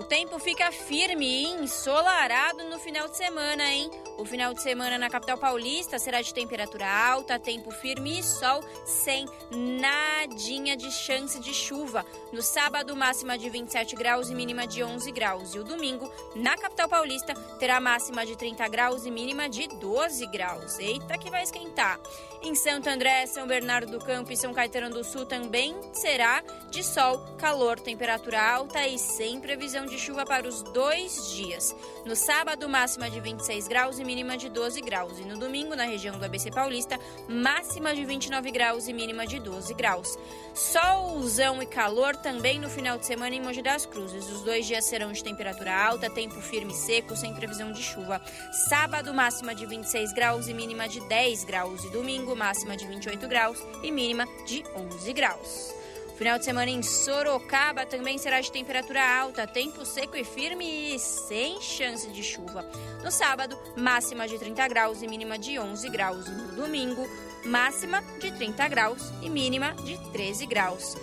Tempo 0.10 0.40
fica 0.40 0.72
firme 0.72 1.44
e 1.44 1.46
ensolarado 1.46 2.64
no 2.64 2.80
final 2.80 3.08
de 3.08 3.16
semana, 3.16 3.64
hein? 3.64 3.92
O 4.18 4.26
final 4.26 4.56
de 4.56 4.62
semana 4.62 4.98
na 4.98 5.08
capital 5.08 5.38
paulista 5.38 6.00
será 6.00 6.20
de 6.20 6.34
temperatura 6.34 6.88
alta, 6.88 7.38
tempo 7.38 7.70
firme 7.70 8.20
e 8.20 8.24
sol, 8.24 8.62
sem 8.84 9.28
nadinha 9.52 10.76
de 10.76 10.92
chance 10.92 11.40
de 11.40 11.54
chuva. 11.54 12.04
No 12.34 12.42
sábado, 12.42 12.96
máxima 12.96 13.38
de 13.38 13.50
27 13.52 13.96
graus 13.96 14.32
e 14.32 14.36
mínima 14.36 14.66
de 14.66 14.84
11 14.84 15.12
graus. 15.12 15.54
E 15.54 15.60
o 15.60 15.64
domingo, 15.64 16.12
na 16.36 16.58
capital 16.58 16.90
paulista, 16.90 17.36
terá 17.60 17.80
máxima 17.80 18.26
de 18.26 18.36
30 18.36 18.68
graus 18.68 19.06
e 19.06 19.12
mínima 19.12 19.48
de 19.48 19.68
12 19.68 20.26
graus. 20.26 20.80
Eita, 20.80 21.20
que 21.20 21.30
vai 21.30 21.44
esquentar. 21.44 22.00
Em 22.42 22.56
Santo 22.56 22.90
André, 22.90 23.28
São 23.28 23.46
Bernardo 23.46 23.92
do 23.92 24.04
Campo 24.04 24.32
e 24.32 24.38
São 24.38 24.54
Caetano 24.54 24.90
do 24.90 25.04
Sul 25.04 25.26
também 25.26 25.76
será 25.94 26.42
de 26.72 26.84
sol, 26.84 27.20
calor, 27.38 27.80
temperatura 27.80 28.42
alta 28.42 28.88
e 28.88 28.98
sem 28.98 29.40
previsão 29.40 29.86
de 29.86 29.99
chuva 30.00 30.26
para 30.26 30.48
os 30.48 30.64
dois 30.64 31.30
dias. 31.32 31.76
No 32.06 32.16
sábado, 32.16 32.68
máxima 32.68 33.10
de 33.10 33.20
26 33.20 33.68
graus 33.68 34.00
e 34.00 34.04
mínima 34.04 34.38
de 34.38 34.50
12 34.50 34.82
graus. 34.82 35.20
E 35.20 35.24
no 35.24 35.38
domingo, 35.38 35.76
na 35.76 35.84
região 35.84 36.18
do 36.18 36.26
ABC 36.26 36.50
Paulista, 36.50 37.00
máxima 37.28 37.94
de 37.94 38.06
29 38.06 38.50
graus 38.52 38.88
e 38.88 38.94
mínima 38.94 39.28
de 39.28 39.40
12 39.40 39.74
graus. 39.74 40.18
Solzão 40.54 41.62
e 41.62 41.66
calor 41.66 42.16
também 42.16 42.60
no 42.60 42.70
final 42.70 42.98
de 42.98 43.06
semana 43.06 43.36
em 43.36 43.42
Mogi 43.42 43.62
das 43.62 43.86
Cruzes. 43.86 44.30
Os 44.30 44.42
dois 44.42 44.66
dias 44.66 44.86
serão 44.86 45.12
de 45.12 45.24
temperatura 45.24 45.76
alta, 45.76 46.10
tempo 46.10 46.40
firme 46.42 46.74
e 46.74 46.76
seco, 46.76 47.16
sem 47.16 47.34
previsão 47.34 47.72
de 47.72 47.84
chuva. 47.84 48.22
Sábado, 48.70 49.14
máxima 49.14 49.54
de 49.54 49.66
26 49.66 50.14
graus 50.14 50.48
e 50.48 50.54
mínima 50.54 50.88
de 50.88 51.02
10 51.08 51.44
graus. 51.44 51.84
E 51.84 51.90
domingo, 51.90 52.36
máxima 52.36 52.76
de 52.76 52.88
28 52.88 53.28
graus 53.28 53.60
e 53.84 53.92
mínima 53.92 54.26
de 54.46 54.64
11 54.76 55.14
graus. 55.14 55.79
Final 56.20 56.38
de 56.38 56.44
semana 56.44 56.70
em 56.70 56.84
Sorocaba 56.84 57.86
também 57.86 58.18
será 58.18 58.42
de 58.42 58.52
temperatura 58.52 59.02
alta, 59.22 59.48
tempo 59.48 59.86
seco 59.86 60.18
e 60.18 60.26
firme 60.26 60.94
e 60.94 61.00
sem 61.00 61.62
chance 61.62 62.12
de 62.12 62.22
chuva. 62.22 62.70
No 63.02 63.10
sábado, 63.10 63.58
máxima 63.78 64.28
de 64.28 64.38
30 64.38 64.68
graus 64.68 65.02
e 65.02 65.08
mínima 65.08 65.40
de 65.40 65.58
11 65.58 65.90
graus. 65.90 66.28
No 66.28 66.58
domingo, 66.58 67.08
máxima 67.46 68.04
de 68.20 68.34
30 68.34 68.68
graus 68.68 69.14
e 69.22 69.30
mínima 69.30 69.74
de 69.76 69.98
13 70.12 70.46
graus. 70.46 70.98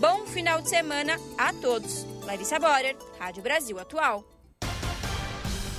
Bom 0.00 0.24
final 0.24 0.62
de 0.62 0.70
semana 0.70 1.18
a 1.36 1.52
todos. 1.52 2.06
Larissa 2.24 2.58
Borer, 2.58 2.96
Rádio 3.18 3.42
Brasil 3.42 3.78
Atual. 3.78 4.24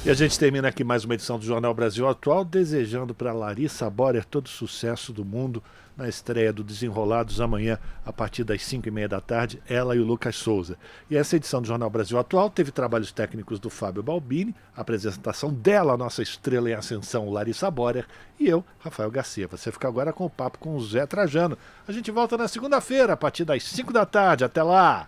E 0.06 0.10
a 0.12 0.14
gente 0.14 0.38
termina 0.38 0.68
aqui 0.68 0.84
mais 0.84 1.04
uma 1.04 1.16
edição 1.16 1.40
do 1.40 1.46
Jornal 1.46 1.74
Brasil 1.74 2.08
Atual, 2.08 2.46
desejando 2.46 3.16
para 3.16 3.34
Larissa 3.34 3.90
Borer 3.90 4.24
todo 4.24 4.46
o 4.46 4.50
sucesso 4.50 5.12
do 5.12 5.26
mundo 5.26 5.64
na 5.96 6.08
estreia 6.08 6.52
do 6.52 6.64
Desenrolados 6.64 7.40
amanhã, 7.40 7.78
a 8.06 8.12
partir 8.12 8.44
das 8.44 8.64
5 8.64 8.88
e 8.88 8.92
meia 8.92 9.08
da 9.08 9.22
tarde, 9.22 9.62
ela 9.68 9.96
e 9.96 10.00
o 10.00 10.06
Lucas 10.06 10.36
Souza. 10.36 10.78
E 11.10 11.16
essa 11.16 11.36
edição 11.36 11.62
do 11.62 11.68
Jornal 11.68 11.90
Brasil 11.90 12.18
Atual 12.18 12.50
teve 12.50 12.72
trabalhos 12.72 13.12
técnicos 13.12 13.60
do 13.60 13.70
Fábio 13.70 14.04
Balbini, 14.04 14.56
a 14.76 14.82
apresentação 14.82 15.54
dela, 15.54 15.98
nossa 15.98 16.22
estrela 16.22 16.70
em 16.70 16.74
ascensão, 16.74 17.30
Larissa 17.30 17.70
Borer, 17.70 18.08
e 18.40 18.48
eu, 18.48 18.64
Rafael 18.80 19.12
Garcia. 19.12 19.48
Você 19.48 19.72
fica 19.72 19.88
agora 19.88 20.12
com 20.12 20.26
o 20.26 20.30
papo 20.30 20.58
com 20.58 20.76
o 20.76 20.84
Zé 20.84 21.06
Trajano. 21.06 21.58
A 21.88 21.92
gente 21.92 22.12
volta 22.12 22.38
na 22.38 22.48
segunda-feira, 22.48 23.14
a 23.14 23.18
partir 23.18 23.46
das 23.46 23.64
5 23.64 23.94
da 23.94 24.06
tarde. 24.06 24.44
Até 24.44 24.64
lá! 24.64 25.08